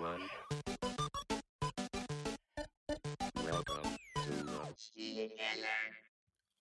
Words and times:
one. 0.00 0.20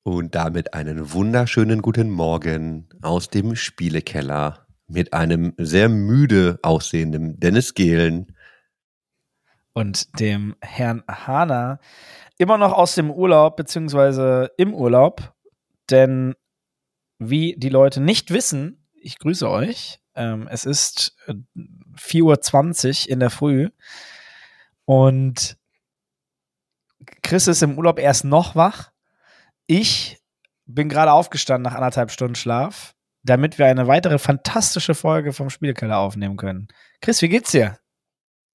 Und 0.04 0.36
damit 0.36 0.74
einen 0.74 1.14
wunderschönen 1.14 1.82
guten 1.82 2.10
Morgen 2.10 2.90
aus 3.02 3.30
dem 3.30 3.56
Spielekeller 3.56 4.68
mit 4.88 5.14
einem 5.14 5.54
sehr 5.58 5.90
müde 5.90 6.60
aussehenden 6.64 7.40
Dennis 7.40 7.74
Gehlen. 7.74 8.34
und 9.74 10.20
dem 10.20 10.56
Herrn 10.60 11.04
Hahner 11.08 11.80
immer 12.40 12.58
noch 12.58 12.74
aus 12.74 12.96
dem 12.96 13.12
Urlaub, 13.12 13.58
beziehungsweise 13.58 14.52
im 14.58 14.74
Urlaub. 14.74 15.36
Denn 15.92 16.34
wie 17.20 17.56
die 17.58 17.70
Leute 17.70 18.02
nicht 18.02 18.32
wissen, 18.32 18.88
ich 18.96 19.20
grüße 19.20 19.48
euch. 19.48 20.00
Ähm, 20.18 20.48
es 20.50 20.66
ist 20.66 21.16
äh, 21.28 21.34
4.20 21.98 23.06
Uhr 23.06 23.12
in 23.12 23.20
der 23.20 23.30
Früh 23.30 23.70
und 24.86 25.58
Chris 27.22 27.48
ist 27.48 27.62
im 27.62 27.78
Urlaub 27.78 28.00
erst 28.00 28.26
noch 28.26 28.56
wach. 28.56 28.92
Ich 29.68 30.18
bin 30.66 30.90
gerade 30.90 31.12
aufgestanden 31.12 31.64
nach 31.64 31.78
anderthalb 31.78 32.12
Stunden 32.12 32.36
Schlaf, 32.36 32.96
damit 33.24 33.58
wir 33.58 33.68
eine 33.68 33.88
weitere 33.88 34.18
fantastische 34.18 34.96
Folge 34.96 35.34
vom 35.34 35.50
Spielkeller 35.50 35.98
aufnehmen 35.98 36.38
können. 36.38 36.68
Chris, 37.02 37.22
wie 37.22 37.30
geht's 37.30 37.52
dir? 37.52 37.80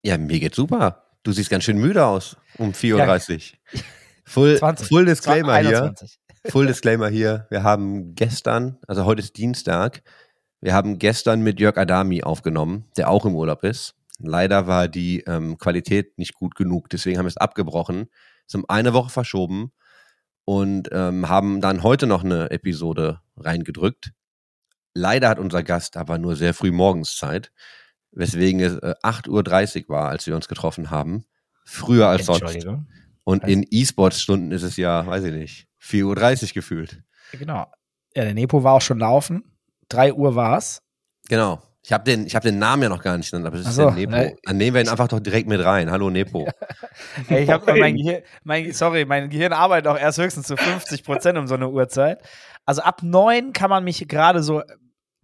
Ja, 0.03 0.19
mir 0.19 0.41
geht's 0.41 0.57
super. 0.57 1.07
Du 1.23 1.33
siehst 1.33 1.51
ganz 1.51 1.65
schön 1.65 1.79
müde 1.79 2.05
aus 2.05 2.37
um 2.59 2.73
4.30 2.73 3.53
Uhr. 3.53 3.81
Full, 4.25 4.59
20. 4.59 4.89
Full 4.89 5.05
Disclaimer 5.05 5.59
hier. 5.59 5.83
21. 5.83 6.19
Full 6.47 6.67
Disclaimer 6.67 7.09
hier. 7.09 7.47
Wir 7.51 7.63
haben 7.63 8.15
gestern, 8.15 8.79
also 8.89 9.05
heute 9.05 9.21
ist 9.21 9.37
Dienstag, 9.37 10.03
wir 10.63 10.75
haben 10.75 10.99
gestern 10.99 11.43
mit 11.43 11.59
Jörg 11.59 11.77
Adami 11.77 12.23
aufgenommen, 12.23 12.85
der 12.97 13.11
auch 13.11 13.27
im 13.27 13.35
Urlaub 13.35 13.65
ist. 13.65 13.97
Leider 14.21 14.69
war 14.69 14.87
die 14.87 15.21
ähm, 15.27 15.59
Qualität 15.59 16.17
nicht 16.19 16.35
gut 16.35 16.55
genug, 16.55 16.89
deswegen 16.89 17.19
haben 17.19 17.25
wir 17.25 17.31
es 17.31 17.37
abgebrochen, 17.37 18.07
es 18.47 18.55
um 18.55 18.65
eine 18.69 18.93
Woche 18.93 19.11
verschoben 19.11 19.73
und 20.45 20.89
ähm, 20.93 21.29
haben 21.29 21.61
dann 21.61 21.83
heute 21.83 22.07
noch 22.07 22.23
eine 22.23 22.51
Episode 22.53 23.21
reingedrückt. 23.37 24.13
Leider 24.95 25.29
hat 25.29 25.41
unser 25.41 25.65
Gast 25.65 25.97
aber 25.97 26.19
nur 26.19 26.37
sehr 26.37 26.55
früh 26.55 26.71
morgens 26.71 27.17
Zeit, 27.17 27.51
weswegen 28.13 28.61
es 28.61 28.75
äh, 28.75 28.95
8.30 29.03 29.83
Uhr 29.83 29.89
war, 29.89 30.11
als 30.11 30.29
wir 30.29 30.37
uns 30.37 30.47
getroffen 30.47 30.91
haben. 30.91 31.25
Früher 31.65 32.07
als 32.07 32.27
sonst. 32.27 32.67
Und 33.25 33.45
in 33.49 33.67
E-Sports-Stunden 33.69 34.53
ist 34.53 34.63
es 34.63 34.77
ja, 34.77 35.05
weiß 35.05 35.25
ich 35.25 35.33
nicht, 35.33 35.69
4.30 35.81 36.43
Uhr 36.43 36.49
gefühlt. 36.55 37.03
Genau. 37.33 37.67
Ja, 38.15 38.25
der 38.25 38.35
Nepo 38.35 38.63
war 38.63 38.75
auch 38.75 38.81
schon 38.81 38.99
laufen. 38.99 39.52
3 39.93 40.13
Uhr 40.15 40.35
war's. 40.35 40.83
Genau. 41.29 41.63
Ich 41.85 41.93
habe 41.93 42.05
den, 42.05 42.27
ich 42.27 42.37
hab 42.37 42.45
den 42.45 42.59
Namen 42.61 42.85
ja 42.85 42.89
noch 42.89 43.03
gar 43.03 43.17
nicht 43.17 43.31
genannt, 43.31 43.47
aber 43.49 43.57
es 43.59 43.67
ist 43.67 43.75
so, 43.75 43.87
der 43.87 43.95
Nepo. 43.95 44.13
ne. 44.13 44.37
Dann 44.45 44.57
nehmen 44.57 44.75
wir 44.77 44.83
ihn 44.83 44.89
einfach 44.89 45.09
doch 45.09 45.19
direkt 45.19 45.49
mit 45.49 45.65
rein. 45.65 45.91
Hallo 45.91 46.11
Nepo. 46.11 46.49
Hey, 47.27 47.43
ich 47.45 47.51
habe 47.51 47.75
mein 47.79 47.97
Gehirn, 47.97 48.23
mein, 48.45 48.73
sorry, 48.73 49.05
mein 49.05 49.31
Gehirn 49.31 49.53
arbeitet 49.53 49.89
auch 49.89 49.99
erst 49.99 50.19
höchstens 50.19 50.47
zu 50.47 50.57
50 50.57 51.03
Prozent 51.05 51.39
um 51.39 51.47
so 51.49 51.55
eine 51.55 51.69
Uhrzeit. 51.71 52.21
Also 52.67 52.83
ab 52.83 53.03
9 53.03 53.53
kann 53.53 53.71
man 53.71 53.83
mich 53.83 54.07
gerade 54.07 54.43
so, 54.43 54.63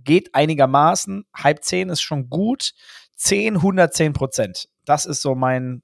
geht 0.03 0.35
einigermaßen. 0.35 1.25
Halb 1.37 1.63
10 1.63 1.91
ist 1.91 2.01
schon 2.01 2.29
gut. 2.29 2.73
10, 3.17 3.57
110 3.57 4.13
Prozent. 4.13 4.69
Das 4.85 5.07
ist 5.07 5.23
so 5.23 5.35
mein, 5.37 5.83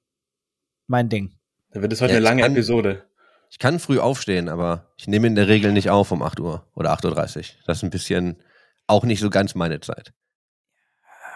mein 0.87 1.07
Ding. 1.07 1.35
Da 1.71 1.81
wird 1.81 1.93
es 1.93 2.01
heute 2.01 2.11
Ja, 2.13 2.17
eine 2.17 2.23
lange 2.25 2.41
kann- 2.41 2.51
Episode. 2.53 3.03
Ich 3.49 3.59
kann 3.59 3.79
früh 3.79 3.99
aufstehen, 3.99 4.49
aber 4.49 4.91
ich 4.97 5.07
nehme 5.07 5.27
in 5.27 5.35
der 5.35 5.47
Regel 5.47 5.71
nicht 5.71 5.89
auf 5.89 6.11
um 6.11 6.21
8 6.23 6.39
Uhr 6.41 6.67
oder 6.75 6.91
8.30 6.93 7.37
Uhr. 7.37 7.43
Das 7.67 7.77
ist 7.77 7.83
ein 7.83 7.89
bisschen 7.91 8.41
auch 8.87 9.03
nicht 9.03 9.19
so 9.19 9.29
ganz 9.29 9.55
meine 9.55 9.79
Zeit. 9.79 10.13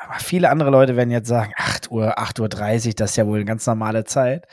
Aber 0.03 0.19
viele 0.19 0.49
andere 0.49 0.71
Leute 0.71 0.95
werden 0.95 1.11
jetzt 1.11 1.27
sagen, 1.27 1.53
8 1.55 1.91
Uhr, 1.91 2.17
8.30 2.17 2.87
Uhr, 2.87 2.93
das 2.95 3.11
ist 3.11 3.15
ja 3.17 3.27
wohl 3.27 3.37
eine 3.37 3.45
ganz 3.45 3.65
normale 3.67 4.05
Zeit. 4.05 4.47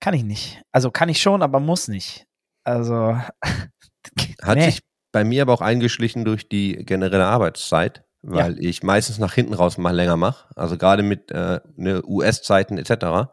Kann 0.00 0.14
ich 0.14 0.22
nicht. 0.22 0.62
Also 0.70 0.90
kann 0.90 1.08
ich 1.08 1.20
schon, 1.20 1.42
aber 1.42 1.60
muss 1.60 1.88
nicht. 1.88 2.26
Also. 2.62 3.18
Hat 4.42 4.58
nee. 4.58 4.66
sich 4.66 4.80
bei 5.12 5.24
mir 5.24 5.42
aber 5.42 5.54
auch 5.54 5.60
eingeschlichen 5.60 6.24
durch 6.24 6.48
die 6.48 6.84
generelle 6.84 7.26
Arbeitszeit, 7.26 8.04
weil 8.22 8.58
ich 8.62 8.82
meistens 8.82 9.18
nach 9.18 9.32
hinten 9.34 9.54
raus 9.54 9.78
mal 9.78 9.94
länger 9.94 10.16
mache. 10.16 10.46
Also 10.56 10.76
gerade 10.76 11.02
mit 11.02 11.30
äh, 11.30 11.60
ne, 11.76 12.02
US-Zeiten 12.04 12.78
etc. 12.78 13.30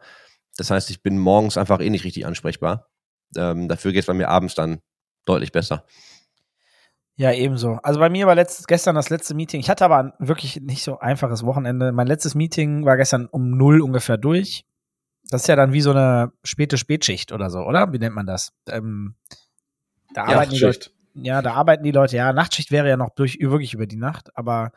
Das 0.56 0.70
heißt, 0.70 0.90
ich 0.90 1.02
bin 1.02 1.18
morgens 1.18 1.56
einfach 1.56 1.80
eh 1.80 1.90
nicht 1.90 2.04
richtig 2.04 2.26
ansprechbar. 2.26 2.88
Ähm, 3.36 3.68
dafür 3.68 3.92
geht 3.92 4.00
es 4.00 4.06
bei 4.06 4.14
mir 4.14 4.28
abends 4.28 4.54
dann 4.54 4.80
deutlich 5.24 5.52
besser. 5.52 5.84
Ja, 7.16 7.32
ebenso. 7.32 7.78
Also 7.82 8.00
bei 8.00 8.08
mir 8.08 8.26
war 8.26 8.34
letzt, 8.34 8.66
gestern 8.68 8.94
das 8.94 9.10
letzte 9.10 9.34
Meeting. 9.34 9.60
Ich 9.60 9.68
hatte 9.68 9.84
aber 9.84 9.98
ein 9.98 10.12
wirklich 10.18 10.60
nicht 10.60 10.82
so 10.82 10.98
einfaches 10.98 11.44
Wochenende. 11.44 11.92
Mein 11.92 12.06
letztes 12.06 12.34
Meeting 12.34 12.84
war 12.84 12.96
gestern 12.96 13.26
um 13.26 13.50
null 13.50 13.80
ungefähr 13.82 14.16
durch. 14.16 14.64
Das 15.30 15.42
ist 15.42 15.46
ja 15.48 15.56
dann 15.56 15.72
wie 15.72 15.82
so 15.82 15.90
eine 15.90 16.32
späte 16.42 16.78
Spätschicht 16.78 17.32
oder 17.32 17.50
so, 17.50 17.60
oder? 17.60 17.92
Wie 17.92 17.98
nennt 17.98 18.14
man 18.14 18.26
das? 18.26 18.52
Ähm, 18.68 19.14
da 20.14 20.22
Ja, 20.22 20.36
arbeiten 20.36 20.52
die 20.52 20.58
Leute, 20.60 20.90
ja, 21.14 21.42
da 21.42 21.54
arbeiten 21.54 21.84
die 21.84 21.90
Leute, 21.90 22.16
ja, 22.16 22.32
Nachtschicht 22.32 22.70
wäre 22.70 22.88
ja 22.88 22.96
noch 22.96 23.10
durch, 23.10 23.38
wirklich 23.40 23.74
über 23.74 23.86
die 23.86 23.96
Nacht, 23.96 24.36
aber 24.36 24.72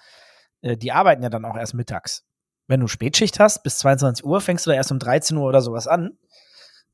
äh, 0.61 0.77
die 0.77 0.91
arbeiten 0.91 1.23
ja 1.23 1.29
dann 1.29 1.45
auch 1.45 1.57
erst 1.57 1.73
mittags. 1.73 2.23
Wenn 2.67 2.79
du 2.79 2.87
Spätschicht 2.87 3.39
hast, 3.39 3.63
bis 3.63 3.77
22 3.79 4.25
Uhr, 4.25 4.41
fängst 4.41 4.65
du 4.65 4.71
da 4.71 4.75
erst 4.75 4.91
um 4.91 4.99
13 4.99 5.37
Uhr 5.37 5.47
oder 5.47 5.61
sowas 5.61 5.87
an. 5.87 6.17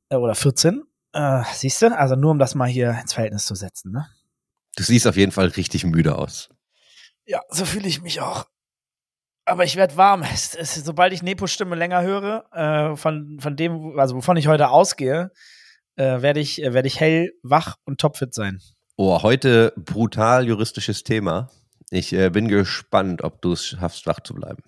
Äh, 0.10 0.16
oder 0.18 0.36
14. 0.36 0.84
Äh, 1.14 1.44
siehst 1.54 1.82
du? 1.82 1.98
Also 1.98 2.16
nur 2.16 2.32
um 2.32 2.40
das 2.40 2.56
mal 2.56 2.68
hier 2.70 2.98
ins 3.02 3.14
Verhältnis 3.14 3.46
zu 3.46 3.56
setzen, 3.56 3.92
ne? 3.92 4.08
Du 4.76 4.84
siehst 4.84 5.08
auf 5.08 5.18
jeden 5.18 5.32
Fall 5.32 5.48
richtig 5.48 5.86
müde 5.86 6.18
aus. 6.18 6.50
Ja, 7.26 7.42
so 7.50 7.66
fühle 7.66 7.88
ich 7.88 8.02
mich 8.02 8.22
auch. 8.22 8.46
Aber 9.46 9.64
ich 9.64 9.76
werde 9.76 9.98
warm. 9.98 10.24
Es, 10.34 10.56
es, 10.56 10.76
sobald 10.76 11.14
ich 11.14 11.24
Nepos 11.24 11.52
Stimme 11.52 11.76
länger 11.76 12.02
höre, 12.02 12.46
äh, 12.54 12.96
von, 12.96 13.40
von 13.40 13.56
dem, 13.56 14.00
also 14.00 14.16
wovon 14.16 14.38
ich 14.38 14.48
heute 14.48 14.70
ausgehe, 14.70 15.32
äh, 15.96 16.22
werde 16.22 16.40
ich, 16.40 16.64
äh, 16.64 16.74
werde 16.74 16.88
ich 16.88 17.00
hell, 17.00 17.34
wach 17.44 17.76
und 17.86 18.00
topfit 18.00 18.34
sein. 18.34 18.62
Oh, 18.96 19.22
heute 19.24 19.74
brutal 19.78 20.48
juristisches 20.48 21.04
Thema. 21.04 21.50
Ich 21.90 22.14
äh, 22.14 22.30
bin 22.30 22.48
gespannt, 22.48 23.24
ob 23.24 23.42
du 23.42 23.54
es 23.54 23.66
schaffst, 23.66 24.08
wach 24.08 24.22
zu 24.22 24.34
bleiben. 24.34 24.64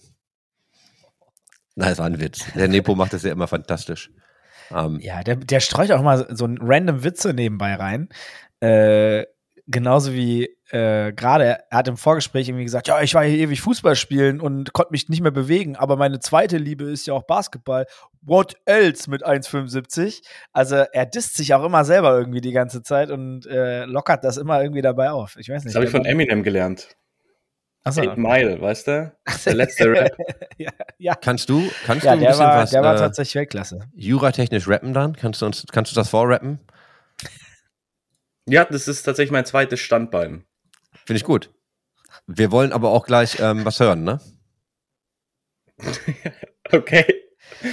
Nein, 1.76 1.90
das 1.90 1.98
war 1.98 2.06
ein 2.06 2.20
Witz. 2.20 2.46
Der 2.54 2.68
Nepo 2.68 2.96
macht 2.96 3.14
das 3.14 3.24
ja 3.24 3.32
immer 3.32 3.48
fantastisch. 3.48 4.12
Ähm, 4.72 5.00
Ja, 5.00 5.24
der, 5.24 5.38
der 5.38 5.60
streut 5.60 5.92
auch 5.92 6.02
mal 6.02 6.28
so 6.36 6.46
random 6.46 7.04
Witze 7.04 7.34
nebenbei 7.34 7.76
rein. 7.76 8.10
Äh, 8.60 9.26
genauso 9.68 10.14
wie 10.14 10.50
äh, 10.70 11.14
gerade, 11.14 11.60
er 11.70 11.78
hat 11.78 11.88
im 11.88 11.98
Vorgespräch 11.98 12.50
irgendwie 12.50 12.66
gesagt, 12.66 12.88
ja, 12.88 13.02
ich 13.02 13.14
war 13.14 13.24
hier 13.24 13.38
ewig 13.38 13.62
Fußball 13.62 13.96
spielen 13.96 14.42
und 14.42 14.74
konnte 14.74 14.92
mich 14.92 15.10
nicht 15.10 15.22
mehr 15.22 15.32
bewegen, 15.32 15.76
aber 15.76 15.96
meine 15.96 16.20
zweite 16.20 16.58
Liebe 16.58 16.86
ist 16.86 17.06
ja 17.08 17.14
auch 17.14 17.24
Basketball. 17.24 17.86
What 18.22 18.56
else 18.66 19.10
mit 19.10 19.26
1,75? 19.26 20.22
Also 20.52 20.76
er 20.76 21.06
disst 21.06 21.36
sich 21.36 21.54
auch 21.54 21.64
immer 21.64 21.86
selber 21.86 22.18
irgendwie 22.18 22.42
die 22.42 22.52
ganze 22.52 22.82
Zeit 22.82 23.12
und 23.12 23.46
äh, 23.46 23.86
lockert 23.86 24.24
das 24.24 24.38
immer 24.38 24.62
irgendwie 24.62 24.82
dabei 24.82 25.12
auf. 25.12 25.36
Ich 25.38 25.50
weiß 25.50 25.64
nicht. 25.64 25.74
Das 25.74 25.76
habe 25.76 25.86
ich 25.86 25.92
von 25.92 26.06
Eminem 26.06 26.44
gelernt. 26.44 26.96
Achso, 27.86 28.02
Eight 28.02 28.18
Mile, 28.18 28.62
weißt 28.62 28.88
du? 28.88 29.12
Der 29.46 29.54
letzte 29.54 29.92
Rap. 29.92 30.16
ja, 30.58 30.72
ja. 30.98 31.16
kannst 31.16 31.50
du, 31.50 31.70
kannst 31.86 32.06
ja 32.06 32.12
du 32.12 32.18
ein 32.18 32.20
der, 32.22 32.30
bisschen 32.30 32.46
war, 32.46 32.58
was 32.58 32.70
der 32.70 32.82
war 32.82 32.96
äh, 32.96 32.98
tatsächlich 32.98 33.36
Weltklasse. 33.36 33.80
juratechnisch 33.94 34.70
rappen 34.70 34.94
dann? 34.94 35.16
Kannst 35.18 35.42
du 35.42 35.46
uns, 35.46 35.66
kannst 35.70 35.92
du 35.92 35.96
das 35.96 36.10
vorrappen? 36.10 36.60
Ja, 38.48 38.66
das 38.66 38.88
ist 38.88 39.04
tatsächlich 39.04 39.32
mein 39.32 39.46
zweites 39.46 39.80
Standbein. 39.80 40.46
Finde 41.06 41.18
ich 41.18 41.24
gut. 41.24 41.52
Wir 42.28 42.52
wollen 42.52 42.72
aber 42.72 42.92
auch 42.92 43.06
gleich 43.06 43.40
ähm, 43.40 43.66
was 43.66 43.80
hören, 43.80 44.04
ne? 44.04 44.20
Okay. 46.72 47.06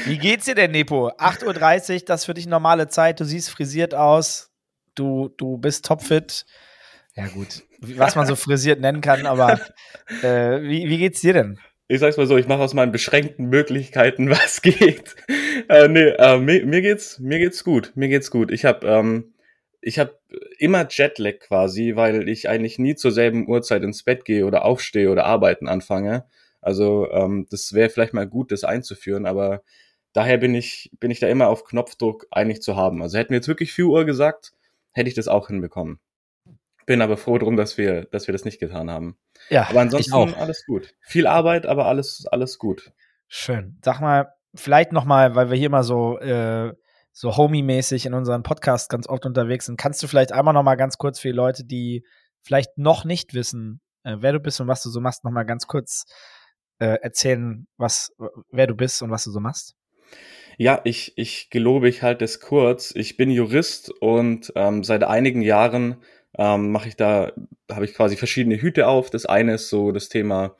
Wie 0.05 0.19
geht's 0.19 0.45
dir 0.45 0.55
denn, 0.55 0.73
Nepo? 0.73 1.09
8.30 1.09 1.95
Uhr, 1.95 2.01
das 2.07 2.21
ist 2.21 2.27
für 2.27 2.35
dich 2.35 2.47
normale 2.47 2.89
Zeit. 2.89 3.21
Du 3.21 3.25
siehst 3.25 3.49
frisiert 3.49 3.95
aus. 3.95 4.51
Du, 4.95 5.29
du 5.37 5.57
bist 5.57 5.87
topfit. 5.87 6.45
Ja, 7.15 7.29
gut. 7.29 7.63
Was 7.81 8.15
man 8.15 8.27
so 8.27 8.37
frisiert 8.37 8.81
nennen 8.81 9.01
kann, 9.01 9.27
aber 9.27 9.61
äh, 10.23 10.61
wie, 10.63 10.89
wie 10.89 10.99
geht's 10.99 11.21
dir 11.21 11.33
denn? 11.33 11.59
Ich 11.89 12.01
sag's 12.01 12.17
mal 12.17 12.27
so, 12.27 12.37
ich 12.37 12.47
mache 12.47 12.61
aus 12.61 12.75
meinen 12.75 12.93
beschränkten 12.93 13.47
Möglichkeiten, 13.47 14.28
was 14.31 14.61
geht. 14.63 15.16
Äh, 15.69 15.89
nee, 15.89 16.11
äh, 16.11 16.39
mir, 16.39 16.66
mir 16.66 16.83
geht's, 16.83 17.19
mir 17.19 17.39
geht's 17.39 17.65
gut. 17.65 17.93
Mir 17.95 18.09
geht's 18.09 18.31
gut. 18.31 18.51
Ich 18.51 18.65
habe 18.65 18.87
ähm, 18.87 19.29
ich 19.80 19.98
habe 19.98 20.18
immer 20.59 20.86
Jetlag 20.88 21.38
quasi, 21.41 21.97
weil 21.97 22.28
ich 22.28 22.48
eigentlich 22.48 22.78
nie 22.78 22.94
zur 22.94 23.12
selben 23.12 23.48
Uhrzeit 23.48 23.82
ins 23.82 24.03
Bett 24.03 24.24
gehe 24.24 24.47
oder 24.47 24.65
aufstehe 24.65 25.10
oder 25.10 25.24
arbeiten 25.24 25.68
anfange. 25.68 26.27
Also 26.60 27.10
ähm, 27.10 27.47
das 27.50 27.72
wäre 27.72 27.88
vielleicht 27.91 28.12
mal 28.12 28.27
gut, 28.27 28.53
das 28.53 28.65
einzuführen, 28.65 29.24
aber 29.27 29.62
daher 30.12 30.38
bin 30.38 30.54
ich, 30.54 30.91
bin 31.00 31.10
ich 31.10 31.21
da 31.21 31.28
immer 31.28 31.48
auf 31.48 31.65
Knopfdruck 31.65 32.27
eigentlich 32.30 32.60
zu 32.62 32.77
haben. 32.77 33.03
Also 33.03 33.16
hätten 33.18 33.30
wir 33.30 33.36
jetzt 33.38 33.48
wirklich 33.48 33.72
4 33.72 33.86
Uhr 33.86 34.04
gesagt, 34.04 34.53
hätte 34.92 35.09
ich 35.09 35.15
das 35.15 35.28
auch 35.28 35.47
hinbekommen. 35.47 36.00
Bin 36.86 37.03
aber 37.03 37.16
froh 37.16 37.38
drum, 37.38 37.56
dass 37.56 37.78
wir, 37.78 38.04
dass 38.06 38.27
wir 38.27 38.32
das 38.32 38.44
nicht 38.44 38.59
getan 38.59 38.91
haben. 38.91 39.16
Ja, 39.48 39.68
Aber 39.68 39.80
ansonsten 39.80 40.12
auch. 40.12 40.36
alles 40.36 40.66
gut. 40.66 40.94
Viel 41.00 41.27
Arbeit, 41.27 41.65
aber 41.66 41.86
alles, 41.86 42.27
alles 42.30 42.59
gut. 42.59 42.92
schön. 43.28 43.78
Sag 43.84 44.00
mal, 44.00 44.32
vielleicht 44.54 44.92
noch 44.92 45.04
mal, 45.04 45.34
weil 45.36 45.50
wir 45.50 45.56
hier 45.56 45.71
mal 45.71 45.84
so 45.84 46.18
äh, 46.18 46.72
so 47.12 47.36
homie-mäßig 47.36 48.07
in 48.07 48.15
unserem 48.15 48.42
Podcast 48.42 48.89
ganz 48.89 49.09
oft 49.09 49.27
unterwegs 49.27 49.66
sind, 49.66 49.78
kannst 49.78 50.03
du 50.03 50.07
vielleicht 50.07 50.33
einmal 50.33 50.54
noch 50.54 50.62
mal 50.62 50.77
ganz 50.77 50.98
kurz 50.98 51.21
für 51.21 51.28
die 51.28 51.34
Leute, 51.34 51.65
die 51.65 52.04
vielleicht 52.42 52.78
noch 52.78 53.04
nicht 53.04 53.34
wissen, 53.34 53.80
äh, 54.04 54.16
wer 54.21 54.33
du 54.33 54.41
bist 54.41 54.60
und 54.60 54.68
was 54.68 54.83
du 54.83 54.91
so 54.91 55.01
machst, 55.01 55.24
noch 55.24 55.33
mal 55.33 55.45
ganz 55.45 55.66
kurz 55.66 56.07
äh, 56.78 56.98
erzählen, 57.03 57.66
was, 57.77 58.12
wer 58.51 58.66
du 58.66 58.74
bist 58.74 59.03
und 59.03 59.10
was 59.10 59.24
du 59.24 59.30
so 59.30 59.41
machst? 59.41 59.77
Ja, 60.57 60.80
ich, 60.84 61.12
ich 61.16 61.51
gelobe, 61.51 61.89
ich 61.89 62.03
halte 62.03 62.24
es 62.24 62.41
kurz. 62.41 62.92
Ich 62.95 63.16
bin 63.16 63.30
Jurist 63.30 63.91
und 64.01 64.53
ähm, 64.56 64.84
seit 64.84 65.04
einigen 65.04 65.42
Jahren 65.42 66.03
ähm, 66.36 66.71
mache 66.71 66.89
ich 66.89 66.97
da, 66.97 67.33
habe 67.71 67.84
ich 67.84 67.95
quasi 67.95 68.16
verschiedene 68.16 68.60
Hüte 68.60 68.86
auf. 68.86 69.10
Das 69.10 69.27
eine 69.27 69.54
ist 69.54 69.71
so 69.71 69.92
das 69.92 70.09
Thema 70.09 70.56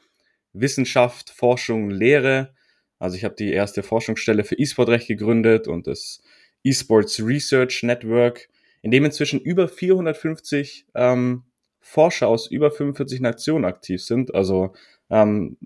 Wissenschaft, 0.53 1.31
Forschung, 1.31 1.91
Lehre. 1.91 2.55
Also 2.99 3.17
ich 3.17 3.25
habe 3.25 3.35
die 3.35 3.53
erste 3.53 3.83
Forschungsstelle 3.83 4.45
für 4.45 4.59
E-Sport-Recht 4.59 5.09
gegründet 5.09 5.69
und 5.69 5.87
das 5.87 6.23
E-Sports 6.65 7.21
Research 7.21 7.83
Network, 7.83 8.49
in 8.83 8.91
dem 8.91 9.05
inzwischen 9.05 9.41
über 9.41 9.69
450 9.69 10.87
ähm, 10.95 11.45
Forscher 11.81 12.29
aus 12.29 12.51
über 12.51 12.71
45 12.71 13.21
Nationen 13.21 13.65
aktiv 13.65 14.03
sind. 14.03 14.35
Also 14.35 14.75
ähm, 15.11 15.57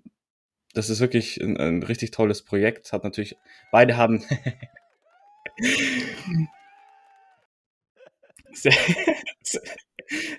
das 0.75 0.91
ist 0.91 1.01
wirklich 1.01 1.41
ein, 1.41 1.57
ein 1.57 1.83
richtig 1.83 2.11
tolles 2.11 2.43
Projekt. 2.43 2.93
Hat 2.93 3.05
natürlich, 3.05 3.37
beide 3.71 3.97
haben. 3.97 4.25
das 8.63 8.65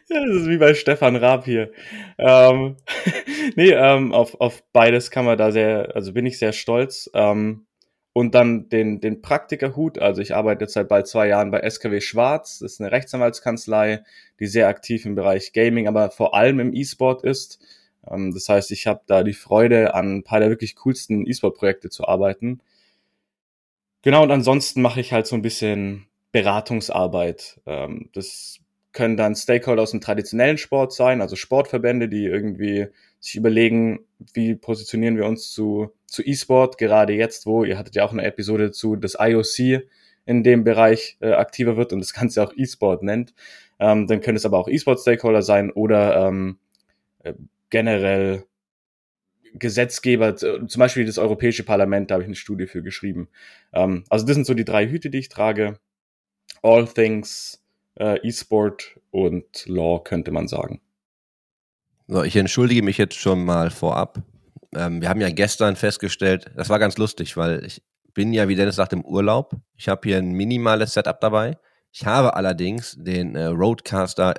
ist 0.10 0.48
wie 0.48 0.58
bei 0.58 0.74
Stefan 0.74 1.16
Raab 1.16 1.46
hier. 1.46 1.72
Ähm, 2.18 2.78
nee, 3.56 3.72
ähm, 3.72 4.14
auf, 4.14 4.40
auf 4.40 4.64
beides 4.74 5.10
kann 5.12 5.26
man 5.26 5.38
da 5.38 5.52
sehr, 5.52 5.96
also 5.96 6.14
bin 6.14 6.26
ich 6.26 6.38
sehr 6.38 6.54
stolz. 6.54 7.10
Ähm, 7.14 7.66
und 8.18 8.34
dann 8.34 8.70
den, 8.70 9.02
den 9.02 9.22
Praktikerhut. 9.22 10.00
Also 10.00 10.22
ich 10.22 10.34
arbeite 10.34 10.64
jetzt 10.64 10.74
seit 10.74 10.88
bald 10.88 11.06
zwei 11.06 11.28
Jahren 11.28 11.52
bei 11.52 11.70
SKW 11.70 12.00
Schwarz. 12.00 12.60
Das 12.60 12.72
ist 12.72 12.80
eine 12.80 12.94
Rechtsanwaltskanzlei, 12.94 14.06
die 14.40 14.48
sehr 14.48 14.70
aktiv 14.70 15.06
im 15.06 15.16
Bereich 15.16 15.52
Gaming, 15.52 15.90
aber 15.90 16.10
vor 16.12 16.34
allem 16.34 16.62
im 16.62 16.74
E-Sport 16.74 17.26
ist. 17.26 17.60
Ähm, 18.10 18.34
das 18.34 18.48
heißt, 18.48 18.72
ich 18.72 18.88
habe 18.88 19.02
da 19.06 19.22
die 19.24 19.34
Freude, 19.34 19.96
an 19.96 20.20
ein 20.20 20.24
paar 20.24 20.40
der 20.40 20.48
wirklich 20.48 20.78
coolsten 20.78 21.28
E-Sport-Projekte 21.28 21.90
zu 21.90 22.08
arbeiten. 22.08 22.62
Genau, 24.02 24.24
und 24.24 24.32
ansonsten 24.32 24.82
mache 24.82 25.02
ich 25.02 25.12
halt 25.12 25.28
so 25.28 25.36
ein 25.36 25.42
bisschen 25.42 26.08
Beratungsarbeit. 26.32 27.60
Ähm, 27.66 28.10
das 28.14 28.60
können 28.96 29.18
dann 29.18 29.36
Stakeholder 29.36 29.84
aus 29.84 29.92
dem 29.92 30.02
traditionellen 30.02 30.58
Sport 30.58 30.94
sein, 30.94 31.22
also 31.22 31.36
Sportverbände, 31.36 32.10
die 32.10 32.26
irgendwie 32.26 32.88
sich 33.20 33.36
überlegen, 33.36 34.00
wie 34.34 34.56
positionieren 34.56 35.18
wir 35.18 35.26
uns 35.26 35.52
zu, 35.52 35.92
zu 36.08 36.24
E-Sport, 36.24 36.78
gerade 36.78 37.14
jetzt, 37.14 37.46
wo, 37.46 37.64
ihr 37.64 37.78
hattet 37.78 37.96
ja 37.96 38.06
auch 38.06 38.14
eine 38.14 38.24
Episode 38.24 38.72
zu, 38.72 38.96
das 38.96 39.18
IOC 39.20 39.84
in 40.26 40.44
dem 40.44 40.64
Bereich 40.64 41.18
äh, 41.20 41.34
aktiver 41.34 41.78
wird 41.78 41.94
und 41.94 42.00
das 42.00 42.14
Ganze 42.14 42.42
auch 42.42 42.54
E-Sport 42.56 43.04
nennt. 43.04 43.34
Ähm, 43.80 44.08
dann 44.08 44.22
können 44.22 44.38
es 44.38 44.46
aber 44.46 44.58
auch 44.58 44.70
E-Sport-Stakeholder 44.70 45.42
sein 45.42 45.72
oder 45.72 46.28
ähm, 46.28 46.58
äh, 47.24 47.34
generell 47.70 48.46
Gesetzgeber, 49.58 50.36
zum 50.36 50.68
Beispiel 50.78 51.06
das 51.06 51.18
Europäische 51.18 51.64
Parlament, 51.64 52.10
da 52.10 52.16
habe 52.16 52.24
ich 52.24 52.28
eine 52.28 52.36
Studie 52.36 52.68
für 52.68 52.82
geschrieben. 52.82 53.28
Ähm, 53.74 54.06
also 54.10 54.26
das 54.26 54.36
sind 54.36 54.46
so 54.46 54.54
die 54.54 54.66
drei 54.66 54.88
Hüte, 54.88 55.10
die 55.10 55.20
ich 55.20 55.30
trage. 55.30 55.80
All 56.62 56.88
things 56.88 57.65
äh, 58.00 58.20
E-Sport 58.28 59.00
und 59.12 59.66
Law, 59.66 60.00
könnte 60.04 60.32
man 60.32 60.48
sagen. 60.48 60.82
So, 62.08 62.24
ich 62.24 62.36
entschuldige 62.36 62.84
mich 62.84 62.98
jetzt 62.98 63.16
schon 63.16 63.44
mal 63.46 63.72
vorab. 63.72 64.22
Ähm, 64.76 65.02
wir 65.02 65.10
haben 65.10 65.22
ja 65.22 65.30
gestern 65.30 65.76
festgestellt, 65.76 66.52
das 66.56 66.70
war 66.70 66.80
ganz 66.80 66.98
lustig, 66.98 67.38
weil 67.38 67.66
ich 67.66 67.82
bin 68.14 68.34
ja, 68.34 68.48
wie 68.48 68.56
Dennis 68.56 68.76
sagt, 68.76 68.94
im 68.94 69.04
Urlaub. 69.04 69.56
Ich 69.76 69.88
habe 69.88 70.02
hier 70.08 70.18
ein 70.18 70.32
minimales 70.32 70.94
Setup 70.94 71.20
dabei. 71.20 71.58
Ich 71.92 72.06
habe 72.06 72.36
allerdings 72.36 72.96
den 73.00 73.36
äh, 73.36 73.46
Roadcaster, 73.46 74.36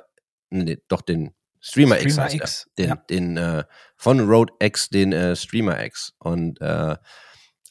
nee, 0.49 0.77
doch 0.87 1.01
den 1.01 1.31
Streamer, 1.59 1.95
Streamer 1.95 2.05
X, 2.05 2.17
heißt 2.17 2.35
X. 2.35 2.69
Den, 2.77 2.87
ja. 2.87 2.95
den 3.09 3.37
äh, 3.37 3.63
von 3.95 4.19
Rode 4.19 4.53
X, 4.59 4.89
den 4.89 5.11
äh, 5.11 5.35
Streamer 5.35 5.83
X. 5.83 6.13
Und 6.19 6.61
äh, 6.61 6.95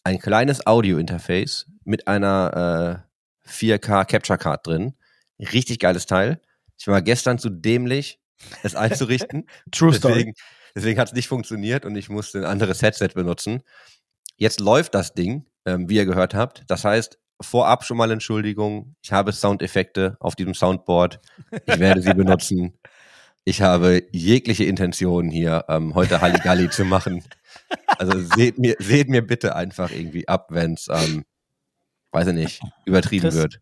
ein 0.04 0.18
kleines 0.18 0.66
Audio-Interface 0.66 1.66
mit 1.84 2.06
einer 2.08 3.04
äh, 3.46 3.48
4K 3.48 4.04
Capture 4.04 4.38
Card 4.38 4.66
drin. 4.66 4.94
Richtig 5.38 5.78
geiles 5.78 6.06
Teil. 6.06 6.40
Ich 6.78 6.86
war 6.88 7.02
gestern 7.02 7.38
zu 7.38 7.50
dämlich, 7.50 8.20
es 8.62 8.74
einzurichten. 8.74 9.48
True 9.70 9.92
Story. 9.92 10.14
Deswegen, 10.14 10.34
deswegen 10.74 11.00
hat 11.00 11.08
es 11.08 11.14
nicht 11.14 11.28
funktioniert 11.28 11.84
und 11.84 11.96
ich 11.96 12.08
musste 12.08 12.38
ein 12.38 12.44
anderes 12.44 12.82
Headset 12.82 13.08
benutzen. 13.14 13.62
Jetzt 14.36 14.60
läuft 14.60 14.94
das 14.94 15.14
Ding, 15.14 15.46
ähm, 15.64 15.88
wie 15.88 15.96
ihr 15.96 16.04
gehört 16.04 16.34
habt. 16.34 16.64
Das 16.68 16.84
heißt, 16.84 17.18
vorab 17.40 17.84
schon 17.84 17.96
mal 17.96 18.10
Entschuldigung. 18.10 18.94
Ich 19.02 19.12
habe 19.12 19.32
Soundeffekte 19.32 20.16
auf 20.20 20.36
diesem 20.36 20.54
Soundboard. 20.54 21.20
Ich 21.66 21.78
werde 21.78 22.02
sie 22.02 22.14
benutzen. 22.14 22.78
Ich 23.44 23.62
habe 23.62 24.02
jegliche 24.10 24.64
Intention 24.64 25.30
hier 25.30 25.64
ähm, 25.68 25.94
heute 25.94 26.20
Halligalli 26.20 26.68
zu 26.68 26.84
machen. 26.84 27.22
Also 27.98 28.20
seht 28.20 28.58
mir, 28.58 28.74
seht 28.80 29.08
mir 29.08 29.24
bitte 29.24 29.54
einfach 29.54 29.90
irgendwie 29.92 30.26
ab, 30.26 30.48
wenn 30.50 30.74
es, 30.74 30.88
ähm, 30.90 31.24
weiß 32.10 32.28
ich 32.28 32.34
nicht, 32.34 32.62
übertrieben 32.84 33.22
Chris, 33.22 33.34
wird. 33.36 33.60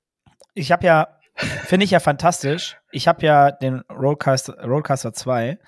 Ich 0.54 0.72
habe 0.72 0.86
ja, 0.86 1.08
finde 1.34 1.84
ich 1.84 1.90
ja 1.90 2.00
fantastisch. 2.00 2.76
Ich 2.90 3.08
habe 3.08 3.24
ja 3.24 3.50
den 3.50 3.82
Roadcaster, 3.90 4.62
Roadcaster 4.64 5.12
2 5.12 5.58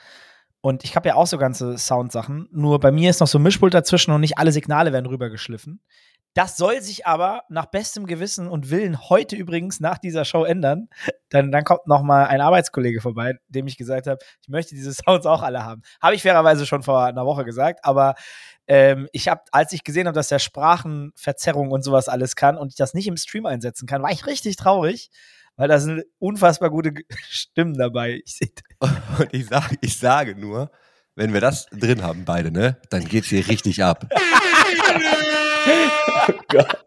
und 0.61 0.85
ich 0.85 0.97
habe 0.97 1.09
ja 1.09 1.15
auch 1.15 1.27
so 1.27 1.39
ganze 1.39 1.79
Soundsachen. 1.79 2.49
Nur 2.51 2.81
bei 2.81 2.91
mir 2.91 3.11
ist 3.11 3.21
noch 3.21 3.29
so 3.29 3.39
ein 3.39 3.43
Mischpult 3.43 3.75
dazwischen 3.75 4.13
und 4.13 4.21
nicht 4.21 4.39
alle 4.39 4.53
Signale 4.53 4.93
werden 4.93 5.07
rübergeschliffen. 5.07 5.81
Das 6.37 6.59
soll 6.59 6.83
sich 6.83 7.07
aber 7.07 7.45
nach 7.49 7.65
bestem 7.65 8.05
Gewissen 8.05 8.47
und 8.47 8.69
Willen 8.71 9.09
heute 9.09 9.37
übrigens 9.37 9.81
nach 9.81 9.97
dieser 9.97 10.27
Show 10.27 10.45
ändern. 10.45 10.89
Dann, 11.31 11.51
dann 11.51 11.65
kommt 11.65 11.87
noch 11.87 12.03
mal 12.03 12.27
ein 12.27 12.43
Arbeitskollege 12.43 13.01
vorbei, 13.01 13.35
dem 13.49 13.67
ich 13.67 13.79
gesagt 13.79 14.07
habe, 14.07 14.19
ich 14.43 14.49
möchte 14.49 14.75
diese 14.75 14.93
Sounds 14.93 15.25
auch 15.25 15.43
alle 15.43 15.65
haben. 15.65 15.81
Habe 16.01 16.15
ich 16.15 16.23
fairerweise 16.23 16.67
schon 16.67 16.83
vor 16.83 17.05
einer 17.05 17.25
Woche 17.25 17.47
gesagt, 17.47 17.81
aber 17.85 18.15
ähm, 18.67 19.09
ich 19.13 19.29
habe, 19.29 19.41
als 19.51 19.73
ich 19.73 19.83
gesehen 19.83 20.07
habe, 20.07 20.15
dass 20.15 20.29
der 20.29 20.39
Sprachenverzerrung 20.39 21.71
und 21.71 21.83
sowas 21.83 22.09
alles 22.09 22.37
kann 22.37 22.59
und 22.59 22.69
ich 22.69 22.77
das 22.77 22.93
nicht 22.93 23.07
im 23.07 23.17
Stream 23.17 23.47
einsetzen 23.47 23.87
kann, 23.87 24.03
war 24.03 24.11
ich 24.11 24.27
richtig 24.27 24.57
traurig, 24.57 25.11
weil 25.57 25.69
da 25.69 25.79
sind 25.79 26.05
unfassbar 26.19 26.71
gute 26.71 26.93
Stimmen 27.29 27.75
dabei. 27.75 28.23
Ich 28.25 28.41
und 28.81 29.29
ich 29.33 29.47
sage, 29.47 29.77
ich 29.81 29.99
sage 29.99 30.37
nur, 30.37 30.71
wenn 31.15 31.33
wir 31.33 31.41
das 31.41 31.67
drin 31.67 32.03
haben, 32.03 32.25
beide, 32.25 32.51
ne, 32.51 32.79
dann 32.91 33.05
geht's 33.07 33.29
hier 33.29 33.47
richtig 33.49 33.83
ab. 33.83 34.07
oh 36.29 36.33
Gott. 36.49 36.85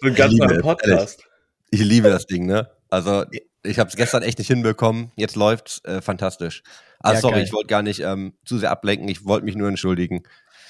So 0.00 0.08
ein 0.08 0.14
ganz 0.14 0.34
neuer 0.34 0.60
Podcast. 0.60 1.22
Ich 1.70 1.80
liebe 1.80 2.08
das 2.08 2.26
Ding, 2.26 2.46
ne? 2.46 2.70
Also, 2.90 3.24
ich 3.62 3.78
habe 3.78 3.88
es 3.88 3.96
gestern 3.96 4.22
echt 4.22 4.38
nicht 4.38 4.48
hinbekommen. 4.48 5.12
Jetzt 5.16 5.36
läuft's 5.36 5.84
äh, 5.84 6.00
fantastisch. 6.02 6.62
Ah, 7.00 7.12
ja, 7.12 7.20
sorry, 7.20 7.34
geil. 7.34 7.44
ich 7.44 7.52
wollte 7.52 7.68
gar 7.68 7.82
nicht 7.82 8.00
ähm, 8.00 8.34
zu 8.44 8.58
sehr 8.58 8.70
ablenken. 8.70 9.08
Ich 9.08 9.24
wollte 9.24 9.44
mich 9.44 9.54
nur 9.54 9.68
entschuldigen, 9.68 10.22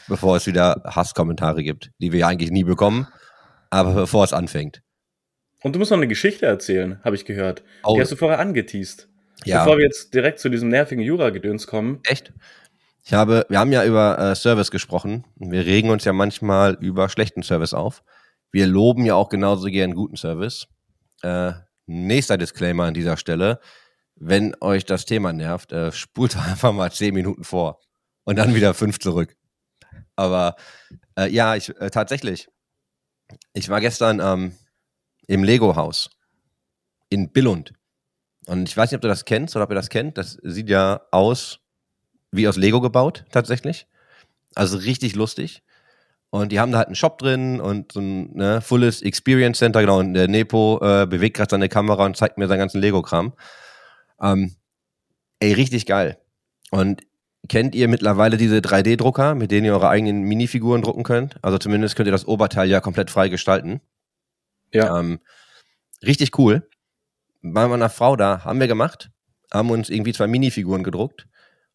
bevor 0.08 0.37
es 0.37 0.47
wieder 0.47 0.82
Hasskommentare 0.85 1.63
gibt, 1.63 1.91
die 1.98 2.13
wir 2.13 2.20
ja 2.20 2.29
eigentlich 2.29 2.51
nie 2.51 2.65
bekommen. 2.65 3.06
Aber 3.70 3.94
bevor 3.94 4.25
es 4.25 4.32
anfängt. 4.32 4.82
Und 5.63 5.75
du 5.75 5.79
musst 5.79 5.91
noch 5.91 5.99
eine 5.99 6.09
Geschichte 6.09 6.47
erzählen, 6.47 7.01
habe 7.05 7.17
ich 7.17 7.25
gehört. 7.25 7.63
Oh. 7.85 7.95
Die 7.95 8.01
hast 8.01 8.13
du 8.13 8.17
vorher 8.17 8.39
angeteased. 8.39 9.09
Ja. 9.45 9.65
Bevor 9.65 9.79
wir 9.79 9.85
jetzt 9.85 10.15
direkt 10.15 10.39
zu 10.39 10.49
diesem 10.49 10.69
nervigen 10.69 11.03
Jura-Gedöns 11.03 11.67
kommen. 11.67 12.01
Echt? 12.05 12.33
Ich 13.05 13.13
habe, 13.13 13.47
wir 13.49 13.59
haben 13.59 13.73
ja 13.73 13.85
über 13.85 14.19
äh, 14.19 14.35
Service 14.37 14.71
gesprochen 14.71 15.25
wir 15.37 15.67
regen 15.67 15.91
uns 15.91 16.05
ja 16.05 16.13
manchmal 16.13 16.75
über 16.81 17.09
schlechten 17.09 17.43
Service 17.43 17.75
auf. 17.75 18.03
Wir 18.53 18.67
loben 18.67 19.05
ja 19.05 19.15
auch 19.15 19.29
genauso 19.29 19.67
gern 19.69 19.95
guten 19.95 20.17
Service. 20.17 20.69
Äh, 21.23 21.53
nächster 21.87 22.39
Disclaimer 22.39 22.85
an 22.85 22.95
dieser 22.95 23.17
Stelle. 23.17 23.61
Wenn 24.15 24.55
euch 24.61 24.85
das 24.85 25.05
Thema 25.05 25.33
nervt, 25.33 25.73
äh, 25.73 25.91
spult 25.91 26.37
einfach 26.51 26.73
mal 26.73 26.93
zehn 26.93 27.15
Minuten 27.15 27.45
vor 27.45 27.81
und 28.25 28.37
dann 28.37 28.55
wieder 28.55 28.75
fünf 28.75 29.01
zurück. 29.01 29.35
Aber 30.15 30.55
äh, 31.19 31.29
ja, 31.29 31.57
ich 31.57 31.71
äh, 31.81 31.91
tatsächlich. 31.91 32.49
Ich 33.55 33.69
war 33.69 33.81
gestern 33.81 34.21
ähm, 34.21 34.53
im 35.26 35.44
Lego-Haus 35.44 36.10
in 37.08 37.31
Billund. 37.31 37.72
Und 38.46 38.69
ich 38.69 38.76
weiß 38.76 38.91
nicht, 38.91 38.96
ob 38.96 39.02
du 39.02 39.08
das 39.08 39.24
kennst 39.24 39.55
oder 39.55 39.64
ob 39.64 39.70
ihr 39.70 39.76
das 39.76 39.91
kennt. 39.91 40.19
Das 40.19 40.38
sieht 40.43 40.69
ja 40.69 41.02
aus 41.10 41.60
wie 42.32 42.48
aus 42.48 42.56
Lego 42.56 42.81
gebaut, 42.81 43.24
tatsächlich. 43.31 43.86
Also 44.55 44.79
richtig 44.79 45.14
lustig. 45.14 45.62
Und 46.31 46.50
die 46.50 46.58
haben 46.58 46.72
da 46.72 46.79
halt 46.79 46.88
einen 46.88 46.96
Shop 46.96 47.19
drin 47.19 47.60
und 47.60 47.93
so 47.93 48.00
ein 48.00 48.34
ne, 48.34 48.62
fulles 48.62 49.02
Experience 49.02 49.58
Center, 49.58 49.81
genau. 49.81 49.98
Und 49.98 50.14
der 50.14 50.29
Nepo 50.29 50.81
äh, 50.82 51.06
bewegt 51.06 51.36
gerade 51.36 51.50
seine 51.50 51.69
Kamera 51.69 52.06
und 52.06 52.17
zeigt 52.17 52.38
mir 52.38 52.48
seinen 52.48 52.58
ganzen 52.58 52.81
Lego-Kram. 52.81 53.34
Ähm, 54.20 54.56
ey, 55.41 55.52
richtig 55.52 55.84
geil. 55.84 56.19
Und 56.70 57.02
kennt 57.50 57.74
ihr 57.74 57.86
mittlerweile 57.86 58.38
diese 58.38 58.58
3D-Drucker, 58.58 59.34
mit 59.34 59.50
denen 59.50 59.67
ihr 59.67 59.74
eure 59.74 59.91
eigenen 59.91 60.22
Minifiguren 60.22 60.81
drucken 60.81 61.02
könnt? 61.02 61.36
Also 61.43 61.58
zumindest 61.58 61.96
könnt 61.96 62.08
ihr 62.08 62.12
das 62.12 62.26
Oberteil 62.26 62.70
ja 62.70 62.81
komplett 62.81 63.10
frei 63.10 63.29
gestalten. 63.29 63.82
Ja. 64.72 64.98
Ähm, 64.98 65.20
richtig 66.02 66.38
cool. 66.38 66.69
Bei 67.43 67.67
meiner 67.67 67.91
Frau 67.91 68.17
da 68.17 68.44
haben 68.44 68.60
wir 68.60 68.69
gemacht, 68.69 69.10
haben 69.52 69.70
uns 69.70 69.91
irgendwie 69.91 70.12
zwei 70.12 70.26
Minifiguren 70.26 70.84
gedruckt 70.84 71.26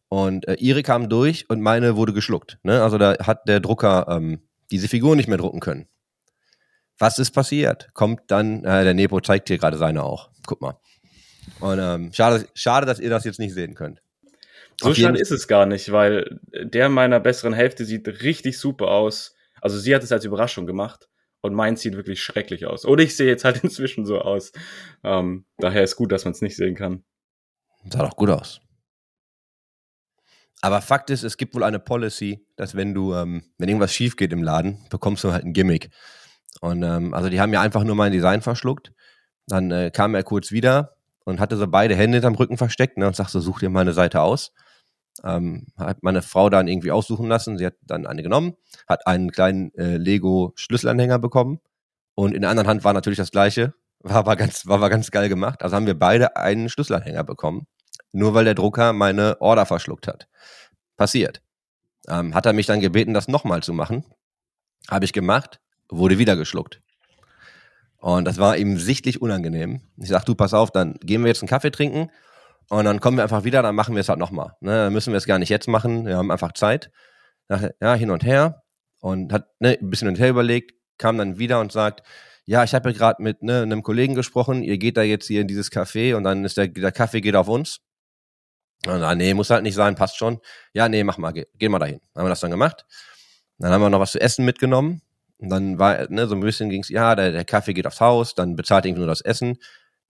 und 0.08 0.48
äh, 0.48 0.54
ihre 0.54 0.82
kam 0.82 1.08
durch 1.08 1.48
und 1.50 1.60
meine 1.60 1.96
wurde 1.96 2.12
geschluckt. 2.12 2.58
Ne? 2.62 2.82
Also 2.82 2.98
da 2.98 3.18
hat 3.18 3.46
der 3.48 3.60
Drucker 3.60 4.06
ähm, 4.08 4.40
diese 4.70 4.88
Figur 4.88 5.16
nicht 5.16 5.28
mehr 5.28 5.38
drucken 5.38 5.60
können. 5.60 5.86
Was 6.98 7.18
ist 7.18 7.30
passiert? 7.30 7.90
Kommt 7.94 8.22
dann, 8.28 8.64
äh, 8.64 8.84
der 8.84 8.94
Nepo 8.94 9.20
zeigt 9.20 9.48
hier 9.48 9.58
gerade 9.58 9.76
seine 9.76 10.02
auch. 10.02 10.30
Guck 10.46 10.60
mal. 10.60 10.78
Und 11.60 11.78
ähm, 11.78 12.12
schade, 12.12 12.46
schade, 12.54 12.86
dass 12.86 12.98
ihr 12.98 13.10
das 13.10 13.24
jetzt 13.24 13.38
nicht 13.38 13.54
sehen 13.54 13.74
könnt. 13.74 14.02
So 14.80 14.94
schade 14.94 15.18
ist 15.18 15.32
es 15.32 15.48
gar 15.48 15.66
nicht, 15.66 15.90
weil 15.92 16.40
der 16.52 16.88
meiner 16.88 17.20
besseren 17.20 17.52
Hälfte 17.52 17.84
sieht 17.84 18.06
richtig 18.22 18.58
super 18.58 18.88
aus. 18.88 19.34
Also 19.60 19.78
sie 19.78 19.94
hat 19.94 20.02
es 20.02 20.12
als 20.12 20.24
Überraschung 20.24 20.66
gemacht 20.66 21.08
und 21.40 21.54
meins 21.54 21.82
sieht 21.82 21.94
wirklich 21.94 22.22
schrecklich 22.22 22.66
aus. 22.66 22.84
Oder 22.84 23.02
ich 23.02 23.16
sehe 23.16 23.26
jetzt 23.26 23.44
halt 23.44 23.58
inzwischen 23.64 24.06
so 24.06 24.20
aus. 24.20 24.52
Ähm, 25.04 25.44
daher 25.58 25.82
ist 25.82 25.96
gut, 25.96 26.12
dass 26.12 26.24
man 26.24 26.32
es 26.32 26.42
nicht 26.42 26.56
sehen 26.56 26.74
kann. 26.74 27.04
Sah 27.90 28.02
doch 28.02 28.16
gut 28.16 28.30
aus. 28.30 28.60
Aber 30.60 30.82
Fakt 30.82 31.10
ist, 31.10 31.22
es 31.22 31.36
gibt 31.36 31.54
wohl 31.54 31.62
eine 31.62 31.78
Policy, 31.78 32.44
dass 32.56 32.74
wenn 32.74 32.92
du, 32.92 33.14
ähm, 33.14 33.44
wenn 33.58 33.68
irgendwas 33.68 33.94
schief 33.94 34.16
geht 34.16 34.32
im 34.32 34.42
Laden, 34.42 34.84
bekommst 34.90 35.22
du 35.22 35.32
halt 35.32 35.44
ein 35.44 35.52
Gimmick. 35.52 35.90
Und 36.60 36.82
ähm, 36.82 37.14
also 37.14 37.28
die 37.28 37.40
haben 37.40 37.52
ja 37.52 37.60
einfach 37.60 37.84
nur 37.84 37.94
mein 37.94 38.12
Design 38.12 38.42
verschluckt. 38.42 38.92
Dann 39.46 39.70
äh, 39.70 39.90
kam 39.92 40.14
er 40.14 40.24
kurz 40.24 40.50
wieder 40.50 40.96
und 41.24 41.38
hatte 41.38 41.56
so 41.56 41.68
beide 41.68 41.94
Hände 41.94 42.16
hinterm 42.16 42.34
Rücken 42.34 42.56
versteckt 42.56 42.98
ne, 42.98 43.06
und 43.06 43.14
sagte, 43.14 43.32
so, 43.32 43.40
such 43.40 43.60
dir 43.60 43.70
mal 43.70 43.82
eine 43.82 43.92
Seite 43.92 44.20
aus. 44.20 44.52
Ähm, 45.24 45.66
hat 45.76 46.02
meine 46.02 46.22
Frau 46.22 46.48
dann 46.50 46.68
irgendwie 46.68 46.92
aussuchen 46.92 47.28
lassen. 47.28 47.58
Sie 47.58 47.66
hat 47.66 47.74
dann 47.82 48.06
eine 48.06 48.22
genommen, 48.22 48.54
hat 48.88 49.06
einen 49.06 49.32
kleinen 49.32 49.74
äh, 49.74 49.96
Lego-Schlüsselanhänger 49.96 51.18
bekommen 51.18 51.60
und 52.14 52.34
in 52.34 52.42
der 52.42 52.50
anderen 52.50 52.68
Hand 52.68 52.84
war 52.84 52.92
natürlich 52.92 53.18
das 53.18 53.30
gleiche. 53.30 53.74
War 54.00 54.16
aber 54.16 54.36
ganz, 54.36 54.66
war 54.66 54.76
aber 54.76 54.90
ganz 54.90 55.10
geil 55.10 55.28
gemacht. 55.28 55.62
Also 55.62 55.76
haben 55.76 55.86
wir 55.86 55.98
beide 55.98 56.36
einen 56.36 56.68
Schlüsselanhänger 56.68 57.24
bekommen. 57.24 57.66
Nur 58.12 58.34
weil 58.34 58.44
der 58.44 58.54
Drucker 58.54 58.92
meine 58.92 59.40
Order 59.40 59.66
verschluckt 59.66 60.08
hat. 60.08 60.28
Passiert. 60.96 61.42
Ähm, 62.08 62.34
hat 62.34 62.46
er 62.46 62.52
mich 62.52 62.66
dann 62.66 62.80
gebeten, 62.80 63.14
das 63.14 63.28
nochmal 63.28 63.62
zu 63.62 63.72
machen. 63.72 64.04
Habe 64.88 65.04
ich 65.04 65.12
gemacht, 65.12 65.60
wurde 65.88 66.18
wieder 66.18 66.36
geschluckt. 66.36 66.80
Und 67.98 68.24
das 68.24 68.38
war 68.38 68.56
ihm 68.56 68.78
sichtlich 68.78 69.20
unangenehm. 69.20 69.82
Ich 69.96 70.08
sag, 70.08 70.24
du, 70.24 70.34
pass 70.34 70.54
auf, 70.54 70.70
dann 70.70 70.94
gehen 70.94 71.22
wir 71.22 71.28
jetzt 71.28 71.42
einen 71.42 71.48
Kaffee 71.48 71.70
trinken 71.70 72.10
und 72.68 72.84
dann 72.84 73.00
kommen 73.00 73.16
wir 73.16 73.22
einfach 73.22 73.44
wieder, 73.44 73.62
dann 73.62 73.74
machen 73.74 73.94
wir 73.94 74.00
es 74.00 74.08
halt 74.08 74.18
nochmal. 74.18 74.56
Ne, 74.60 74.70
dann 74.70 74.92
müssen 74.92 75.12
wir 75.12 75.18
es 75.18 75.26
gar 75.26 75.38
nicht 75.38 75.48
jetzt 75.48 75.68
machen, 75.68 76.06
wir 76.06 76.16
haben 76.16 76.30
einfach 76.30 76.52
Zeit. 76.52 76.90
Ja, 77.80 77.94
hin 77.94 78.10
und 78.10 78.24
her 78.24 78.62
und 79.00 79.32
hat 79.32 79.48
ne, 79.58 79.78
ein 79.80 79.88
bisschen 79.88 80.08
hin 80.08 80.16
und 80.16 80.20
her 80.20 80.28
überlegt, 80.28 80.74
kam 80.98 81.16
dann 81.16 81.38
wieder 81.38 81.60
und 81.60 81.72
sagt, 81.72 82.02
ja, 82.44 82.64
ich 82.64 82.74
habe 82.74 82.90
ja 82.90 82.96
gerade 82.96 83.22
mit 83.22 83.42
ne, 83.42 83.62
einem 83.62 83.82
Kollegen 83.82 84.14
gesprochen, 84.14 84.62
ihr 84.62 84.78
geht 84.78 84.96
da 84.96 85.02
jetzt 85.02 85.26
hier 85.26 85.40
in 85.40 85.48
dieses 85.48 85.70
Café 85.70 86.14
und 86.14 86.24
dann 86.24 86.44
ist 86.44 86.56
der, 86.56 86.68
der 86.68 86.92
Kaffee 86.92 87.20
geht 87.20 87.36
auf 87.36 87.48
uns. 87.48 87.80
Und 88.86 89.00
dann, 89.00 89.18
nee, 89.18 89.34
muss 89.34 89.50
halt 89.50 89.64
nicht 89.64 89.74
sein, 89.74 89.96
passt 89.96 90.16
schon. 90.16 90.40
Ja, 90.72 90.88
nee, 90.88 91.04
mach 91.04 91.18
mal, 91.18 91.32
geh, 91.32 91.46
geh 91.54 91.68
mal 91.68 91.78
dahin. 91.78 92.00
Haben 92.14 92.24
wir 92.24 92.30
das 92.30 92.40
dann 92.40 92.50
gemacht. 92.50 92.86
Dann 93.58 93.72
haben 93.72 93.82
wir 93.82 93.90
noch 93.90 94.00
was 94.00 94.12
zu 94.12 94.20
essen 94.20 94.44
mitgenommen. 94.44 95.02
Und 95.38 95.50
dann 95.50 95.78
war, 95.78 96.10
ne, 96.10 96.26
so 96.26 96.34
ein 96.34 96.40
bisschen 96.40 96.70
ging's, 96.70 96.88
ja, 96.88 97.14
der, 97.14 97.32
der 97.32 97.44
Kaffee 97.44 97.74
geht 97.74 97.86
aufs 97.86 98.00
Haus, 98.00 98.34
dann 98.34 98.56
bezahlt 98.56 98.86
irgendwie 98.86 99.00
nur 99.00 99.08
das 99.08 99.20
Essen. 99.20 99.58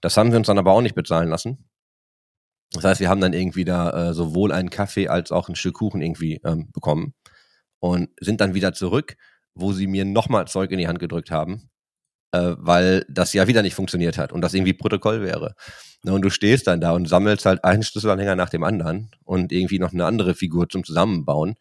Das 0.00 0.16
haben 0.16 0.30
wir 0.30 0.38
uns 0.38 0.46
dann 0.46 0.58
aber 0.58 0.72
auch 0.72 0.80
nicht 0.80 0.94
bezahlen 0.94 1.28
lassen. 1.28 1.68
Das 2.72 2.84
heißt, 2.84 3.00
wir 3.00 3.08
haben 3.08 3.20
dann 3.20 3.32
irgendwie 3.32 3.64
da 3.64 4.10
äh, 4.10 4.14
sowohl 4.14 4.52
einen 4.52 4.70
Kaffee 4.70 5.08
als 5.08 5.32
auch 5.32 5.48
ein 5.48 5.56
Stück 5.56 5.74
Kuchen 5.74 6.02
irgendwie 6.02 6.40
ähm, 6.44 6.70
bekommen 6.72 7.14
und 7.80 8.10
sind 8.20 8.40
dann 8.40 8.54
wieder 8.54 8.72
zurück, 8.74 9.16
wo 9.54 9.72
sie 9.72 9.86
mir 9.86 10.04
nochmal 10.04 10.46
Zeug 10.46 10.70
in 10.70 10.78
die 10.78 10.88
Hand 10.88 10.98
gedrückt 10.98 11.30
haben, 11.30 11.70
äh, 12.32 12.54
weil 12.58 13.06
das 13.08 13.32
ja 13.32 13.48
wieder 13.48 13.62
nicht 13.62 13.74
funktioniert 13.74 14.18
hat 14.18 14.32
und 14.32 14.42
das 14.42 14.54
irgendwie 14.54 14.74
Protokoll 14.74 15.22
wäre. 15.22 15.54
Na, 16.02 16.12
und 16.12 16.22
du 16.22 16.30
stehst 16.30 16.66
dann 16.66 16.80
da 16.80 16.92
und 16.92 17.08
sammelst 17.08 17.46
halt 17.46 17.64
einen 17.64 17.82
Schlüsselanhänger 17.82 18.36
nach 18.36 18.50
dem 18.50 18.64
anderen 18.64 19.10
und 19.24 19.50
irgendwie 19.50 19.78
noch 19.78 19.92
eine 19.92 20.04
andere 20.04 20.34
Figur 20.34 20.68
zum 20.68 20.84
Zusammenbauen 20.84 21.56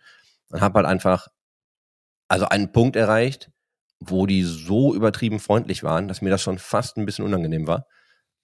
und 0.50 0.62
hab 0.62 0.76
halt 0.76 0.86
einfach 0.86 1.28
also 2.28 2.46
einen 2.48 2.72
Punkt 2.72 2.96
erreicht, 2.96 3.50
wo 4.00 4.26
die 4.26 4.44
so 4.44 4.94
übertrieben 4.94 5.40
freundlich 5.40 5.84
waren, 5.84 6.08
dass 6.08 6.22
mir 6.22 6.30
das 6.30 6.42
schon 6.42 6.60
fast 6.60 6.98
ein 6.98 7.06
bisschen 7.06 7.26
unangenehm 7.26 7.66
war, 7.68 7.88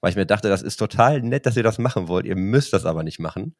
weil 0.03 0.10
ich 0.10 0.17
mir 0.17 0.25
dachte, 0.25 0.50
das 0.50 0.62
ist 0.62 0.75
total 0.75 1.22
nett, 1.22 1.45
dass 1.45 1.55
ihr 1.55 1.63
das 1.63 1.79
machen 1.79 2.10
wollt, 2.10 2.25
ihr 2.25 2.36
müsst 2.36 2.74
das 2.74 2.86
aber 2.86 3.03
nicht 3.03 3.19
machen. 3.19 3.55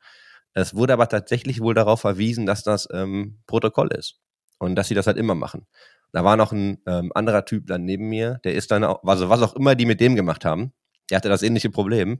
Es 0.54 0.76
wurde 0.76 0.92
aber 0.92 1.08
tatsächlich 1.08 1.62
wohl 1.62 1.74
darauf 1.74 2.02
verwiesen, 2.02 2.46
dass 2.46 2.64
das 2.64 2.86
ähm, 2.92 3.40
Protokoll 3.48 3.94
ist 3.94 4.20
und 4.60 4.76
dass 4.76 4.90
sie 4.90 4.94
das 4.94 5.08
halt 5.08 5.16
immer 5.16 5.36
machen. 5.36 5.68
Da 6.12 6.26
war 6.26 6.36
noch 6.36 6.52
ein 6.52 6.82
ähm, 6.86 7.14
anderer 7.16 7.46
Typ 7.46 7.68
dann 7.68 7.86
neben 7.86 8.10
mir, 8.10 8.42
der 8.44 8.56
ist 8.56 8.72
dann, 8.72 8.84
auch, 8.84 9.02
also 9.06 9.30
was 9.30 9.42
auch 9.42 9.56
immer 9.56 9.76
die 9.76 9.86
mit 9.86 10.02
dem 10.02 10.18
gemacht 10.18 10.44
haben, 10.44 10.74
der 11.10 11.16
hatte 11.16 11.30
das 11.30 11.44
ähnliche 11.44 11.70
Problem. 11.70 12.20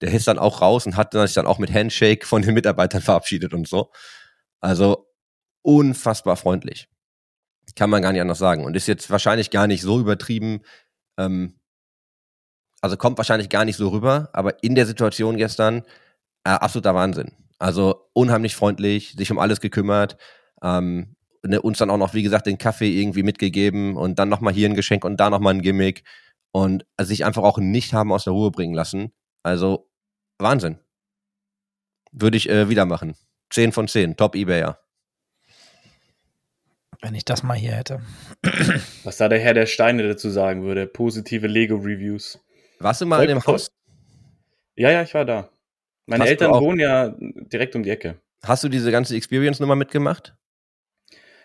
Der 0.00 0.12
ist 0.12 0.28
dann 0.28 0.38
auch 0.38 0.62
raus 0.62 0.86
und 0.86 0.96
hat 0.96 1.12
sich 1.12 1.34
dann 1.34 1.48
auch 1.48 1.58
mit 1.58 1.74
Handshake 1.74 2.24
von 2.24 2.42
den 2.42 2.54
Mitarbeitern 2.54 3.02
verabschiedet 3.02 3.54
und 3.54 3.66
so. 3.66 3.90
Also 4.60 5.10
unfassbar 5.62 6.36
freundlich. 6.36 6.88
Kann 7.74 7.90
man 7.90 8.02
gar 8.02 8.12
nicht 8.12 8.20
anders 8.20 8.38
sagen. 8.38 8.64
Und 8.64 8.76
ist 8.76 8.86
jetzt 8.86 9.10
wahrscheinlich 9.10 9.50
gar 9.50 9.66
nicht 9.66 9.82
so 9.82 9.98
übertrieben, 9.98 10.60
ähm, 11.18 11.58
also 12.84 12.98
kommt 12.98 13.16
wahrscheinlich 13.16 13.48
gar 13.48 13.64
nicht 13.64 13.78
so 13.78 13.88
rüber, 13.88 14.28
aber 14.34 14.62
in 14.62 14.74
der 14.74 14.84
Situation 14.84 15.38
gestern 15.38 15.84
äh, 16.44 16.50
absoluter 16.50 16.94
Wahnsinn. 16.94 17.32
Also 17.58 18.10
unheimlich 18.12 18.54
freundlich, 18.54 19.14
sich 19.16 19.30
um 19.30 19.38
alles 19.38 19.62
gekümmert, 19.62 20.18
ähm, 20.62 21.16
ne, 21.42 21.62
uns 21.62 21.78
dann 21.78 21.88
auch 21.88 21.96
noch, 21.96 22.12
wie 22.12 22.22
gesagt, 22.22 22.44
den 22.44 22.58
Kaffee 22.58 23.00
irgendwie 23.00 23.22
mitgegeben 23.22 23.96
und 23.96 24.18
dann 24.18 24.28
nochmal 24.28 24.52
hier 24.52 24.68
ein 24.68 24.74
Geschenk 24.74 25.06
und 25.06 25.16
da 25.16 25.30
nochmal 25.30 25.54
ein 25.54 25.62
Gimmick 25.62 26.04
und 26.52 26.84
sich 27.00 27.24
einfach 27.24 27.42
auch 27.42 27.56
nicht 27.56 27.94
haben 27.94 28.12
aus 28.12 28.24
der 28.24 28.34
Ruhe 28.34 28.50
bringen 28.50 28.74
lassen. 28.74 29.14
Also 29.42 29.88
Wahnsinn. 30.38 30.78
Würde 32.12 32.36
ich 32.36 32.50
äh, 32.50 32.68
wieder 32.68 32.84
machen. 32.84 33.16
10 33.48 33.72
von 33.72 33.88
10, 33.88 34.18
top 34.18 34.34
Ebayer. 34.34 34.78
Wenn 37.00 37.14
ich 37.14 37.24
das 37.24 37.42
mal 37.42 37.56
hier 37.56 37.72
hätte. 37.72 38.02
Was 39.04 39.16
da 39.16 39.30
der 39.30 39.40
Herr 39.40 39.54
der 39.54 39.64
Steine 39.64 40.06
dazu 40.06 40.28
sagen 40.28 40.64
würde. 40.64 40.86
Positive 40.86 41.46
Lego-Reviews. 41.46 42.43
Warst 42.84 43.00
du 43.00 43.06
mal 43.06 43.22
in 43.22 43.28
dem 43.28 43.40
Voll- 43.40 43.54
Haus? 43.54 43.70
Ja, 44.76 44.90
ja, 44.90 45.02
ich 45.02 45.14
war 45.14 45.24
da. 45.24 45.48
Meine 46.06 46.24
Hast 46.24 46.30
Eltern 46.30 46.50
wohnen 46.52 46.78
ja 46.80 47.14
direkt 47.18 47.74
um 47.76 47.82
die 47.82 47.88
Ecke. 47.88 48.20
Hast 48.44 48.62
du 48.62 48.68
diese 48.68 48.90
ganze 48.90 49.16
Experience-Nummer 49.16 49.74
mitgemacht? 49.74 50.36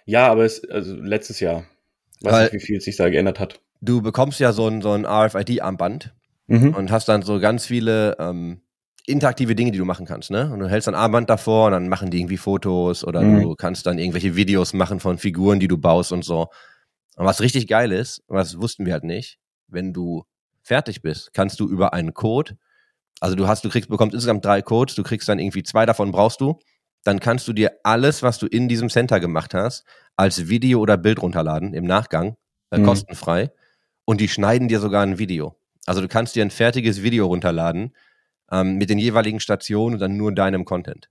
Ja, 0.05 0.27
aber 0.27 0.43
es, 0.43 0.67
also 0.69 0.95
letztes 0.95 1.39
Jahr. 1.39 1.63
Weiß 2.21 2.33
Weil- 2.33 2.43
nicht, 2.45 2.53
wie 2.53 2.59
viel 2.59 2.81
sich 2.81 2.97
da 2.97 3.09
geändert 3.09 3.39
hat. 3.39 3.61
Du 3.79 4.01
bekommst 4.01 4.41
ja 4.41 4.51
so 4.51 4.67
ein, 4.67 4.81
so 4.81 4.91
ein 4.91 5.05
RFID-Armband 5.05 6.13
Mhm. 6.47 6.73
und 6.75 6.91
hast 6.91 7.07
dann 7.07 7.21
so 7.21 7.39
ganz 7.39 7.65
viele 7.65 8.17
ähm, 8.19 8.61
interaktive 9.05 9.55
Dinge, 9.55 9.71
die 9.71 9.77
du 9.77 9.85
machen 9.85 10.05
kannst, 10.05 10.31
ne? 10.31 10.51
Und 10.51 10.59
du 10.59 10.67
hältst 10.67 10.89
ein 10.89 10.95
Armband 10.95 11.29
davor 11.29 11.67
und 11.67 11.71
dann 11.71 11.87
machen 11.87 12.09
die 12.11 12.17
irgendwie 12.19 12.35
Fotos 12.37 13.05
oder 13.05 13.21
Mhm. 13.21 13.41
du 13.43 13.55
kannst 13.55 13.85
dann 13.85 13.97
irgendwelche 13.97 14.35
Videos 14.35 14.73
machen 14.73 14.99
von 14.99 15.17
Figuren, 15.17 15.61
die 15.61 15.69
du 15.69 15.77
baust 15.77 16.11
und 16.11 16.25
so. 16.25 16.47
Und 17.15 17.25
was 17.25 17.39
richtig 17.39 17.67
geil 17.67 17.93
ist, 17.93 18.23
was 18.27 18.59
wussten 18.59 18.85
wir 18.85 18.91
halt 18.91 19.05
nicht, 19.05 19.39
wenn 19.67 19.93
du 19.93 20.25
fertig 20.69 21.01
bist, 21.01 21.33
kannst 21.33 21.59
du 21.59 21.67
über 21.67 21.93
einen 21.93 22.13
Code, 22.13 22.57
also 23.19 23.35
du 23.35 23.47
hast, 23.47 23.65
du 23.65 23.69
kriegst, 23.69 23.89
bekommst 23.89 24.13
insgesamt 24.13 24.45
drei 24.45 24.61
Codes, 24.61 24.95
du 24.95 25.03
kriegst 25.03 25.27
dann 25.27 25.39
irgendwie 25.39 25.63
zwei 25.63 25.85
davon 25.85 26.11
brauchst 26.11 26.39
du, 26.39 26.59
dann 27.03 27.19
kannst 27.19 27.47
du 27.47 27.53
dir 27.53 27.71
alles, 27.83 28.23
was 28.23 28.37
du 28.37 28.45
in 28.47 28.69
diesem 28.69 28.89
Center 28.89 29.19
gemacht 29.19 29.53
hast, 29.53 29.83
als 30.15 30.47
Video 30.47 30.79
oder 30.79 30.95
Bild 30.95 31.21
runterladen 31.21 31.73
im 31.73 31.85
Nachgang, 31.85 32.37
äh, 32.71 32.77
Mhm. 32.77 32.85
kostenfrei. 32.85 33.51
Und 34.05 34.21
die 34.21 34.27
schneiden 34.29 34.67
dir 34.67 34.79
sogar 34.79 35.03
ein 35.03 35.17
Video. 35.17 35.57
Also 35.85 36.01
du 36.01 36.07
kannst 36.07 36.35
dir 36.35 36.43
ein 36.43 36.51
fertiges 36.51 37.01
Video 37.01 37.25
runterladen 37.27 37.95
ähm, 38.51 38.75
mit 38.77 38.89
den 38.89 38.99
jeweiligen 38.99 39.39
Stationen 39.39 39.95
und 39.95 39.99
dann 39.99 40.17
nur 40.17 40.33
deinem 40.33 40.65
Content. 40.65 41.09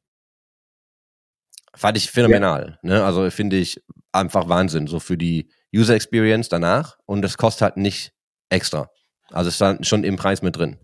Fand 1.74 1.96
ich 1.96 2.10
phänomenal. 2.10 2.78
Ne? 2.82 3.04
Also 3.04 3.28
finde 3.30 3.56
ich 3.56 3.82
einfach 4.12 4.48
Wahnsinn, 4.48 4.86
so 4.86 5.00
für 5.00 5.16
die 5.16 5.50
User 5.74 5.94
Experience 5.94 6.48
danach. 6.48 6.98
Und 7.06 7.24
es 7.24 7.36
kostet 7.36 7.62
halt 7.62 7.76
nicht 7.76 8.12
extra. 8.50 8.90
Also 9.30 9.48
es 9.48 9.54
ist 9.54 9.60
dann 9.60 9.84
schon 9.84 10.04
im 10.04 10.16
Preis 10.16 10.42
mit 10.42 10.56
drin. 10.56 10.78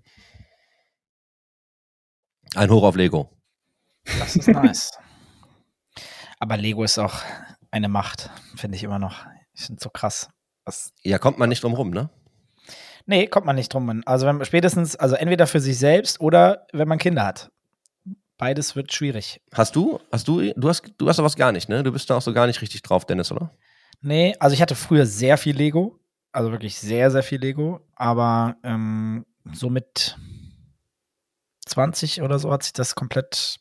Ein 2.55 2.71
Hoch 2.71 2.83
auf 2.85 2.97
Lego. 2.97 3.31
Das 4.19 4.37
ist 4.37 4.49
nice. 4.49 4.91
Aber 6.39 6.57
Lego 6.57 6.85
ist 6.85 6.99
auch 6.99 7.23
eine 7.71 7.89
Macht, 7.89 8.31
finde 8.57 8.77
ich 8.77 8.85
immer 8.85 8.99
noch. 8.99 9.25
Die 9.57 9.63
sind 9.63 9.81
so 9.81 9.89
krass. 9.91 10.29
Was, 10.65 10.93
Ja, 11.03 11.19
kommt 11.19 11.39
man 11.39 11.49
nicht 11.49 11.63
drum 11.63 11.75
rum, 11.75 11.91
ne? 11.91 12.11
nee, 13.07 13.27
kommt 13.27 13.47
man 13.47 13.57
nicht 13.57 13.73
drum. 13.73 14.03
Also 14.07 14.27
wenn 14.27 14.45
spätestens, 14.45 14.97
also 14.97 15.15
entweder 15.15 15.47
für 15.47 15.61
sich 15.61 15.79
selbst 15.79 16.21
oder 16.21 16.67
wenn 16.73 16.89
man 16.89 16.99
Kinder 16.99 17.25
hat. 17.25 17.51
Beides 18.37 18.75
wird 18.75 18.93
schwierig. 18.93 19.41
Hast 19.53 19.77
du, 19.77 20.01
hast 20.11 20.27
du, 20.27 20.53
du 20.55 20.69
hast, 20.69 20.83
du 20.99 21.09
hast 21.09 21.17
sowas 21.17 21.37
gar 21.37 21.53
nicht, 21.53 21.69
ne? 21.69 21.83
Du 21.83 21.93
bist 21.93 22.11
da 22.11 22.17
auch 22.17 22.23
so 22.23 22.33
gar 22.33 22.47
nicht 22.47 22.61
richtig 22.63 22.83
drauf, 22.83 23.05
Dennis, 23.07 23.31
oder? 23.31 23.51
Nee, 24.01 24.35
also 24.41 24.55
ich 24.55 24.61
hatte 24.63 24.75
früher 24.75 25.07
sehr 25.07 25.39
viel 25.39 25.57
Lego. 25.57 26.01
Also 26.35 26.51
wirklich 26.51 26.77
sehr, 26.77 27.13
sehr 27.13 27.23
viel 27.23 27.41
Lego. 27.41 27.81
Aber 27.95 28.57
ähm, 28.65 29.25
so 29.53 29.71
mit 29.71 30.19
20 31.65 32.23
oder 32.23 32.41
so 32.41 32.51
hat 32.51 32.65
sich 32.65 32.73
das 32.73 32.97
komplett. 32.97 33.61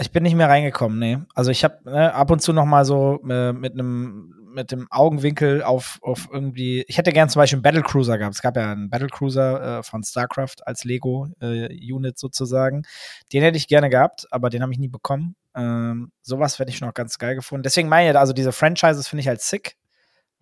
Ich 0.00 0.10
bin 0.10 0.24
nicht 0.24 0.34
mehr 0.34 0.48
reingekommen, 0.48 0.98
nee. 0.98 1.18
Also 1.36 1.52
ich 1.52 1.62
habe 1.62 1.78
ne, 1.84 2.12
ab 2.12 2.32
und 2.32 2.42
zu 2.42 2.52
noch 2.52 2.64
mal 2.64 2.84
so 2.84 3.20
äh, 3.28 3.52
mit 3.52 3.74
einem 3.74 4.34
mit 4.52 4.72
dem 4.72 4.88
Augenwinkel 4.90 5.62
auf, 5.62 6.00
auf 6.02 6.28
irgendwie. 6.32 6.84
Ich 6.88 6.98
hätte 6.98 7.12
gern 7.12 7.28
zum 7.28 7.38
Beispiel 7.38 7.58
einen 7.58 7.62
Battlecruiser 7.62 8.18
gehabt. 8.18 8.34
Es 8.34 8.42
gab 8.42 8.56
ja 8.56 8.72
einen 8.72 8.90
Battlecruiser 8.90 9.78
äh, 9.78 9.82
von 9.84 10.02
StarCraft 10.02 10.66
als 10.66 10.82
Lego-Unit 10.82 12.18
sozusagen. 12.18 12.82
Den 13.32 13.42
hätte 13.42 13.56
ich 13.56 13.68
gerne 13.68 13.88
gehabt, 13.88 14.26
aber 14.32 14.50
den 14.50 14.62
habe 14.62 14.72
ich 14.72 14.80
nie 14.80 14.88
bekommen. 14.88 15.36
Ähm, 15.54 16.10
sowas 16.22 16.58
hätte 16.58 16.72
ich 16.72 16.80
noch 16.80 16.92
ganz 16.92 17.18
geil 17.18 17.36
gefunden. 17.36 17.62
Deswegen 17.62 17.88
meine 17.88 18.10
ich, 18.10 18.16
also 18.16 18.32
diese 18.32 18.52
Franchises 18.52 19.06
finde 19.06 19.20
ich 19.20 19.28
halt 19.28 19.40
sick, 19.40 19.76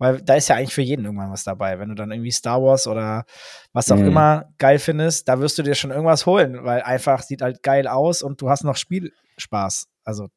weil 0.01 0.19
da 0.19 0.33
ist 0.33 0.47
ja 0.49 0.55
eigentlich 0.55 0.73
für 0.73 0.81
jeden 0.81 1.05
irgendwann 1.05 1.31
was 1.31 1.43
dabei. 1.43 1.77
Wenn 1.77 1.89
du 1.89 1.95
dann 1.95 2.11
irgendwie 2.11 2.31
Star 2.31 2.59
Wars 2.61 2.87
oder 2.87 3.23
was 3.71 3.91
auch 3.91 3.97
Mhm. 3.97 4.07
immer 4.07 4.45
geil 4.57 4.79
findest, 4.79 5.27
da 5.29 5.39
wirst 5.39 5.59
du 5.59 5.63
dir 5.63 5.75
schon 5.75 5.91
irgendwas 5.91 6.25
holen, 6.25 6.63
weil 6.63 6.81
einfach 6.81 7.21
sieht 7.21 7.43
halt 7.43 7.61
geil 7.61 7.87
aus 7.87 8.23
und 8.23 8.41
du 8.41 8.49
hast 8.49 8.63
noch 8.63 8.75
Spielspaß. 8.75 9.87
Also 10.03 10.29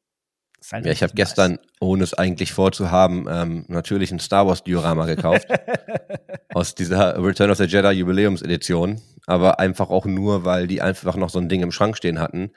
ist 0.59 0.71
halt 0.71 0.85
Ja, 0.85 0.91
ich 0.91 1.01
habe 1.01 1.13
gestern, 1.15 1.57
ohne 1.79 2.03
es 2.03 2.13
eigentlich 2.13 2.53
vorzuhaben, 2.53 3.27
ähm, 3.27 3.65
natürlich 3.67 4.11
ein 4.11 4.19
Star 4.19 4.45
Wars 4.45 4.63
Diorama 4.63 5.07
gekauft. 5.07 5.47
aus 6.53 6.75
dieser 6.75 7.21
Return 7.23 7.49
of 7.49 7.57
the 7.57 7.65
Jedi 7.65 7.91
Jubiläumsedition. 7.91 9.01
Aber 9.25 9.59
einfach 9.59 9.89
auch 9.89 10.05
nur, 10.05 10.45
weil 10.45 10.67
die 10.67 10.81
einfach 10.83 11.15
noch 11.15 11.31
so 11.31 11.39
ein 11.39 11.49
Ding 11.49 11.63
im 11.63 11.71
Schrank 11.71 11.97
stehen 11.97 12.19
hatten, 12.19 12.51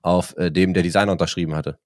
auf 0.00 0.34
äh, 0.38 0.50
dem 0.50 0.72
der 0.72 0.82
Designer 0.82 1.12
unterschrieben 1.12 1.54
hatte. 1.54 1.78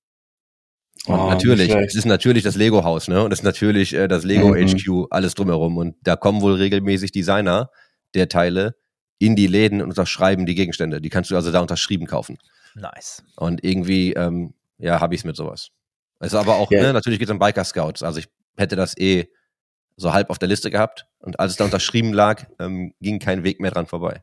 Und 1.07 1.19
Oh, 1.19 1.28
natürlich, 1.30 1.71
es 1.75 1.95
ist 1.95 2.04
natürlich 2.04 2.45
das 2.45 2.57
Lego-Haus, 2.57 3.09
ne? 3.09 3.23
Und 3.25 3.33
es 3.33 3.40
ist 3.40 3.45
natürlich 3.45 3.95
äh, 3.95 4.07
das 4.07 4.25
Lego 4.25 4.49
Mhm. 4.54 4.66
HQ, 4.69 5.07
alles 5.11 5.35
drumherum. 5.35 5.76
Und 5.78 5.97
da 6.02 6.14
kommen 6.16 6.42
wohl 6.42 6.54
regelmäßig 6.54 7.11
Designer 7.12 7.71
der 8.14 8.28
Teile 8.28 8.75
in 9.19 9.35
die 9.37 9.47
Läden 9.47 9.80
und 9.83 9.88
unterschreiben 9.88 10.45
die 10.47 10.54
Gegenstände. 10.54 11.00
Die 11.00 11.09
kannst 11.09 11.30
du 11.30 11.37
also 11.37 11.50
da 11.52 11.61
unterschrieben 11.61 12.07
kaufen. 12.07 12.38
nice. 12.75 13.23
Und 13.37 13.64
irgendwie, 13.64 14.12
ähm, 14.12 14.54
ja, 14.78 15.00
habe 15.00 15.14
ich 15.14 15.23
es 15.23 15.25
mit 15.25 15.37
sowas. 15.37 15.71
Es 16.21 16.28
ist 16.28 16.38
aber 16.38 16.57
auch, 16.57 16.71
Ja. 16.71 16.83
ne, 16.83 16.92
natürlich 16.92 17.19
geht 17.19 17.28
es 17.28 17.33
um 17.33 17.38
Biker 17.38 17.64
Scouts. 17.64 18.02
Also 18.02 18.19
ich 18.21 18.28
hätte 18.57 18.76
das 18.76 18.97
eh 18.99 19.26
so 19.97 20.12
halb 20.12 20.30
auf 20.30 20.38
der 20.38 20.49
Liste 20.49 20.71
gehabt. 20.71 21.07
Und 21.19 21.40
als 21.40 21.52
es 21.52 21.57
da 21.59 21.64
unterschrieben 21.64 22.12
lag, 22.12 22.47
ähm, 22.59 22.95
ging 23.00 23.19
kein 23.19 23.42
Weg 23.42 23.59
mehr 23.61 23.71
dran 23.71 23.87
vorbei. 23.87 24.23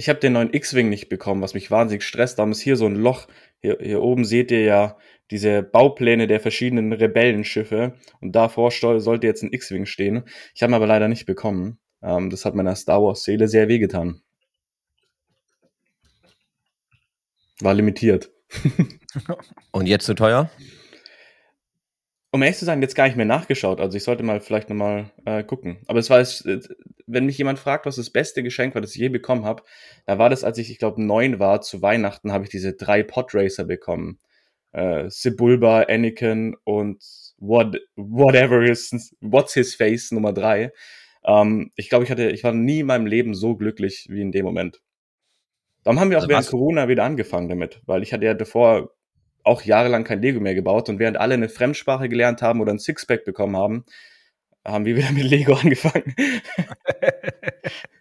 Ich 0.00 0.08
habe 0.08 0.18
den 0.18 0.32
neuen 0.32 0.54
X-Wing 0.54 0.88
nicht 0.88 1.10
bekommen, 1.10 1.42
was 1.42 1.52
mich 1.52 1.70
wahnsinnig 1.70 2.04
stresst. 2.04 2.38
Da 2.38 2.48
ist 2.48 2.62
hier 2.62 2.76
so 2.76 2.86
ein 2.86 2.96
Loch. 2.96 3.28
Hier, 3.60 3.76
hier 3.82 4.00
oben 4.00 4.24
seht 4.24 4.50
ihr 4.50 4.62
ja 4.62 4.96
diese 5.30 5.62
Baupläne 5.62 6.26
der 6.26 6.40
verschiedenen 6.40 6.94
Rebellenschiffe. 6.94 7.92
Und 8.22 8.34
davor 8.34 8.70
sollte 8.70 9.26
jetzt 9.26 9.42
ein 9.42 9.52
X-Wing 9.52 9.84
stehen. 9.84 10.22
Ich 10.54 10.62
habe 10.62 10.72
ihn 10.72 10.76
aber 10.76 10.86
leider 10.86 11.06
nicht 11.06 11.26
bekommen. 11.26 11.78
Ähm, 12.02 12.30
das 12.30 12.46
hat 12.46 12.54
meiner 12.54 12.76
Star 12.76 13.02
Wars-Seele 13.02 13.46
sehr 13.46 13.68
wehgetan. 13.68 14.22
War 17.60 17.74
limitiert. 17.74 18.30
Und 19.70 19.86
jetzt 19.86 20.06
zu 20.06 20.14
teuer? 20.14 20.48
Um 22.32 22.42
ehrlich 22.42 22.58
zu 22.58 22.64
sein, 22.64 22.80
jetzt 22.80 22.94
gar 22.94 23.06
nicht 23.06 23.16
mehr 23.16 23.26
nachgeschaut. 23.26 23.80
Also 23.80 23.96
ich 23.96 24.04
sollte 24.04 24.22
mal 24.22 24.40
vielleicht 24.40 24.68
nochmal 24.68 25.10
äh, 25.24 25.42
gucken. 25.42 25.78
Aber 25.88 25.98
es 25.98 26.10
war, 26.10 26.20
äh, 26.20 26.60
wenn 27.06 27.26
mich 27.26 27.38
jemand 27.38 27.58
fragt, 27.58 27.86
was 27.86 27.96
das 27.96 28.10
beste 28.10 28.44
Geschenk 28.44 28.74
war, 28.74 28.80
das 28.80 28.94
ich 28.94 29.00
je 29.00 29.08
bekommen 29.08 29.44
habe, 29.44 29.64
da 30.06 30.18
war 30.18 30.30
das, 30.30 30.44
als 30.44 30.58
ich, 30.58 30.70
ich 30.70 30.78
glaube, 30.78 31.02
neun 31.02 31.40
war, 31.40 31.60
zu 31.60 31.82
Weihnachten, 31.82 32.32
habe 32.32 32.44
ich 32.44 32.50
diese 32.50 32.74
drei 32.74 33.02
Podracer 33.02 33.64
bekommen. 33.64 34.20
Äh, 34.72 35.10
Sebulba, 35.10 35.82
Anakin 35.88 36.56
und 36.62 37.02
what, 37.38 37.76
whatever 37.96 38.62
is, 38.62 39.12
what's 39.20 39.54
his 39.54 39.74
face 39.74 40.12
Nummer 40.12 40.32
drei. 40.32 40.72
Ähm, 41.24 41.72
ich 41.74 41.88
glaube, 41.88 42.04
ich 42.04 42.12
hatte, 42.12 42.30
ich 42.30 42.44
war 42.44 42.52
nie 42.52 42.80
in 42.80 42.86
meinem 42.86 43.06
Leben 43.06 43.34
so 43.34 43.56
glücklich 43.56 44.06
wie 44.08 44.20
in 44.20 44.30
dem 44.30 44.44
Moment. 44.44 44.80
Darum 45.82 45.98
haben 45.98 46.10
wir 46.10 46.18
auch 46.18 46.22
Also 46.22 46.30
während 46.30 46.48
Corona 46.48 46.88
wieder 46.88 47.04
angefangen 47.04 47.48
damit, 47.48 47.80
weil 47.86 48.02
ich 48.02 48.12
hatte 48.12 48.26
ja 48.26 48.34
davor 48.34 48.90
auch 49.44 49.62
jahrelang 49.62 50.04
kein 50.04 50.20
Lego 50.22 50.40
mehr 50.40 50.54
gebaut 50.54 50.88
und 50.88 50.98
während 50.98 51.16
alle 51.16 51.34
eine 51.34 51.48
Fremdsprache 51.48 52.08
gelernt 52.08 52.42
haben 52.42 52.60
oder 52.60 52.72
ein 52.72 52.78
Sixpack 52.78 53.24
bekommen 53.24 53.56
haben, 53.56 53.84
haben 54.66 54.84
wir 54.84 54.96
wieder 54.96 55.10
mit 55.12 55.24
Lego 55.24 55.54
angefangen. 55.54 56.14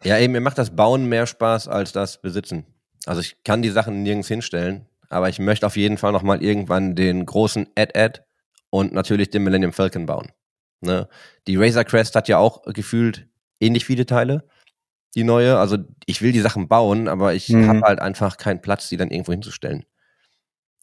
Ja, 0.03 0.17
eben, 0.17 0.33
mir 0.33 0.41
macht 0.41 0.57
das 0.57 0.75
Bauen 0.75 1.07
mehr 1.09 1.27
Spaß 1.27 1.67
als 1.67 1.91
das 1.91 2.21
Besitzen. 2.21 2.65
Also 3.05 3.21
ich 3.21 3.43
kann 3.43 3.61
die 3.61 3.69
Sachen 3.69 4.01
nirgends 4.03 4.27
hinstellen, 4.27 4.85
aber 5.09 5.29
ich 5.29 5.39
möchte 5.39 5.65
auf 5.65 5.75
jeden 5.77 5.97
Fall 5.97 6.11
noch 6.11 6.23
mal 6.23 6.41
irgendwann 6.43 6.95
den 6.95 7.25
großen 7.25 7.67
Ad-Ad 7.75 8.21
und 8.69 8.93
natürlich 8.93 9.29
den 9.29 9.43
Millennium 9.43 9.73
Falcon 9.73 10.05
bauen. 10.05 10.31
Ne? 10.81 11.07
Die 11.47 11.57
Razor 11.57 11.83
Crest 11.83 12.15
hat 12.15 12.27
ja 12.29 12.37
auch 12.37 12.63
gefühlt 12.63 13.27
ähnlich 13.59 13.85
viele 13.85 14.05
Teile, 14.05 14.47
die 15.15 15.23
neue. 15.23 15.57
Also 15.57 15.77
ich 16.05 16.21
will 16.21 16.31
die 16.31 16.39
Sachen 16.39 16.67
bauen, 16.67 17.07
aber 17.07 17.33
ich 17.33 17.49
Mhm. 17.49 17.67
habe 17.67 17.81
halt 17.81 17.99
einfach 17.99 18.37
keinen 18.37 18.61
Platz, 18.61 18.87
die 18.89 18.97
dann 18.97 19.11
irgendwo 19.11 19.33
hinzustellen. 19.33 19.85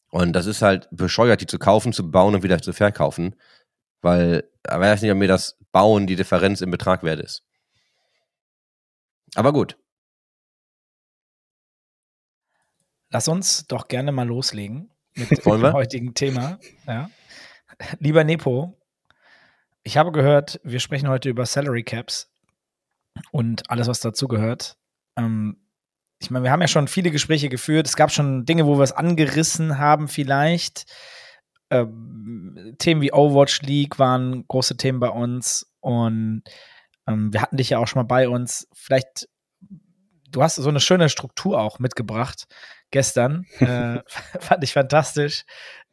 Und 0.09 0.33
das 0.33 0.45
ist 0.45 0.61
halt 0.61 0.87
bescheuert, 0.91 1.41
die 1.41 1.47
zu 1.47 1.59
kaufen, 1.59 1.93
zu 1.93 2.09
bauen 2.09 2.35
und 2.35 2.43
wieder 2.43 2.61
zu 2.61 2.73
verkaufen, 2.73 3.35
weil 4.01 4.49
ich 4.65 4.71
weiß 4.71 5.01
nicht, 5.01 5.11
ob 5.11 5.17
mir 5.17 5.27
das 5.27 5.57
Bauen 5.71 6.07
die 6.07 6.15
Differenz 6.15 6.61
im 6.61 6.71
Betrag 6.71 7.03
wert 7.03 7.19
ist. 7.19 7.43
Aber 9.35 9.53
gut. 9.53 9.77
Lass 13.09 13.27
uns 13.27 13.67
doch 13.67 13.87
gerne 13.87 14.11
mal 14.11 14.27
loslegen 14.27 14.91
mit 15.15 15.29
Wollen 15.45 15.61
wir? 15.61 15.69
dem 15.69 15.73
heutigen 15.73 16.13
Thema. 16.13 16.59
Ja. 16.85 17.09
Lieber 17.99 18.23
Nepo, 18.23 18.77
ich 19.83 19.97
habe 19.97 20.11
gehört, 20.11 20.59
wir 20.63 20.79
sprechen 20.79 21.07
heute 21.07 21.29
über 21.29 21.45
Salary 21.45 21.83
Caps 21.83 22.29
und 23.31 23.69
alles, 23.69 23.87
was 23.87 23.99
dazugehört. 23.99 24.77
Ähm, 25.15 25.66
ich 26.19 26.31
meine, 26.31 26.43
wir 26.43 26.51
haben 26.51 26.61
ja 26.61 26.67
schon 26.67 26.87
viele 26.87 27.11
Gespräche 27.11 27.49
geführt. 27.49 27.87
Es 27.87 27.95
gab 27.95 28.11
schon 28.11 28.45
Dinge, 28.45 28.65
wo 28.65 28.77
wir 28.77 28.83
es 28.83 28.91
angerissen 28.91 29.77
haben, 29.77 30.07
vielleicht. 30.07 30.85
Ähm, 31.69 32.75
Themen 32.79 33.01
wie 33.01 33.11
Overwatch 33.11 33.61
League 33.61 33.99
waren 33.99 34.47
große 34.47 34.77
Themen 34.77 34.99
bei 34.99 35.09
uns 35.09 35.69
und 35.81 36.43
ähm, 37.07 37.33
wir 37.33 37.41
hatten 37.41 37.57
dich 37.57 37.69
ja 37.69 37.79
auch 37.79 37.87
schon 37.87 38.01
mal 38.01 38.07
bei 38.07 38.29
uns. 38.29 38.67
Vielleicht, 38.73 39.27
du 40.29 40.41
hast 40.41 40.55
so 40.55 40.69
eine 40.69 40.79
schöne 40.79 41.09
Struktur 41.09 41.59
auch 41.59 41.79
mitgebracht 41.79 42.45
gestern. 42.89 43.45
äh, 43.59 43.99
fand 44.39 44.63
ich 44.63 44.73
fantastisch. 44.73 45.43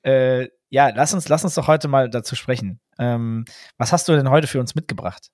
Äh, 0.03 0.49
ja, 0.71 0.89
lass 0.89 1.15
uns, 1.15 1.29
lass 1.29 1.45
uns 1.45 1.55
doch 1.55 1.69
heute 1.69 1.89
mal 1.89 2.09
dazu 2.09 2.35
sprechen. 2.37 2.81
Ähm, 2.99 3.45
was 3.77 3.93
hast 3.93 4.09
du 4.09 4.13
denn 4.13 4.31
heute 4.31 4.47
für 4.47 4.61
uns 4.61 4.75
mitgebracht? 4.75 5.29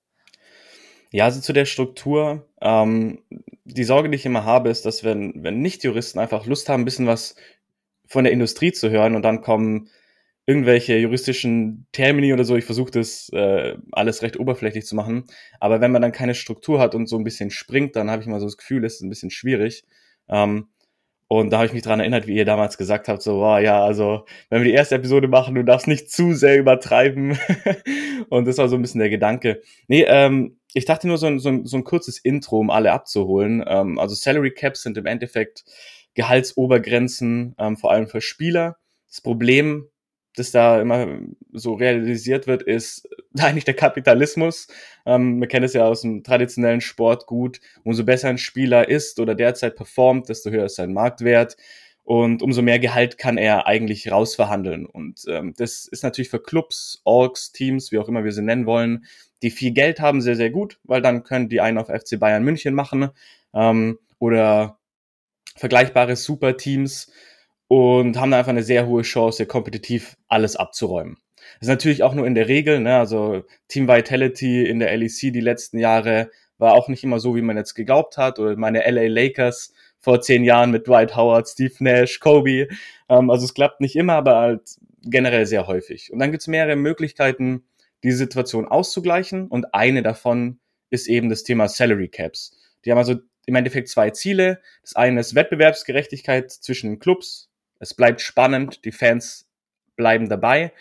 Ja, 1.11 1.25
also 1.25 1.41
zu 1.41 1.53
der 1.53 1.65
Struktur. 1.65 2.47
Ähm, 2.61 3.19
die 3.65 3.83
Sorge, 3.83 4.09
die 4.09 4.15
ich 4.15 4.25
immer 4.25 4.45
habe, 4.45 4.69
ist, 4.69 4.85
dass 4.85 5.03
wenn, 5.03 5.43
wenn 5.43 5.61
Nicht-Juristen 5.61 6.19
einfach 6.19 6.45
Lust 6.45 6.69
haben, 6.69 6.81
ein 6.81 6.85
bisschen 6.85 7.07
was 7.07 7.35
von 8.07 8.23
der 8.23 8.33
Industrie 8.33 8.71
zu 8.71 8.89
hören 8.89 9.15
und 9.15 9.23
dann 9.23 9.41
kommen 9.41 9.89
irgendwelche 10.45 10.97
juristischen 10.97 11.87
Termini 11.91 12.33
oder 12.33 12.43
so. 12.45 12.55
Ich 12.55 12.65
versuche 12.65 12.91
das 12.91 13.29
äh, 13.33 13.77
alles 13.91 14.21
recht 14.23 14.39
oberflächlich 14.39 14.85
zu 14.85 14.95
machen. 14.95 15.25
Aber 15.59 15.81
wenn 15.81 15.91
man 15.91 16.01
dann 16.01 16.11
keine 16.11 16.35
Struktur 16.35 16.79
hat 16.79 16.95
und 16.95 17.07
so 17.07 17.17
ein 17.17 17.23
bisschen 17.23 17.51
springt, 17.51 17.95
dann 17.95 18.09
habe 18.09 18.21
ich 18.21 18.27
mal 18.27 18.39
so 18.39 18.47
das 18.47 18.57
Gefühl, 18.57 18.83
es 18.85 18.95
ist 18.95 19.01
ein 19.01 19.09
bisschen 19.09 19.31
schwierig. 19.31 19.85
Ähm, 20.29 20.67
und 21.31 21.49
da 21.49 21.59
habe 21.59 21.67
ich 21.67 21.71
mich 21.71 21.81
dran 21.81 22.01
erinnert, 22.01 22.27
wie 22.27 22.35
ihr 22.35 22.43
damals 22.43 22.77
gesagt 22.77 23.07
habt, 23.07 23.21
so, 23.21 23.37
wow, 23.37 23.57
ja, 23.57 23.81
also, 23.81 24.25
wenn 24.49 24.59
wir 24.59 24.65
die 24.69 24.75
erste 24.75 24.95
Episode 24.95 25.29
machen, 25.29 25.55
du 25.55 25.63
darfst 25.63 25.87
nicht 25.87 26.11
zu 26.11 26.33
sehr 26.33 26.59
übertreiben. 26.59 27.39
und 28.29 28.45
das 28.49 28.57
war 28.57 28.67
so 28.67 28.75
ein 28.75 28.81
bisschen 28.81 28.99
der 28.99 29.09
Gedanke. 29.09 29.61
Nee, 29.87 30.03
ähm, 30.09 30.59
ich 30.73 30.83
dachte 30.83 31.07
nur 31.07 31.17
so 31.17 31.27
ein, 31.27 31.39
so 31.39 31.47
ein, 31.47 31.65
so 31.65 31.77
ein 31.77 31.85
kurzes 31.85 32.17
Intro, 32.17 32.59
um 32.59 32.69
alle 32.69 32.91
abzuholen. 32.91 33.63
Ähm, 33.65 33.97
also 33.97 34.13
Salary 34.13 34.51
Caps 34.51 34.83
sind 34.83 34.97
im 34.97 35.05
Endeffekt 35.05 35.63
Gehaltsobergrenzen, 36.15 37.55
ähm, 37.57 37.77
vor 37.77 37.91
allem 37.91 38.07
für 38.07 38.19
Spieler. 38.19 38.75
Das 39.07 39.21
Problem, 39.21 39.87
das 40.35 40.51
da 40.51 40.81
immer 40.81 41.19
so 41.51 41.73
realisiert 41.73 42.47
wird, 42.47 42.63
ist 42.63 43.07
eigentlich 43.37 43.65
der 43.65 43.73
Kapitalismus. 43.73 44.67
Ähm, 45.05 45.39
wir 45.39 45.47
kennen 45.47 45.65
es 45.65 45.73
ja 45.73 45.85
aus 45.85 46.01
dem 46.01 46.23
traditionellen 46.23 46.81
Sport 46.81 47.25
gut. 47.25 47.59
Umso 47.83 48.03
besser 48.03 48.29
ein 48.29 48.37
Spieler 48.37 48.87
ist 48.87 49.19
oder 49.19 49.35
derzeit 49.35 49.75
performt, 49.75 50.29
desto 50.29 50.49
höher 50.49 50.65
ist 50.65 50.75
sein 50.75 50.93
Marktwert. 50.93 51.57
Und 52.03 52.41
umso 52.41 52.61
mehr 52.61 52.79
Gehalt 52.79 53.17
kann 53.17 53.37
er 53.37 53.67
eigentlich 53.67 54.11
rausverhandeln. 54.11 54.85
Und 54.85 55.21
ähm, 55.27 55.53
das 55.55 55.85
ist 55.85 56.03
natürlich 56.03 56.29
für 56.29 56.41
Clubs, 56.41 57.01
Orgs, 57.03 57.51
Teams, 57.51 57.91
wie 57.91 57.99
auch 57.99 58.07
immer 58.07 58.23
wir 58.23 58.31
sie 58.31 58.41
nennen 58.41 58.65
wollen, 58.65 59.05
die 59.43 59.51
viel 59.51 59.71
Geld 59.71 59.99
haben, 59.99 60.21
sehr, 60.21 60.35
sehr 60.35 60.49
gut, 60.49 60.79
weil 60.83 61.01
dann 61.01 61.23
können 61.23 61.49
die 61.49 61.61
einen 61.61 61.77
auf 61.77 61.87
FC 61.87 62.19
Bayern 62.19 62.43
München 62.43 62.73
machen 62.73 63.09
ähm, 63.53 63.99
oder 64.19 64.77
vergleichbare 65.55 66.15
Superteams 66.15 67.11
und 67.71 68.19
haben 68.19 68.31
da 68.31 68.39
einfach 68.39 68.49
eine 68.49 68.63
sehr 68.63 68.85
hohe 68.85 69.01
Chance, 69.01 69.45
kompetitiv 69.45 70.17
alles 70.27 70.57
abzuräumen. 70.57 71.15
Das 71.37 71.61
ist 71.61 71.67
natürlich 71.69 72.03
auch 72.03 72.13
nur 72.13 72.27
in 72.27 72.35
der 72.35 72.49
Regel, 72.49 72.81
ne? 72.81 72.97
also 72.97 73.45
Team 73.69 73.87
Vitality 73.87 74.65
in 74.65 74.79
der 74.79 74.97
LEC 74.97 75.31
die 75.31 75.39
letzten 75.39 75.79
Jahre 75.79 76.29
war 76.57 76.73
auch 76.73 76.89
nicht 76.89 77.05
immer 77.05 77.21
so, 77.21 77.33
wie 77.33 77.41
man 77.41 77.55
jetzt 77.55 77.73
geglaubt 77.73 78.17
hat, 78.17 78.39
oder 78.39 78.57
meine 78.57 78.79
LA 78.79 79.07
Lakers 79.07 79.71
vor 80.01 80.19
zehn 80.19 80.43
Jahren 80.43 80.71
mit 80.71 80.85
Dwight 80.85 81.15
Howard, 81.15 81.47
Steve 81.47 81.73
Nash, 81.79 82.19
Kobe. 82.19 82.67
Ähm, 83.07 83.29
also 83.29 83.45
es 83.45 83.53
klappt 83.53 83.79
nicht 83.79 83.95
immer, 83.95 84.15
aber 84.15 84.35
halt 84.35 84.75
generell 85.03 85.45
sehr 85.45 85.65
häufig. 85.65 86.11
Und 86.11 86.19
dann 86.19 86.31
gibt's 86.31 86.47
mehrere 86.47 86.75
Möglichkeiten, 86.75 87.63
die 88.03 88.11
Situation 88.11 88.67
auszugleichen 88.67 89.47
und 89.47 89.73
eine 89.73 90.03
davon 90.03 90.59
ist 90.89 91.07
eben 91.07 91.29
das 91.29 91.43
Thema 91.43 91.69
Salary 91.69 92.09
Caps. 92.09 92.51
Die 92.83 92.91
haben 92.91 92.97
also 92.97 93.15
im 93.45 93.55
Endeffekt 93.55 93.87
zwei 93.87 94.09
Ziele. 94.09 94.59
Das 94.81 94.97
eine 94.97 95.21
ist 95.21 95.35
Wettbewerbsgerechtigkeit 95.35 96.51
zwischen 96.51 96.99
Clubs. 96.99 97.47
Es 97.81 97.93
bleibt 97.93 98.21
spannend, 98.21 98.85
die 98.85 98.91
Fans 98.91 99.49
bleiben 99.95 100.29
dabei. 100.29 100.71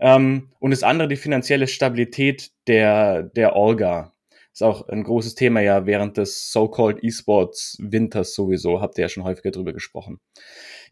Ähm, 0.00 0.50
und 0.60 0.70
das 0.70 0.82
andere 0.82 1.08
die 1.08 1.16
finanzielle 1.16 1.66
Stabilität 1.66 2.50
der, 2.66 3.24
der 3.24 3.56
Orga. 3.56 4.12
Ist 4.52 4.62
auch 4.62 4.88
ein 4.88 5.02
großes 5.02 5.34
Thema 5.34 5.62
ja 5.62 5.84
während 5.84 6.16
des 6.16 6.52
so-called 6.52 7.02
E-Sports 7.02 7.76
Winters 7.80 8.34
sowieso. 8.34 8.80
Habt 8.80 8.96
ihr 8.96 9.02
ja 9.02 9.08
schon 9.08 9.24
häufiger 9.24 9.50
drüber 9.50 9.72
gesprochen. 9.72 10.20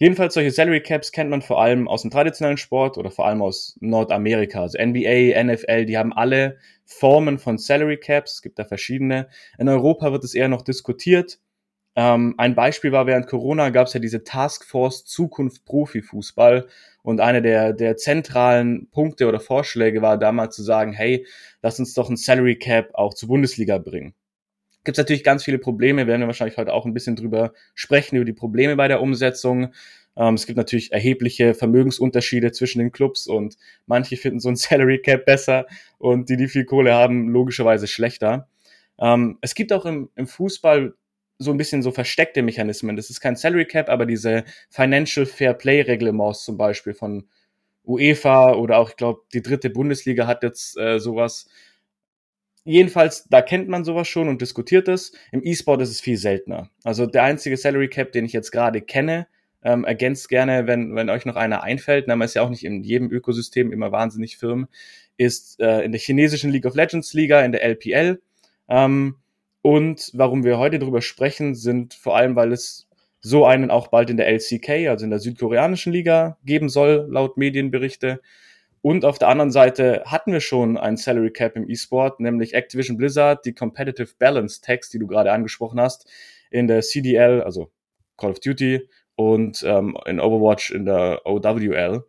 Jedenfalls 0.01 0.35
solche 0.35 0.51
Salary 0.51 0.83
Caps 0.83 1.13
kennt 1.13 1.31
man 1.31 1.43
vor 1.43 1.63
allem 1.63 1.87
aus 1.87 2.03
dem 2.03 2.11
traditionellen 2.11 2.57
Sport 2.57 2.99
oder 2.99 3.13
vor 3.13 3.27
allem 3.27 3.41
aus 3.41 3.77
Nordamerika. 3.81 4.63
Also 4.63 4.79
NBA, 4.85 5.41
NFL, 5.45 5.85
die 5.85 5.97
haben 5.97 6.13
alle 6.13 6.59
Formen 6.85 7.39
von 7.39 7.57
Salary 7.57 7.99
Caps. 7.99 8.35
Es 8.35 8.43
gibt 8.43 8.59
da 8.59 8.65
verschiedene. 8.65 9.29
In 9.59 9.69
Europa 9.69 10.11
wird 10.11 10.25
es 10.25 10.35
eher 10.35 10.49
noch 10.49 10.63
diskutiert. 10.63 11.39
Ähm, 11.95 12.35
ein 12.39 12.55
Beispiel 12.55 12.93
war, 12.93 13.07
während 13.07 13.27
Corona 13.27 13.71
gab 13.71 13.87
es 13.87 13.93
ja 13.93 14.01
diese 14.01 14.25
Taskforce 14.25 15.05
Zukunft 15.05 15.65
Profifußball 15.67 16.67
und 17.03 17.21
eine 17.21 17.43
der, 17.43 17.75
der 17.75 17.97
zentralen 17.97 18.89
Punkte 18.91 19.29
oder 19.29 19.41
Vorschläge 19.41 20.01
war 20.01 20.19
damals 20.19 20.57
zu 20.57 20.63
sagen, 20.63 20.93
hey, 20.93 21.27
lass 21.61 21.79
uns 21.79 21.93
doch 21.95 22.09
ein 22.09 22.17
Salary 22.17 22.57
Cap 22.57 22.95
auch 22.95 23.13
zur 23.13 23.29
Bundesliga 23.29 23.77
bringen. 23.79 24.15
Gibt 24.85 24.97
es 24.97 25.03
natürlich 25.03 25.23
ganz 25.23 25.45
viele 25.45 25.59
Probleme, 25.59 26.07
werden 26.07 26.23
wir 26.23 26.27
wahrscheinlich 26.27 26.57
heute 26.57 26.73
auch 26.73 26.87
ein 26.87 26.95
bisschen 26.95 27.15
drüber 27.15 27.53
sprechen, 27.75 28.17
über 28.17 28.25
die 28.25 28.33
Probleme 28.33 28.75
bei 28.75 28.89
der 28.89 29.03
Umsetzung. 29.03 29.75
Ähm, 30.17 30.35
es 30.35 30.47
gibt 30.47 30.57
natürlich 30.57 30.93
erhebliche 30.93 31.53
Vermögensunterschiede 31.55 32.53
zwischen 32.53 32.79
den 32.79 32.91
Clubs 32.91 33.27
und 33.27 33.57
manche 33.87 34.17
finden 34.17 34.41
so 34.41 34.49
ein 34.49 34.57
Salary 34.57 35.01
Cap 35.01 35.27
besser 35.27 35.67
und 35.99 36.31
die, 36.31 36.39
die 36.39 36.49
viel 36.49 36.65
Kohle 36.65 36.95
haben, 36.95 37.29
logischerweise 37.29 37.87
schlechter. 37.87 38.49
Ähm, 38.99 39.39
es 39.41 39.55
gibt 39.55 39.73
auch 39.73 39.85
im, 39.85 40.11
im 40.17 40.27
Fußball 40.27 40.95
so 41.39 41.51
ein 41.51 41.57
bisschen 41.57 41.83
so 41.83 41.91
versteckte 41.91 42.43
Mechanismen. 42.43 42.97
Das 42.97 43.11
ist 43.11 43.21
kein 43.21 43.37
Salary 43.37 43.67
Cap, 43.67 43.89
aber 43.89 44.07
diese 44.07 44.45
Financial 44.71 45.27
Fair 45.27 45.55
Play 45.55 45.83
Reglements 45.83 46.45
zum 46.45 46.57
Beispiel 46.57 46.95
von 46.95 47.29
UEFA 47.85 48.55
oder 48.55 48.79
auch, 48.79 48.91
ich 48.91 48.97
glaube, 48.97 49.23
die 49.33 49.43
dritte 49.43 49.71
Bundesliga 49.71 50.27
hat 50.27 50.43
jetzt 50.43 50.79
äh, 50.79 50.99
sowas. 50.99 51.49
Jedenfalls, 52.65 53.25
da 53.29 53.43
kennt 53.43 53.69
man 53.69 53.85
sowas 53.85 54.07
schon 54.07 54.29
und 54.29 54.41
diskutiert 54.41 54.87
es. 54.87 55.13
Im 55.33 55.45
E-Sport 55.45 55.83
ist 55.83 55.91
es 55.91 56.01
viel 56.01 56.17
seltener. 56.17 56.71
Also 56.85 57.07
der 57.07 57.25
einzige 57.25 57.57
Salary 57.57 57.89
Cap, 57.89 58.13
den 58.13 58.25
ich 58.25 58.33
jetzt 58.33 58.53
gerade 58.53 58.81
kenne, 58.81 59.27
ähm, 59.65 59.85
ergänzt 59.85 60.29
gerne, 60.29 60.67
wenn, 60.67 60.95
wenn 60.95 61.11
euch 61.11 61.25
noch 61.25 61.37
einer 61.37 61.63
einfällt, 61.63 62.07
na, 62.07 62.17
man 62.17 62.27
ist 62.27 62.35
ja 62.35 62.43
auch 62.43 62.51
nicht 62.51 62.65
in 62.65 62.83
jedem 62.83 63.11
Ökosystem 63.11 63.73
immer 63.73 63.91
wahnsinnig 63.91 64.37
firm, 64.37 64.69
ist 65.17 65.61
äh, 65.61 65.83
in 65.83 65.93
der 65.93 66.01
chinesischen 66.01 66.51
League 66.51 66.67
of 66.67 66.75
Legends 66.75 67.13
Liga, 67.15 67.41
in 67.43 67.53
der 67.53 67.65
LPL. 67.65 68.21
Ähm, 68.69 69.17
und 69.63 70.11
warum 70.13 70.45
wir 70.45 70.59
heute 70.59 70.79
darüber 70.79 71.01
sprechen, 71.01 71.55
sind 71.55 71.95
vor 71.95 72.17
allem, 72.17 72.37
weil 72.37 72.53
es 72.53 72.89
so 73.21 73.47
einen 73.47 73.71
auch 73.71 73.87
bald 73.87 74.11
in 74.11 74.17
der 74.17 74.27
LCK, 74.29 74.89
also 74.89 75.05
in 75.05 75.11
der 75.11 75.21
südkoreanischen 75.21 75.93
Liga, 75.93 76.37
geben 76.45 76.69
soll, 76.69 77.07
laut 77.09 77.37
Medienberichte. 77.37 78.21
Und 78.81 79.05
auf 79.05 79.19
der 79.19 79.29
anderen 79.29 79.53
Seite 79.53 80.03
hatten 80.07 80.33
wir 80.33 80.41
schon 80.41 80.77
ein 80.77 80.97
Salary 80.97 81.31
Cap 81.31 81.57
im 81.57 81.71
E-Sport, 81.71 82.19
nämlich 82.19 82.55
Activision 82.55 82.97
Blizzard, 82.97 83.47
die 83.47 83.55
Competitive 83.55 84.11
Balance 84.19 84.61
Tax, 84.61 84.91
die 84.91 84.99
du 84.99 85.07
gerade 85.07 85.31
angesprochen 85.31 85.81
hast, 85.81 86.11
in 86.51 86.67
der 86.67 86.83
CDL, 86.83 87.43
also 87.43 87.71
Call 88.17 88.33
of 88.33 88.41
Duty 88.41 88.89
und 89.15 89.63
ähm, 89.65 89.97
in 90.07 90.19
Overwatch 90.19 90.73
in 90.73 90.85
der 90.85 91.21
OWL. 91.25 92.05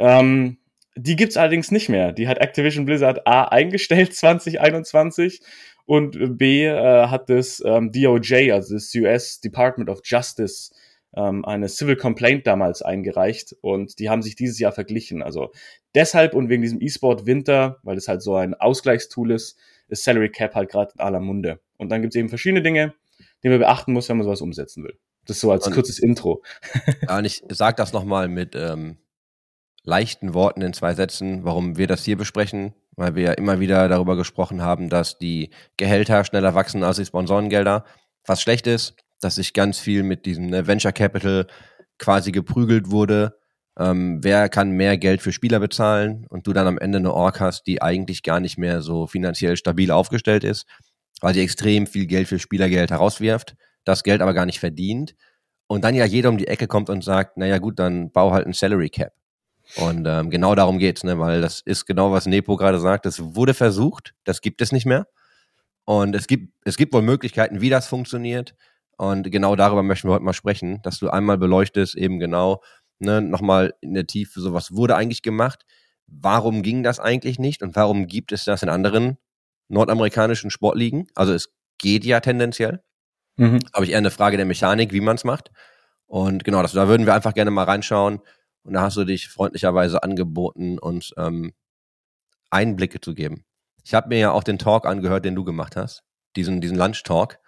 Ähm, 0.00 0.58
die 0.96 1.16
gibt's 1.16 1.36
allerdings 1.36 1.70
nicht 1.70 1.88
mehr. 1.88 2.12
Die 2.12 2.26
hat 2.26 2.38
Activision 2.38 2.84
Blizzard 2.84 3.26
A 3.26 3.44
eingestellt 3.44 4.14
2021 4.14 5.40
und 5.86 6.38
B 6.38 6.64
äh, 6.64 7.06
hat 7.06 7.28
das 7.28 7.62
ähm, 7.64 7.90
DOJ, 7.92 8.52
also 8.52 8.74
das 8.74 8.94
US 8.94 9.40
Department 9.40 9.90
of 9.90 10.00
Justice, 10.04 10.72
ähm, 11.14 11.44
eine 11.44 11.68
Civil 11.68 11.96
Complaint 11.96 12.46
damals 12.46 12.82
eingereicht 12.82 13.54
und 13.60 13.98
die 13.98 14.08
haben 14.08 14.22
sich 14.22 14.36
dieses 14.36 14.58
Jahr 14.58 14.72
verglichen. 14.72 15.22
Also 15.22 15.52
deshalb 15.94 16.34
und 16.34 16.48
wegen 16.48 16.62
diesem 16.62 16.80
E-Sport 16.80 17.26
Winter, 17.26 17.78
weil 17.82 17.96
es 17.96 18.08
halt 18.08 18.22
so 18.22 18.36
ein 18.36 18.54
Ausgleichstool 18.54 19.30
ist, 19.30 19.58
ist 19.88 20.04
Salary 20.04 20.30
Cap 20.30 20.54
halt 20.54 20.70
gerade 20.70 20.92
in 20.94 21.00
aller 21.00 21.20
Munde. 21.20 21.60
Und 21.76 21.90
dann 21.90 22.00
gibt 22.00 22.14
es 22.14 22.18
eben 22.18 22.28
verschiedene 22.28 22.62
Dinge, 22.62 22.94
die 23.42 23.48
man 23.48 23.58
beachten 23.58 23.92
muss, 23.92 24.08
wenn 24.08 24.16
man 24.16 24.24
sowas 24.24 24.40
umsetzen 24.40 24.84
will. 24.84 24.98
Das 25.26 25.36
ist 25.36 25.42
so 25.42 25.52
als 25.52 25.66
und, 25.66 25.74
kurzes 25.74 25.98
Intro. 25.98 26.42
ja, 27.08 27.18
und 27.18 27.24
ich 27.24 27.42
sag 27.50 27.76
das 27.76 27.92
nochmal 27.92 28.28
mit 28.28 28.54
ähm, 28.54 28.96
leichten 29.84 30.34
Worten 30.34 30.62
in 30.62 30.72
zwei 30.72 30.94
Sätzen, 30.94 31.44
warum 31.44 31.76
wir 31.76 31.86
das 31.86 32.04
hier 32.04 32.16
besprechen 32.16 32.74
weil 32.96 33.14
wir 33.14 33.22
ja 33.22 33.32
immer 33.32 33.60
wieder 33.60 33.88
darüber 33.88 34.16
gesprochen 34.16 34.62
haben, 34.62 34.88
dass 34.88 35.18
die 35.18 35.50
Gehälter 35.76 36.24
schneller 36.24 36.54
wachsen 36.54 36.82
als 36.82 36.96
die 36.96 37.06
Sponsorengelder. 37.06 37.84
Was 38.26 38.42
schlecht 38.42 38.66
ist, 38.66 38.94
dass 39.20 39.36
sich 39.36 39.52
ganz 39.54 39.78
viel 39.78 40.02
mit 40.02 40.26
diesem 40.26 40.46
ne, 40.46 40.66
Venture 40.66 40.92
Capital 40.92 41.46
quasi 41.98 42.32
geprügelt 42.32 42.90
wurde. 42.90 43.38
Ähm, 43.78 44.18
wer 44.22 44.48
kann 44.48 44.72
mehr 44.72 44.98
Geld 44.98 45.22
für 45.22 45.32
Spieler 45.32 45.60
bezahlen 45.60 46.26
und 46.28 46.46
du 46.46 46.52
dann 46.52 46.66
am 46.66 46.78
Ende 46.78 46.98
eine 46.98 47.14
Org 47.14 47.40
hast, 47.40 47.66
die 47.66 47.80
eigentlich 47.80 48.22
gar 48.22 48.40
nicht 48.40 48.58
mehr 48.58 48.82
so 48.82 49.06
finanziell 49.06 49.56
stabil 49.56 49.90
aufgestellt 49.90 50.44
ist, 50.44 50.66
weil 51.20 51.32
sie 51.32 51.40
extrem 51.40 51.86
viel 51.86 52.06
Geld 52.06 52.28
für 52.28 52.38
Spielergeld 52.38 52.90
herauswirft, 52.90 53.56
das 53.84 54.02
Geld 54.02 54.20
aber 54.20 54.34
gar 54.34 54.44
nicht 54.44 54.60
verdient 54.60 55.14
und 55.72 55.84
dann 55.84 55.94
ja 55.94 56.04
jeder 56.04 56.28
um 56.28 56.36
die 56.36 56.48
Ecke 56.48 56.66
kommt 56.66 56.90
und 56.90 57.02
sagt, 57.02 57.38
naja 57.38 57.56
gut, 57.56 57.78
dann 57.78 58.10
bau 58.10 58.32
halt 58.32 58.46
ein 58.46 58.52
Salary 58.52 58.90
Cap. 58.90 59.14
Und 59.76 60.06
ähm, 60.06 60.30
genau 60.30 60.54
darum 60.54 60.78
geht's, 60.78 61.02
ne? 61.02 61.18
weil 61.18 61.40
das 61.40 61.60
ist 61.60 61.86
genau, 61.86 62.12
was 62.12 62.26
Nepo 62.26 62.56
gerade 62.56 62.78
sagt. 62.78 63.06
Das 63.06 63.34
wurde 63.34 63.54
versucht, 63.54 64.14
das 64.24 64.40
gibt 64.40 64.60
es 64.60 64.72
nicht 64.72 64.86
mehr. 64.86 65.06
Und 65.84 66.14
es 66.14 66.26
gibt, 66.26 66.52
es 66.64 66.76
gibt 66.76 66.92
wohl 66.92 67.02
Möglichkeiten, 67.02 67.60
wie 67.60 67.70
das 67.70 67.86
funktioniert. 67.86 68.54
Und 68.96 69.30
genau 69.30 69.56
darüber 69.56 69.82
möchten 69.82 70.08
wir 70.08 70.14
heute 70.14 70.24
mal 70.24 70.32
sprechen, 70.32 70.80
dass 70.82 70.98
du 70.98 71.08
einmal 71.08 71.38
beleuchtest, 71.38 71.96
eben 71.96 72.18
genau, 72.18 72.62
ne, 72.98 73.20
nochmal 73.20 73.74
in 73.80 73.94
der 73.94 74.06
Tiefe, 74.06 74.40
so 74.40 74.52
was 74.52 74.72
wurde 74.72 74.94
eigentlich 74.94 75.22
gemacht, 75.22 75.64
warum 76.06 76.62
ging 76.62 76.82
das 76.82 77.00
eigentlich 77.00 77.38
nicht 77.38 77.62
und 77.62 77.74
warum 77.74 78.06
gibt 78.06 78.32
es 78.32 78.44
das 78.44 78.62
in 78.62 78.68
anderen 78.68 79.16
nordamerikanischen 79.68 80.50
Sportligen? 80.50 81.08
Also 81.14 81.32
es 81.32 81.52
geht 81.78 82.04
ja 82.04 82.20
tendenziell. 82.20 82.82
Mhm. 83.36 83.60
Aber 83.72 83.84
ich 83.84 83.90
eher 83.90 83.98
eine 83.98 84.10
Frage 84.10 84.36
der 84.36 84.46
Mechanik, 84.46 84.92
wie 84.92 85.00
man 85.00 85.16
es 85.16 85.24
macht. 85.24 85.50
Und 86.06 86.44
genau, 86.44 86.60
das, 86.62 86.72
da 86.72 86.88
würden 86.88 87.06
wir 87.06 87.14
einfach 87.14 87.34
gerne 87.34 87.50
mal 87.50 87.64
reinschauen, 87.64 88.20
und 88.64 88.74
da 88.74 88.82
hast 88.82 88.96
du 88.96 89.04
dich 89.04 89.28
freundlicherweise 89.28 90.02
angeboten, 90.02 90.78
uns 90.78 91.12
ähm, 91.16 91.52
Einblicke 92.50 93.00
zu 93.00 93.14
geben. 93.14 93.44
Ich 93.84 93.94
habe 93.94 94.08
mir 94.08 94.18
ja 94.18 94.30
auch 94.30 94.44
den 94.44 94.58
Talk 94.58 94.86
angehört, 94.86 95.24
den 95.24 95.34
du 95.34 95.44
gemacht 95.44 95.76
hast, 95.76 96.04
diesen, 96.36 96.60
diesen 96.60 96.76
Lunch-Talk. 96.76 97.38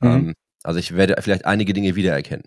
Mhm. 0.00 0.08
Ähm, 0.08 0.34
also 0.62 0.78
ich 0.78 0.94
werde 0.94 1.20
vielleicht 1.22 1.46
einige 1.46 1.72
Dinge 1.72 1.96
wiedererkennen. 1.96 2.44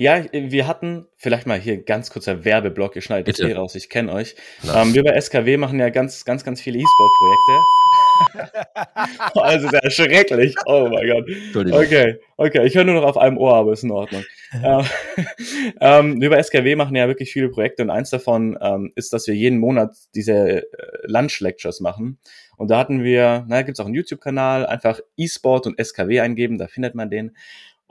Ja, 0.00 0.24
wir 0.32 0.66
hatten, 0.66 1.08
vielleicht 1.18 1.46
mal 1.46 1.60
hier 1.60 1.76
ganz 1.82 2.08
kurzer 2.08 2.42
Werbeblock, 2.46 2.96
ihr 2.96 3.02
schneidet 3.02 3.38
das 3.38 3.46
hier 3.46 3.54
raus, 3.54 3.74
ich 3.74 3.90
kenne 3.90 4.10
euch. 4.14 4.34
Ähm, 4.74 4.94
wir 4.94 5.04
bei 5.04 5.20
SKW 5.20 5.58
machen 5.58 5.78
ja 5.78 5.90
ganz, 5.90 6.24
ganz, 6.24 6.42
ganz 6.42 6.62
viele 6.62 6.78
E-Sport-Projekte. 6.78 7.60
also 9.40 9.68
sehr 9.68 9.90
schrecklich. 9.90 10.54
Oh 10.64 10.88
mein 10.90 11.06
Gott. 11.06 11.74
Okay, 11.74 12.18
okay. 12.38 12.66
Ich 12.66 12.74
höre 12.76 12.84
nur 12.84 12.94
noch 12.94 13.04
auf 13.04 13.18
einem 13.18 13.36
Ohr, 13.36 13.54
aber 13.54 13.74
ist 13.74 13.84
in 13.84 13.90
Ordnung. 13.90 14.24
ähm, 14.64 14.84
ähm, 15.82 16.20
wir 16.22 16.30
bei 16.30 16.42
SKW 16.42 16.76
machen 16.76 16.96
ja 16.96 17.06
wirklich 17.06 17.30
viele 17.30 17.50
Projekte 17.50 17.82
und 17.82 17.90
eins 17.90 18.08
davon 18.08 18.58
ähm, 18.62 18.92
ist, 18.94 19.12
dass 19.12 19.26
wir 19.26 19.34
jeden 19.34 19.58
Monat 19.58 19.94
diese 20.14 20.32
äh, 20.32 20.64
Lunch-Lectures 21.02 21.80
machen. 21.80 22.18
Und 22.56 22.70
da 22.70 22.78
hatten 22.78 23.04
wir, 23.04 23.44
na, 23.48 23.62
gibt 23.62 23.76
es 23.76 23.80
auch 23.80 23.86
einen 23.86 23.94
YouTube-Kanal, 23.94 24.64
einfach 24.64 25.00
E-Sport 25.18 25.66
und 25.66 25.78
SKW 25.78 26.20
eingeben, 26.20 26.56
da 26.56 26.68
findet 26.68 26.94
man 26.94 27.10
den. 27.10 27.36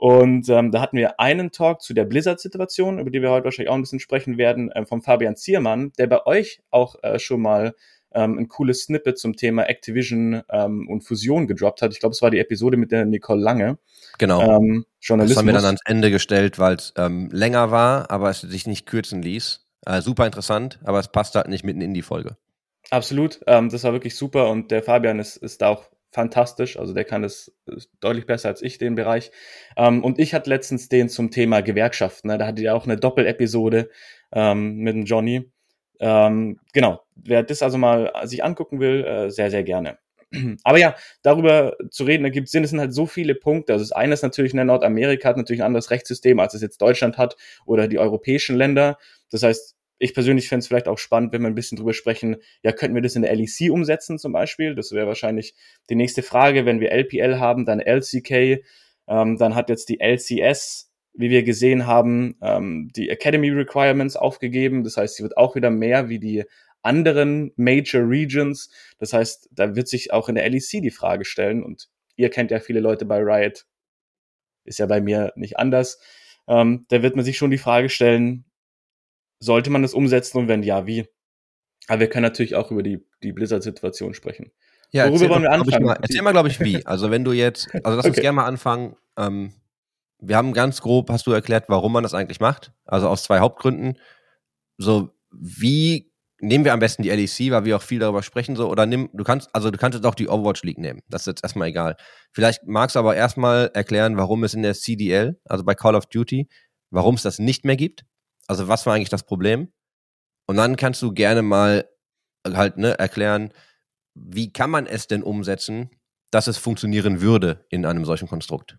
Und 0.00 0.48
ähm, 0.48 0.70
da 0.70 0.80
hatten 0.80 0.96
wir 0.96 1.20
einen 1.20 1.52
Talk 1.52 1.82
zu 1.82 1.92
der 1.92 2.06
Blizzard-Situation, 2.06 2.98
über 2.98 3.10
die 3.10 3.20
wir 3.20 3.30
heute 3.30 3.44
wahrscheinlich 3.44 3.68
auch 3.68 3.74
ein 3.74 3.82
bisschen 3.82 4.00
sprechen 4.00 4.38
werden, 4.38 4.70
ähm, 4.74 4.86
vom 4.86 5.02
Fabian 5.02 5.36
Ziermann, 5.36 5.92
der 5.98 6.06
bei 6.06 6.24
euch 6.24 6.62
auch 6.70 6.96
äh, 7.02 7.18
schon 7.18 7.42
mal 7.42 7.74
ähm, 8.14 8.38
ein 8.38 8.48
cooles 8.48 8.84
Snippet 8.84 9.18
zum 9.18 9.36
Thema 9.36 9.64
Activision 9.64 10.40
ähm, 10.50 10.88
und 10.88 11.02
Fusion 11.02 11.46
gedroppt 11.46 11.82
hat. 11.82 11.92
Ich 11.92 12.00
glaube, 12.00 12.14
es 12.14 12.22
war 12.22 12.30
die 12.30 12.38
Episode 12.38 12.78
mit 12.78 12.92
der 12.92 13.04
Nicole 13.04 13.42
Lange. 13.42 13.76
Genau. 14.16 14.40
Ähm, 14.40 14.86
Journalismus. 15.02 15.34
Das 15.34 15.36
haben 15.36 15.46
wir 15.48 15.52
dann 15.52 15.66
ans 15.66 15.82
Ende 15.84 16.10
gestellt, 16.10 16.58
weil 16.58 16.76
es 16.76 16.94
ähm, 16.96 17.28
länger 17.30 17.70
war, 17.70 18.10
aber 18.10 18.30
es 18.30 18.40
sich 18.40 18.66
nicht 18.66 18.86
kürzen 18.86 19.20
ließ. 19.20 19.66
Äh, 19.84 20.00
super 20.00 20.24
interessant, 20.24 20.80
aber 20.82 20.98
es 20.98 21.08
passt 21.08 21.34
halt 21.34 21.48
nicht 21.48 21.62
mitten 21.62 21.82
in 21.82 21.92
die 21.92 22.00
Folge. 22.00 22.38
Absolut. 22.88 23.40
Ähm, 23.46 23.68
das 23.68 23.84
war 23.84 23.92
wirklich 23.92 24.16
super 24.16 24.48
und 24.48 24.70
der 24.70 24.82
Fabian 24.82 25.18
ist, 25.18 25.36
ist 25.36 25.60
da 25.60 25.68
auch 25.68 25.90
fantastisch. 26.10 26.78
Also 26.78 26.92
der 26.92 27.04
kann 27.04 27.24
es 27.24 27.54
deutlich 28.00 28.26
besser 28.26 28.48
als 28.48 28.62
ich, 28.62 28.78
den 28.78 28.94
Bereich. 28.94 29.30
Ähm, 29.76 30.02
und 30.04 30.18
ich 30.18 30.34
hatte 30.34 30.50
letztens 30.50 30.88
den 30.88 31.08
zum 31.08 31.30
Thema 31.30 31.60
Gewerkschaften. 31.62 32.28
Ne? 32.28 32.38
Da 32.38 32.46
hatte 32.46 32.62
ich 32.62 32.70
auch 32.70 32.84
eine 32.84 32.96
Doppelepisode 32.96 33.88
ähm, 34.32 34.76
mit 34.78 34.94
dem 34.94 35.04
Johnny. 35.04 35.50
Ähm, 36.00 36.58
genau, 36.72 37.02
wer 37.14 37.42
das 37.42 37.62
also 37.62 37.78
mal 37.78 38.12
sich 38.24 38.42
angucken 38.42 38.80
will, 38.80 39.04
äh, 39.04 39.30
sehr, 39.30 39.50
sehr 39.50 39.62
gerne. 39.62 39.98
Aber 40.64 40.78
ja, 40.78 40.94
darüber 41.22 41.76
zu 41.90 42.04
reden, 42.04 42.22
da 42.22 42.30
gibt 42.30 42.46
es 42.46 42.52
Sinn, 42.52 42.64
es 42.64 42.70
sind 42.70 42.80
halt 42.80 42.94
so 42.94 43.06
viele 43.06 43.34
Punkte. 43.34 43.72
Also 43.72 43.84
das 43.84 43.92
eine 43.92 44.14
ist 44.14 44.22
natürlich, 44.22 44.54
ne, 44.54 44.64
Nordamerika 44.64 45.28
hat 45.28 45.36
natürlich 45.36 45.62
ein 45.62 45.66
anderes 45.66 45.90
Rechtssystem, 45.90 46.38
als 46.40 46.54
es 46.54 46.62
jetzt 46.62 46.80
Deutschland 46.80 47.18
hat 47.18 47.36
oder 47.66 47.88
die 47.88 47.98
europäischen 47.98 48.56
Länder. 48.56 48.98
Das 49.30 49.42
heißt, 49.42 49.76
ich 50.00 50.14
persönlich 50.14 50.48
fände 50.48 50.60
es 50.60 50.66
vielleicht 50.66 50.88
auch 50.88 50.98
spannend, 50.98 51.32
wenn 51.32 51.42
wir 51.42 51.48
ein 51.48 51.54
bisschen 51.54 51.76
drüber 51.76 51.92
sprechen, 51.92 52.36
ja, 52.62 52.72
könnten 52.72 52.94
wir 52.94 53.02
das 53.02 53.16
in 53.16 53.22
der 53.22 53.36
LEC 53.36 53.70
umsetzen 53.70 54.18
zum 54.18 54.32
Beispiel? 54.32 54.74
Das 54.74 54.92
wäre 54.92 55.06
wahrscheinlich 55.06 55.54
die 55.90 55.94
nächste 55.94 56.22
Frage. 56.22 56.64
Wenn 56.64 56.80
wir 56.80 56.90
LPL 56.90 57.38
haben, 57.38 57.66
dann 57.66 57.80
LCK, 57.80 58.64
ähm, 59.06 59.36
dann 59.36 59.54
hat 59.54 59.68
jetzt 59.68 59.90
die 59.90 60.00
LCS, 60.00 60.90
wie 61.12 61.28
wir 61.28 61.42
gesehen 61.42 61.86
haben, 61.86 62.36
ähm, 62.40 62.90
die 62.96 63.10
Academy 63.10 63.50
Requirements 63.50 64.16
aufgegeben. 64.16 64.84
Das 64.84 64.96
heißt, 64.96 65.16
sie 65.16 65.22
wird 65.22 65.36
auch 65.36 65.54
wieder 65.54 65.70
mehr 65.70 66.08
wie 66.08 66.18
die 66.18 66.44
anderen 66.82 67.52
Major 67.56 68.02
Regions. 68.08 68.70
Das 68.98 69.12
heißt, 69.12 69.50
da 69.52 69.76
wird 69.76 69.86
sich 69.86 70.14
auch 70.14 70.30
in 70.30 70.36
der 70.36 70.48
LEC 70.48 70.80
die 70.80 70.90
Frage 70.90 71.26
stellen 71.26 71.62
und 71.62 71.90
ihr 72.16 72.30
kennt 72.30 72.50
ja 72.50 72.58
viele 72.58 72.80
Leute 72.80 73.04
bei 73.04 73.18
Riot, 73.18 73.66
ist 74.64 74.78
ja 74.78 74.86
bei 74.86 75.02
mir 75.02 75.34
nicht 75.36 75.58
anders. 75.58 76.00
Ähm, 76.48 76.86
da 76.88 77.02
wird 77.02 77.16
man 77.16 77.24
sich 77.24 77.36
schon 77.36 77.50
die 77.50 77.58
Frage 77.58 77.90
stellen, 77.90 78.46
sollte 79.40 79.70
man 79.70 79.82
das 79.82 79.94
umsetzen 79.94 80.38
und 80.38 80.48
wenn 80.48 80.62
ja, 80.62 80.86
wie? 80.86 81.06
Aber 81.88 82.00
wir 82.00 82.08
können 82.08 82.22
natürlich 82.22 82.54
auch 82.54 82.70
über 82.70 82.82
die, 82.82 83.04
die 83.22 83.32
Blizzard-Situation 83.32 84.14
sprechen. 84.14 84.52
Ja, 84.92 85.08
Worüber 85.08 85.30
wollen 85.30 85.42
wir 85.42 85.52
anfangen? 85.52 85.86
Mal, 85.86 85.98
erzähl 86.00 86.22
mal, 86.22 86.32
glaube 86.32 86.48
ich, 86.48 86.60
wie. 86.60 86.84
Also 86.84 87.10
wenn 87.10 87.24
du 87.24 87.32
jetzt, 87.32 87.68
also 87.84 87.96
lass 87.96 88.04
okay. 88.04 88.08
uns 88.08 88.20
gerne 88.20 88.36
mal 88.36 88.46
anfangen. 88.46 88.96
Ähm, 89.16 89.52
wir 90.18 90.36
haben 90.36 90.52
ganz 90.52 90.82
grob, 90.82 91.10
hast 91.10 91.26
du 91.26 91.32
erklärt, 91.32 91.64
warum 91.68 91.92
man 91.92 92.02
das 92.02 92.14
eigentlich 92.14 92.40
macht. 92.40 92.72
Also 92.84 93.08
aus 93.08 93.22
zwei 93.22 93.38
Hauptgründen. 93.38 93.96
So, 94.76 95.10
wie 95.30 96.10
nehmen 96.40 96.64
wir 96.64 96.72
am 96.72 96.80
besten 96.80 97.02
die 97.02 97.10
LEC, 97.10 97.52
weil 97.52 97.64
wir 97.64 97.76
auch 97.76 97.82
viel 97.82 97.98
darüber 97.98 98.22
sprechen, 98.22 98.56
so, 98.56 98.68
oder 98.68 98.86
nimm, 98.86 99.10
du 99.12 99.24
kannst, 99.24 99.54
also 99.54 99.70
du 99.70 99.78
kannst 99.78 99.96
jetzt 99.96 100.06
auch 100.06 100.14
die 100.14 100.28
Overwatch 100.28 100.62
League 100.62 100.78
nehmen. 100.78 101.02
Das 101.08 101.22
ist 101.22 101.26
jetzt 101.26 101.44
erstmal 101.44 101.68
egal. 101.68 101.96
Vielleicht 102.32 102.66
magst 102.66 102.96
du 102.96 103.00
aber 103.00 103.16
erstmal 103.16 103.70
erklären, 103.74 104.16
warum 104.16 104.44
es 104.44 104.54
in 104.54 104.62
der 104.62 104.74
CDL, 104.74 105.38
also 105.44 105.64
bei 105.64 105.74
Call 105.74 105.94
of 105.94 106.06
Duty, 106.06 106.48
warum 106.90 107.14
es 107.14 107.22
das 107.22 107.38
nicht 107.38 107.64
mehr 107.64 107.76
gibt. 107.76 108.04
Also 108.50 108.66
was 108.66 108.84
war 108.84 108.94
eigentlich 108.94 109.10
das 109.10 109.22
Problem? 109.22 109.68
Und 110.48 110.56
dann 110.56 110.74
kannst 110.74 111.00
du 111.02 111.12
gerne 111.12 111.40
mal 111.40 111.88
halt 112.44 112.78
ne, 112.78 112.98
erklären, 112.98 113.54
wie 114.14 114.52
kann 114.52 114.70
man 114.70 114.88
es 114.88 115.06
denn 115.06 115.22
umsetzen, 115.22 115.90
dass 116.32 116.48
es 116.48 116.58
funktionieren 116.58 117.20
würde 117.20 117.64
in 117.70 117.86
einem 117.86 118.04
solchen 118.04 118.26
Konstrukt? 118.26 118.76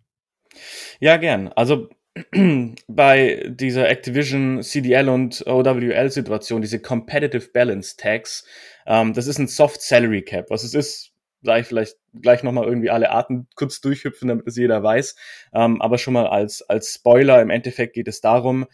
Ja, 1.00 1.16
gern. 1.16 1.48
Also 1.54 1.88
bei 2.90 3.50
dieser 3.50 3.88
Activision 3.88 4.62
CDL 4.62 5.08
und 5.08 5.48
OWL 5.48 6.12
Situation, 6.12 6.62
diese 6.62 6.82
Competitive 6.82 7.52
Balance 7.54 7.96
Tags, 7.96 8.46
ähm, 8.86 9.14
das 9.14 9.28
ist 9.28 9.40
ein 9.40 9.48
Soft 9.48 9.82
Salary 9.82 10.24
Cap. 10.24 10.50
Was 10.50 10.66
es 10.66 10.74
ist, 10.74 11.14
sage 11.44 11.62
ich 11.62 11.68
vielleicht 11.68 11.96
gleich 12.22 12.44
nochmal 12.44 12.66
irgendwie 12.66 12.90
alle 12.90 13.12
Arten 13.12 13.48
kurz 13.56 13.80
durchhüpfen, 13.80 14.28
damit 14.28 14.48
es 14.48 14.58
jeder 14.58 14.84
weiß. 14.84 15.16
Ähm, 15.54 15.82
aber 15.82 15.98
schon 15.98 16.14
mal 16.14 16.28
als, 16.28 16.62
als 16.62 16.94
Spoiler, 16.94 17.42
im 17.42 17.50
Endeffekt 17.50 17.94
geht 17.94 18.10
es 18.10 18.20
darum, 18.20 18.68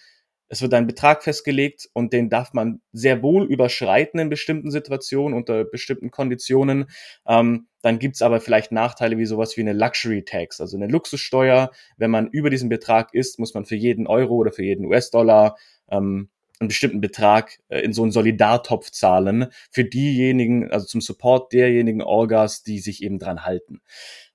es 0.49 0.62
wird 0.62 0.73
ein 0.73 0.88
Betrag 0.88 1.23
festgelegt 1.23 1.89
und 1.93 2.13
den 2.13 2.29
darf 2.29 2.53
man 2.53 2.81
sehr 2.91 3.21
wohl 3.21 3.45
überschreiten 3.45 4.19
in 4.19 4.29
bestimmten 4.29 4.71
Situationen, 4.71 5.36
unter 5.38 5.65
bestimmten 5.65 6.12
Konditionen. 6.12 6.86
Ähm, 7.27 7.67
dann 7.81 7.99
gibt's 7.99 8.21
aber 8.21 8.39
vielleicht 8.39 8.71
Nachteile 8.71 9.17
wie 9.17 9.25
sowas 9.25 9.57
wie 9.57 9.62
eine 9.62 9.73
Luxury 9.73 10.23
Tax, 10.23 10.62
also 10.62 10.77
eine 10.77 10.88
Luxussteuer. 10.88 11.71
Wenn 11.97 12.12
man 12.12 12.27
über 12.27 12.49
diesen 12.49 12.69
Betrag 12.69 13.13
ist, 13.13 13.39
muss 13.39 13.53
man 13.53 13.65
für 13.65 13.75
jeden 13.75 14.07
Euro 14.07 14.36
oder 14.36 14.51
für 14.51 14.63
jeden 14.63 14.86
US-Dollar 14.86 15.57
ähm, 15.89 16.29
einen 16.60 16.70
bestimmten 16.70 17.02
Betrag 17.02 17.60
äh, 17.70 17.80
in 17.80 17.93
so 17.93 18.04
einen 18.04 18.12
Solidartopf 18.12 18.91
zahlen 18.91 19.48
für 19.72 19.84
diejenigen, 19.84 20.72
also 20.72 20.86
zum 20.86 21.02
Support 21.02 21.54
derjenigen 21.54 22.02
Orgas, 22.02 22.63
die 22.63 22.80
sich 22.80 23.04
eben 23.04 23.20
dran 23.20 23.46
halten. 23.46 23.82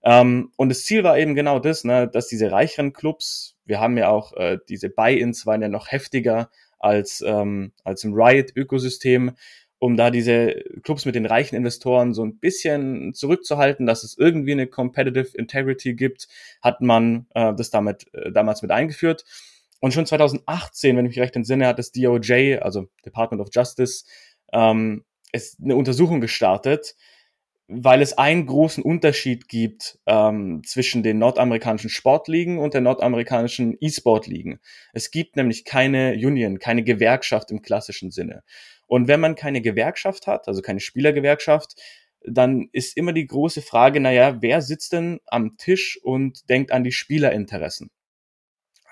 Ähm, 0.05 0.53
und 0.57 0.69
das 0.69 0.85
Ziel 0.85 1.05
war 1.05 1.19
eben 1.19 1.35
genau 1.35 1.59
das, 1.59 1.85
ne, 1.85 2.09
dass 2.09 2.29
diese 2.29 2.51
reicheren 2.51 2.93
Clubs, 2.93 3.57
wir 3.65 3.81
haben 3.81 3.97
ja 3.97 4.09
auch 4.09 4.33
äh, 4.35 4.59
diese 4.69 4.89
Buy-ins 4.89 5.47
waren 5.47 5.63
ja 5.63 5.69
noch 5.69 5.91
heftiger 5.91 6.51
als, 6.79 7.23
ähm, 7.27 7.73
als 7.85 8.05
im 8.05 8.13
Riot-Ökosystem, 8.15 9.33
um 9.79 9.97
da 9.97 10.11
diese 10.11 10.63
Clubs 10.85 11.07
mit 11.07 11.17
den 11.17 11.27
reichen 11.27 11.57
Investoren 11.57 12.15
so 12.15 12.25
ein 12.25 12.39
bisschen 12.39 13.15
zurückzuhalten, 13.15 13.85
dass 13.85 14.05
es 14.05 14.17
irgendwie 14.17 14.53
eine 14.53 14.69
Competitive 14.69 15.37
Integrity 15.37 15.95
gibt, 15.95 16.29
hat 16.61 16.81
man 16.81 17.27
äh, 17.35 17.53
das 17.55 17.71
damit 17.71 18.07
äh, 18.15 18.31
damals 18.31 18.63
mit 18.63 18.71
eingeführt. 18.71 19.25
Und 19.83 19.93
schon 19.93 20.07
2018, 20.07 20.97
wenn 20.97 21.07
ich 21.07 21.17
mich 21.17 21.19
recht 21.19 21.35
entsinne, 21.35 21.67
hat 21.67 21.81
das 21.81 21.91
DOJ, 21.91 22.59
also 22.61 22.87
Department 23.05 23.43
of 23.43 23.49
Justice, 23.53 24.05
ähm, 24.53 25.05
ist 25.33 25.59
eine 25.61 25.75
Untersuchung 25.75 26.21
gestartet, 26.21 26.95
weil 27.67 28.01
es 28.01 28.17
einen 28.17 28.47
großen 28.47 28.85
Unterschied 28.85 29.49
gibt 29.49 29.99
ähm, 30.07 30.63
zwischen 30.65 31.03
den 31.03 31.19
nordamerikanischen 31.19 31.91
Sportligen 31.91 32.59
und 32.59 32.75
der 32.75 32.81
nordamerikanischen 32.81 33.77
E-Sport-Ligen. 33.81 34.61
Es 34.93 35.11
gibt 35.11 35.35
nämlich 35.35 35.65
keine 35.65 36.13
Union, 36.13 36.61
keine 36.61 36.85
Gewerkschaft 36.85 37.51
im 37.51 37.61
klassischen 37.61 38.13
Sinne. 38.13 38.45
Und 38.87 39.09
wenn 39.09 39.19
man 39.19 39.35
keine 39.35 39.63
Gewerkschaft 39.63 40.29
hat, 40.29 40.47
also 40.47 40.63
keine 40.63 40.79
Spielergewerkschaft, 40.81 41.75
dann 42.25 42.69
ist 42.71 42.97
immer 42.97 43.13
die 43.13 43.27
große 43.27 43.63
Frage, 43.63 43.99
naja, 43.99 44.41
wer 44.43 44.63
sitzt 44.63 44.93
denn 44.93 45.19
am 45.27 45.57
Tisch 45.57 45.99
und 46.05 46.49
denkt 46.49 46.71
an 46.71 46.85
die 46.85 46.93
Spielerinteressen? 46.93 47.91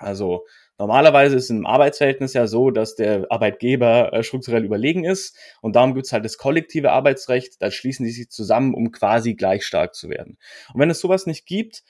Also 0.01 0.45
Normalerweise 0.77 1.35
ist 1.35 1.49
im 1.51 1.65
Arbeitsverhältnis 1.65 2.33
ja 2.33 2.47
so, 2.47 2.71
dass 2.71 2.95
der 2.95 3.27
Arbeitgeber 3.29 4.13
äh, 4.13 4.23
strukturell 4.23 4.65
überlegen 4.65 5.03
ist 5.03 5.37
und 5.61 5.75
darum 5.75 5.93
gibt 5.93 6.07
es 6.07 6.13
halt 6.13 6.25
das 6.25 6.37
kollektive 6.37 6.91
Arbeitsrecht, 6.91 7.61
da 7.61 7.69
schließen 7.69 8.05
die 8.05 8.11
sich 8.11 8.29
zusammen, 8.29 8.73
um 8.73 8.91
quasi 8.91 9.35
gleich 9.35 9.65
stark 9.65 9.93
zu 9.93 10.09
werden. 10.09 10.37
Und 10.73 10.79
wenn 10.79 10.89
es 10.89 10.99
sowas 10.99 11.27
nicht 11.27 11.45
gibt, 11.45 11.83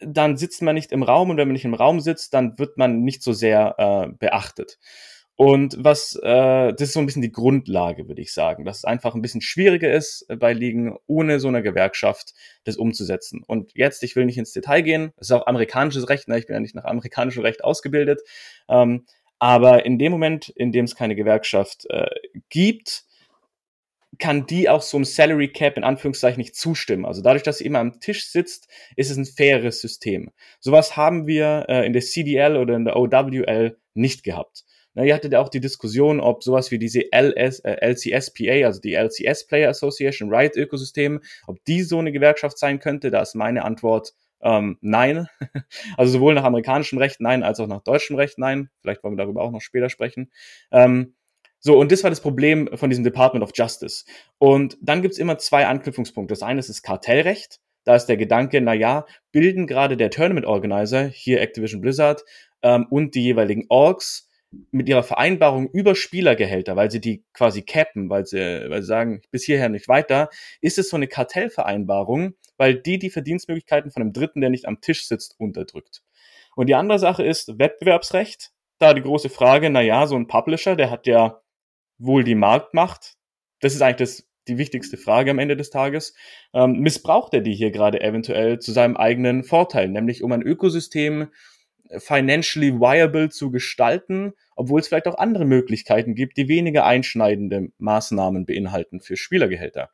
dann 0.00 0.36
sitzt 0.36 0.62
man 0.62 0.74
nicht 0.74 0.92
im 0.92 1.02
Raum 1.02 1.30
und 1.30 1.36
wenn 1.36 1.48
man 1.48 1.52
nicht 1.52 1.64
im 1.64 1.74
Raum 1.74 2.00
sitzt, 2.00 2.34
dann 2.34 2.58
wird 2.58 2.76
man 2.76 3.02
nicht 3.02 3.22
so 3.22 3.32
sehr 3.32 3.76
äh, 3.78 4.12
beachtet. 4.18 4.78
Und 5.36 5.76
was, 5.78 6.14
äh, 6.22 6.72
das 6.72 6.88
ist 6.88 6.92
so 6.92 7.00
ein 7.00 7.06
bisschen 7.06 7.22
die 7.22 7.32
Grundlage, 7.32 8.06
würde 8.06 8.20
ich 8.20 8.32
sagen, 8.32 8.64
dass 8.64 8.78
es 8.78 8.84
einfach 8.84 9.14
ein 9.14 9.22
bisschen 9.22 9.40
schwieriger 9.40 9.92
ist 9.92 10.26
äh, 10.28 10.36
bei 10.36 10.52
Ligen 10.52 10.96
ohne 11.06 11.40
so 11.40 11.48
eine 11.48 11.62
Gewerkschaft 11.62 12.34
das 12.64 12.76
umzusetzen. 12.76 13.42
Und 13.46 13.72
jetzt, 13.74 14.02
ich 14.02 14.14
will 14.14 14.26
nicht 14.26 14.38
ins 14.38 14.52
Detail 14.52 14.82
gehen, 14.82 15.12
es 15.16 15.28
ist 15.28 15.32
auch 15.32 15.46
amerikanisches 15.46 16.08
Recht, 16.08 16.28
ne? 16.28 16.38
ich 16.38 16.46
bin 16.46 16.54
ja 16.54 16.60
nicht 16.60 16.74
nach 16.74 16.84
amerikanischem 16.84 17.42
Recht 17.42 17.64
ausgebildet, 17.64 18.20
ähm, 18.68 19.06
aber 19.38 19.86
in 19.86 19.98
dem 19.98 20.12
Moment, 20.12 20.50
in 20.50 20.70
dem 20.70 20.84
es 20.84 20.94
keine 20.94 21.16
Gewerkschaft 21.16 21.86
äh, 21.90 22.06
gibt, 22.48 23.04
kann 24.18 24.46
die 24.46 24.68
auch 24.68 24.82
so 24.82 24.98
einem 24.98 25.04
Salary 25.04 25.48
Cap 25.48 25.76
in 25.76 25.84
Anführungszeichen 25.84 26.38
nicht 26.38 26.54
zustimmen. 26.54 27.06
Also 27.06 27.22
dadurch, 27.22 27.42
dass 27.42 27.58
sie 27.58 27.64
immer 27.64 27.80
am 27.80 27.98
Tisch 27.98 28.28
sitzt, 28.28 28.68
ist 28.94 29.10
es 29.10 29.16
ein 29.16 29.24
faires 29.24 29.80
System. 29.80 30.30
Sowas 30.60 30.96
haben 30.96 31.26
wir 31.26 31.66
äh, 31.68 31.86
in 31.86 31.92
der 31.92 32.02
CDL 32.02 32.56
oder 32.56 32.76
in 32.76 32.84
der 32.84 32.96
OWL 32.96 33.78
nicht 33.94 34.22
gehabt. 34.22 34.64
Na, 34.94 35.04
ihr 35.04 35.14
hattet 35.14 35.32
ja 35.32 35.40
auch 35.40 35.48
die 35.48 35.60
Diskussion, 35.60 36.20
ob 36.20 36.42
sowas 36.42 36.70
wie 36.70 36.78
diese 36.78 37.04
LS, 37.12 37.60
äh, 37.60 37.76
LCSPA, 37.80 38.66
also 38.66 38.80
die 38.80 38.94
LCS 38.94 39.46
Player 39.46 39.70
Association, 39.70 40.32
Riot 40.32 40.56
Ökosystem, 40.56 41.20
ob 41.46 41.64
die 41.64 41.82
so 41.82 41.98
eine 41.98 42.12
Gewerkschaft 42.12 42.58
sein 42.58 42.78
könnte. 42.78 43.10
Da 43.10 43.22
ist 43.22 43.34
meine 43.34 43.64
Antwort 43.64 44.12
ähm, 44.42 44.76
nein. 44.80 45.28
also 45.96 46.12
sowohl 46.12 46.34
nach 46.34 46.44
amerikanischem 46.44 46.98
Recht 46.98 47.20
nein, 47.20 47.42
als 47.42 47.60
auch 47.60 47.68
nach 47.68 47.82
deutschem 47.82 48.16
Recht 48.16 48.38
nein. 48.38 48.70
Vielleicht 48.80 49.02
wollen 49.02 49.14
wir 49.14 49.24
darüber 49.24 49.42
auch 49.42 49.50
noch 49.50 49.60
später 49.60 49.88
sprechen. 49.88 50.30
Ähm, 50.70 51.14
so, 51.58 51.78
und 51.78 51.92
das 51.92 52.02
war 52.02 52.10
das 52.10 52.20
Problem 52.20 52.68
von 52.74 52.90
diesem 52.90 53.04
Department 53.04 53.44
of 53.44 53.52
Justice. 53.54 54.04
Und 54.38 54.76
dann 54.82 55.00
gibt's 55.00 55.18
immer 55.18 55.38
zwei 55.38 55.66
Anknüpfungspunkte. 55.66 56.32
Das 56.32 56.42
eine 56.42 56.58
ist 56.58 56.68
das 56.68 56.82
Kartellrecht. 56.82 57.60
Da 57.84 57.96
ist 57.96 58.06
der 58.06 58.16
Gedanke, 58.16 58.60
na 58.60 58.74
ja, 58.74 59.06
bilden 59.30 59.66
gerade 59.66 59.96
der 59.96 60.10
Tournament 60.10 60.46
Organizer, 60.46 61.06
hier 61.06 61.40
Activision 61.40 61.80
Blizzard, 61.80 62.24
ähm, 62.62 62.86
und 62.90 63.14
die 63.14 63.22
jeweiligen 63.22 63.66
Orgs 63.68 64.28
mit 64.70 64.88
ihrer 64.88 65.02
Vereinbarung 65.02 65.68
über 65.70 65.94
Spielergehälter, 65.94 66.76
weil 66.76 66.90
sie 66.90 67.00
die 67.00 67.24
quasi 67.32 67.62
cappen, 67.62 68.10
weil 68.10 68.26
sie, 68.26 68.38
weil 68.38 68.82
sie 68.82 68.88
sagen, 68.88 69.22
bis 69.30 69.44
hierher 69.44 69.68
nicht 69.68 69.88
weiter, 69.88 70.28
ist 70.60 70.78
es 70.78 70.90
so 70.90 70.96
eine 70.96 71.08
Kartellvereinbarung, 71.08 72.34
weil 72.56 72.74
die 72.74 72.98
die 72.98 73.10
Verdienstmöglichkeiten 73.10 73.90
von 73.90 74.02
einem 74.02 74.12
Dritten, 74.12 74.40
der 74.40 74.50
nicht 74.50 74.66
am 74.66 74.80
Tisch 74.80 75.06
sitzt, 75.06 75.34
unterdrückt. 75.38 76.02
Und 76.54 76.68
die 76.68 76.74
andere 76.74 76.98
Sache 76.98 77.24
ist 77.24 77.58
Wettbewerbsrecht. 77.58 78.52
Da 78.78 78.94
die 78.94 79.02
große 79.02 79.30
Frage, 79.30 79.70
na 79.70 79.80
ja, 79.80 80.06
so 80.06 80.16
ein 80.16 80.26
Publisher, 80.26 80.76
der 80.76 80.90
hat 80.90 81.06
ja 81.06 81.40
wohl 81.98 82.24
die 82.24 82.34
Marktmacht. 82.34 83.14
Das 83.60 83.74
ist 83.74 83.82
eigentlich 83.82 83.96
das, 83.96 84.28
die 84.48 84.58
wichtigste 84.58 84.96
Frage 84.96 85.30
am 85.30 85.38
Ende 85.38 85.56
des 85.56 85.70
Tages. 85.70 86.14
Ähm, 86.52 86.80
missbraucht 86.80 87.32
er 87.32 87.40
die 87.40 87.54
hier 87.54 87.70
gerade 87.70 88.00
eventuell 88.00 88.58
zu 88.58 88.72
seinem 88.72 88.96
eigenen 88.96 89.44
Vorteil, 89.44 89.88
nämlich 89.88 90.22
um 90.22 90.32
ein 90.32 90.42
Ökosystem 90.42 91.28
financially 91.98 92.72
viable 92.72 93.28
zu 93.30 93.50
gestalten, 93.50 94.32
obwohl 94.56 94.80
es 94.80 94.88
vielleicht 94.88 95.08
auch 95.08 95.18
andere 95.18 95.44
Möglichkeiten 95.44 96.14
gibt, 96.14 96.36
die 96.36 96.48
weniger 96.48 96.84
einschneidende 96.86 97.68
Maßnahmen 97.78 98.46
beinhalten 98.46 99.00
für 99.00 99.16
Spielergehälter. 99.16 99.90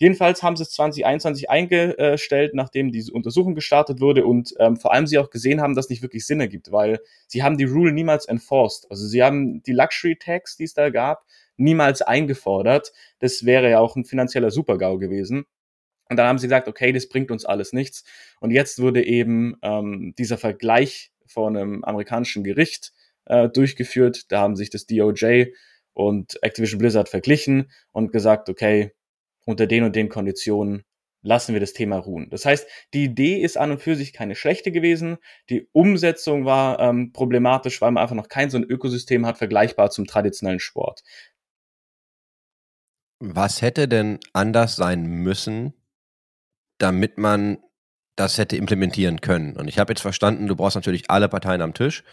Jedenfalls 0.00 0.44
haben 0.44 0.56
sie 0.56 0.62
es 0.62 0.70
2021 0.70 1.50
eingestellt, 1.50 2.54
nachdem 2.54 2.92
diese 2.92 3.12
Untersuchung 3.12 3.56
gestartet 3.56 4.00
wurde 4.00 4.24
und 4.24 4.54
ähm, 4.60 4.76
vor 4.76 4.92
allem 4.92 5.08
sie 5.08 5.18
auch 5.18 5.28
gesehen 5.28 5.60
haben, 5.60 5.74
dass 5.74 5.86
es 5.86 5.90
nicht 5.90 6.02
wirklich 6.02 6.24
Sinn 6.24 6.40
ergibt, 6.40 6.70
weil 6.70 7.00
sie 7.26 7.42
haben 7.42 7.58
die 7.58 7.64
Rule 7.64 7.92
niemals 7.92 8.26
enforced. 8.26 8.88
Also 8.90 9.06
sie 9.06 9.24
haben 9.24 9.60
die 9.64 9.72
Luxury 9.72 10.16
Tax, 10.16 10.56
die 10.56 10.64
es 10.64 10.74
da 10.74 10.90
gab, 10.90 11.24
niemals 11.56 12.00
eingefordert. 12.00 12.92
Das 13.18 13.44
wäre 13.44 13.68
ja 13.70 13.80
auch 13.80 13.96
ein 13.96 14.04
finanzieller 14.04 14.52
Supergau 14.52 14.98
gewesen. 14.98 15.46
Und 16.08 16.16
dann 16.16 16.28
haben 16.28 16.38
sie 16.38 16.46
gesagt, 16.46 16.68
okay, 16.68 16.92
das 16.92 17.08
bringt 17.08 17.32
uns 17.32 17.44
alles 17.44 17.72
nichts. 17.72 18.04
Und 18.40 18.52
jetzt 18.52 18.80
wurde 18.80 19.04
eben 19.04 19.56
ähm, 19.62 20.14
dieser 20.16 20.38
Vergleich 20.38 21.10
vor 21.28 21.48
einem 21.48 21.84
amerikanischen 21.84 22.44
Gericht 22.44 22.92
äh, 23.26 23.48
durchgeführt. 23.48 24.30
Da 24.32 24.40
haben 24.40 24.56
sich 24.56 24.70
das 24.70 24.86
DOJ 24.86 25.52
und 25.92 26.42
Activision 26.42 26.78
Blizzard 26.78 27.08
verglichen 27.08 27.70
und 27.92 28.12
gesagt, 28.12 28.48
okay, 28.48 28.92
unter 29.44 29.66
den 29.66 29.84
und 29.84 29.96
den 29.96 30.08
Konditionen 30.08 30.84
lassen 31.22 31.52
wir 31.52 31.60
das 31.60 31.72
Thema 31.72 31.98
ruhen. 31.98 32.30
Das 32.30 32.44
heißt, 32.44 32.68
die 32.94 33.04
Idee 33.04 33.40
ist 33.42 33.56
an 33.56 33.72
und 33.72 33.82
für 33.82 33.96
sich 33.96 34.12
keine 34.12 34.34
schlechte 34.34 34.70
gewesen. 34.70 35.18
Die 35.50 35.68
Umsetzung 35.72 36.44
war 36.44 36.78
ähm, 36.80 37.12
problematisch, 37.12 37.80
weil 37.80 37.90
man 37.90 38.02
einfach 38.02 38.14
noch 38.16 38.28
kein 38.28 38.50
so 38.50 38.56
ein 38.56 38.64
Ökosystem 38.64 39.26
hat, 39.26 39.38
vergleichbar 39.38 39.90
zum 39.90 40.06
traditionellen 40.06 40.60
Sport. 40.60 41.02
Was 43.20 43.62
hätte 43.62 43.88
denn 43.88 44.20
anders 44.32 44.76
sein 44.76 45.02
müssen, 45.02 45.74
damit 46.78 47.18
man 47.18 47.58
das 48.18 48.38
hätte 48.38 48.56
implementieren 48.56 49.20
können? 49.20 49.56
Und 49.56 49.68
ich 49.68 49.78
habe 49.78 49.92
jetzt 49.92 50.00
verstanden, 50.00 50.46
du 50.46 50.56
brauchst 50.56 50.76
natürlich 50.76 51.10
alle 51.10 51.28
Parteien 51.28 51.62
am 51.62 51.74
Tisch. 51.74 52.04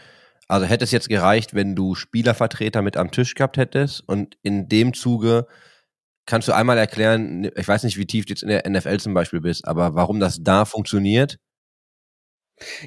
Also 0.47 0.65
hätte 0.67 0.83
es 0.83 0.91
jetzt 0.91 1.09
gereicht, 1.09 1.55
wenn 1.55 1.75
du 1.75 1.95
Spielervertreter 1.95 2.81
mit 2.81 2.97
am 2.97 3.11
Tisch 3.11 3.33
gehabt 3.33 3.57
hättest 3.57 4.07
und 4.07 4.37
in 4.43 4.69
dem 4.69 4.93
Zuge 4.93 5.47
kannst 6.25 6.47
du 6.47 6.53
einmal 6.53 6.77
erklären, 6.77 7.49
ich 7.55 7.67
weiß 7.67 7.83
nicht, 7.83 7.97
wie 7.97 8.05
tief 8.05 8.25
du 8.25 8.31
jetzt 8.31 8.43
in 8.43 8.49
der 8.49 8.69
NFL 8.69 8.97
zum 8.97 9.13
Beispiel 9.13 9.41
bist, 9.41 9.67
aber 9.67 9.95
warum 9.95 10.19
das 10.19 10.43
da 10.43 10.65
funktioniert? 10.65 11.37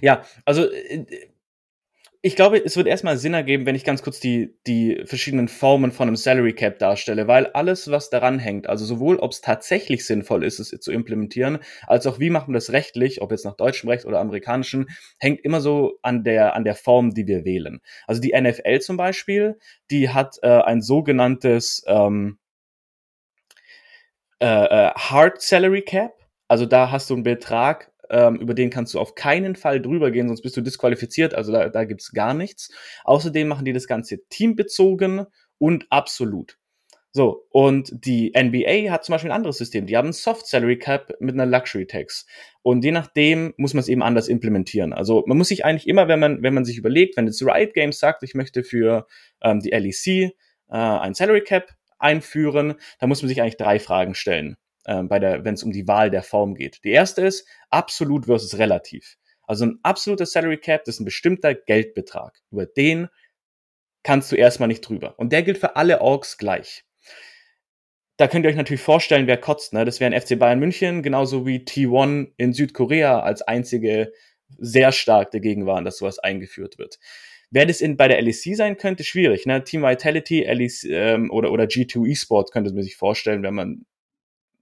Ja, 0.01 0.23
also 0.45 0.71
äh, 0.71 1.05
ich 2.21 2.35
glaube, 2.35 2.59
es 2.65 2.77
wird 2.77 2.89
erstmal 2.89 3.17
Sinn 3.17 3.35
ergeben, 3.35 3.65
wenn 3.65 3.77
ich 3.77 3.85
ganz 3.85 4.03
kurz 4.03 4.19
die, 4.19 4.59
die 4.67 5.03
verschiedenen 5.05 5.47
Formen 5.47 5.93
von 5.93 6.09
einem 6.09 6.17
Salary 6.17 6.53
Cap 6.53 6.81
darstelle, 6.81 7.29
weil 7.29 7.47
alles, 7.47 7.93
was 7.93 8.11
daran 8.11 8.41
hängt, 8.41 8.69
also 8.69 8.85
sowohl 8.85 9.19
ob 9.19 9.31
es 9.31 9.41
tatsächlich 9.41 10.05
sinnvoll 10.05 10.43
ist, 10.43 10.59
es 10.59 10.71
zu 10.71 10.91
implementieren, 10.91 11.59
als 11.87 12.09
auch 12.09 12.19
wie 12.19 12.31
machen 12.31 12.49
wir 12.49 12.59
das 12.59 12.73
rechtlich, 12.73 13.23
ob 13.23 13.31
jetzt 13.31 13.45
nach 13.45 13.57
deutschem 13.57 13.89
Recht 13.89 14.05
oder 14.05 14.19
amerikanischem, 14.19 14.89
hängt 15.19 15.41
immer 15.45 15.61
so 15.61 15.99
an 16.03 16.25
der, 16.25 16.57
an 16.57 16.65
der 16.65 16.75
Form, 16.75 17.15
die 17.15 17.29
wir 17.29 17.45
wählen. 17.45 17.81
Also 18.09 18.21
die 18.21 18.35
NFL 18.39 18.81
zum 18.81 18.97
Beispiel, 18.97 19.57
die 19.93 20.09
hat 20.09 20.39
äh, 20.43 20.49
ein 20.49 20.83
sogenanntes 20.83 21.85
ähm, 21.87 22.39
äh, 24.41 24.47
äh, 24.47 24.91
Hard 24.95 25.41
Salary 25.41 25.83
Cap. 25.83 26.15
Also 26.49 26.67
da 26.67 26.91
hast 26.91 27.11
du 27.11 27.15
einen 27.15 27.23
Betrag, 27.23 27.88
ähm, 28.11 28.37
über 28.37 28.55
den 28.55 28.71
kannst 28.71 28.95
du 28.95 29.01
auf 29.01 29.15
keinen 29.15 29.57
Fall 29.57 29.81
drüber 29.81 30.11
gehen, 30.11 30.29
sonst 30.29 30.43
bist 30.43 30.57
du 30.57 30.61
disqualifiziert. 30.61 31.35
Also 31.35 31.53
da, 31.53 31.69
da 31.69 31.85
gibt's 31.85 32.13
gar 32.13 32.35
nichts. 32.35 32.71
Außerdem 33.05 33.49
machen 33.49 33.65
die 33.65 33.73
das 33.73 33.87
Ganze 33.87 34.27
teambezogen 34.29 35.27
und 35.59 35.87
absolut. 35.91 36.59
So, 37.11 37.47
und 37.51 37.91
die 38.05 38.33
NBA 38.37 38.91
hat 38.93 39.05
zum 39.05 39.15
Beispiel 39.15 39.31
ein 39.31 39.37
anderes 39.37 39.57
System. 39.57 39.87
Die 39.87 39.97
haben 39.97 40.09
ein 40.09 40.13
Soft 40.13 40.47
Salary 40.47 40.79
Cap 40.79 41.15
mit 41.21 41.35
einer 41.35 41.47
Luxury 41.47 41.87
Tax. 41.87 42.27
Und 42.63 42.85
je 42.85 42.93
nachdem 42.93 43.55
muss 43.57 43.73
man 43.73 43.81
es 43.81 43.89
eben 43.89 44.03
anders 44.03 44.29
implementieren. 44.29 44.93
Also 44.93 45.25
man 45.27 45.39
muss 45.39 45.49
sich 45.49 45.65
eigentlich 45.65 45.89
immer, 45.89 46.07
wenn 46.07 46.21
man, 46.21 46.43
wenn 46.43 46.55
man 46.55 46.65
sich 46.65 46.77
überlegt, 46.77 47.17
wenn 47.17 47.27
jetzt 47.27 47.43
Riot 47.43 47.73
Games 47.73 47.99
sagt, 47.99 48.23
ich 48.23 48.35
möchte 48.35 48.63
für 48.63 49.07
ähm, 49.43 49.61
die 49.61 49.71
LEC 49.71 50.07
äh, 50.07 50.33
ein 50.69 51.15
Salary 51.15 51.41
Cap 51.41 51.71
einführen, 51.99 52.75
dann 53.01 53.09
muss 53.09 53.23
man 53.23 53.29
sich 53.29 53.41
eigentlich 53.41 53.57
drei 53.57 53.79
Fragen 53.79 54.15
stellen 54.15 54.57
äh, 54.89 55.03
bei 55.03 55.19
der, 55.19 55.45
wenn 55.45 55.55
es 55.55 55.63
um 55.63 55.71
die 55.71 55.87
Wahl 55.87 56.11
der 56.11 56.23
Form 56.23 56.55
geht. 56.55 56.83
Die 56.83 56.91
erste 56.91 57.23
ist 57.23 57.47
absolut 57.71 58.25
versus 58.25 58.59
relativ. 58.59 59.17
Also 59.47 59.67
ein 59.67 59.79
absoluter 59.83 60.27
Salary 60.27 60.59
Cap 60.59 60.85
das 60.85 60.97
ist 60.97 61.01
ein 61.01 61.05
bestimmter 61.05 61.55
Geldbetrag. 61.55 62.41
Über 62.51 62.67
den 62.67 63.09
kannst 64.03 64.33
du 64.33 64.37
erstmal 64.37 64.69
nicht 64.69 64.81
drüber. 64.81 65.19
Und 65.19 65.33
der 65.33 65.43
gilt 65.43 65.59
für 65.59 65.77
alle 65.77 66.01
Orgs 66.01 66.39
gleich. 66.39 66.85
Da 68.17 68.27
könnt 68.27 68.45
ihr 68.45 68.51
euch 68.51 68.57
natürlich 68.57 68.81
vorstellen, 68.81 69.27
wer 69.27 69.37
kotzt. 69.37 69.75
Ne? 69.75 69.85
Das 69.85 70.01
wäre 70.01 70.13
ein 70.13 70.21
FC 70.21 70.39
Bayern 70.39 70.59
München, 70.59 71.03
genauso 71.03 71.47
wie 71.47 71.59
T1 71.59 72.33
in 72.37 72.53
Südkorea 72.53 73.21
als 73.21 73.43
einzige 73.43 74.13
sehr 74.57 74.93
stark 74.93 75.31
dagegen 75.31 75.67
waren, 75.67 75.85
dass 75.85 75.99
sowas 75.99 76.19
eingeführt 76.19 76.79
wird. 76.79 76.99
Wer 77.51 77.67
das 77.67 77.81
in, 77.81 77.97
bei 77.97 78.09
der 78.09 78.21
LEC 78.21 78.57
sein 78.57 78.77
könnte, 78.77 79.05
schwierig. 79.05 79.47
Ne? 79.47 79.63
Team 79.63 79.83
Vitality 79.83 80.45
LEC, 80.45 80.85
ähm, 80.85 81.31
oder, 81.31 81.53
oder 81.53 81.65
G2 81.65 82.11
Esports 82.11 82.51
könnte 82.51 82.73
man 82.73 82.83
sich 82.83 82.97
vorstellen, 82.97 83.43
wenn 83.43 83.55
man 83.55 83.85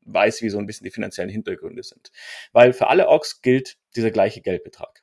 weiß, 0.07 0.43
wie 0.43 0.49
so 0.49 0.59
ein 0.59 0.67
bisschen 0.67 0.85
die 0.85 0.91
finanziellen 0.91 1.31
Hintergründe 1.31 1.83
sind. 1.83 2.11
Weil 2.53 2.73
für 2.73 2.89
alle 2.89 3.09
Orks 3.09 3.43
gilt 3.43 3.77
dieser 3.95 4.11
gleiche 4.11 4.41
Geldbetrag. 4.41 5.03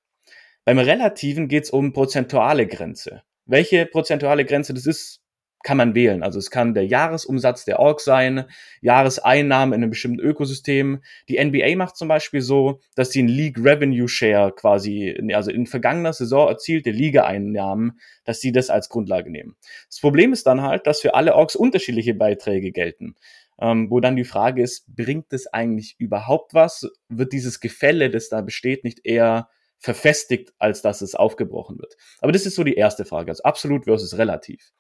Beim 0.66 0.80
Relativen 0.80 1.48
geht 1.48 1.66
es 1.66 1.70
um 1.72 1.94
prozentuale 1.94 2.68
Grenze. 2.68 3.24
Welche 3.46 3.86
prozentuale 3.86 4.46
Grenze 4.46 4.74
das 4.74 4.86
ist, 4.86 5.24
kann 5.64 5.78
man 5.78 5.96
wählen. 5.96 6.24
Also 6.24 6.38
es 6.38 6.52
kann 6.52 6.74
der 6.74 6.86
Jahresumsatz 6.86 7.66
der 7.66 7.80
Org 7.80 8.02
sein, 8.02 8.46
Jahreseinnahmen 8.82 9.74
in 9.74 9.82
einem 9.82 9.90
bestimmten 9.90 10.20
Ökosystem. 10.20 11.02
Die 11.30 11.44
NBA 11.44 11.76
macht 11.78 11.96
zum 11.96 12.10
Beispiel 12.10 12.42
so, 12.42 12.82
dass 12.96 13.12
sie 13.12 13.20
einen 13.20 13.30
League 13.30 13.58
Revenue 13.58 14.08
Share 14.08 14.52
quasi, 14.52 15.18
also 15.34 15.52
in 15.52 15.66
vergangener 15.66 16.14
Saison 16.14 16.50
erzielte 16.50 16.92
Liga-Einnahmen, 16.92 18.00
dass 18.26 18.42
sie 18.42 18.52
das 18.52 18.70
als 18.70 18.90
Grundlage 18.90 19.32
nehmen. 19.32 19.56
Das 19.88 20.00
Problem 20.00 20.34
ist 20.34 20.46
dann 20.46 20.62
halt, 20.62 20.86
dass 20.86 21.02
für 21.02 21.16
alle 21.16 21.34
Orgs 21.34 21.56
unterschiedliche 21.56 22.14
Beiträge 22.14 22.72
gelten 22.72 23.16
ähm, 23.60 23.90
wo 23.90 24.00
dann 24.00 24.16
die 24.16 24.24
Frage 24.24 24.62
ist, 24.62 24.86
bringt 24.96 25.32
es 25.32 25.48
eigentlich 25.48 25.96
überhaupt 25.98 26.54
was? 26.54 26.90
Wird 27.10 27.34
dieses 27.34 27.60
Gefälle, 27.60 28.10
das 28.10 28.30
da 28.30 28.42
besteht, 28.42 28.84
nicht 28.84 29.02
eher 29.04 29.50
verfestigt, 29.80 30.54
als 30.60 30.82
dass 30.82 31.02
es 31.02 31.16
aufgebrochen 31.16 31.78
wird? 31.80 31.96
Aber 32.22 32.32
das 32.32 32.46
ist 32.46 32.56
so 32.56 32.64
die 32.64 32.76
erste 32.76 33.06
Frage, 33.06 33.32
also 33.32 33.44
absolut 33.44 33.86
versus 33.86 34.18
relativ. 34.18 34.72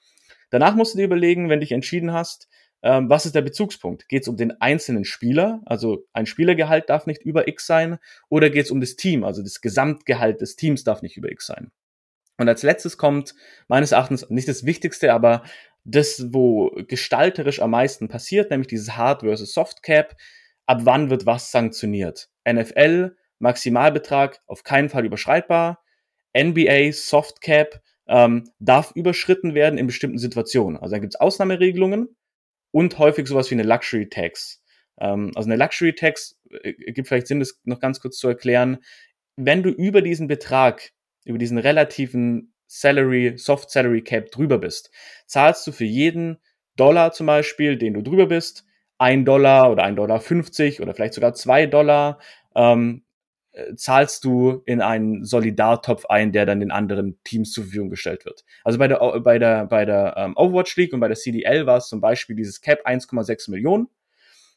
Danach 0.49 0.75
musst 0.75 0.93
du 0.93 0.97
dir 0.97 1.05
überlegen, 1.05 1.49
wenn 1.49 1.59
dich 1.59 1.71
entschieden 1.71 2.13
hast, 2.13 2.47
ähm, 2.83 3.09
was 3.09 3.25
ist 3.25 3.33
der 3.33 3.41
Bezugspunkt? 3.41 4.09
Geht 4.09 4.23
es 4.23 4.27
um 4.27 4.35
den 4.35 4.59
einzelnen 4.59 5.05
Spieler, 5.05 5.61
also 5.65 6.05
ein 6.11 6.25
Spielergehalt 6.25 6.89
darf 6.89 7.07
nicht 7.07 7.23
über 7.23 7.47
X 7.47 7.65
sein, 7.65 7.97
oder 8.29 8.49
geht 8.49 8.65
es 8.65 8.71
um 8.71 8.81
das 8.81 8.97
Team, 8.97 9.23
also 9.23 9.41
das 9.41 9.61
Gesamtgehalt 9.61 10.41
des 10.41 10.57
Teams 10.57 10.83
darf 10.83 11.01
nicht 11.01 11.15
über 11.15 11.31
X 11.31 11.47
sein? 11.47 11.71
Und 12.37 12.49
als 12.49 12.63
letztes 12.63 12.97
kommt 12.97 13.35
meines 13.67 13.93
Erachtens 13.93 14.29
nicht 14.29 14.47
das 14.47 14.65
Wichtigste, 14.65 15.13
aber 15.13 15.43
das, 15.83 16.27
wo 16.31 16.69
gestalterisch 16.87 17.61
am 17.61 17.71
meisten 17.71 18.07
passiert, 18.07 18.49
nämlich 18.51 18.67
dieses 18.67 18.95
Hard 18.95 19.21
versus 19.21 19.53
Soft 19.53 19.83
Cap. 19.83 20.15
Ab 20.65 20.81
wann 20.83 21.09
wird 21.09 21.25
was 21.25 21.51
sanktioniert? 21.51 22.29
NFL, 22.49 23.15
Maximalbetrag 23.39 24.39
auf 24.47 24.63
keinen 24.63 24.89
Fall 24.89 25.05
überschreitbar. 25.05 25.83
NBA, 26.37 26.91
Soft 26.93 27.41
Cap 27.41 27.81
ähm, 28.07 28.49
darf 28.59 28.91
überschritten 28.95 29.53
werden 29.53 29.77
in 29.77 29.87
bestimmten 29.87 30.17
Situationen. 30.17 30.77
Also 30.77 30.95
da 30.95 30.99
gibt 30.99 31.15
es 31.15 31.19
Ausnahmeregelungen 31.19 32.15
und 32.71 32.97
häufig 32.97 33.27
sowas 33.27 33.49
wie 33.51 33.55
eine 33.55 33.63
Luxury 33.63 34.09
Tax. 34.09 34.61
Ähm, 34.99 35.31
also 35.35 35.49
eine 35.49 35.57
Luxury 35.57 35.93
Tax 35.93 36.39
äh, 36.49 36.73
gibt 36.91 37.07
vielleicht 37.07 37.27
Sinn, 37.27 37.39
das 37.39 37.59
noch 37.63 37.79
ganz 37.79 37.99
kurz 37.99 38.17
zu 38.17 38.27
erklären. 38.27 38.79
Wenn 39.35 39.63
du 39.63 39.69
über 39.69 40.01
diesen 40.01 40.27
Betrag, 40.27 40.91
über 41.25 41.37
diesen 41.37 41.57
relativen 41.57 42.52
Salary, 42.79 43.37
Soft 43.37 43.69
Salary 43.69 44.01
Cap 44.01 44.31
drüber 44.31 44.57
bist, 44.57 44.91
zahlst 45.27 45.65
du 45.67 45.71
für 45.71 45.85
jeden 45.85 46.37
Dollar 46.75 47.11
zum 47.11 47.27
Beispiel, 47.27 47.77
den 47.77 47.93
du 47.93 48.01
drüber 48.01 48.25
bist, 48.25 48.65
ein 48.97 49.25
Dollar 49.25 49.71
oder 49.71 49.83
ein 49.83 49.95
Dollar 49.95 50.19
50 50.19 50.81
oder 50.81 50.93
vielleicht 50.93 51.13
sogar 51.13 51.33
zwei 51.33 51.67
Dollar, 51.67 52.19
ähm, 52.55 53.03
äh, 53.51 53.75
zahlst 53.75 54.25
du 54.25 54.63
in 54.65 54.81
einen 54.81 55.23
Solidartopf 55.23 56.05
ein, 56.07 56.31
der 56.31 56.47
dann 56.47 56.59
den 56.59 56.71
anderen 56.71 57.19
Teams 57.23 57.51
zur 57.51 57.65
Verfügung 57.65 57.89
gestellt 57.89 58.25
wird. 58.25 58.43
Also 58.63 58.79
bei 58.79 58.87
der, 58.87 58.97
bei 59.19 59.37
der, 59.37 59.65
bei 59.65 59.85
der 59.85 60.15
ähm, 60.17 60.35
Overwatch 60.35 60.75
League 60.75 60.93
und 60.93 60.99
bei 60.99 61.07
der 61.07 61.17
CDL 61.17 61.67
war 61.67 61.77
es 61.77 61.87
zum 61.87 62.01
Beispiel 62.01 62.35
dieses 62.35 62.61
Cap 62.61 62.87
1,6 62.87 63.51
Millionen. 63.51 63.87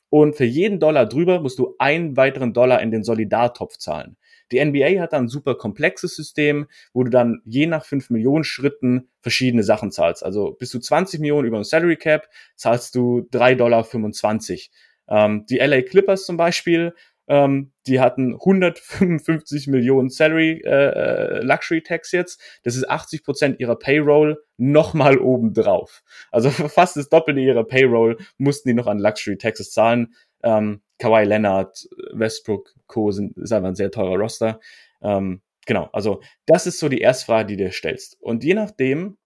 Und 0.09 0.37
für 0.37 0.45
jeden 0.45 0.81
Dollar 0.81 1.05
drüber 1.05 1.41
musst 1.41 1.59
du 1.59 1.75
einen 1.79 2.17
weiteren 2.17 2.55
Dollar 2.55 2.81
in 2.81 2.91
den 2.91 3.03
Solidartopf 3.03 3.77
zahlen. 3.77 4.17
Die 4.53 4.65
NBA 4.65 5.01
hat 5.01 5.13
dann 5.13 5.25
ein 5.25 5.29
super 5.29 5.55
komplexes 5.55 6.17
System, 6.17 6.67
wo 6.93 7.05
du 7.05 7.11
dann 7.11 7.43
je 7.45 7.67
nach 7.67 7.85
5 7.85 8.11
Millionen 8.11 8.45
Schritten 8.45 9.09
verschiedene 9.21 9.63
Sachen 9.63 9.91
zahlst. 9.91 10.25
Also 10.25 10.53
bis 10.53 10.71
zu 10.71 10.81
20 10.81 11.21
Millionen 11.21 11.47
über 11.47 11.59
ein 11.59 11.65
Salary 11.65 11.97
Cap 11.97 12.29
zahlst 12.55 12.95
du 12.95 13.29
3,25 13.33 13.57
Dollar. 13.57 15.27
Ähm, 15.27 15.47
die 15.47 15.59
LA 15.59 15.83
Clippers 15.83 16.27
zum 16.27 16.37
Beispiel, 16.37 16.93
ähm, 17.29 17.73
die 17.87 18.01
hatten 18.01 18.35
155 18.35 19.67
Millionen 19.67 20.11
Salary 20.11 20.63
äh, 20.65 20.69
äh, 20.69 21.41
Luxury 21.43 21.83
Tax 21.83 22.13
jetzt. 22.13 22.41
Das 22.63 22.77
ist 22.77 22.89
80 22.89 23.25
Prozent 23.25 23.61
ihrer 23.61 23.77
Payroll 23.77 24.43
nochmal 24.57 25.19
obendrauf. 25.19 26.03
Also 26.31 26.51
fast 26.69 26.97
das 26.97 27.09
Doppelte 27.09 27.41
ihrer 27.41 27.65
Payroll 27.65 28.19
mussten 28.39 28.69
die 28.69 28.75
noch 28.75 28.87
an 28.87 28.99
Luxury 28.99 29.39
Taxes 29.39 29.73
zahlen. 29.73 30.15
Ähm, 30.43 30.83
Kawhi 30.99 31.25
Leonard, 31.25 31.89
Westbrook, 32.13 32.75
Co. 32.87 33.11
Sind, 33.11 33.37
ist 33.37 33.53
einfach 33.53 33.69
ein 33.69 33.75
sehr 33.75 33.91
teurer 33.91 34.17
Roster. 34.17 34.61
Ähm, 35.03 35.43
genau, 35.67 35.89
also 35.93 36.23
das 36.47 36.67
ist 36.67 36.79
so 36.79 36.89
die 36.89 37.01
erste 37.01 37.27
Frage, 37.27 37.47
die 37.47 37.57
du 37.57 37.65
dir 37.65 37.73
stellst. 37.73 38.21
Und 38.21 38.45
je 38.45 38.55
nachdem, 38.55 39.19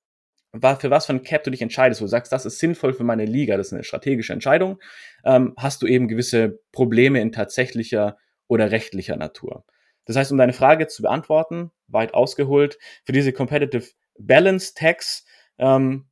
für 0.52 0.90
was 0.90 1.08
ein 1.08 1.22
Cap 1.22 1.44
du 1.44 1.50
dich 1.50 1.62
entscheidest, 1.62 2.00
wo 2.00 2.06
du 2.06 2.10
sagst, 2.10 2.32
das 2.32 2.44
ist 2.44 2.58
sinnvoll 2.58 2.92
für 2.92 3.04
meine 3.04 3.24
Liga, 3.24 3.56
das 3.56 3.68
ist 3.68 3.72
eine 3.72 3.84
strategische 3.84 4.32
Entscheidung, 4.32 4.80
ähm, 5.24 5.54
hast 5.56 5.82
du 5.82 5.86
eben 5.86 6.08
gewisse 6.08 6.60
Probleme 6.72 7.20
in 7.20 7.30
tatsächlicher 7.30 8.18
oder 8.48 8.72
rechtlicher 8.72 9.16
Natur. 9.16 9.64
Das 10.06 10.16
heißt, 10.16 10.32
um 10.32 10.38
deine 10.38 10.52
Frage 10.52 10.88
zu 10.88 11.02
beantworten, 11.02 11.70
weit 11.86 12.14
ausgeholt, 12.14 12.78
für 13.04 13.12
diese 13.12 13.32
Competitive 13.32 13.86
Balance 14.18 14.74
Tax 14.74 15.24
ähm, 15.58 16.08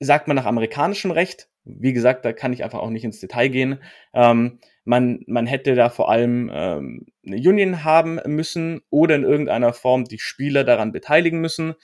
sagt 0.00 0.28
man 0.28 0.36
nach 0.36 0.44
amerikanischem 0.44 1.10
Recht, 1.10 1.48
wie 1.64 1.92
gesagt, 1.92 2.24
da 2.24 2.32
kann 2.32 2.52
ich 2.52 2.62
einfach 2.62 2.80
auch 2.80 2.90
nicht 2.90 3.04
ins 3.04 3.20
Detail 3.20 3.48
gehen. 3.48 3.78
Ähm, 4.12 4.58
man, 4.84 5.24
man 5.26 5.46
hätte 5.46 5.74
da 5.74 5.88
vor 5.88 6.10
allem 6.10 6.50
ähm, 6.52 7.06
eine 7.26 7.36
Union 7.36 7.84
haben 7.84 8.20
müssen 8.26 8.82
oder 8.90 9.14
in 9.16 9.24
irgendeiner 9.24 9.72
Form 9.72 10.04
die 10.04 10.18
Spieler 10.18 10.64
daran 10.64 10.92
beteiligen 10.92 11.40
müssen 11.40 11.74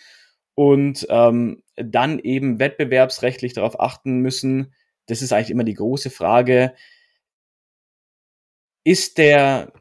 und 0.55 1.07
ähm, 1.09 1.63
dann 1.77 2.19
eben 2.19 2.59
wettbewerbsrechtlich 2.59 3.55
darauf 3.55 3.81
achten 3.81 4.19
müssen. 4.19 4.75
Das 5.07 5.23
ist 5.23 5.33
eigentlich 5.33 5.51
immer 5.51 5.65
die 5.65 5.75
große 5.75 6.11
Frage. 6.11 6.75
Ist 8.85 9.17
der, 9.17 9.73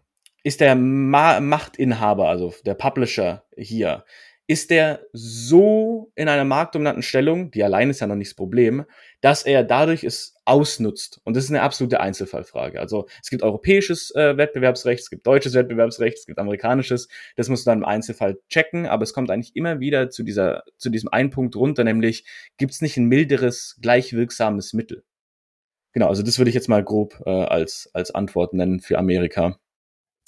ist 0.44 0.62
der 0.62 0.76
Ma 0.76 1.42
Machtinhaber, 1.42 2.30
also 2.30 2.54
der 2.66 2.76
Publisher 2.76 3.44
hier, 3.58 4.06
ist 4.50 4.72
der 4.72 5.06
so 5.14 6.12
in 6.16 6.28
einer 6.28 6.44
marktdominanten 6.44 7.04
Stellung, 7.04 7.52
die 7.52 7.64
allein 7.64 7.92
ist 7.92 8.00
ja 8.00 8.08
noch 8.08 8.16
nicht 8.16 8.32
das 8.32 8.36
Problem, 8.36 8.84
dass 9.22 9.44
er 9.44 9.64
dadurch 9.64 10.04
es 10.04 10.38
ausnutzt. 10.44 11.22
Und 11.24 11.38
das 11.38 11.44
ist 11.44 11.52
eine 11.52 11.62
absolute 11.62 12.00
Einzelfallfrage. 12.00 12.80
Also 12.80 13.08
es 13.22 13.30
gibt 13.30 13.44
europäisches 13.44 14.10
äh, 14.16 14.38
Wettbewerbsrecht, 14.38 15.04
es 15.04 15.12
gibt 15.12 15.28
deutsches 15.28 15.54
Wettbewerbsrecht, 15.54 16.18
es 16.18 16.26
gibt 16.26 16.40
amerikanisches. 16.40 17.10
Das 17.36 17.48
musst 17.48 17.68
du 17.68 17.70
dann 17.70 17.80
im 17.80 17.86
Einzelfall 17.86 18.40
checken, 18.50 18.88
aber 18.88 19.04
es 19.04 19.14
kommt 19.14 19.30
eigentlich 19.30 19.56
immer 19.56 19.80
wieder 19.80 20.10
zu 20.10 20.24
dieser, 20.24 20.64
zu 20.78 20.90
diesem 20.90 21.10
einen 21.10 21.30
Punkt 21.30 21.56
runter, 21.56 21.84
nämlich 21.84 22.26
gibt 22.58 22.72
es 22.72 22.82
nicht 22.82 22.98
ein 22.98 23.06
milderes, 23.06 23.78
gleichwirksames 23.84 24.74
Mittel? 24.74 25.04
Genau, 25.94 26.08
also 26.08 26.24
das 26.24 26.40
würde 26.40 26.50
ich 26.50 26.56
jetzt 26.56 26.70
mal 26.70 26.84
grob 26.84 27.22
äh, 27.28 27.30
als, 27.30 27.88
als 27.94 28.10
Antwort 28.16 28.56
nennen 28.56 28.80
für 28.80 28.98
Amerika. 28.98 29.60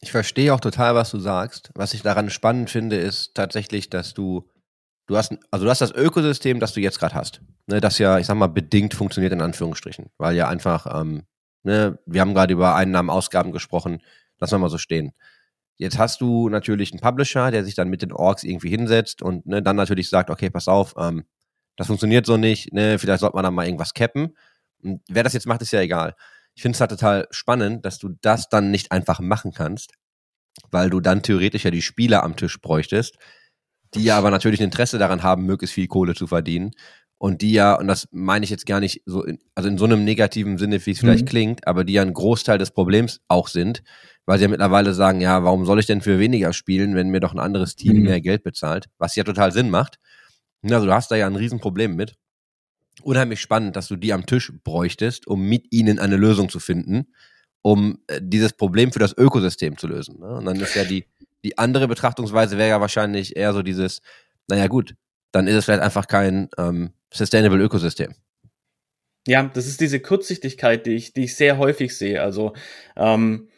Ich 0.03 0.11
verstehe 0.11 0.53
auch 0.53 0.59
total, 0.59 0.95
was 0.95 1.11
du 1.11 1.19
sagst. 1.19 1.69
Was 1.75 1.93
ich 1.93 2.01
daran 2.01 2.31
spannend 2.31 2.71
finde, 2.71 2.95
ist 2.97 3.35
tatsächlich, 3.35 3.89
dass 3.89 4.15
du, 4.15 4.49
du 5.05 5.15
hast, 5.15 5.37
also 5.51 5.65
du 5.65 5.69
hast 5.69 5.81
das 5.81 5.91
Ökosystem, 5.91 6.59
das 6.59 6.73
du 6.73 6.81
jetzt 6.81 6.99
gerade 6.99 7.13
hast. 7.13 7.41
Ne, 7.67 7.79
das 7.79 7.99
ja, 7.99 8.17
ich 8.17 8.25
sag 8.25 8.35
mal, 8.35 8.47
bedingt 8.47 8.95
funktioniert 8.95 9.31
in 9.31 9.41
Anführungsstrichen. 9.41 10.07
Weil 10.17 10.35
ja 10.35 10.47
einfach, 10.47 10.87
ähm, 10.99 11.23
ne, 11.61 11.99
wir 12.07 12.21
haben 12.21 12.33
gerade 12.33 12.51
über 12.53 12.75
Einnahmen, 12.75 13.11
Ausgaben 13.11 13.51
gesprochen, 13.51 14.01
lassen 14.39 14.55
wir 14.55 14.59
mal 14.59 14.69
so 14.69 14.79
stehen. 14.79 15.13
Jetzt 15.77 15.99
hast 15.99 16.19
du 16.21 16.49
natürlich 16.49 16.91
einen 16.91 17.01
Publisher, 17.01 17.51
der 17.51 17.63
sich 17.63 17.75
dann 17.75 17.89
mit 17.89 18.01
den 18.01 18.11
Orgs 18.11 18.43
irgendwie 18.43 18.69
hinsetzt 18.69 19.21
und 19.21 19.45
ne, 19.45 19.61
dann 19.61 19.75
natürlich 19.75 20.09
sagt, 20.09 20.31
okay, 20.31 20.49
pass 20.49 20.67
auf, 20.67 20.95
ähm, 20.97 21.25
das 21.77 21.87
funktioniert 21.87 22.25
so 22.25 22.37
nicht, 22.37 22.73
ne, 22.73 22.97
vielleicht 22.97 23.19
sollte 23.21 23.35
man 23.35 23.43
da 23.43 23.51
mal 23.51 23.65
irgendwas 23.65 23.93
cappen. 23.93 24.35
Und 24.83 25.01
wer 25.09 25.23
das 25.23 25.33
jetzt 25.33 25.45
macht, 25.45 25.61
ist 25.61 25.73
ja 25.73 25.81
egal 25.81 26.15
ich 26.55 26.61
finde 26.61 26.75
es 26.75 26.81
halt 26.81 26.91
total 26.91 27.27
spannend, 27.31 27.85
dass 27.85 27.97
du 27.97 28.09
das 28.21 28.49
dann 28.49 28.71
nicht 28.71 28.91
einfach 28.91 29.19
machen 29.19 29.51
kannst, 29.53 29.93
weil 30.69 30.89
du 30.89 30.99
dann 30.99 31.23
theoretisch 31.23 31.63
ja 31.63 31.71
die 31.71 31.81
Spieler 31.81 32.23
am 32.23 32.35
Tisch 32.35 32.59
bräuchtest, 32.59 33.17
die 33.93 34.03
ja 34.03 34.17
aber 34.17 34.31
natürlich 34.31 34.59
ein 34.59 34.65
Interesse 34.65 34.97
daran 34.97 35.23
haben, 35.23 35.45
möglichst 35.45 35.73
viel 35.73 35.87
Kohle 35.87 36.15
zu 36.15 36.27
verdienen. 36.27 36.71
Und 37.17 37.43
die 37.43 37.51
ja, 37.51 37.75
und 37.75 37.87
das 37.87 38.07
meine 38.11 38.43
ich 38.43 38.49
jetzt 38.49 38.65
gar 38.65 38.79
nicht 38.79 39.03
so, 39.05 39.23
in, 39.23 39.37
also 39.53 39.69
in 39.69 39.77
so 39.77 39.85
einem 39.85 40.03
negativen 40.03 40.57
Sinne, 40.57 40.83
wie 40.83 40.91
es 40.91 40.99
vielleicht 40.99 41.25
mhm. 41.25 41.29
klingt, 41.29 41.67
aber 41.67 41.83
die 41.83 41.93
ja 41.93 42.01
ein 42.01 42.13
Großteil 42.13 42.57
des 42.57 42.71
Problems 42.71 43.19
auch 43.27 43.47
sind, 43.47 43.83
weil 44.25 44.39
sie 44.39 44.45
ja 44.45 44.49
mittlerweile 44.49 44.95
sagen, 44.95 45.21
ja, 45.21 45.43
warum 45.43 45.65
soll 45.65 45.79
ich 45.79 45.85
denn 45.85 46.01
für 46.01 46.17
weniger 46.17 46.51
spielen, 46.51 46.95
wenn 46.95 47.09
mir 47.09 47.19
doch 47.19 47.33
ein 47.33 47.39
anderes 47.39 47.75
Team 47.75 47.97
mhm. 47.97 48.03
mehr 48.03 48.21
Geld 48.21 48.43
bezahlt? 48.43 48.87
Was 48.97 49.15
ja 49.15 49.23
total 49.23 49.51
Sinn 49.51 49.69
macht. 49.69 49.97
Also 50.63 50.85
du 50.85 50.93
hast 50.93 51.11
da 51.11 51.15
ja 51.15 51.27
ein 51.27 51.35
Riesenproblem 51.35 51.95
mit 51.95 52.15
unheimlich 53.01 53.41
spannend, 53.41 53.75
dass 53.75 53.87
du 53.87 53.95
die 53.95 54.13
am 54.13 54.25
Tisch 54.25 54.51
bräuchtest, 54.63 55.27
um 55.27 55.47
mit 55.47 55.71
ihnen 55.71 55.99
eine 55.99 56.17
Lösung 56.17 56.49
zu 56.49 56.59
finden, 56.59 57.07
um 57.61 57.99
äh, 58.07 58.19
dieses 58.21 58.53
Problem 58.53 58.91
für 58.91 58.99
das 58.99 59.17
Ökosystem 59.17 59.77
zu 59.77 59.87
lösen. 59.87 60.19
Ne? 60.19 60.27
Und 60.27 60.45
dann 60.45 60.59
ist 60.59 60.75
ja 60.75 60.83
die, 60.83 61.05
die 61.43 61.57
andere 61.57 61.87
Betrachtungsweise 61.87 62.57
wäre 62.57 62.69
ja 62.69 62.81
wahrscheinlich 62.81 63.35
eher 63.35 63.53
so 63.53 63.61
dieses, 63.61 64.01
naja 64.47 64.67
gut, 64.67 64.95
dann 65.31 65.47
ist 65.47 65.55
es 65.55 65.65
vielleicht 65.65 65.83
einfach 65.83 66.07
kein 66.07 66.49
ähm, 66.57 66.91
Sustainable 67.13 67.61
Ökosystem. 67.61 68.15
Ja, 69.27 69.43
das 69.43 69.67
ist 69.67 69.81
diese 69.81 69.99
Kurzsichtigkeit, 69.99 70.85
die 70.85 70.95
ich, 70.95 71.13
die 71.13 71.25
ich 71.25 71.35
sehr 71.35 71.57
häufig 71.57 71.95
sehe. 71.95 72.21
Also 72.21 72.53
ähm, 72.95 73.49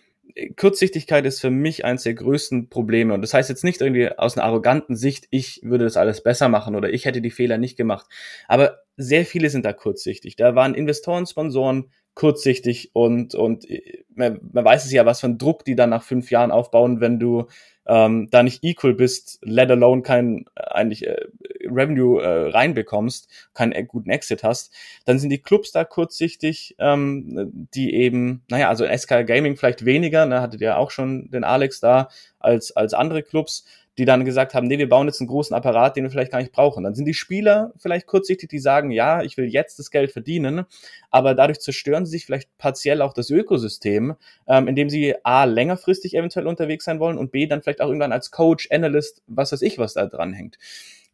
Kurzsichtigkeit 0.58 1.26
ist 1.26 1.40
für 1.40 1.50
mich 1.50 1.86
eines 1.86 2.04
der 2.04 2.14
größten 2.14 2.70
Probleme. 2.70 3.14
Und 3.14 3.22
das 3.22 3.34
heißt 3.34 3.50
jetzt 3.50 3.64
nicht 3.64 3.82
irgendwie 3.82 4.10
aus 4.10 4.38
einer 4.38 4.46
arroganten 4.46 4.96
Sicht, 4.96 5.28
ich 5.30 5.62
würde 5.64 5.84
das 5.84 5.98
alles 5.98 6.24
besser 6.24 6.50
machen 6.50 6.76
oder 6.76 6.92
ich 6.92 7.06
hätte 7.06 7.22
die 7.22 7.32
Fehler 7.32 7.58
nicht 7.58 7.78
gemacht. 7.78 8.08
Aber 8.48 8.80
sehr 8.98 9.26
viele 9.26 9.50
sind 9.50 9.66
da 9.66 9.74
kurzsichtig. 9.74 10.36
Da 10.36 10.56
waren 10.56 10.76
Investoren, 10.76 11.26
Sponsoren 11.26 11.92
kurzsichtig 12.16 12.92
und, 12.94 13.36
und 13.36 13.70
äh, 13.70 14.04
man, 14.16 14.40
man 14.52 14.66
weiß 14.66 14.86
es 14.86 14.92
ja, 14.92 15.06
was 15.06 15.20
für 15.20 15.28
einen 15.28 15.38
Druck 15.38 15.66
die 15.66 15.76
dann 15.76 15.90
nach 15.90 16.04
fünf 16.04 16.32
Jahren 16.32 16.52
aufbauen, 16.52 17.02
wenn 17.02 17.20
du 17.20 17.48
ähm, 17.86 18.30
da 18.32 18.44
nicht 18.44 18.64
equal 18.64 18.94
bist, 18.94 19.40
let 19.42 19.70
alone 19.70 20.02
kein 20.02 20.46
äh, 20.56 20.62
eigentlich 20.72 21.08
äh, 21.08 21.18
Revenue 21.66 22.22
äh, 22.22 22.50
reinbekommst, 22.50 23.30
keinen 23.54 23.74
äh, 23.74 23.84
guten 23.84 24.10
Exit 24.10 24.44
hast, 24.44 24.74
dann 25.06 25.20
sind 25.20 25.30
die 25.30 25.42
Clubs 25.42 25.72
da 25.72 25.84
kurzsichtig, 25.84 26.76
ähm, 26.80 27.68
die 27.74 27.94
eben, 27.94 28.44
naja, 28.50 28.70
also 28.70 28.86
SK 28.86 29.26
Gaming 29.26 29.58
vielleicht 29.58 29.86
weniger, 29.86 30.26
ne, 30.26 30.42
hattet 30.42 30.62
ihr 30.62 30.78
auch 30.78 30.92
schon 30.92 31.30
den 31.32 31.44
Alex 31.44 31.80
da 31.80 32.10
als, 32.40 32.76
als 32.76 32.94
andere 32.94 33.24
Clubs, 33.24 33.66
die 33.98 34.06
dann 34.06 34.26
gesagt 34.26 34.54
haben, 34.54 34.68
nee, 34.68 34.80
wir 34.80 34.90
bauen 34.90 35.08
jetzt 35.08 35.22
einen 35.22 35.28
großen 35.28 35.56
Apparat, 35.56 35.96
den 35.96 36.04
wir 36.04 36.10
vielleicht 36.10 36.32
gar 36.32 36.40
nicht 36.40 36.52
brauchen. 36.52 36.84
Dann 36.84 36.96
sind 36.96 37.06
die 37.06 37.14
Spieler 37.14 37.74
vielleicht 37.78 38.08
kurzsichtig, 38.08 38.50
die 38.50 38.60
sagen, 38.60 38.90
ja, 38.90 39.22
ich 39.22 39.38
will 39.38 39.46
jetzt 39.46 39.78
das 39.78 39.92
Geld 39.92 40.12
verdienen, 40.12 40.66
aber 41.12 41.36
dadurch 41.36 41.60
zerstören 41.60 42.06
sie 42.06 42.14
sich 42.14 42.26
vielleicht 42.26 42.58
partiell 42.58 43.02
auch 43.02 43.14
das 43.14 43.30
Ökosystem, 43.30 44.16
ähm, 44.48 44.68
indem 44.68 44.90
sie 44.90 45.16
A, 45.24 45.44
längerfristig 45.44 46.16
eventuell 46.16 46.48
unterwegs 46.48 46.86
sein 46.86 47.00
wollen 47.00 47.18
und 47.18 47.32
B, 47.32 47.46
dann 47.46 47.62
vielleicht 47.62 47.82
auch 47.82 47.88
irgendwann 47.88 48.12
als 48.12 48.32
Coach, 48.32 48.68
Analyst, 48.72 49.22
was 49.28 49.52
weiß 49.52 49.62
ich, 49.62 49.78
was 49.78 49.94
da 49.94 50.08
dran 50.08 50.34
hängt. 50.34 50.58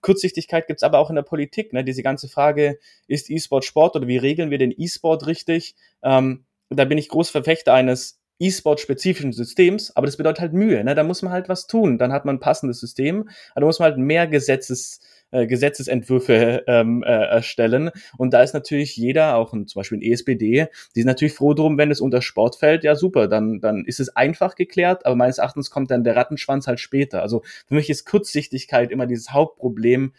Kurzsichtigkeit 0.02 0.68
gibt's 0.68 0.84
aber 0.84 1.00
auch 1.00 1.10
in 1.10 1.18
der 1.18 1.24
Politik, 1.24 1.74
ne? 1.74 1.84
diese 1.84 2.04
ganze 2.04 2.30
Frage, 2.30 2.80
ist 3.08 3.30
E-Sport 3.30 3.66
Sport 3.66 3.96
oder 3.98 4.08
wie 4.08 4.18
regeln 4.18 4.52
wir 4.52 4.58
den 4.58 4.74
E-Sport 4.76 5.28
richtig? 5.28 5.76
Ähm, 6.02 6.46
da 6.70 6.86
bin 6.86 6.98
ich 6.98 7.10
groß 7.10 7.30
Verfechter 7.30 7.74
eines 7.74 8.19
E-Sport-spezifischen 8.40 9.34
Systems, 9.34 9.96
aber 9.96 10.06
das 10.06 10.18
bedeutet 10.18 10.40
halt 10.40 10.54
Mühe. 10.54 10.84
Ne? 10.84 10.96
Da 10.96 11.04
muss 11.04 11.22
man 11.22 11.34
halt 11.34 11.50
was 11.50 11.68
tun. 11.68 11.98
Dann 11.98 12.14
hat 12.14 12.26
man 12.26 12.38
ein 12.38 12.40
passendes 12.40 12.80
System, 12.80 13.30
aber 13.52 13.62
da 13.62 13.66
muss 13.66 13.80
man 13.80 13.92
halt 13.92 13.98
mehr 13.98 14.28
Gesetzes, 14.28 15.02
äh, 15.32 15.46
Gesetzesentwürfe 15.46 16.64
ähm, 16.68 17.04
äh, 17.04 17.08
erstellen. 17.08 17.92
Und 18.18 18.34
da 18.34 18.42
ist 18.42 18.54
natürlich 18.54 18.96
jeder, 18.96 19.36
auch 19.36 19.52
ein, 19.52 19.68
zum 19.68 19.82
Beispiel 19.82 19.98
ein 19.98 20.02
ESPD, 20.02 20.68
die 20.96 21.00
sind 21.02 21.08
natürlich 21.08 21.34
froh 21.34 21.54
drum, 21.54 21.78
wenn 21.78 21.92
es 21.92 22.00
unter 22.00 22.22
Sport 22.22 22.56
fällt. 22.56 22.86
Ja, 22.86 22.96
super, 22.96 23.28
dann, 23.28 23.60
dann 23.60 23.84
ist 23.86 24.00
es 24.00 24.16
einfach 24.16 24.56
geklärt, 24.56 25.06
aber 25.06 25.16
meines 25.16 25.38
Erachtens 25.38 25.70
kommt 25.70 25.92
dann 25.92 26.06
der 26.06 26.16
Rattenschwanz 26.16 26.66
halt 26.66 26.80
später. 26.80 27.22
Also 27.22 27.44
für 27.68 27.76
mich 27.76 27.90
ist 27.90 28.06
Kurzsichtigkeit 28.06 28.90
immer 28.92 29.06
dieses 29.06 29.32
Hauptproblem 29.32 30.14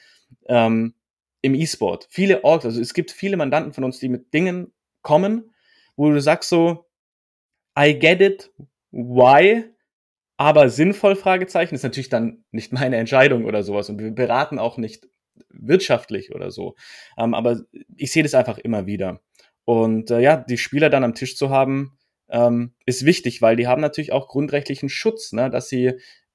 ähm, 0.47 0.95
im 1.43 1.55
E-Sport. 1.55 2.07
Viele 2.11 2.45
Orgs, 2.45 2.67
also 2.67 2.81
es 2.81 2.93
gibt 2.93 3.11
viele 3.11 3.39
Mandanten 3.39 3.73
von 3.73 3.85
uns, 3.85 3.99
die 3.99 4.11
mit 4.11 4.35
Dingen 4.35 4.73
kommen, 5.03 5.55
wo 5.97 6.11
du 6.11 6.21
sagst 6.21 6.51
so, 6.51 6.85
I 7.79 7.99
get 7.99 8.21
it, 8.21 8.51
why, 8.91 9.65
aber 10.37 10.71
sinnvoll 10.71 11.17
Fragezeichen 11.17 11.75
ist 11.75 11.83
natürlich 11.83 12.09
dann 12.09 12.45
nicht 12.51 12.73
meine 12.73 12.97
Entscheidung 12.97 13.45
oder 13.45 13.63
sowas 13.63 13.91
und 13.91 13.99
wir 13.99 14.11
beraten 14.11 14.59
auch 14.59 14.79
nicht 14.79 15.07
wirtschaftlich 15.51 16.35
oder 16.35 16.51
so. 16.51 16.77
Ähm, 17.19 17.35
aber 17.35 17.61
ich 17.97 18.13
sehe 18.13 18.23
das 18.23 18.35
einfach 18.35 18.59
immer 18.59 18.87
wieder. 18.87 19.21
Und 19.65 20.11
äh, 20.11 20.21
ja, 20.21 20.37
die 20.37 20.59
Spieler 20.59 20.91
dann 20.91 21.05
am 21.05 21.15
Tisch 21.15 21.37
zu 21.37 21.51
haben, 21.51 21.99
ähm, 22.31 22.73
ist 22.87 23.05
wichtig, 23.05 23.43
weil 23.43 23.57
die 23.57 23.67
haben 23.67 23.81
natürlich 23.81 24.13
auch 24.13 24.29
grundrechtlichen 24.29 24.89
Schutz, 24.89 25.33
ne, 25.33 25.51
dass 25.51 25.69
sie 25.69 25.93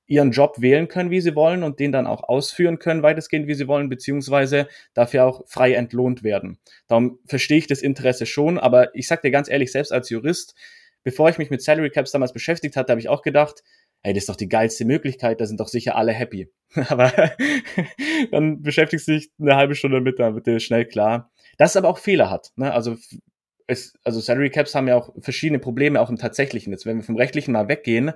ihren 0.07 0.31
Job 0.31 0.61
wählen 0.61 0.87
können, 0.87 1.09
wie 1.09 1.21
sie 1.21 1.35
wollen 1.35 1.63
und 1.63 1.79
den 1.79 1.91
dann 1.91 2.05
auch 2.05 2.23
ausführen 2.23 2.77
können, 2.77 3.01
weitestgehend, 3.01 3.47
wie 3.47 3.55
sie 3.55 3.67
wollen, 3.67 3.89
beziehungsweise 3.89 4.67
dafür 4.93 5.25
auch 5.25 5.47
frei 5.47 5.73
entlohnt 5.73 6.23
werden. 6.23 6.59
Darum 6.87 7.17
verstehe 7.25 7.57
ich 7.57 7.67
das 7.67 7.81
Interesse 7.81 8.25
schon, 8.25 8.59
aber 8.59 8.93
ich 8.93 9.07
sag 9.07 9.23
dir 9.23 9.31
ganz 9.31 9.49
ehrlich, 9.49 9.71
selbst 9.71 9.91
als 9.91 10.09
Jurist, 10.09 10.53
bevor 11.05 11.29
ich 11.29 11.37
mich 11.37 11.49
mit 11.49 11.61
Salary 11.61 11.91
Caps 11.91 12.11
damals 12.11 12.33
beschäftigt 12.33 12.75
hatte, 12.75 12.91
habe 12.91 12.99
ich 12.99 13.07
auch 13.07 13.21
gedacht, 13.21 13.63
ey, 14.01 14.13
das 14.13 14.23
ist 14.23 14.29
doch 14.29 14.35
die 14.35 14.49
geilste 14.49 14.83
Möglichkeit, 14.83 15.39
da 15.39 15.45
sind 15.45 15.59
doch 15.59 15.69
sicher 15.69 15.95
alle 15.95 16.11
happy. 16.11 16.51
aber 16.89 17.11
dann 18.31 18.61
beschäftigst 18.61 19.07
du 19.07 19.13
dich 19.13 19.31
eine 19.39 19.55
halbe 19.55 19.75
Stunde 19.75 20.01
mit, 20.01 20.19
dann 20.19 20.35
wird 20.35 20.47
dir 20.47 20.59
schnell 20.59 20.85
klar, 20.85 21.31
dass 21.57 21.71
es 21.71 21.77
aber 21.77 21.87
auch 21.87 21.99
Fehler 21.99 22.29
hat. 22.29 22.51
Ne? 22.57 22.73
Also 22.73 22.97
es, 23.67 23.93
also 24.03 24.19
Salary 24.19 24.49
Caps 24.49 24.75
haben 24.75 24.87
ja 24.87 24.95
auch 24.95 25.13
verschiedene 25.19 25.59
Probleme, 25.59 26.01
auch 26.01 26.09
im 26.09 26.17
tatsächlichen. 26.17 26.71
Jetzt, 26.71 26.85
wenn 26.85 26.97
wir 26.97 27.03
vom 27.03 27.15
rechtlichen 27.15 27.51
mal 27.51 27.67
weggehen, 27.67 28.09
äh, 28.09 28.13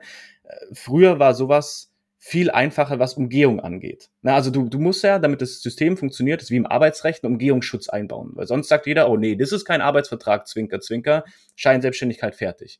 früher 0.73 1.19
war 1.19 1.33
sowas 1.33 1.88
viel 2.19 2.51
einfacher, 2.51 2.99
was 2.99 3.13
Umgehung 3.13 3.61
angeht. 3.61 4.09
Na, 4.21 4.35
also 4.35 4.51
du, 4.51 4.67
du 4.67 4.77
musst 4.77 5.03
ja, 5.03 5.19
damit 5.19 5.41
das 5.41 5.61
System 5.61 5.95
funktioniert, 5.95 6.41
ist 6.41 6.51
wie 6.51 6.57
im 6.57 6.65
Arbeitsrecht, 6.65 7.23
einen 7.23 7.33
Umgehungsschutz 7.33 7.87
einbauen. 7.87 8.31
Weil 8.33 8.45
sonst 8.45 8.67
sagt 8.67 8.87
jeder, 8.87 9.09
oh 9.09 9.15
nee, 9.15 9.35
das 9.35 9.53
ist 9.53 9.63
kein 9.63 9.81
Arbeitsvertrag, 9.81 10.45
Zwinker, 10.45 10.81
Zwinker, 10.81 11.23
Scheinselbstständigkeit 11.55 12.35
fertig. 12.35 12.79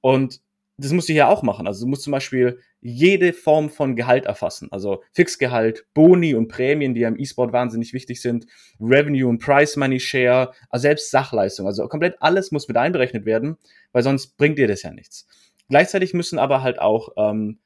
Und 0.00 0.40
das 0.78 0.92
musst 0.92 1.08
du 1.08 1.12
hier 1.12 1.28
auch 1.28 1.42
machen. 1.42 1.68
Also 1.68 1.84
du 1.84 1.90
musst 1.90 2.02
zum 2.02 2.10
Beispiel 2.10 2.58
jede 2.80 3.32
Form 3.32 3.70
von 3.70 3.94
Gehalt 3.94 4.24
erfassen. 4.24 4.68
Also 4.72 5.02
Fixgehalt, 5.12 5.86
Boni 5.94 6.34
und 6.34 6.48
Prämien, 6.48 6.94
die 6.94 7.02
ja 7.02 7.08
im 7.08 7.18
E-Sport 7.18 7.52
wahnsinnig 7.52 7.92
wichtig 7.92 8.20
sind, 8.20 8.46
Revenue 8.80 9.28
und 9.28 9.38
Price 9.38 9.76
Money 9.76 10.00
Share, 10.00 10.52
also 10.70 10.82
selbst 10.82 11.12
Sachleistung. 11.12 11.66
Also 11.66 11.86
komplett 11.86 12.16
alles 12.20 12.50
muss 12.50 12.66
mit 12.66 12.76
einberechnet 12.76 13.26
werden, 13.26 13.58
weil 13.92 14.02
sonst 14.02 14.36
bringt 14.36 14.58
dir 14.58 14.66
das 14.66 14.82
ja 14.82 14.90
nichts. 14.90 15.28
Gleichzeitig 15.68 16.14
müssen 16.14 16.40
aber 16.40 16.62
halt 16.62 16.80
auch 16.80 17.10
ähm, 17.16 17.60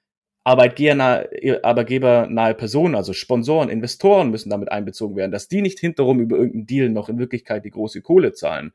arbeitgebernahe, 0.47 1.29
arbeitgebernahe 1.65 2.55
Personen, 2.55 2.95
also 2.95 3.13
Sponsoren, 3.13 3.69
Investoren 3.69 4.31
müssen 4.31 4.49
damit 4.49 4.71
einbezogen 4.71 5.17
werden, 5.17 5.33
dass 5.33 5.49
die 5.49 5.61
nicht 5.61 5.81
hinterrum 5.81 6.21
über 6.21 6.37
irgendeinen 6.37 6.67
Deal 6.69 6.89
noch 6.89 7.09
in 7.09 7.19
Wirklichkeit 7.19 7.65
die 7.65 7.71
große 7.71 8.01
Kohle 8.01 8.33
zahlen. 8.33 8.73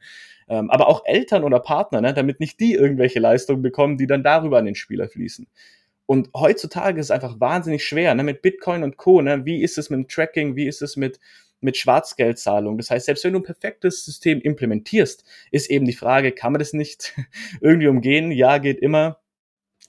Ähm, 0.49 0.69
aber 0.69 0.89
auch 0.89 1.05
Eltern 1.05 1.45
oder 1.45 1.61
Partner, 1.61 2.01
ne, 2.01 2.13
damit 2.13 2.41
nicht 2.41 2.59
die 2.59 2.73
irgendwelche 2.73 3.21
Leistungen 3.21 3.61
bekommen, 3.61 3.97
die 3.97 4.05
dann 4.05 4.21
darüber 4.21 4.57
an 4.57 4.65
den 4.65 4.75
Spieler 4.75 5.07
fließen. 5.07 5.47
Und 6.05 6.29
heutzutage 6.35 6.99
ist 6.99 7.05
es 7.05 7.11
einfach 7.11 7.39
wahnsinnig 7.39 7.85
schwer, 7.85 8.15
ne, 8.15 8.23
mit 8.23 8.41
Bitcoin 8.41 8.83
und 8.83 8.97
Co. 8.97 9.21
Ne, 9.21 9.45
wie 9.45 9.63
ist 9.63 9.77
es 9.77 9.89
mit 9.89 9.97
dem 9.97 10.07
Tracking, 10.09 10.57
wie 10.57 10.67
ist 10.67 10.81
es 10.81 10.97
mit, 10.97 11.21
mit 11.61 11.77
Schwarzgeldzahlung? 11.77 12.77
Das 12.79 12.91
heißt, 12.91 13.05
selbst 13.05 13.23
wenn 13.23 13.31
du 13.31 13.39
ein 13.39 13.43
perfektes 13.43 14.03
System 14.03 14.41
implementierst, 14.41 15.23
ist 15.51 15.69
eben 15.69 15.85
die 15.85 15.93
Frage, 15.93 16.33
kann 16.33 16.51
man 16.51 16.59
das 16.59 16.73
nicht 16.73 17.13
irgendwie 17.61 17.87
umgehen? 17.87 18.29
Ja, 18.29 18.57
geht 18.57 18.79
immer. 18.79 19.19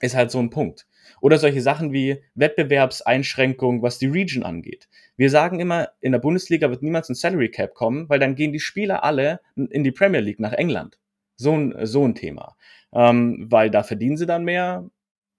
Ist 0.01 0.15
halt 0.15 0.31
so 0.31 0.39
ein 0.39 0.51
Punkt. 0.51 0.87
Oder 1.21 1.39
solche 1.39 1.61
Sachen 1.61 1.93
wie 1.93 2.23
Wettbewerbseinschränkungen, 2.35 3.83
was 3.83 3.99
die 3.99 4.07
Region 4.07 4.43
angeht. 4.43 4.89
Wir 5.17 5.31
sagen 5.31 5.61
immer, 5.61 5.91
in 6.01 6.13
der 6.13 6.19
Bundesliga 6.19 6.71
wird 6.71 6.83
niemals 6.83 7.09
ein 7.09 7.15
Salary 7.15 7.51
Cap 7.51 7.75
kommen, 7.75 8.09
weil 8.09 8.19
dann 8.19 8.35
gehen 8.35 8.53
die 8.53 8.61
Spieler 8.61 9.05
alle 9.05 9.41
in 9.57 9.85
die 9.85 9.93
Premier 9.93 10.21
League 10.21 10.41
nach 10.41 10.53
England. 10.53 10.99
So 11.37 11.57
ein, 11.57 11.75
so 11.87 12.07
ein 12.07 12.15
Thema. 12.15 12.57
Ähm, 12.93 13.47
weil 13.51 13.71
da 13.71 13.83
verdienen 13.83 14.17
sie 14.17 14.27
dann 14.27 14.45
mehr, 14.45 14.91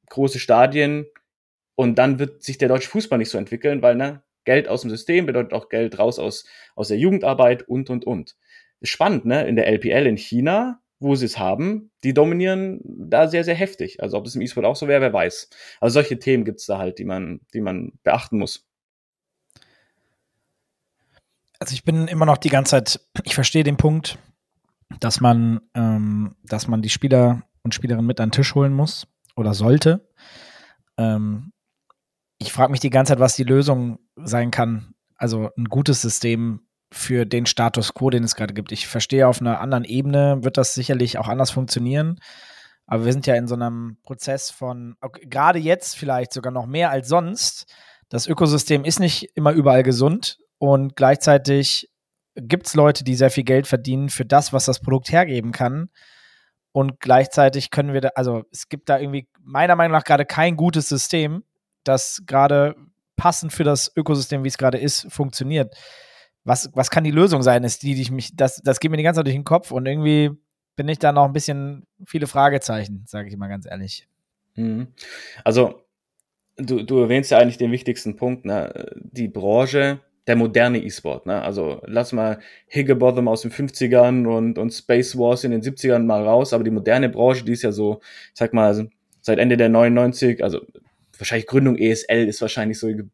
große 0.09 0.39
Stadien 0.39 1.05
und 1.75 1.95
dann 1.95 2.19
wird 2.19 2.43
sich 2.43 2.57
der 2.57 2.69
deutsche 2.69 2.89
Fußball 2.89 3.17
nicht 3.17 3.29
so 3.29 3.37
entwickeln, 3.37 3.81
weil 3.81 3.95
ne, 3.95 4.21
Geld 4.45 4.67
aus 4.67 4.81
dem 4.81 4.89
System 4.89 5.25
bedeutet 5.25 5.53
auch 5.53 5.69
Geld 5.69 5.97
raus 5.99 6.19
aus, 6.19 6.45
aus 6.75 6.89
der 6.89 6.97
Jugendarbeit 6.97 7.67
und, 7.67 7.89
und, 7.89 8.05
und. 8.05 8.35
Spannend, 8.81 9.25
ne? 9.25 9.47
In 9.47 9.55
der 9.55 9.67
LPL 9.67 10.05
in 10.07 10.17
China, 10.17 10.81
wo 11.03 11.15
sie 11.15 11.25
es 11.25 11.37
haben, 11.37 11.91
die 12.03 12.13
dominieren 12.13 12.79
da 12.83 13.27
sehr, 13.27 13.43
sehr 13.43 13.55
heftig. 13.55 14.01
Also 14.01 14.17
ob 14.17 14.25
es 14.25 14.35
im 14.35 14.41
E-Sport 14.41 14.65
auch 14.65 14.75
so 14.75 14.87
wäre, 14.87 15.01
wer 15.01 15.13
weiß. 15.13 15.49
Also 15.79 15.93
solche 15.95 16.17
Themen 16.17 16.45
gibt's 16.45 16.65
da 16.65 16.77
halt, 16.77 16.97
die 16.97 17.05
man, 17.05 17.41
die 17.53 17.61
man 17.61 17.91
beachten 18.03 18.39
muss. 18.39 18.65
Also 21.59 21.73
ich 21.73 21.83
bin 21.83 22.07
immer 22.07 22.25
noch 22.25 22.37
die 22.37 22.49
ganze 22.49 22.71
Zeit, 22.71 23.01
ich 23.23 23.35
verstehe 23.35 23.63
den 23.63 23.77
Punkt, 23.77 24.17
dass 24.99 25.21
man, 25.21 25.61
ähm, 25.75 26.35
dass 26.43 26.67
man 26.67 26.81
die 26.81 26.89
Spieler 26.89 27.43
und 27.63 27.75
Spielerinnen 27.75 28.05
mit 28.05 28.19
an 28.19 28.29
den 28.29 28.33
Tisch 28.33 28.55
holen 28.55 28.73
muss 28.73 29.07
oder 29.35 29.53
sollte. 29.53 30.09
Ähm, 30.97 31.51
ich 32.37 32.51
frage 32.51 32.71
mich 32.71 32.81
die 32.81 32.89
ganze 32.89 33.11
Zeit, 33.11 33.19
was 33.19 33.35
die 33.35 33.43
Lösung 33.43 33.99
sein 34.15 34.51
kann. 34.51 34.93
Also 35.15 35.49
ein 35.57 35.65
gutes 35.65 36.01
System 36.01 36.61
für 36.93 37.25
den 37.25 37.45
Status 37.45 37.93
quo, 37.93 38.09
den 38.09 38.23
es 38.23 38.35
gerade 38.35 38.53
gibt. 38.53 38.71
Ich 38.71 38.87
verstehe, 38.87 39.27
auf 39.27 39.41
einer 39.41 39.59
anderen 39.59 39.83
Ebene 39.83 40.37
wird 40.41 40.57
das 40.57 40.73
sicherlich 40.73 41.17
auch 41.17 41.27
anders 41.27 41.51
funktionieren. 41.51 42.19
Aber 42.85 43.05
wir 43.05 43.13
sind 43.13 43.27
ja 43.27 43.35
in 43.35 43.47
so 43.47 43.55
einem 43.55 43.97
Prozess 44.03 44.49
von, 44.51 44.95
okay, 45.01 45.25
gerade 45.25 45.59
jetzt 45.59 45.97
vielleicht 45.97 46.33
sogar 46.33 46.51
noch 46.51 46.65
mehr 46.65 46.91
als 46.91 47.07
sonst. 47.07 47.65
Das 48.09 48.27
Ökosystem 48.27 48.85
ist 48.85 48.99
nicht 48.99 49.29
immer 49.35 49.51
überall 49.51 49.83
gesund 49.83 50.37
und 50.57 50.95
gleichzeitig 50.95 51.89
gibt 52.35 52.67
es 52.67 52.73
Leute, 52.73 53.03
die 53.03 53.15
sehr 53.15 53.29
viel 53.29 53.43
Geld 53.43 53.67
verdienen 53.67 54.09
für 54.09 54.25
das, 54.25 54.53
was 54.53 54.65
das 54.65 54.79
Produkt 54.79 55.11
hergeben 55.11 55.51
kann. 55.51 55.89
Und 56.71 56.99
gleichzeitig 56.99 57.69
können 57.69 57.93
wir 57.93 58.01
da, 58.01 58.09
also 58.15 58.43
es 58.51 58.67
gibt 58.67 58.89
da 58.89 58.97
irgendwie 58.97 59.27
meiner 59.39 59.75
Meinung 59.75 59.93
nach 59.93 60.03
gerade 60.03 60.25
kein 60.25 60.55
gutes 60.55 60.89
System, 60.89 61.43
das 61.83 62.23
gerade 62.25 62.75
passend 63.15 63.53
für 63.53 63.63
das 63.63 63.91
Ökosystem, 63.95 64.43
wie 64.43 64.47
es 64.47 64.57
gerade 64.57 64.79
ist, 64.79 65.11
funktioniert. 65.11 65.75
Was, 66.43 66.69
was 66.73 66.89
kann 66.89 67.03
die 67.03 67.11
Lösung 67.11 67.41
sein, 67.41 67.63
ist 67.63 67.83
die, 67.83 67.95
die 67.95 68.01
ich 68.01 68.11
mich, 68.11 68.35
das, 68.35 68.61
das 68.63 68.79
geht 68.79 68.91
mir 68.91 68.97
die 68.97 69.03
ganze 69.03 69.19
Zeit 69.19 69.27
durch 69.27 69.35
den 69.35 69.45
Kopf 69.45 69.71
und 69.71 69.85
irgendwie 69.85 70.31
bin 70.75 70.89
ich 70.89 70.99
da 70.99 71.11
noch 71.11 71.25
ein 71.25 71.33
bisschen 71.33 71.85
viele 72.05 72.27
Fragezeichen, 72.27 73.03
sage 73.07 73.29
ich 73.29 73.37
mal 73.37 73.47
ganz 73.47 73.65
ehrlich. 73.65 74.07
Mhm. 74.55 74.87
Also, 75.43 75.83
du, 76.57 76.83
du 76.83 76.99
erwähnst 76.99 77.31
ja 77.31 77.37
eigentlich 77.37 77.57
den 77.57 77.71
wichtigsten 77.71 78.15
Punkt, 78.15 78.45
ne? 78.45 78.91
die 78.95 79.27
Branche, 79.27 80.01
der 80.27 80.35
moderne 80.35 80.83
E-Sport. 80.83 81.25
Ne? 81.25 81.41
Also 81.41 81.81
lass 81.85 82.13
mal 82.13 82.39
Higglebottom 82.67 83.27
aus 83.27 83.41
den 83.41 83.51
50ern 83.51 84.25
und, 84.25 84.57
und 84.57 84.71
Space 84.71 85.17
Wars 85.17 85.43
in 85.43 85.51
den 85.51 85.61
70ern 85.61 86.03
mal 86.03 86.23
raus, 86.23 86.53
aber 86.53 86.63
die 86.63 86.71
moderne 86.71 87.09
Branche, 87.09 87.43
die 87.43 87.51
ist 87.51 87.63
ja 87.63 87.71
so, 87.71 87.99
ich 88.01 88.39
sag 88.39 88.53
mal, 88.53 88.89
seit 89.21 89.39
Ende 89.39 89.57
der 89.57 89.69
99, 89.69 90.43
also 90.43 90.61
wahrscheinlich 91.17 91.47
Gründung 91.47 91.77
ESL 91.77 92.27
ist 92.27 92.41
wahrscheinlich 92.41 92.79
so 92.79 92.87
ein 92.87 93.11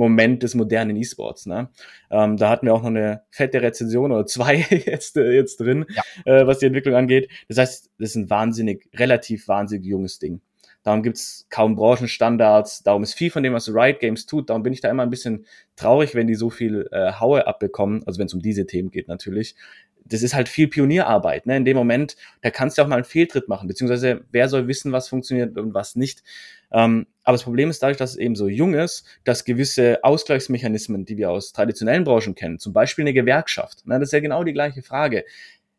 Geburtsmoment 0.00 0.42
des 0.42 0.54
modernen 0.54 0.96
E-Sports. 0.96 1.46
Ne? 1.46 1.68
Ähm, 2.10 2.36
da 2.36 2.48
hatten 2.48 2.66
wir 2.66 2.74
auch 2.74 2.82
noch 2.82 2.88
eine 2.88 3.22
fette 3.30 3.62
Rezension 3.62 4.12
oder 4.12 4.26
zwei 4.26 4.56
jetzt, 4.86 5.16
äh, 5.16 5.32
jetzt 5.32 5.60
drin, 5.60 5.86
ja. 5.88 6.02
äh, 6.24 6.46
was 6.46 6.58
die 6.58 6.66
Entwicklung 6.66 6.94
angeht. 6.94 7.30
Das 7.48 7.58
heißt, 7.58 7.90
das 7.98 8.10
ist 8.10 8.16
ein 8.16 8.30
wahnsinnig, 8.30 8.88
relativ 8.94 9.48
wahnsinnig 9.48 9.86
junges 9.86 10.18
Ding. 10.18 10.40
Darum 10.82 11.02
gibt's 11.02 11.46
kaum 11.50 11.76
Branchenstandards. 11.76 12.82
Darum 12.82 13.02
ist 13.02 13.12
viel 13.12 13.30
von 13.30 13.42
dem, 13.42 13.52
was 13.52 13.68
Riot 13.68 14.00
Games 14.00 14.24
tut. 14.24 14.48
Darum 14.48 14.62
bin 14.62 14.72
ich 14.72 14.80
da 14.80 14.88
immer 14.88 15.02
ein 15.02 15.10
bisschen 15.10 15.44
traurig, 15.76 16.14
wenn 16.14 16.26
die 16.26 16.34
so 16.34 16.48
viel 16.48 16.88
äh, 16.90 17.12
Haue 17.12 17.46
abbekommen. 17.46 18.02
Also 18.06 18.18
wenn 18.18 18.26
es 18.26 18.34
um 18.34 18.40
diese 18.40 18.64
Themen 18.64 18.90
geht 18.90 19.06
natürlich. 19.06 19.56
Das 20.04 20.22
ist 20.22 20.34
halt 20.34 20.48
viel 20.48 20.68
Pionierarbeit. 20.68 21.46
Ne? 21.46 21.56
In 21.56 21.64
dem 21.64 21.76
Moment, 21.76 22.16
da 22.42 22.50
kannst 22.50 22.78
du 22.78 22.82
auch 22.82 22.86
mal 22.88 22.96
einen 22.96 23.04
Fehltritt 23.04 23.48
machen. 23.48 23.68
Beziehungsweise 23.68 24.24
wer 24.32 24.48
soll 24.48 24.66
wissen, 24.66 24.92
was 24.92 25.08
funktioniert 25.08 25.56
und 25.56 25.74
was 25.74 25.96
nicht. 25.96 26.22
Ähm, 26.72 27.06
aber 27.24 27.36
das 27.36 27.44
Problem 27.44 27.70
ist 27.70 27.82
dadurch, 27.82 27.98
dass 27.98 28.10
es 28.10 28.16
eben 28.16 28.36
so 28.36 28.48
jung 28.48 28.74
ist, 28.74 29.04
dass 29.24 29.44
gewisse 29.44 30.02
Ausgleichsmechanismen, 30.02 31.04
die 31.04 31.16
wir 31.16 31.30
aus 31.30 31.52
traditionellen 31.52 32.04
Branchen 32.04 32.34
kennen, 32.34 32.58
zum 32.58 32.72
Beispiel 32.72 33.04
eine 33.04 33.12
Gewerkschaft, 33.12 33.86
ne, 33.86 33.98
das 33.98 34.08
ist 34.08 34.12
ja 34.12 34.20
genau 34.20 34.44
die 34.44 34.52
gleiche 34.52 34.82
Frage. 34.82 35.24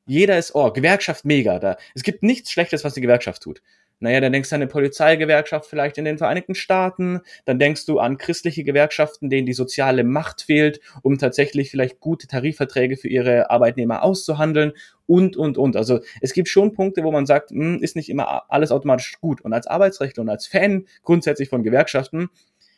Jeder 0.06 0.38
ist, 0.38 0.56
oh, 0.56 0.72
Gewerkschaft 0.72 1.26
mega, 1.26 1.60
da. 1.60 1.78
Es 1.96 2.04
gibt 2.04 2.24
nichts 2.24 2.52
Schlechtes, 2.52 2.84
was 2.84 2.94
die 2.94 3.02
Gewerkschaft 3.02 3.42
tut. 3.44 3.62
Naja, 4.02 4.20
dann 4.20 4.34
denkst 4.34 4.50
du 4.50 4.56
an 4.56 4.62
eine 4.62 4.70
Polizeigewerkschaft 4.70 5.70
vielleicht 5.70 6.00
in 6.00 6.06
den 6.06 6.18
Vereinigten 6.18 6.56
Staaten, 6.56 7.22
dann 7.46 7.60
denkst 7.60 7.86
du 7.86 8.00
an 8.00 8.18
christliche 8.18 8.64
Gewerkschaften, 8.64 9.30
denen 9.30 9.46
die 9.46 9.54
soziale 9.54 10.04
Macht 10.04 10.42
fehlt, 10.42 10.82
um 11.04 11.20
tatsächlich 11.20 11.70
vielleicht 11.70 12.00
gute 12.00 12.26
Tarifverträge 12.26 12.98
für 12.98 13.10
ihre 13.10 13.52
Arbeitnehmer 13.52 14.04
auszuhandeln 14.04 14.74
und, 15.06 15.38
und, 15.38 15.60
und. 15.60 15.76
Also 15.76 16.00
es 16.20 16.34
gibt 16.34 16.50
schon 16.50 16.74
Punkte, 16.74 17.04
wo 17.04 17.12
man 17.12 17.28
sagt, 17.28 17.52
mh, 17.52 17.76
hm, 17.76 17.84
ist 17.84 17.96
nicht 17.96 18.10
immer 18.10 18.52
alles 18.52 18.72
automatisch 18.72 19.20
gut. 19.22 19.42
Und 19.42 19.54
als 19.54 19.68
Arbeitsrechtler 19.68 20.24
und 20.24 20.30
als 20.30 20.48
Fan 20.48 20.88
grundsätzlich 21.04 21.50
von 21.50 21.62
Gewerkschaften 21.62 22.30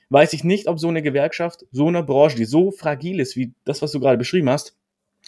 weiß 0.09 0.33
ich 0.33 0.43
nicht, 0.43 0.67
ob 0.67 0.77
so 0.77 0.89
eine 0.89 1.01
Gewerkschaft, 1.01 1.65
so 1.71 1.87
eine 1.87 2.03
Branche, 2.03 2.35
die 2.35 2.45
so 2.45 2.71
fragil 2.71 3.21
ist, 3.21 3.37
wie 3.37 3.53
das, 3.63 3.81
was 3.81 3.93
du 3.93 4.01
gerade 4.01 4.17
beschrieben 4.17 4.49
hast, 4.49 4.75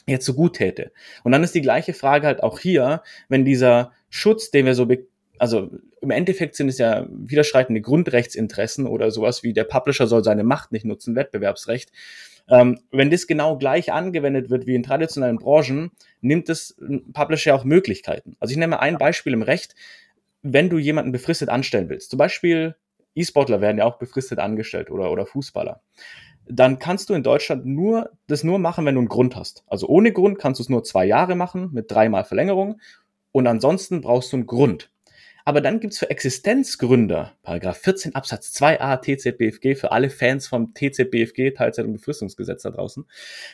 jetzt 0.08 0.26
so 0.26 0.34
gut 0.34 0.58
täte. 0.58 0.92
Und 1.24 1.32
dann 1.32 1.44
ist 1.44 1.56
die 1.56 1.62
gleiche 1.62 1.94
Frage 1.94 2.28
halt 2.28 2.44
auch 2.44 2.60
hier, 2.60 3.02
wenn 3.30 3.46
dieser 3.46 3.94
Schutz, 4.10 4.52
den 4.52 4.66
wir 4.66 4.76
so 4.76 4.86
also 5.40 5.70
im 6.02 6.12
Endeffekt 6.12 6.56
sind 6.56 6.70
es 6.70 6.78
ja 6.78 7.06
widerschreitende 7.10 7.82
Grundrechtsinteressen 7.82 8.88
oder 8.88 9.12
sowas 9.12 9.44
wie 9.44 9.54
der 9.54 9.64
Publisher 9.64 10.08
soll 10.08 10.24
seine 10.24 10.44
Macht 10.44 10.72
nicht 10.72 10.86
nutzen, 10.86 11.16
Wettbewerbsrecht. 11.16 11.92
Ähm, 12.48 12.80
wenn 12.92 13.10
das 13.10 13.28
genau 13.28 13.58
gleich 13.58 13.92
angewendet 13.92 14.50
wird 14.50 14.68
wie 14.68 14.76
in 14.76 14.84
traditionellen 14.84 15.38
Branchen, 15.38 15.92
nimmt 16.22 16.48
es 16.50 16.78
Publisher 17.14 17.56
auch 17.56 17.64
Möglichkeiten. 17.64 18.36
Also 18.40 18.52
ich 18.52 18.58
nehme 18.58 18.80
ein 18.80 18.98
Beispiel 18.98 19.34
im 19.34 19.42
Recht, 19.42 19.76
wenn 20.44 20.70
du 20.70 20.78
jemanden 20.78 21.12
befristet 21.12 21.50
anstellen 21.50 21.90
willst, 21.90 22.12
zum 22.12 22.18
Beispiel 22.18 22.76
E-Sportler 23.16 23.62
werden 23.62 23.80
ja 23.80 23.86
auch 23.86 23.98
befristet 23.98 24.40
angestellt 24.40 24.92
oder, 24.92 25.12
oder 25.12 25.26
Fußballer, 25.26 25.82
dann 26.48 26.78
kannst 26.78 27.10
du 27.10 27.14
in 27.14 27.24
Deutschland 27.24 27.66
nur 27.66 28.12
das 28.28 28.44
nur 28.44 28.60
machen, 28.60 28.86
wenn 28.86 28.96
du 28.96 29.02
einen 29.02 29.08
Grund 29.08 29.36
hast. 29.36 29.64
Also 29.68 29.88
ohne 29.88 30.12
Grund 30.12 30.38
kannst 30.38 30.60
du 30.60 30.64
es 30.64 30.70
nur 30.70 30.84
zwei 30.84 31.06
Jahre 31.06 31.36
machen 31.36 31.70
mit 31.74 31.90
dreimal 31.90 32.26
Verlängerung 32.26 32.80
und 33.32 33.48
ansonsten 33.48 34.02
brauchst 34.02 34.32
du 34.32 34.38
einen 34.38 34.46
Grund. 34.46 34.92
Aber 35.46 35.62
dann 35.62 35.80
gibt's 35.80 36.00
für 36.00 36.10
Existenzgründer, 36.10 37.38
Paragraph 37.44 37.78
14 37.78 38.16
Absatz 38.16 38.52
2a 38.60 38.98
TZBFG, 38.98 39.76
für 39.76 39.92
alle 39.92 40.10
Fans 40.10 40.48
vom 40.48 40.74
TZBFG, 40.74 41.52
Teilzeit- 41.52 41.86
und 41.86 41.94
Befristungsgesetz 41.94 42.64
da 42.64 42.72
draußen, 42.72 43.06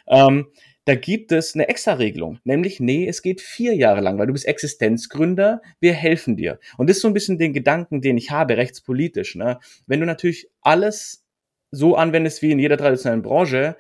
ähm, 0.08 0.48
da 0.86 0.96
gibt 0.96 1.32
es 1.32 1.54
eine 1.54 1.68
Extra-Regelung, 1.68 2.40
nämlich, 2.44 2.80
nee, 2.80 3.08
es 3.08 3.22
geht 3.22 3.42
vier 3.42 3.76
Jahre 3.76 4.02
lang, 4.02 4.18
weil 4.18 4.28
du 4.28 4.34
bist 4.34 4.48
Existenzgründer, 4.48 5.62
wir 5.80 5.94
helfen 5.94 6.38
dir. 6.38 6.60
Und 6.78 6.90
das 6.90 6.98
ist 6.98 7.02
so 7.02 7.08
ein 7.08 7.14
bisschen 7.14 7.38
den 7.38 7.54
Gedanken, 7.54 8.02
den 8.02 8.18
ich 8.18 8.32
habe, 8.32 8.58
rechtspolitisch. 8.58 9.36
Ne? 9.36 9.60
Wenn 9.86 10.00
du 10.00 10.06
natürlich 10.06 10.50
alles 10.62 11.24
so 11.72 11.96
anwendest 11.96 12.42
wie 12.42 12.52
in 12.52 12.60
jeder 12.60 12.78
traditionellen 12.78 13.22
Branche, 13.22 13.76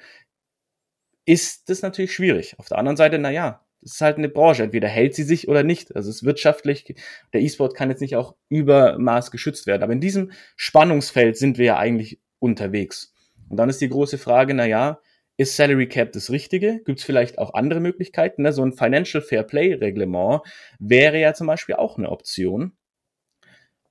ist 1.26 1.70
das 1.70 1.82
natürlich 1.82 2.14
schwierig. 2.14 2.60
Auf 2.60 2.68
der 2.68 2.78
anderen 2.78 2.98
Seite, 2.98 3.18
na 3.18 3.32
ja, 3.32 3.66
das 3.82 3.94
ist 3.94 4.02
halt 4.02 4.18
eine 4.18 4.30
Branche. 4.30 4.64
Entweder 4.64 4.88
hält 4.88 5.16
sie 5.16 5.24
sich 5.24 5.48
oder 5.48 5.64
nicht. 5.64 5.96
Also 5.96 6.10
es 6.10 6.18
ist 6.18 6.24
wirtschaftlich, 6.24 6.96
der 7.34 7.42
E-Sport 7.42 7.76
kann 7.76 7.90
jetzt 7.90 8.02
nicht 8.02 8.16
auch 8.16 8.36
übermaß 8.50 9.32
geschützt 9.32 9.68
werden. 9.68 9.84
Aber 9.84 9.94
in 9.94 10.02
diesem 10.02 10.32
Spannungsfeld 10.56 11.38
sind 11.38 11.58
wir 11.58 11.66
ja 11.66 11.78
eigentlich 11.78 12.20
unterwegs. 12.40 13.14
Und 13.50 13.58
dann 13.58 13.70
ist 13.70 13.82
die 13.82 13.90
große 13.90 14.18
Frage, 14.18 14.54
na 14.54 14.66
ja, 14.66 15.00
ist 15.38 15.56
Salary 15.56 15.88
Cap 15.88 16.12
das 16.12 16.30
Richtige? 16.30 16.82
Gibt 16.86 17.00
es 17.00 17.06
vielleicht 17.06 17.38
auch 17.40 17.54
andere 17.54 17.80
Möglichkeiten? 17.80 18.44
Ne? 18.44 18.54
So 18.54 18.64
ein 18.64 18.74
Financial 18.74 19.22
Fair 19.22 19.44
Play 19.44 19.74
Reglement 19.74 20.42
wäre 20.80 21.20
ja 21.20 21.34
zum 21.34 21.48
Beispiel 21.48 21.76
auch 21.76 21.98
eine 21.98 22.10
Option. 22.10 22.74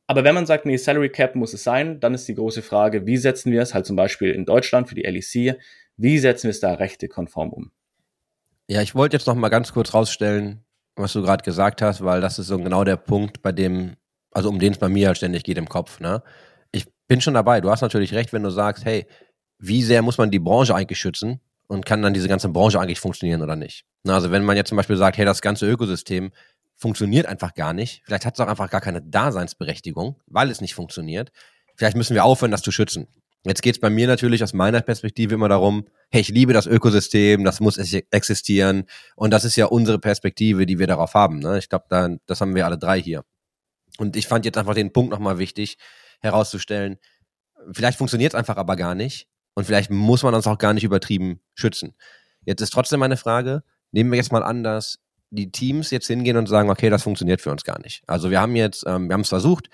Aber 0.07 0.25
wenn 0.25 0.35
man 0.35 0.47
sagt, 0.47 0.67
nee, 0.67 0.77
Salary 0.77 1.11
Cap 1.11 1.35
muss 1.35 1.55
es 1.55 1.63
sein, 1.63 2.01
dann 2.01 2.15
ist 2.15 2.27
die 2.27 2.35
große 2.35 2.63
Frage, 2.63 3.07
wie 3.07 3.17
setzen 3.17 3.53
wir 3.53 3.63
es 3.63 3.75
halt 3.75 3.87
zum 3.87 3.97
Beispiel 3.97 4.31
in 4.31 4.45
Deutschland 4.45 4.89
für 4.89 4.95
die 4.95 5.03
LEC, 5.03 5.59
wie 5.97 6.19
setzen 6.19 6.45
wir 6.45 6.51
es 6.51 6.61
da 6.61 6.75
rechtekonform 6.75 7.53
um? 7.53 7.71
Ja, 8.71 8.81
ich 8.83 8.95
wollte 8.95 9.17
jetzt 9.17 9.27
noch 9.27 9.35
mal 9.35 9.49
ganz 9.49 9.73
kurz 9.73 9.95
rausstellen, 9.95 10.65
was 10.95 11.13
du 11.13 11.23
gerade 11.23 11.43
gesagt 11.43 11.83
hast, 11.83 12.05
weil 12.05 12.21
das 12.21 12.39
ist 12.39 12.47
so 12.47 12.57
genau 12.57 12.85
der 12.85 12.97
Punkt, 12.97 13.43
bei 13.43 13.51
dem, 13.51 13.97
also 14.31 14.49
um 14.49 14.61
den 14.61 14.73
es 14.73 14.79
bei 14.79 14.89
mir 14.89 15.09
halt 15.09 15.17
ständig 15.17 15.43
geht 15.43 15.59
im 15.59 15.69
Kopf. 15.69 15.99
Ne? 15.99 16.23
Ich 16.71 16.87
bin 17.09 17.21
schon 17.21 17.35
dabei. 17.35 17.61
Du 17.61 17.69
hast 17.69 17.81
natürlich 17.81 18.15
recht, 18.15 18.33
wenn 18.33 18.45
du 18.45 18.51
sagst, 18.51 18.85
hey, 18.85 19.09
wie 19.59 19.83
sehr 19.83 20.03
muss 20.03 20.19
man 20.19 20.31
die 20.31 20.39
Branche 20.39 20.73
eigentlich 20.73 21.01
schützen 21.01 21.41
und 21.67 21.85
kann 21.85 22.01
dann 22.01 22.15
diese 22.15 22.29
ganze 22.29 22.49
Branche 22.49 22.79
eigentlich 22.79 23.01
funktionieren 23.01 23.43
oder 23.43 23.57
nicht? 23.57 23.87
Na, 24.05 24.15
also 24.15 24.31
wenn 24.31 24.45
man 24.45 24.57
jetzt 24.57 24.69
zum 24.69 24.77
Beispiel 24.77 24.97
sagt, 24.97 25.19
hey, 25.19 25.25
das 25.25 25.43
ganze 25.43 25.69
Ökosystem 25.69 26.31
funktioniert 26.77 27.27
einfach 27.27 27.55
gar 27.55 27.73
nicht, 27.73 28.03
vielleicht 28.05 28.25
hat 28.25 28.35
es 28.35 28.41
auch 28.41 28.47
einfach 28.47 28.71
gar 28.71 28.81
keine 28.81 29.03
Daseinsberechtigung, 29.03 30.21
weil 30.27 30.49
es 30.49 30.61
nicht 30.61 30.77
funktioniert. 30.77 31.33
Vielleicht 31.75 31.97
müssen 31.97 32.15
wir 32.15 32.25
aufhören, 32.25 32.53
das 32.53 32.63
zu 32.63 32.71
schützen. 32.71 33.09
Jetzt 33.45 33.63
geht 33.63 33.77
es 33.77 33.81
bei 33.81 33.89
mir 33.89 34.07
natürlich 34.07 34.43
aus 34.43 34.53
meiner 34.53 34.83
Perspektive 34.83 35.35
immer 35.35 35.49
darum, 35.49 35.87
hey, 36.11 36.21
ich 36.21 36.29
liebe 36.29 36.53
das 36.53 36.67
Ökosystem, 36.67 37.43
das 37.43 37.61
muss 37.61 37.79
existieren. 37.79 38.85
Und 39.17 39.31
das 39.31 39.45
ist 39.45 39.57
ja 39.57 39.67
unsere 39.67 39.99
Perspektive, 39.99 40.67
die 40.67 40.79
wir 40.79 40.87
darauf 40.87 41.15
haben. 41.15 41.39
Ne? 41.39 41.59
Ich 41.59 41.71
glaube, 41.71 42.19
das 42.27 42.41
haben 42.41 42.55
wir 42.55 42.67
alle 42.67 42.77
drei 42.77 43.01
hier. 43.01 43.25
Und 43.99 44.17
ich 44.17 44.27
fand 44.27 44.45
jetzt 44.45 44.59
einfach 44.59 44.75
den 44.75 44.93
Punkt 44.93 45.11
nochmal 45.11 45.39
wichtig. 45.39 45.79
herauszustellen, 46.21 46.99
vielleicht 47.73 47.99
funktioniert 47.99 48.35
es 48.35 48.39
einfach 48.39 48.57
aber 48.57 48.77
gar 48.77 48.95
nicht 48.95 49.27
und 49.55 49.65
vielleicht 49.65 49.91
muss 49.91 50.23
man 50.23 50.35
uns 50.35 50.47
auch 50.47 50.59
gar 50.59 50.75
nicht 50.75 50.85
übertrieben 50.85 51.41
schützen. 51.55 51.95
Jetzt 52.45 52.61
ist 52.61 52.71
trotzdem 52.71 53.01
meine 53.01 53.17
Frage, 53.17 53.63
nehmen 53.93 54.11
wir 54.11 54.17
jetzt 54.17 54.33
mal 54.33 54.43
an, 54.43 54.63
dass 54.63 54.99
die 55.31 55.51
Teams 55.51 55.91
jetzt 55.91 56.07
hingehen 56.07 56.37
und 56.37 56.47
sagen, 56.47 56.71
okay, 56.71 56.91
das 56.91 57.03
funktioniert 57.03 57.41
für 57.41 57.51
uns 57.51 57.65
gar 57.65 57.81
nicht. 57.81 58.03
Also 58.07 58.31
wir 58.31 58.41
haben 58.41 58.57
jetzt, 58.57 58.85
ähm, 58.87 59.09
wir 59.09 59.15
haben 59.15 59.21
es 59.21 59.29
versucht, 59.29 59.71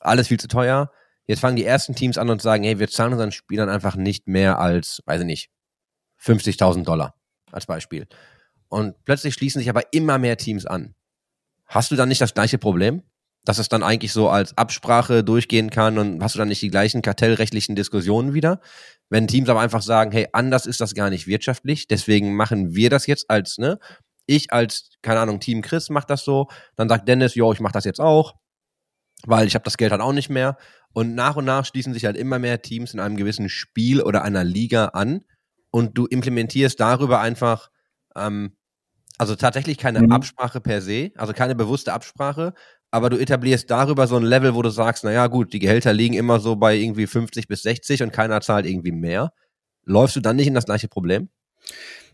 alles 0.00 0.28
viel 0.28 0.40
zu 0.40 0.48
teuer. 0.48 0.90
Jetzt 1.30 1.38
fangen 1.38 1.54
die 1.54 1.64
ersten 1.64 1.94
Teams 1.94 2.18
an 2.18 2.28
und 2.28 2.42
sagen, 2.42 2.64
hey, 2.64 2.80
wir 2.80 2.88
zahlen 2.88 3.12
unseren 3.12 3.30
Spielern 3.30 3.68
einfach 3.68 3.94
nicht 3.94 4.26
mehr 4.26 4.58
als, 4.58 5.00
weiß 5.06 5.20
ich 5.20 5.26
nicht, 5.28 5.50
50.000 6.20 6.82
Dollar 6.82 7.14
als 7.52 7.66
Beispiel. 7.66 8.08
Und 8.66 8.96
plötzlich 9.04 9.34
schließen 9.34 9.60
sich 9.60 9.70
aber 9.70 9.92
immer 9.92 10.18
mehr 10.18 10.36
Teams 10.38 10.66
an. 10.66 10.96
Hast 11.66 11.92
du 11.92 11.94
dann 11.94 12.08
nicht 12.08 12.20
das 12.20 12.34
gleiche 12.34 12.58
Problem? 12.58 13.04
Dass 13.44 13.58
es 13.58 13.68
dann 13.68 13.84
eigentlich 13.84 14.12
so 14.12 14.28
als 14.28 14.58
Absprache 14.58 15.22
durchgehen 15.22 15.70
kann 15.70 15.98
und 15.98 16.20
hast 16.20 16.34
du 16.34 16.40
dann 16.40 16.48
nicht 16.48 16.62
die 16.62 16.68
gleichen 16.68 17.00
kartellrechtlichen 17.00 17.76
Diskussionen 17.76 18.34
wieder? 18.34 18.60
Wenn 19.08 19.28
Teams 19.28 19.48
aber 19.48 19.60
einfach 19.60 19.82
sagen, 19.82 20.10
hey, 20.10 20.26
anders 20.32 20.66
ist 20.66 20.80
das 20.80 20.94
gar 20.94 21.10
nicht 21.10 21.28
wirtschaftlich, 21.28 21.86
deswegen 21.86 22.34
machen 22.34 22.74
wir 22.74 22.90
das 22.90 23.06
jetzt 23.06 23.30
als, 23.30 23.56
ne? 23.56 23.78
Ich 24.26 24.52
als, 24.52 24.96
keine 25.00 25.20
Ahnung, 25.20 25.38
Team 25.38 25.62
Chris 25.62 25.90
macht 25.90 26.10
das 26.10 26.24
so, 26.24 26.48
dann 26.74 26.88
sagt 26.88 27.06
Dennis, 27.06 27.36
jo, 27.36 27.52
ich 27.52 27.60
mach 27.60 27.70
das 27.70 27.84
jetzt 27.84 28.00
auch, 28.00 28.34
weil 29.26 29.46
ich 29.46 29.54
habe 29.54 29.64
das 29.64 29.76
Geld 29.76 29.92
halt 29.92 30.00
auch 30.00 30.12
nicht 30.12 30.30
mehr. 30.30 30.56
Und 30.92 31.14
nach 31.14 31.36
und 31.36 31.44
nach 31.44 31.64
schließen 31.64 31.94
sich 31.94 32.04
halt 32.04 32.16
immer 32.16 32.38
mehr 32.38 32.62
Teams 32.62 32.94
in 32.94 33.00
einem 33.00 33.16
gewissen 33.16 33.48
Spiel 33.48 34.02
oder 34.02 34.22
einer 34.22 34.44
Liga 34.44 34.86
an 34.86 35.24
und 35.70 35.96
du 35.96 36.06
implementierst 36.06 36.80
darüber 36.80 37.20
einfach 37.20 37.70
ähm, 38.16 38.56
also 39.20 39.36
tatsächlich 39.36 39.76
keine 39.76 40.00
mhm. 40.00 40.12
Absprache 40.12 40.62
per 40.62 40.80
se, 40.80 41.10
also 41.14 41.34
keine 41.34 41.54
bewusste 41.54 41.92
Absprache, 41.92 42.54
aber 42.90 43.10
du 43.10 43.18
etablierst 43.18 43.70
darüber 43.70 44.06
so 44.06 44.16
ein 44.16 44.22
Level, 44.22 44.54
wo 44.54 44.62
du 44.62 44.70
sagst, 44.70 45.04
naja 45.04 45.26
gut, 45.26 45.52
die 45.52 45.58
Gehälter 45.58 45.92
liegen 45.92 46.14
immer 46.14 46.40
so 46.40 46.56
bei 46.56 46.74
irgendwie 46.74 47.06
50 47.06 47.46
bis 47.46 47.62
60 47.62 48.02
und 48.02 48.14
keiner 48.14 48.40
zahlt 48.40 48.64
irgendwie 48.64 48.92
mehr. 48.92 49.34
Läufst 49.84 50.16
du 50.16 50.20
dann 50.20 50.36
nicht 50.36 50.46
in 50.46 50.54
das 50.54 50.64
gleiche 50.64 50.88
Problem? 50.88 51.28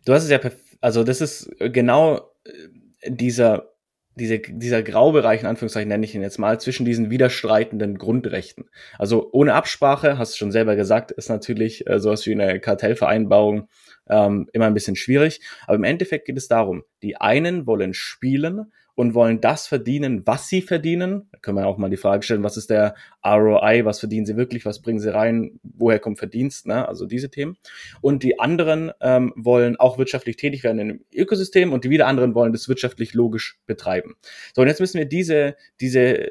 Du 0.04 0.14
hast 0.14 0.24
es 0.24 0.30
ja, 0.30 0.40
also 0.80 1.04
das 1.04 1.20
ist 1.20 1.48
genau 1.60 2.28
äh, 2.44 3.10
dieser, 3.10 3.70
diese, 4.16 4.38
dieser 4.38 4.82
Graubereich, 4.82 5.42
in 5.42 5.46
Anführungszeichen 5.46 5.88
nenne 5.88 6.04
ich 6.04 6.14
ihn 6.14 6.22
jetzt 6.22 6.38
mal, 6.38 6.58
zwischen 6.58 6.86
diesen 6.86 7.10
widerstreitenden 7.10 7.98
Grundrechten. 7.98 8.64
Also 8.98 9.28
ohne 9.32 9.54
Absprache, 9.54 10.18
hast 10.18 10.34
du 10.34 10.38
schon 10.38 10.52
selber 10.52 10.74
gesagt, 10.74 11.10
ist 11.12 11.28
natürlich 11.28 11.86
äh, 11.86 12.00
sowas 12.00 12.26
wie 12.26 12.32
eine 12.32 12.58
Kartellvereinbarung 12.58 13.68
ähm, 14.08 14.48
immer 14.52 14.66
ein 14.66 14.74
bisschen 14.74 14.96
schwierig. 14.96 15.40
Aber 15.66 15.76
im 15.76 15.84
Endeffekt 15.84 16.26
geht 16.26 16.38
es 16.38 16.48
darum, 16.48 16.82
die 17.02 17.16
einen 17.16 17.66
wollen 17.66 17.92
spielen 17.92 18.72
und 18.96 19.14
wollen 19.14 19.40
das 19.40 19.66
verdienen, 19.66 20.22
was 20.26 20.48
sie 20.48 20.62
verdienen. 20.62 21.28
Da 21.30 21.38
können 21.38 21.58
wir 21.58 21.66
auch 21.66 21.76
mal 21.76 21.90
die 21.90 21.98
Frage 21.98 22.22
stellen, 22.22 22.42
was 22.42 22.56
ist 22.56 22.70
der 22.70 22.94
ROI, 23.24 23.84
was 23.84 24.00
verdienen 24.00 24.26
sie 24.26 24.36
wirklich, 24.36 24.64
was 24.64 24.80
bringen 24.80 24.98
sie 24.98 25.12
rein, 25.12 25.60
woher 25.62 26.00
kommt 26.00 26.18
Verdienst, 26.18 26.66
ne? 26.66 26.88
also 26.88 27.06
diese 27.06 27.30
Themen. 27.30 27.58
Und 28.00 28.22
die 28.22 28.40
anderen 28.40 28.90
ähm, 29.00 29.34
wollen 29.36 29.76
auch 29.76 29.98
wirtschaftlich 29.98 30.36
tätig 30.36 30.64
werden 30.64 30.78
im 30.78 31.04
Ökosystem 31.14 31.72
und 31.72 31.84
die 31.84 31.90
wieder 31.90 32.06
anderen 32.06 32.34
wollen 32.34 32.52
das 32.52 32.68
wirtschaftlich 32.68 33.12
logisch 33.12 33.60
betreiben. 33.66 34.16
So, 34.54 34.62
und 34.62 34.68
jetzt 34.68 34.80
müssen 34.80 34.98
wir 34.98 35.06
diese, 35.06 35.56
diese 35.78 36.30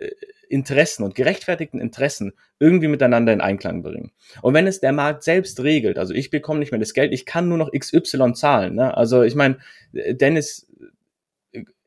Interessen 0.50 1.04
und 1.04 1.16
gerechtfertigten 1.16 1.80
Interessen 1.80 2.34
irgendwie 2.60 2.88
miteinander 2.88 3.32
in 3.34 3.42
Einklang 3.42 3.84
bringen. 3.84 4.12
Und 4.42 4.54
wenn 4.56 4.66
es 4.66 4.80
der 4.80 4.92
Markt 4.92 5.24
selbst 5.24 5.62
regelt, 5.62 6.00
also 6.00 6.14
ich 6.14 6.32
bekomme 6.32 6.60
nicht 6.60 6.72
mehr 6.72 6.80
das 6.80 6.94
Geld, 6.94 7.14
ich 7.14 7.26
kann 7.26 7.48
nur 7.48 7.58
noch 7.58 7.72
XY 7.72 8.34
zahlen. 8.34 8.76
Ne? 8.76 8.96
Also 8.96 9.22
ich 9.22 9.36
meine, 9.36 9.58
Dennis, 9.94 10.68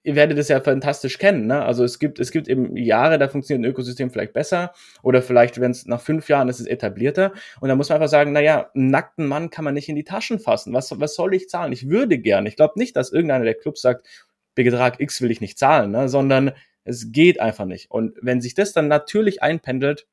ihr 0.09 0.17
werdet 0.17 0.39
es 0.39 0.49
ja 0.49 0.59
fantastisch 0.63 1.19
kennen. 1.19 1.47
Ne? 1.47 1.63
Also 1.63 1.85
es 1.85 1.99
gibt, 1.99 2.19
es 2.19 2.31
gibt 2.31 2.49
eben 2.49 2.75
Jahre, 2.79 3.19
da 3.19 3.29
funktioniert 3.29 3.67
ein 3.67 3.71
Ökosystem 3.71 4.11
vielleicht 4.11 4.33
besser 4.33 4.73
oder 5.03 5.21
vielleicht, 5.21 5.61
wenn 5.61 5.71
es 5.71 5.85
nach 5.85 6.01
fünf 6.01 6.31
Jahren 6.31 6.49
ist, 6.49 6.61
ist 6.61 6.63
es 6.63 6.67
etablierter. 6.67 7.35
Und 7.61 7.69
da 7.69 7.77
muss 7.77 7.91
man 7.91 7.97
einfach 7.97 8.09
sagen, 8.09 8.33
naja, 8.33 8.71
einen 8.75 8.91
nackten 8.91 9.27
Mann 9.27 9.51
kann 9.51 9.67
man 9.67 9.75
nicht 9.75 9.91
in 9.91 9.97
die 9.97 10.05
Taschen 10.05 10.39
fassen. 10.39 10.73
Was, 10.73 10.99
was 10.99 11.15
soll 11.15 11.35
ich 11.35 11.51
zahlen? 11.51 11.73
Ich 11.73 11.91
würde 11.91 12.19
gerne. 12.19 12.49
Ich 12.49 12.57
glaube 12.57 12.79
nicht, 12.79 12.97
dass 12.97 13.13
irgendeiner 13.13 13.45
der 13.45 13.53
Clubs 13.53 13.83
sagt, 13.83 14.07
Betrag 14.55 14.99
X 14.99 15.21
will 15.21 15.31
ich 15.31 15.43
nicht 15.43 15.59
zahlen, 15.59 15.91
ne? 15.91 16.09
sondern 16.09 16.53
es 16.85 17.13
geht 17.13 17.39
einfach 17.39 17.67
nicht. 17.67 17.91
Und 17.91 18.17
wenn 18.23 18.41
sich 18.41 18.55
das 18.55 18.73
dann 18.73 18.89
natürlich 18.89 19.43
einpendelt, 19.43 20.07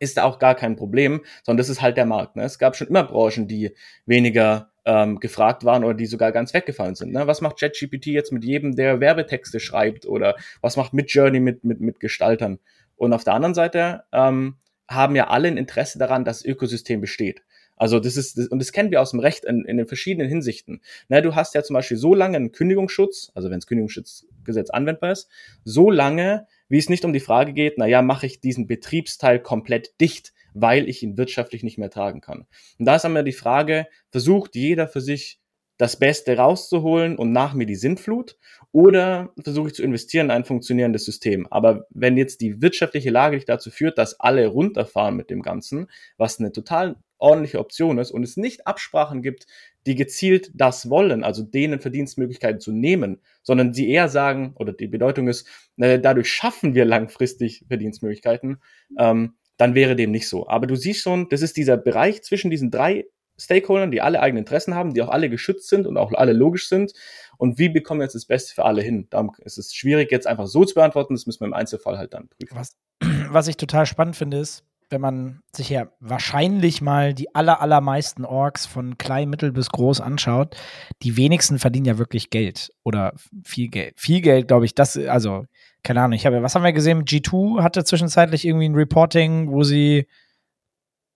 ist 0.00 0.16
da 0.16 0.24
auch 0.24 0.40
gar 0.40 0.56
kein 0.56 0.74
Problem, 0.74 1.20
sondern 1.44 1.58
das 1.58 1.68
ist 1.68 1.82
halt 1.82 1.96
der 1.96 2.06
Markt. 2.06 2.34
Ne? 2.34 2.42
Es 2.42 2.58
gab 2.58 2.74
schon 2.74 2.88
immer 2.88 3.04
Branchen, 3.04 3.46
die 3.46 3.76
weniger 4.06 4.69
ähm, 4.84 5.20
gefragt 5.20 5.64
waren 5.64 5.84
oder 5.84 5.94
die 5.94 6.06
sogar 6.06 6.32
ganz 6.32 6.54
weggefallen 6.54 6.94
sind. 6.94 7.12
Ne? 7.12 7.26
Was 7.26 7.40
macht 7.40 7.58
ChatGPT 7.58 8.06
jetzt 8.06 8.32
mit 8.32 8.44
jedem, 8.44 8.76
der 8.76 9.00
Werbetexte 9.00 9.60
schreibt 9.60 10.06
oder 10.06 10.36
was 10.60 10.76
macht 10.76 10.92
Midjourney 10.92 11.40
mit, 11.40 11.64
mit, 11.64 11.80
mit 11.80 12.00
Gestaltern? 12.00 12.58
Und 12.96 13.12
auf 13.12 13.24
der 13.24 13.34
anderen 13.34 13.54
Seite 13.54 14.04
ähm, 14.12 14.56
haben 14.88 15.16
ja 15.16 15.28
alle 15.28 15.48
ein 15.48 15.56
Interesse 15.56 15.98
daran, 15.98 16.24
dass 16.24 16.38
das 16.38 16.46
Ökosystem 16.46 17.00
besteht. 17.00 17.42
Also 17.80 17.98
das 17.98 18.18
ist, 18.18 18.36
das, 18.36 18.48
und 18.48 18.58
das 18.58 18.72
kennen 18.72 18.90
wir 18.90 19.00
aus 19.00 19.12
dem 19.12 19.20
Recht 19.20 19.46
in, 19.46 19.64
in 19.64 19.78
den 19.78 19.86
verschiedenen 19.86 20.28
Hinsichten. 20.28 20.82
Na, 21.08 21.22
du 21.22 21.34
hast 21.34 21.54
ja 21.54 21.62
zum 21.62 21.72
Beispiel 21.72 21.96
so 21.96 22.14
lange 22.14 22.36
einen 22.36 22.52
Kündigungsschutz, 22.52 23.32
also 23.34 23.48
wenn 23.48 23.58
das 23.58 23.66
Kündigungsschutzgesetz 23.66 24.68
anwendbar 24.68 25.12
ist, 25.12 25.30
so 25.64 25.90
lange, 25.90 26.46
wie 26.68 26.76
es 26.76 26.90
nicht 26.90 27.06
um 27.06 27.14
die 27.14 27.20
Frage 27.20 27.54
geht, 27.54 27.78
na 27.78 27.86
ja, 27.86 28.02
mache 28.02 28.26
ich 28.26 28.40
diesen 28.40 28.66
Betriebsteil 28.66 29.40
komplett 29.40 29.98
dicht, 29.98 30.34
weil 30.54 30.88
ich 30.88 31.02
ihn 31.02 31.16
wirtschaftlich 31.16 31.62
nicht 31.62 31.78
mehr 31.78 31.90
tragen 31.90 32.20
kann. 32.20 32.46
Und 32.78 32.86
da 32.86 32.96
ist 32.96 33.04
einmal 33.04 33.24
die 33.24 33.32
Frage, 33.32 33.86
versucht 34.10 34.54
jeder 34.54 34.88
für 34.88 35.00
sich 35.00 35.40
das 35.80 35.98
Beste 35.98 36.36
rauszuholen 36.36 37.16
und 37.16 37.32
nach 37.32 37.54
mir 37.54 37.64
die 37.64 37.74
Sintflut 37.74 38.36
oder 38.70 39.32
versuche 39.42 39.68
ich 39.68 39.74
zu 39.74 39.82
investieren 39.82 40.26
in 40.26 40.30
ein 40.30 40.44
funktionierendes 40.44 41.06
System. 41.06 41.46
Aber 41.50 41.86
wenn 41.88 42.18
jetzt 42.18 42.42
die 42.42 42.60
wirtschaftliche 42.60 43.08
Lage 43.08 43.36
nicht 43.36 43.48
dazu 43.48 43.70
führt, 43.70 43.96
dass 43.96 44.20
alle 44.20 44.46
runterfahren 44.46 45.16
mit 45.16 45.30
dem 45.30 45.40
Ganzen, 45.40 45.86
was 46.18 46.38
eine 46.38 46.52
total 46.52 46.96
ordentliche 47.16 47.58
Option 47.58 47.96
ist 47.96 48.10
und 48.10 48.22
es 48.22 48.36
nicht 48.36 48.66
Absprachen 48.66 49.22
gibt, 49.22 49.46
die 49.86 49.94
gezielt 49.94 50.50
das 50.54 50.90
wollen, 50.90 51.24
also 51.24 51.42
denen 51.42 51.80
Verdienstmöglichkeiten 51.80 52.60
zu 52.60 52.72
nehmen, 52.72 53.22
sondern 53.42 53.72
sie 53.72 53.88
eher 53.88 54.10
sagen, 54.10 54.52
oder 54.56 54.74
die 54.74 54.86
Bedeutung 54.86 55.28
ist, 55.28 55.48
äh, 55.78 55.98
dadurch 55.98 56.30
schaffen 56.30 56.74
wir 56.74 56.84
langfristig 56.84 57.64
Verdienstmöglichkeiten, 57.68 58.58
ähm, 58.98 59.34
dann 59.60 59.74
wäre 59.74 59.94
dem 59.94 60.10
nicht 60.10 60.28
so. 60.28 60.48
Aber 60.48 60.66
du 60.66 60.74
siehst 60.74 61.02
schon, 61.02 61.28
das 61.28 61.42
ist 61.42 61.56
dieser 61.56 61.76
Bereich 61.76 62.22
zwischen 62.22 62.50
diesen 62.50 62.70
drei 62.70 63.04
Stakeholdern, 63.38 63.90
die 63.90 64.00
alle 64.00 64.20
eigene 64.20 64.40
Interessen 64.40 64.74
haben, 64.74 64.94
die 64.94 65.02
auch 65.02 65.08
alle 65.08 65.28
geschützt 65.28 65.68
sind 65.68 65.86
und 65.86 65.96
auch 65.96 66.12
alle 66.12 66.32
logisch 66.32 66.68
sind. 66.68 66.92
Und 67.36 67.58
wie 67.58 67.68
bekommen 67.68 68.00
wir 68.00 68.04
jetzt 68.04 68.14
das 68.14 68.26
Beste 68.26 68.54
für 68.54 68.64
alle 68.64 68.82
hin? 68.82 69.06
Da 69.10 69.26
ist 69.44 69.58
es 69.58 69.74
schwierig, 69.74 70.10
jetzt 70.10 70.26
einfach 70.26 70.46
so 70.46 70.64
zu 70.64 70.74
beantworten. 70.74 71.14
Das 71.14 71.26
müssen 71.26 71.40
wir 71.40 71.46
im 71.46 71.54
Einzelfall 71.54 71.98
halt 71.98 72.14
dann 72.14 72.28
prüfen. 72.28 72.56
Was, 72.56 72.76
was 73.30 73.48
ich 73.48 73.56
total 73.56 73.86
spannend 73.86 74.16
finde, 74.16 74.38
ist, 74.38 74.64
wenn 74.90 75.00
man 75.00 75.40
sich 75.54 75.70
ja 75.70 75.88
wahrscheinlich 76.00 76.80
mal 76.80 77.14
die 77.14 77.34
aller, 77.34 77.60
allermeisten 77.60 78.24
Orks 78.24 78.66
von 78.66 78.98
klein, 78.98 79.30
mittel 79.30 79.52
bis 79.52 79.68
groß 79.68 80.00
anschaut, 80.00 80.56
die 81.02 81.16
wenigsten 81.16 81.58
verdienen 81.58 81.86
ja 81.86 81.98
wirklich 81.98 82.30
Geld 82.30 82.72
oder 82.82 83.14
viel 83.44 83.68
Geld. 83.68 84.00
Viel 84.00 84.20
Geld, 84.20 84.48
glaube 84.48 84.64
ich, 84.64 84.74
das, 84.74 84.96
also, 84.96 85.44
keine 85.82 86.02
Ahnung, 86.02 86.12
ich 86.14 86.26
habe, 86.26 86.42
was 86.42 86.54
haben 86.54 86.64
wir 86.64 86.72
gesehen? 86.72 87.04
G2 87.04 87.62
hatte 87.62 87.84
zwischenzeitlich 87.84 88.46
irgendwie 88.46 88.68
ein 88.68 88.74
Reporting, 88.74 89.50
wo 89.50 89.62
sie, 89.62 90.06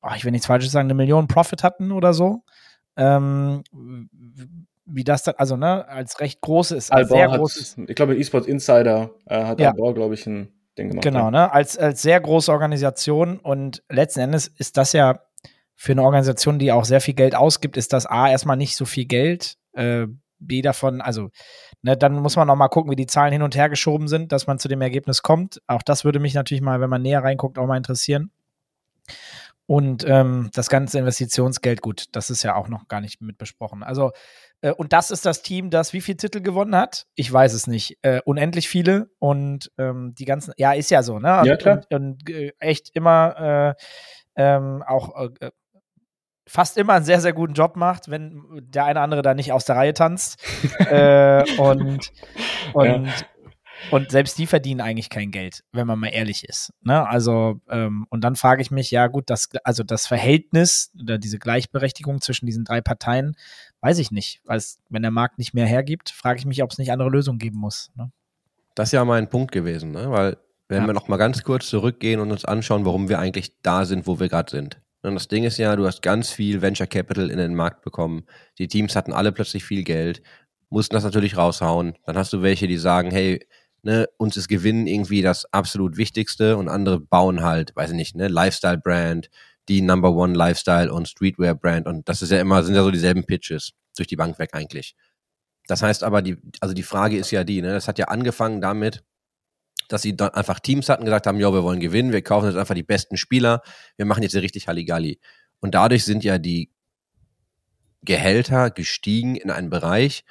oh, 0.03 0.11
ich 0.17 0.25
will 0.25 0.33
nichts 0.33 0.47
Falsches 0.47 0.73
sagen, 0.73 0.87
eine 0.87 0.95
Million 0.95 1.29
Profit 1.29 1.62
hatten 1.62 1.93
oder 1.93 2.12
so. 2.15 2.43
Ähm, 2.97 3.62
wie 4.87 5.05
das 5.05 5.23
dann, 5.23 5.35
also, 5.39 5.57
ne, 5.57 5.89
als 5.89 6.21
recht 6.21 6.41
großes, 6.41 6.91
als 6.91 7.09
sehr 7.09 7.29
großes. 7.29 7.79
Ich 7.89 7.95
glaube, 7.97 8.19
eSports 8.19 8.47
Insider 8.47 9.11
äh, 9.27 9.45
hat 9.45 9.61
ja. 9.61 9.71
Albor, 9.71 9.95
glaube 9.95 10.15
ich, 10.15 10.27
ein 10.27 10.53
den 10.79 10.89
gemacht 10.89 11.05
Genau, 11.05 11.31
ne? 11.31 11.53
Als, 11.53 11.79
als 11.79 12.03
sehr 12.03 12.21
große 12.21 12.51
Organisation 12.51 13.39
und 13.39 13.83
letzten 13.89 14.21
Endes 14.21 14.47
ist 14.47 14.77
das 14.77 14.93
ja 14.93 15.21
für 15.75 15.93
eine 15.93 16.03
Organisation, 16.03 16.59
die 16.59 16.73
auch 16.73 16.85
sehr 16.85 17.01
viel 17.01 17.15
Geld 17.15 17.35
ausgibt, 17.35 17.77
ist 17.77 17.93
das 17.93 18.07
A 18.07 18.31
erstmal 18.31 18.57
nicht 18.57 18.77
so 18.77 18.85
viel 18.85 19.07
Geld. 19.07 19.57
Äh, 19.73 20.07
B 20.47 20.62
davon, 20.62 21.01
also, 21.01 21.30
ne, 21.82 21.97
dann 21.97 22.14
muss 22.14 22.36
man 22.36 22.47
noch 22.47 22.57
mal 22.57 22.68
gucken, 22.68 22.90
wie 22.90 22.97
die 22.97 23.07
Zahlen 23.07 23.32
hin 23.32 23.42
und 23.42 23.57
her 23.57 23.68
geschoben 23.68 24.09
sind, 24.09 24.32
dass 24.32 24.47
man 24.47 24.59
zu 24.59 24.68
dem 24.68 24.80
Ergebnis 24.80 25.22
kommt. 25.22 25.61
Auch 25.66 25.82
das 25.82 26.05
würde 26.05 26.20
mich 26.20 26.34
natürlich 26.34 26.62
mal, 26.62 26.80
wenn 26.80 26.90
man 26.90 27.03
näher 27.03 27.22
reinguckt, 27.22 27.59
auch 27.59 27.66
mal 27.66 27.76
interessieren. 27.76 28.30
Und 29.66 30.05
ähm, 30.07 30.51
das 30.53 30.68
ganze 30.68 30.99
Investitionsgeld, 30.99 31.80
gut, 31.80 32.07
das 32.12 32.28
ist 32.28 32.42
ja 32.42 32.55
auch 32.55 32.68
noch 32.68 32.86
gar 32.86 33.01
nicht 33.01 33.22
mit 33.22 33.38
besprochen. 33.38 33.82
Also, 33.82 34.12
äh, 34.61 34.72
und 34.72 34.92
das 34.92 35.11
ist 35.11 35.24
das 35.24 35.40
Team, 35.40 35.70
das 35.70 35.95
wie 35.95 36.03
viele 36.03 36.18
Titel 36.18 36.42
gewonnen 36.42 36.76
hat? 36.76 37.07
Ich 37.14 37.32
weiß 37.32 37.55
es 37.55 37.66
nicht. 37.66 37.97
Äh, 38.03 38.20
unendlich 38.26 38.68
viele. 38.68 39.11
Und 39.18 39.72
ähm, 39.78 40.14
die 40.18 40.26
ganzen, 40.26 40.53
ja, 40.59 40.72
ist 40.74 40.90
ja 40.90 41.03
so, 41.03 41.18
ne? 41.18 41.42
Ja, 41.45 41.57
klar. 41.57 41.80
Und, 41.90 42.28
und 42.28 42.30
äh, 42.30 42.53
echt 42.59 42.90
immer 42.95 43.74
äh, 43.76 43.82
ähm, 44.36 44.82
auch 44.86 45.30
äh, 45.40 45.51
fast 46.47 46.76
immer 46.76 46.95
einen 46.95 47.05
sehr, 47.05 47.20
sehr 47.20 47.32
guten 47.32 47.55
Job 47.55 47.76
macht, 47.76 48.11
wenn 48.11 48.42
der 48.62 48.84
eine 48.84 49.01
andere 49.01 49.22
da 49.22 49.34
nicht 49.34 49.53
aus 49.53 49.64
der 49.64 49.76
Reihe 49.76 49.95
tanzt. 49.95 50.42
äh, 50.78 51.45
und 51.59 52.12
und 52.72 53.07
ja. 53.07 53.12
Und 53.90 54.11
selbst 54.11 54.38
die 54.38 54.47
verdienen 54.47 54.80
eigentlich 54.80 55.11
kein 55.11 55.30
Geld, 55.30 55.62
wenn 55.72 55.86
man 55.86 55.99
mal 55.99 56.09
ehrlich 56.09 56.45
ist. 56.49 56.72
Ne? 56.80 57.07
Also, 57.07 57.61
ähm, 57.68 58.07
und 58.09 58.22
dann 58.22 58.34
frage 58.34 58.62
ich 58.62 58.70
mich, 58.70 58.90
ja 58.90 59.09
gut, 59.09 59.28
das, 59.28 59.51
also 59.62 59.82
das 59.82 60.07
Verhältnis 60.07 60.90
oder 60.99 61.18
diese 61.18 61.38
Gleichberechtigung 61.38 62.20
zwischen 62.20 62.47
diesen 62.47 62.64
drei 62.64 62.80
Parteien, 62.80 63.36
weiß 63.80 63.99
ich 63.99 64.11
nicht. 64.11 64.40
Weil 64.45 64.57
es, 64.57 64.78
wenn 64.88 65.03
der 65.03 65.11
Markt 65.11 65.38
nicht 65.38 65.53
mehr 65.53 65.66
hergibt, 65.66 66.11
frage 66.11 66.38
ich 66.38 66.47
mich, 66.47 66.62
ob 66.62 66.70
es 66.70 66.78
nicht 66.78 66.92
andere 66.92 67.11
Lösungen 67.11 67.38
geben 67.38 67.59
muss. 67.59 67.90
Ne? 67.95 68.11
Das 68.74 68.88
ist 68.88 68.92
ja 68.92 69.05
mein 69.05 69.28
Punkt 69.28 69.53
gewesen, 69.53 69.90
ne? 69.90 70.11
weil 70.11 70.38
wenn 70.68 70.82
Ja. 70.82 70.86
wir 70.86 70.95
noch 70.95 71.09
mal 71.09 71.18
ganz 71.18 71.42
kurz 71.42 71.68
zurückgehen 71.68 72.20
und 72.20 72.30
uns 72.32 72.45
anschauen, 72.47 72.86
warum 72.86 73.09
wir 73.11 73.18
eigentlich 73.18 73.61
da 73.62 73.84
sind, 73.84 74.07
wo 74.07 74.18
wir 74.18 74.28
gerade 74.28 74.51
sind. 74.51 74.80
Und 75.05 75.15
das 75.15 75.29
Ding 75.29 75.45
ist 75.45 75.59
ja, 75.59 75.77
du 75.77 75.87
hast 75.87 76.03
ganz 76.03 76.31
viel 76.31 76.63
Venture 76.63 76.87
Capital 76.87 77.31
in 77.31 77.39
den 77.39 77.55
Markt 77.55 77.83
bekommen. 77.83 78.25
Die 78.59 78.69
Teams 78.69 78.97
hatten 78.97 79.13
alle 79.13 79.33
plötzlich 79.33 79.65
viel 79.65 79.85
Geld, 79.85 80.23
mussten 80.71 80.95
das 80.95 81.05
natürlich 81.05 81.37
raushauen. 81.37 81.95
Dann 82.05 82.17
hast 82.17 82.33
du 82.33 82.43
welche, 82.43 82.67
die 82.67 82.79
sagen, 82.79 83.11
hey, 83.11 83.47
ne, 83.83 84.09
uns 84.17 84.37
ist 84.37 84.49
Gewinnen 84.49 84.87
irgendwie 84.87 85.23
das 85.23 85.45
absolut 85.53 85.97
Wichtigste 85.97 86.57
und 86.57 86.69
andere 86.69 87.01
bauen 87.01 87.43
halt, 87.43 87.77
weiß 87.77 87.91
ich 87.91 87.97
nicht, 87.97 88.17
ne, 88.17 88.29
Lifestyle-Brand, 88.29 89.29
die 89.69 89.83
Number 89.83 90.13
One 90.13 90.35
Lifestyle 90.35 90.93
und 90.93 91.09
Streetwear-Brand 91.09 91.87
und 91.87 92.09
das 92.09 92.23
ist 92.23 92.31
ja 92.31 92.41
immer, 92.41 92.63
sind 92.63 92.75
ja 92.75 92.83
so 92.83 92.91
dieselben 92.91 93.25
Pitches 93.25 93.73
durch 93.97 94.09
die 94.09 94.17
Bank 94.17 94.39
weg 94.39 94.51
eigentlich. 94.53 94.95
Das 95.67 95.83
heißt 95.83 96.03
aber, 96.03 96.23
die, 96.23 96.37
also 96.61 96.75
die 96.75 96.83
Frage 96.83 97.17
ist 97.17 97.31
ja 97.31 97.45
die, 97.45 97.63
ne, 97.63 97.73
das 97.73 97.89
hat 97.89 97.99
ja 97.99 98.07
angefangen 98.07 98.61
damit, 98.61 99.05
dass 99.89 100.03
sie 100.03 100.16
dann 100.16 100.30
einfach 100.30 100.61
Teams 100.61 100.89
hatten, 100.89 101.05
gesagt 101.05 101.26
haben, 101.26 101.39
ja, 101.39 101.53
wir 101.53 101.62
wollen 101.62 101.80
gewinnen, 101.80 102.12
wir 102.12 102.22
kaufen 102.22 102.47
jetzt 102.47 102.57
einfach 102.57 102.74
die 102.74 102.82
besten 102.82 103.16
Spieler, 103.16 103.62
wir 103.97 104.07
machen 104.07 104.22
jetzt 104.22 104.35
richtig 104.35 104.68
Halligalli. 104.68 105.20
Und 105.61 105.74
dadurch 105.74 106.05
sind 106.05 106.24
ja 106.24 106.39
die 106.39 106.70
Gehälter 108.03 108.70
gestiegen 108.70 109.37
in 109.37 109.51
einen 109.51 109.70
Bereich, 109.70 110.24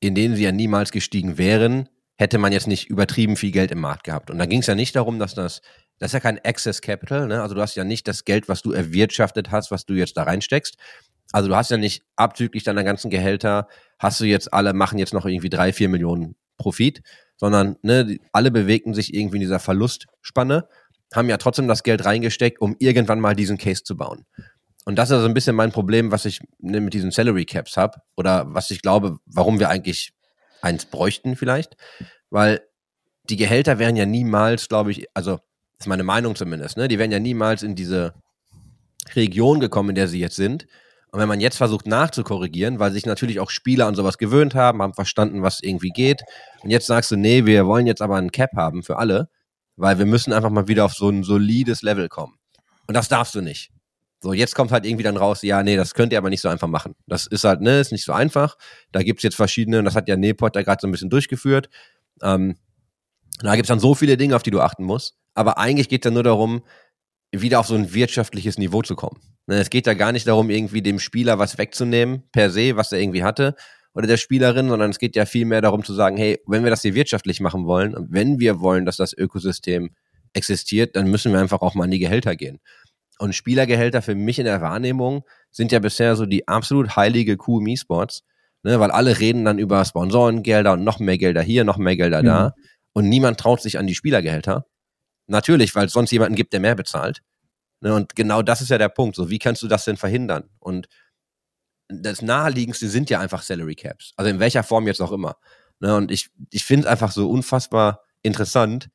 in 0.00 0.14
den 0.14 0.36
sie 0.36 0.44
ja 0.44 0.52
niemals 0.52 0.92
gestiegen 0.92 1.38
wären, 1.38 1.88
hätte 2.16 2.38
man 2.38 2.52
jetzt 2.52 2.66
nicht 2.66 2.88
übertrieben 2.88 3.36
viel 3.36 3.50
Geld 3.50 3.70
im 3.70 3.80
Markt 3.80 4.04
gehabt. 4.04 4.30
Und 4.30 4.38
da 4.38 4.46
ging 4.46 4.60
es 4.60 4.66
ja 4.66 4.74
nicht 4.74 4.96
darum, 4.96 5.18
dass 5.18 5.34
das, 5.34 5.60
das 5.98 6.10
ist 6.10 6.14
ja 6.14 6.20
kein 6.20 6.42
Access 6.44 6.80
Capital, 6.80 7.26
ne? 7.26 7.42
Also 7.42 7.54
du 7.54 7.60
hast 7.60 7.74
ja 7.74 7.84
nicht 7.84 8.08
das 8.08 8.24
Geld, 8.24 8.48
was 8.48 8.62
du 8.62 8.72
erwirtschaftet 8.72 9.50
hast, 9.50 9.70
was 9.70 9.84
du 9.84 9.94
jetzt 9.94 10.16
da 10.16 10.22
reinsteckst. 10.22 10.76
Also 11.32 11.48
du 11.48 11.56
hast 11.56 11.70
ja 11.70 11.76
nicht 11.76 12.04
abzüglich 12.14 12.64
deiner 12.64 12.84
ganzen 12.84 13.10
Gehälter, 13.10 13.68
hast 13.98 14.20
du 14.20 14.24
jetzt 14.24 14.52
alle, 14.52 14.72
machen 14.72 14.98
jetzt 14.98 15.12
noch 15.12 15.26
irgendwie 15.26 15.50
drei, 15.50 15.72
vier 15.72 15.88
Millionen 15.88 16.36
Profit, 16.56 17.02
sondern 17.36 17.76
ne, 17.82 18.18
alle 18.32 18.50
bewegten 18.50 18.94
sich 18.94 19.14
irgendwie 19.14 19.36
in 19.36 19.42
dieser 19.42 19.60
Verlustspanne, 19.60 20.68
haben 21.14 21.28
ja 21.28 21.36
trotzdem 21.36 21.68
das 21.68 21.82
Geld 21.82 22.04
reingesteckt, 22.04 22.60
um 22.60 22.76
irgendwann 22.78 23.20
mal 23.20 23.34
diesen 23.34 23.58
Case 23.58 23.82
zu 23.82 23.96
bauen. 23.96 24.24
Und 24.84 24.96
das 24.96 25.10
ist 25.10 25.16
also 25.16 25.26
ein 25.26 25.34
bisschen 25.34 25.56
mein 25.56 25.72
Problem, 25.72 26.12
was 26.12 26.24
ich 26.24 26.40
ne, 26.58 26.80
mit 26.80 26.94
diesen 26.94 27.10
Salary 27.10 27.44
Caps 27.44 27.76
habe 27.76 28.00
oder 28.16 28.46
was 28.54 28.70
ich 28.70 28.82
glaube, 28.82 29.18
warum 29.26 29.58
wir 29.58 29.68
eigentlich 29.68 30.12
eins 30.62 30.86
bräuchten 30.86 31.36
vielleicht, 31.36 31.76
weil 32.30 32.62
die 33.24 33.36
Gehälter 33.36 33.78
wären 33.78 33.96
ja 33.96 34.06
niemals, 34.06 34.68
glaube 34.68 34.92
ich, 34.92 35.06
also 35.12 35.40
ist 35.78 35.88
meine 35.88 36.04
Meinung 36.04 36.36
zumindest, 36.36 36.76
ne, 36.76 36.88
die 36.88 36.98
wären 36.98 37.10
ja 37.10 37.18
niemals 37.18 37.62
in 37.62 37.74
diese 37.74 38.14
Region 39.14 39.60
gekommen, 39.60 39.90
in 39.90 39.94
der 39.96 40.08
sie 40.08 40.20
jetzt 40.20 40.36
sind. 40.36 40.66
Und 41.12 41.20
wenn 41.20 41.28
man 41.28 41.40
jetzt 41.40 41.56
versucht 41.56 41.86
nachzukorrigieren, 41.86 42.78
weil 42.78 42.92
sich 42.92 43.06
natürlich 43.06 43.40
auch 43.40 43.50
Spieler 43.50 43.86
an 43.86 43.94
sowas 43.94 44.18
gewöhnt 44.18 44.54
haben, 44.54 44.82
haben 44.82 44.94
verstanden, 44.94 45.42
was 45.42 45.60
irgendwie 45.62 45.90
geht, 45.90 46.22
und 46.62 46.70
jetzt 46.70 46.86
sagst 46.86 47.10
du, 47.10 47.16
nee, 47.16 47.46
wir 47.46 47.66
wollen 47.66 47.86
jetzt 47.86 48.02
aber 48.02 48.16
einen 48.16 48.32
Cap 48.32 48.50
haben 48.56 48.82
für 48.82 48.98
alle, 48.98 49.28
weil 49.76 49.98
wir 49.98 50.06
müssen 50.06 50.32
einfach 50.32 50.50
mal 50.50 50.68
wieder 50.68 50.84
auf 50.84 50.94
so 50.94 51.08
ein 51.08 51.22
solides 51.22 51.82
Level 51.82 52.08
kommen. 52.08 52.34
Und 52.86 52.94
das 52.94 53.08
darfst 53.08 53.34
du 53.34 53.40
nicht. 53.40 53.70
So, 54.20 54.32
jetzt 54.32 54.54
kommt 54.54 54.72
halt 54.72 54.86
irgendwie 54.86 55.04
dann 55.04 55.16
raus, 55.16 55.42
ja, 55.42 55.62
nee, 55.62 55.76
das 55.76 55.94
könnt 55.94 56.12
ihr 56.12 56.18
aber 56.18 56.30
nicht 56.30 56.40
so 56.40 56.48
einfach 56.48 56.68
machen. 56.68 56.94
Das 57.06 57.26
ist 57.26 57.44
halt, 57.44 57.60
ne, 57.60 57.80
ist 57.80 57.92
nicht 57.92 58.04
so 58.04 58.12
einfach. 58.12 58.56
Da 58.90 59.02
gibt's 59.02 59.22
jetzt 59.22 59.36
verschiedene, 59.36 59.82
das 59.82 59.94
hat 59.94 60.08
ja 60.08 60.16
Nepot 60.16 60.56
da 60.56 60.62
gerade 60.62 60.80
so 60.80 60.88
ein 60.88 60.92
bisschen 60.92 61.10
durchgeführt. 61.10 61.68
Ähm, 62.22 62.56
da 63.40 63.54
gibt's 63.54 63.68
dann 63.68 63.80
so 63.80 63.94
viele 63.94 64.16
Dinge, 64.16 64.34
auf 64.34 64.42
die 64.42 64.50
du 64.50 64.60
achten 64.60 64.84
musst. 64.84 65.16
Aber 65.34 65.58
eigentlich 65.58 65.88
geht's 65.88 66.06
ja 66.06 66.10
nur 66.10 66.22
darum, 66.22 66.62
wieder 67.30 67.60
auf 67.60 67.66
so 67.66 67.74
ein 67.74 67.92
wirtschaftliches 67.92 68.56
Niveau 68.56 68.82
zu 68.82 68.96
kommen. 68.96 69.20
Ne, 69.46 69.56
Es 69.56 69.70
geht 69.70 69.86
ja 69.86 69.94
gar 69.94 70.12
nicht 70.12 70.26
darum, 70.26 70.50
irgendwie 70.50 70.82
dem 70.82 70.98
Spieler 70.98 71.38
was 71.38 71.58
wegzunehmen, 71.58 72.24
per 72.32 72.50
se, 72.50 72.76
was 72.76 72.92
er 72.92 73.00
irgendwie 73.00 73.22
hatte, 73.22 73.54
oder 73.94 74.06
der 74.06 74.16
Spielerin, 74.16 74.68
sondern 74.68 74.90
es 74.90 74.98
geht 74.98 75.16
ja 75.16 75.24
viel 75.24 75.46
mehr 75.46 75.62
darum 75.62 75.82
zu 75.84 75.94
sagen, 75.94 76.16
hey, 76.16 76.38
wenn 76.46 76.64
wir 76.64 76.70
das 76.70 76.82
hier 76.82 76.94
wirtschaftlich 76.94 77.40
machen 77.40 77.64
wollen 77.64 77.94
und 77.94 78.12
wenn 78.12 78.38
wir 78.38 78.60
wollen, 78.60 78.84
dass 78.84 78.96
das 78.96 79.12
Ökosystem 79.16 79.90
existiert, 80.34 80.96
dann 80.96 81.10
müssen 81.10 81.32
wir 81.32 81.40
einfach 81.40 81.62
auch 81.62 81.74
mal 81.74 81.84
an 81.84 81.90
die 81.90 81.98
Gehälter 81.98 82.36
gehen. 82.36 82.58
Und 83.18 83.34
Spielergehälter 83.34 84.02
für 84.02 84.14
mich 84.14 84.38
in 84.38 84.44
der 84.44 84.60
Wahrnehmung 84.60 85.22
sind 85.50 85.72
ja 85.72 85.78
bisher 85.78 86.16
so 86.16 86.26
die 86.26 86.46
absolut 86.46 86.96
heilige 86.96 87.38
Kuh 87.38 87.60
im 87.60 87.68
E-Sports, 87.68 88.22
ne, 88.62 88.78
weil 88.78 88.90
alle 88.90 89.18
reden 89.18 89.44
dann 89.46 89.58
über 89.58 89.82
Sponsorengelder 89.84 90.74
und 90.74 90.84
noch 90.84 90.98
mehr 90.98 91.16
Gelder 91.16 91.40
hier, 91.40 91.64
noch 91.64 91.78
mehr 91.78 91.96
Gelder 91.96 92.22
da 92.22 92.52
und 92.92 93.08
niemand 93.08 93.38
traut 93.38 93.62
sich 93.62 93.78
an 93.78 93.86
die 93.86 93.94
Spielergehälter. 93.94 94.66
Natürlich, 95.26 95.74
weil 95.74 95.86
es 95.86 95.92
sonst 95.92 96.10
jemanden 96.10 96.34
gibt, 96.34 96.52
der 96.52 96.60
mehr 96.60 96.74
bezahlt. 96.74 97.22
Ne, 97.80 97.94
und 97.94 98.16
genau 98.16 98.42
das 98.42 98.60
ist 98.62 98.70
ja 98.70 98.78
der 98.78 98.88
Punkt. 98.88 99.16
So, 99.16 99.30
wie 99.30 99.38
kannst 99.38 99.62
du 99.62 99.68
das 99.68 99.84
denn 99.84 99.96
verhindern? 99.96 100.48
Und 100.58 100.88
das 101.88 102.22
naheliegendste 102.22 102.88
sind 102.88 103.10
ja 103.10 103.20
einfach 103.20 103.42
Salary 103.42 103.74
Caps. 103.74 104.12
Also 104.16 104.30
in 104.30 104.40
welcher 104.40 104.62
Form 104.62 104.86
jetzt 104.86 105.00
auch 105.00 105.12
immer. 105.12 105.36
Ne, 105.80 105.94
und 105.94 106.10
ich, 106.10 106.30
ich 106.50 106.64
finde 106.64 106.86
es 106.86 106.90
einfach 106.92 107.12
so 107.12 107.28
unfassbar 107.30 108.02
interessant, 108.22 108.88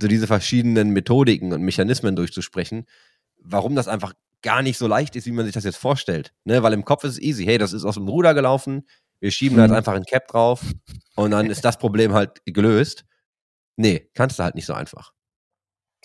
so 0.00 0.06
diese 0.08 0.26
verschiedenen 0.26 0.90
Methodiken 0.90 1.52
und 1.52 1.62
Mechanismen 1.62 2.14
durchzusprechen, 2.14 2.86
warum 3.38 3.74
das 3.74 3.88
einfach 3.88 4.12
gar 4.42 4.62
nicht 4.62 4.76
so 4.78 4.86
leicht 4.86 5.16
ist, 5.16 5.26
wie 5.26 5.32
man 5.32 5.46
sich 5.46 5.54
das 5.54 5.64
jetzt 5.64 5.78
vorstellt. 5.78 6.34
Ne, 6.44 6.62
weil 6.62 6.74
im 6.74 6.84
Kopf 6.84 7.04
ist 7.04 7.12
es 7.12 7.18
easy. 7.20 7.44
Hey, 7.46 7.58
das 7.58 7.72
ist 7.72 7.84
aus 7.84 7.94
dem 7.94 8.06
Ruder 8.06 8.34
gelaufen. 8.34 8.86
Wir 9.18 9.30
schieben 9.30 9.56
da 9.56 9.62
jetzt 9.64 9.70
Mhm. 9.70 9.76
einfach 9.78 9.94
ein 9.94 10.04
Cap 10.04 10.28
drauf 10.28 10.60
und 11.16 11.30
dann 11.30 11.46
ist 11.50 11.64
das 11.64 11.78
Problem 11.78 12.12
halt 12.12 12.42
gelöst. 12.44 13.06
Nee, 13.76 14.10
kannst 14.14 14.38
du 14.38 14.42
halt 14.44 14.54
nicht 14.54 14.66
so 14.66 14.74
einfach. 14.74 15.12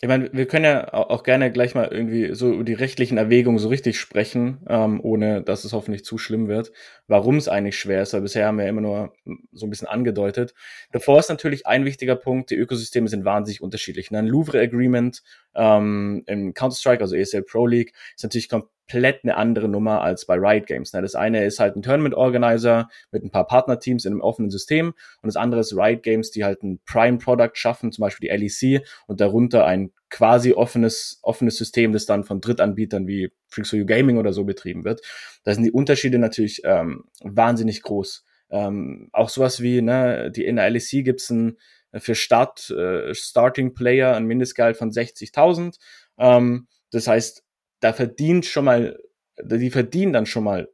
Ich 0.04 0.08
meine, 0.08 0.34
wir 0.34 0.48
können 0.48 0.66
ja 0.66 0.92
au- 0.96 1.10
auch 1.12 1.22
gerne 1.22 1.52
gleich 1.52 1.76
mal 1.76 1.88
irgendwie 1.92 2.34
so 2.34 2.52
über 2.52 2.64
die 2.64 2.74
rechtlichen 2.74 3.20
Erwägungen 3.20 3.60
so 3.60 3.70
richtig 3.70 4.00
sprechen, 4.00 4.58
ähm, 4.68 5.00
ohne 5.04 5.44
dass 5.44 5.64
es 5.64 5.74
hoffentlich 5.74 6.04
zu 6.04 6.18
schlimm 6.18 6.48
wird, 6.48 6.72
warum 7.08 7.38
es 7.38 7.48
eigentlich 7.48 7.78
schwer 7.78 8.02
ist, 8.02 8.14
weil 8.14 8.22
bisher 8.22 8.48
haben 8.48 8.58
wir 8.58 8.68
immer 8.68 8.82
nur 8.82 9.14
mm, 9.26 9.36
so 9.52 9.68
ein 9.68 9.70
bisschen 9.70 9.88
angedeutet. 9.88 10.56
Davor 10.92 11.20
ist 11.20 11.30
natürlich 11.30 11.68
ein 11.68 11.86
wichtiger 11.86 12.16
Punkt, 12.16 12.50
die 12.50 12.56
Ökosysteme 12.56 13.10
sind 13.10 13.26
wahnsinnig 13.26 13.62
unterschiedlich. 13.62 14.10
Ne? 14.10 14.18
Ein 14.20 14.28
Louvre 14.28 14.60
Agreement 14.60 15.22
ähm, 15.54 16.24
im 16.26 16.56
Counter-Strike, 16.56 17.02
also 17.02 17.16
ESL 17.16 17.44
Pro 17.44 17.68
League, 17.68 17.94
ist 18.16 18.24
natürlich 18.24 18.50
komplett 18.50 18.72
eine 18.94 19.38
andere 19.38 19.70
Nummer 19.70 20.02
als 20.02 20.26
bei 20.26 20.36
Riot 20.36 20.68
Games. 20.68 20.94
Ne? 20.94 21.02
Das 21.02 21.16
eine 21.16 21.46
ist 21.46 21.60
halt 21.60 21.76
ein 21.76 21.82
Tournament 21.82 22.14
Organizer 22.16 22.90
mit 23.12 23.24
ein 23.24 23.32
paar 23.32 23.48
Partnerteams 23.48 24.06
in 24.06 24.14
einem 24.14 24.22
offenen 24.22 24.52
System 24.52 24.88
und 25.22 25.28
das 25.28 25.36
andere 25.36 25.62
ist 25.62 25.76
Riot 25.76 26.04
Games, 26.04 26.32
die 26.32 26.44
halt 26.44 26.62
ein 26.64 26.80
Prime-Product 26.86 27.54
schaffen, 27.54 27.92
zum 27.92 28.02
Beispiel 28.02 28.30
die 28.30 28.36
LEC 28.36 28.86
und 29.08 29.22
darunter 29.22 29.66
ein 29.66 29.92
quasi 30.10 30.54
offenes, 30.54 31.20
offenes 31.22 31.58
System, 31.58 31.94
das 31.94 32.06
dann 32.06 32.24
von 32.26 32.42
Drittanbietern 32.42 33.08
wie 33.08 33.32
Freaks 33.48 33.70
for 33.70 33.80
You 33.80 33.86
Gaming 33.86 34.18
oder 34.18 34.34
so 34.34 34.44
betrieben 34.44 34.84
wird. 34.84 35.02
Da 35.44 35.54
sind 35.54 35.64
die 35.64 35.72
Unterschiede 35.72 36.20
natürlich 36.20 36.62
ähm, 36.66 37.06
wahnsinnig 37.22 37.82
groß. 37.82 38.26
Ähm, 38.50 39.10
auch 39.14 39.30
sowas 39.30 39.62
wie, 39.62 39.82
ne, 39.82 40.30
die 40.32 40.46
in 40.46 40.58
der 40.58 40.70
LEC 40.70 41.06
gibt's 41.06 41.30
ein 41.30 41.58
für 41.94 42.16
Start, 42.16 42.70
äh, 42.70 43.14
Starting 43.14 43.74
Player 43.74 44.16
ein 44.16 44.26
Mindestgehalt 44.26 44.78
von 44.78 44.92
60.000. 44.92 45.78
Ähm, 46.18 46.68
das 46.92 47.08
heißt, 47.08 47.44
da 47.82 47.92
verdient 47.94 48.46
schon 48.46 48.66
mal, 48.66 49.00
die 49.44 49.72
verdienen 49.72 50.14
dann 50.14 50.26
schon 50.26 50.46
mal 50.46 50.70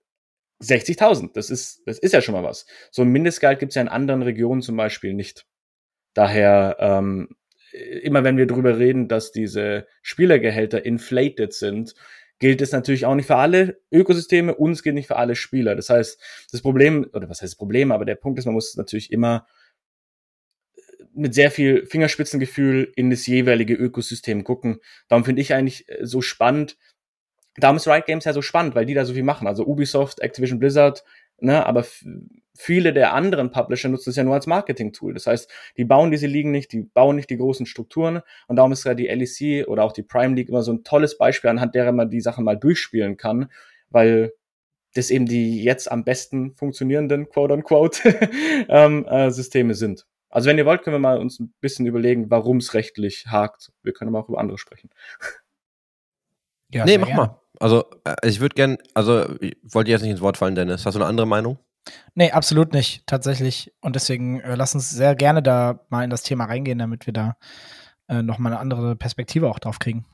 60.000. 0.62 1.32
Das 1.34 1.50
ist, 1.50 1.82
das 1.86 1.98
ist 2.00 2.14
ja 2.14 2.22
schon 2.22 2.36
mal 2.36 2.44
was. 2.44 2.66
So 2.92 3.02
ein 3.02 3.10
Mindestgehalt 3.10 3.60
gibt's 3.60 3.76
ja 3.76 3.82
in 3.82 3.88
anderen 3.88 4.22
Regionen 4.22 4.62
zum 4.62 4.78
Beispiel 4.78 5.14
nicht. 5.14 5.46
Daher, 6.14 6.78
ähm, 6.80 7.30
immer 8.02 8.24
wenn 8.24 8.38
wir 8.38 8.48
darüber 8.48 8.78
reden, 8.78 9.08
dass 9.08 9.32
diese 9.32 9.88
Spielergehälter 10.02 10.86
inflated 10.86 11.54
sind, 11.54 11.94
gilt 12.40 12.62
es 12.62 12.72
natürlich 12.72 13.06
auch 13.06 13.16
nicht 13.16 13.28
für 13.28 13.38
alle 13.38 13.80
Ökosysteme 13.92 14.54
und 14.54 14.72
es 14.72 14.84
gilt 14.84 14.96
nicht 14.96 15.08
für 15.08 15.16
alle 15.16 15.36
Spieler. 15.36 15.76
Das 15.76 15.90
heißt, 15.90 16.22
das 16.52 16.62
Problem, 16.62 17.08
oder 17.14 17.30
was 17.30 17.42
heißt 17.42 17.54
das 17.54 17.58
Problem, 17.58 17.92
aber 17.92 18.06
der 18.06 18.16
Punkt 18.16 18.40
ist, 18.40 18.46
man 18.46 18.54
muss 18.54 18.76
natürlich 18.76 19.12
immer 19.12 19.48
mit 21.14 21.34
sehr 21.34 21.50
viel 21.50 21.86
Fingerspitzengefühl 21.88 22.92
in 22.96 23.10
das 23.10 23.26
jeweilige 23.26 23.74
Ökosystem 23.74 24.44
gucken. 24.44 24.80
Darum 25.08 25.26
finde 25.26 25.42
ich 25.42 25.54
eigentlich 25.54 25.90
äh, 25.90 26.06
so 26.06 26.22
spannend, 26.22 26.78
darum 27.58 27.78
ist 27.78 27.88
Riot 27.88 28.06
Games 28.06 28.26
ja 28.26 28.34
so 28.34 28.42
spannend, 28.42 28.76
weil 28.76 28.86
die 28.86 28.94
da 28.94 29.06
so 29.06 29.14
viel 29.14 29.24
machen. 29.24 29.48
Also 29.48 29.66
Ubisoft, 29.66 30.20
Activision 30.20 30.60
Blizzard, 30.60 31.04
ne, 31.40 31.66
aber 31.66 31.86
viele 32.56 32.94
der 32.94 33.14
anderen 33.14 33.52
Publisher 33.52 33.90
nutzen 33.90 34.10
es 34.10 34.16
ja 34.16 34.24
nur 34.24 34.34
als 34.34 34.48
Marketing-Tool. 34.48 35.14
Das 35.14 35.28
heißt, 35.28 35.50
die 35.78 35.86
bauen 35.86 36.12
diese 36.12 36.28
Ligen 36.28 36.52
nicht, 36.52 36.72
die 36.72 36.82
bauen 36.82 37.16
nicht 37.16 37.30
die 37.30 37.38
großen 37.38 37.66
Strukturen 37.66 38.22
und 38.48 38.56
darum 38.56 38.72
ist 38.72 38.84
ja 38.84 38.94
die 38.94 39.08
LEC 39.08 39.68
oder 39.68 39.84
auch 39.84 39.92
die 39.92 40.04
Prime 40.04 40.36
League 40.36 40.50
immer 40.50 40.64
so 40.64 40.74
ein 40.74 40.84
tolles 40.84 41.18
Beispiel, 41.18 41.50
anhand 41.50 41.76
derer 41.76 41.92
man 41.92 42.10
die 42.10 42.22
Sachen 42.22 42.44
mal 42.44 42.58
durchspielen 42.58 43.18
kann, 43.18 43.50
weil 43.90 44.34
das 44.94 45.12
eben 45.12 45.28
die 45.28 45.64
jetzt 45.64 45.92
am 45.92 46.04
besten 46.04 46.56
funktionierenden, 46.56 47.30
quote 47.30 47.54
unquote, 47.54 48.00
ähm, 48.70 49.06
äh, 49.06 49.30
Systeme 49.30 49.76
sind. 49.76 50.08
Also 50.30 50.50
wenn 50.50 50.58
ihr 50.58 50.66
wollt, 50.66 50.84
können 50.84 50.96
wir 50.96 51.00
mal 51.00 51.20
uns 51.20 51.40
ein 51.40 51.54
bisschen 51.62 51.86
überlegen, 51.86 52.30
warum 52.30 52.58
es 52.58 52.74
rechtlich 52.74 53.28
hakt. 53.28 53.72
Wir 53.84 53.94
können 53.94 54.10
aber 54.10 54.24
auch 54.24 54.30
über 54.30 54.40
andere 54.40 54.58
sprechen. 54.58 54.90
Ja, 56.74 56.86
nee, 56.86 56.98
mach 56.98 57.08
gerne. 57.08 57.22
mal. 57.22 57.42
Also, 57.60 57.86
äh, 58.04 58.16
ich 58.28 58.40
würde 58.40 58.56
gern, 58.56 58.78
also, 58.94 59.26
ich 59.40 59.58
wollte 59.64 59.92
jetzt 59.92 60.02
nicht 60.02 60.12
ins 60.12 60.22
Wort 60.22 60.38
fallen, 60.38 60.56
Dennis. 60.56 60.86
Hast 60.86 60.96
du 60.96 61.00
eine 61.00 61.08
andere 61.10 61.28
Meinung? 61.28 61.58
Nee, 62.16 62.32
absolut 62.32 62.74
nicht, 62.74 63.08
tatsächlich. 63.08 63.74
Und 63.82 63.96
deswegen 63.96 64.42
äh, 64.42 64.56
lass 64.56 64.76
uns 64.76 64.90
sehr 64.90 65.16
gerne 65.16 65.42
da 65.42 65.86
mal 65.90 66.04
in 66.04 66.10
das 66.10 66.24
Thema 66.24 66.46
reingehen, 66.46 66.80
damit 66.80 67.06
wir 67.06 67.14
da 67.14 67.38
äh, 68.10 68.22
nochmal 68.22 68.54
eine 68.54 68.60
andere 68.60 68.96
Perspektive 68.96 69.50
auch 69.50 69.60
drauf 69.60 69.80
kriegen. 69.80 70.06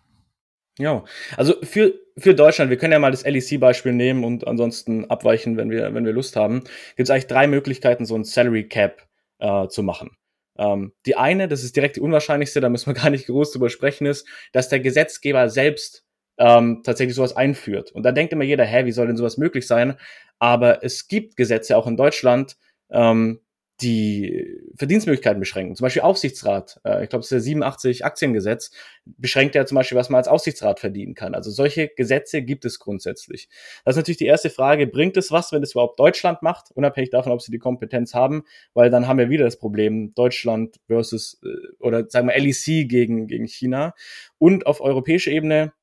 Ja, 0.79 1.03
also 1.37 1.55
für, 1.61 1.93
für 2.17 2.33
Deutschland, 2.33 2.71
wir 2.71 2.77
können 2.77 2.93
ja 2.93 2.99
mal 2.99 3.11
das 3.11 3.23
LEC-Beispiel 3.25 3.93
nehmen 3.93 4.23
und 4.23 4.47
ansonsten 4.47 5.05
abweichen, 5.05 5.55
wenn 5.55 5.69
wir, 5.69 5.93
wenn 5.93 6.05
wir 6.05 6.13
Lust 6.13 6.35
haben, 6.35 6.63
gibt 6.95 7.07
es 7.07 7.09
eigentlich 7.11 7.27
drei 7.27 7.45
Möglichkeiten, 7.45 8.05
so 8.05 8.15
ein 8.15 8.23
Salary 8.23 8.67
Cap 8.67 9.07
äh, 9.37 9.67
zu 9.67 9.83
machen. 9.83 10.17
Ähm, 10.57 10.93
die 11.05 11.15
eine, 11.15 11.47
das 11.47 11.63
ist 11.63 11.75
direkt 11.75 11.97
die 11.97 12.01
unwahrscheinlichste, 12.01 12.59
da 12.59 12.69
müssen 12.69 12.87
wir 12.87 12.93
gar 13.01 13.11
nicht 13.11 13.27
groß 13.27 13.51
drüber 13.51 13.69
sprechen, 13.69 14.07
ist, 14.07 14.27
dass 14.51 14.69
der 14.69 14.79
Gesetzgeber 14.79 15.47
selbst 15.49 16.05
ähm, 16.37 16.81
tatsächlich 16.83 17.15
sowas 17.15 17.35
einführt. 17.35 17.91
Und 17.91 18.03
da 18.03 18.11
denkt 18.11 18.33
immer 18.33 18.43
jeder, 18.43 18.65
hä, 18.65 18.85
wie 18.85 18.91
soll 18.91 19.07
denn 19.07 19.17
sowas 19.17 19.37
möglich 19.37 19.67
sein? 19.67 19.95
Aber 20.39 20.83
es 20.83 21.07
gibt 21.07 21.37
Gesetze 21.37 21.77
auch 21.77 21.87
in 21.87 21.97
Deutschland, 21.97 22.57
ähm, 22.89 23.39
die 23.81 24.61
Verdienstmöglichkeiten 24.75 25.39
beschränken. 25.39 25.75
Zum 25.75 25.85
Beispiel 25.85 26.03
Aufsichtsrat. 26.03 26.79
Äh, 26.83 27.03
ich 27.03 27.09
glaube, 27.09 27.21
das 27.21 27.25
ist 27.25 27.31
der 27.31 27.39
87 27.41 28.05
Aktiengesetz. 28.05 28.71
Beschränkt 29.05 29.55
ja 29.55 29.65
zum 29.65 29.75
Beispiel, 29.75 29.97
was 29.97 30.09
man 30.09 30.19
als 30.19 30.27
Aufsichtsrat 30.27 30.79
verdienen 30.79 31.15
kann. 31.15 31.35
Also 31.35 31.49
solche 31.51 31.89
Gesetze 31.89 32.43
gibt 32.43 32.65
es 32.65 32.79
grundsätzlich. 32.79 33.49
Das 33.83 33.93
ist 33.93 33.97
natürlich 33.97 34.17
die 34.17 34.25
erste 34.25 34.49
Frage. 34.49 34.87
Bringt 34.87 35.17
es 35.17 35.31
was, 35.31 35.51
wenn 35.51 35.63
es 35.63 35.71
überhaupt 35.71 35.99
Deutschland 35.99 36.41
macht? 36.41 36.71
Unabhängig 36.75 37.09
davon, 37.09 37.31
ob 37.31 37.41
sie 37.41 37.51
die 37.51 37.59
Kompetenz 37.59 38.13
haben. 38.13 38.43
Weil 38.73 38.89
dann 38.89 39.07
haben 39.07 39.17
wir 39.17 39.29
wieder 39.29 39.45
das 39.45 39.57
Problem 39.57 40.13
Deutschland 40.13 40.79
versus, 40.87 41.41
äh, 41.43 41.47
oder 41.79 42.09
sagen 42.09 42.27
wir 42.27 42.37
LEC 42.37 42.87
gegen, 42.87 43.27
gegen 43.27 43.47
China. 43.47 43.95
Und 44.37 44.67
auf 44.67 44.81
europäischer 44.81 45.31
Ebene 45.31 45.73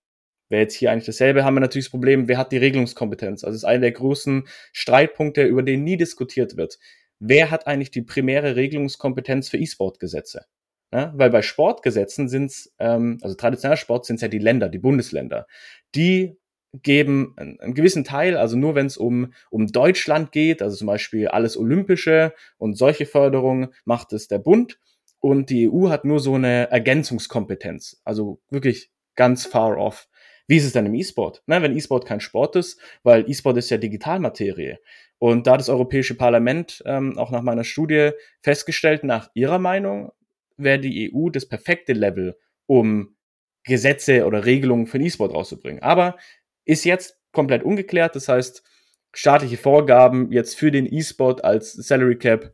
wäre 0.50 0.62
jetzt 0.62 0.74
hier 0.74 0.92
eigentlich 0.92 1.06
dasselbe, 1.06 1.44
haben 1.44 1.54
wir 1.54 1.60
natürlich 1.60 1.86
das 1.86 1.90
Problem, 1.90 2.28
wer 2.28 2.36
hat 2.36 2.52
die 2.52 2.58
Regelungskompetenz? 2.58 3.44
Also 3.44 3.54
es 3.54 3.62
ist 3.62 3.68
einer 3.68 3.80
der 3.80 3.92
großen 3.92 4.46
Streitpunkte, 4.72 5.44
über 5.44 5.62
den 5.62 5.84
nie 5.84 5.96
diskutiert 5.96 6.56
wird 6.56 6.78
wer 7.20 7.50
hat 7.50 7.66
eigentlich 7.66 7.92
die 7.92 8.02
primäre 8.02 8.56
Regelungskompetenz 8.56 9.48
für 9.48 9.58
E-Sport-Gesetze? 9.58 10.46
Ja, 10.92 11.12
weil 11.14 11.30
bei 11.30 11.42
Sportgesetzen 11.42 12.28
sind 12.28 12.46
es, 12.46 12.74
ähm, 12.80 13.18
also 13.22 13.36
traditioneller 13.36 13.76
Sport 13.76 14.06
sind 14.06 14.16
es 14.16 14.22
ja 14.22 14.28
die 14.28 14.38
Länder, 14.38 14.68
die 14.68 14.80
Bundesländer. 14.80 15.46
Die 15.94 16.36
geben 16.72 17.34
einen, 17.36 17.60
einen 17.60 17.74
gewissen 17.74 18.02
Teil, 18.02 18.36
also 18.36 18.56
nur 18.56 18.74
wenn 18.74 18.86
es 18.86 18.96
um, 18.96 19.32
um 19.50 19.68
Deutschland 19.68 20.32
geht, 20.32 20.62
also 20.62 20.76
zum 20.76 20.88
Beispiel 20.88 21.28
alles 21.28 21.56
Olympische 21.56 22.34
und 22.58 22.76
solche 22.76 23.06
Förderungen 23.06 23.68
macht 23.84 24.12
es 24.12 24.26
der 24.26 24.38
Bund 24.38 24.80
und 25.20 25.50
die 25.50 25.68
EU 25.70 25.90
hat 25.90 26.04
nur 26.04 26.18
so 26.18 26.34
eine 26.34 26.70
Ergänzungskompetenz, 26.70 28.00
also 28.04 28.40
wirklich 28.50 28.90
ganz 29.14 29.46
far 29.46 29.78
off. 29.78 30.08
Wie 30.50 30.56
ist 30.56 30.64
es 30.64 30.72
denn 30.72 30.86
im 30.86 30.94
E-Sport? 30.94 31.44
Na, 31.46 31.62
wenn 31.62 31.76
E-Sport 31.76 32.06
kein 32.06 32.18
Sport 32.18 32.56
ist, 32.56 32.80
weil 33.04 33.30
E-Sport 33.30 33.56
ist 33.58 33.70
ja 33.70 33.76
Digitalmaterie. 33.76 34.78
Und 35.18 35.46
da 35.46 35.56
das 35.56 35.68
Europäische 35.68 36.16
Parlament 36.16 36.82
ähm, 36.86 37.16
auch 37.18 37.30
nach 37.30 37.42
meiner 37.42 37.62
Studie 37.62 38.10
festgestellt, 38.42 39.04
nach 39.04 39.30
ihrer 39.34 39.60
Meinung 39.60 40.10
wäre 40.56 40.80
die 40.80 41.14
EU 41.14 41.28
das 41.28 41.46
perfekte 41.46 41.92
Level, 41.92 42.36
um 42.66 43.14
Gesetze 43.62 44.26
oder 44.26 44.44
Regelungen 44.44 44.88
für 44.88 44.98
den 44.98 45.06
E-Sport 45.06 45.34
rauszubringen. 45.34 45.84
Aber 45.84 46.16
ist 46.64 46.84
jetzt 46.84 47.20
komplett 47.30 47.62
ungeklärt. 47.62 48.16
Das 48.16 48.26
heißt, 48.26 48.64
staatliche 49.12 49.56
Vorgaben 49.56 50.32
jetzt 50.32 50.58
für 50.58 50.72
den 50.72 50.92
E-Sport 50.92 51.44
als 51.44 51.74
Salary 51.74 52.16
Cap, 52.16 52.52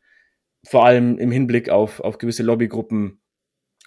vor 0.67 0.85
allem 0.85 1.17
im 1.17 1.31
Hinblick 1.31 1.71
auf, 1.71 2.01
auf 2.01 2.19
gewisse 2.19 2.43
Lobbygruppen, 2.43 3.23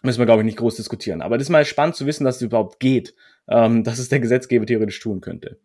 müssen 0.03 0.19
wir, 0.19 0.25
glaube 0.25 0.41
ich, 0.41 0.45
nicht 0.45 0.57
groß 0.57 0.75
diskutieren. 0.75 1.21
Aber 1.21 1.37
das 1.37 1.47
ist 1.47 1.51
mal 1.51 1.65
spannend 1.65 1.95
zu 1.95 2.05
wissen, 2.05 2.23
dass 2.23 2.37
es 2.37 2.41
überhaupt 2.41 2.79
geht, 2.79 3.15
ähm, 3.47 3.83
dass 3.83 3.99
es 3.99 4.09
der 4.09 4.19
Gesetzgeber 4.19 4.65
theoretisch 4.65 4.99
tun 4.99 5.21
könnte. 5.21 5.59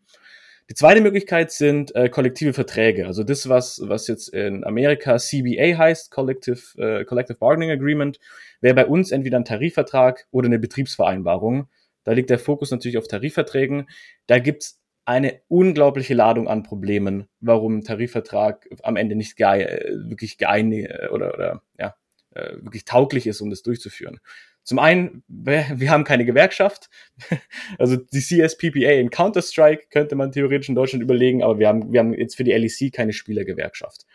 Die 0.71 0.75
zweite 0.75 1.03
Möglichkeit 1.03 1.51
sind 1.51 1.95
äh, 1.95 2.09
kollektive 2.09 2.55
Verträge. 2.55 3.07
Also 3.07 3.23
das, 3.23 3.51
was, 3.51 3.83
was 3.85 4.09
jetzt 4.09 4.29
in 4.29 4.65
Amerika 4.65 5.19
CBA 5.19 5.77
heißt, 5.77 6.11
Collective, 6.11 6.61
äh, 6.79 7.05
Collective 7.05 7.37
Bargaining 7.37 7.71
Agreement, 7.71 8.19
wäre 8.63 8.75
bei 8.75 8.87
uns 8.87 9.11
entweder 9.11 9.39
ein 9.39 9.45
Tarifvertrag 9.45 10.27
oder 10.31 10.47
eine 10.47 10.59
Betriebsvereinbarung. 10.59 11.69
Da 12.05 12.13
liegt 12.13 12.31
der 12.31 12.39
Fokus 12.39 12.71
natürlich 12.71 12.97
auf 12.97 13.09
Tarifverträgen. 13.09 13.89
Da 14.27 14.39
gibt's 14.39 14.81
eine 15.05 15.43
unglaubliche 15.49 16.15
Ladung 16.15 16.49
an 16.49 16.63
Problemen, 16.63 17.29
warum 17.41 17.79
ein 17.79 17.85
Tarifvertrag 17.85 18.67
am 18.83 18.97
Ende 18.97 19.17
nicht 19.17 19.37
geeig 19.37 19.69
wirklich 20.09 20.39
geeinigt 20.39 20.89
oder, 21.11 21.35
oder 21.35 21.63
ja, 21.79 21.95
äh, 22.35 22.57
wirklich 22.57 22.85
tauglich 22.85 23.27
ist, 23.27 23.41
um 23.41 23.51
das 23.51 23.63
durchzuführen. 23.63 24.21
Zum 24.65 24.79
einen, 24.79 25.23
wir 25.29 25.91
haben 25.91 26.05
keine 26.05 26.25
Gewerkschaft. 26.25 26.89
Also 27.79 27.97
die 27.97 28.21
CSPPA 28.21 28.93
in 28.93 29.11
Counter-Strike 29.11 29.87
könnte 29.91 30.17
man 30.17 30.33
theoretisch 30.33 30.69
in 30.69 30.75
Deutschland 30.75 31.03
überlegen, 31.03 31.43
aber 31.43 31.59
wir 31.59 31.69
haben, 31.69 31.93
wir 31.93 32.01
haben 32.01 32.15
jetzt 32.15 32.37
für 32.37 32.45
die 32.45 32.53
LEC 32.53 32.93
keine 32.93 33.13
Spielergewerkschaft. 33.13 34.07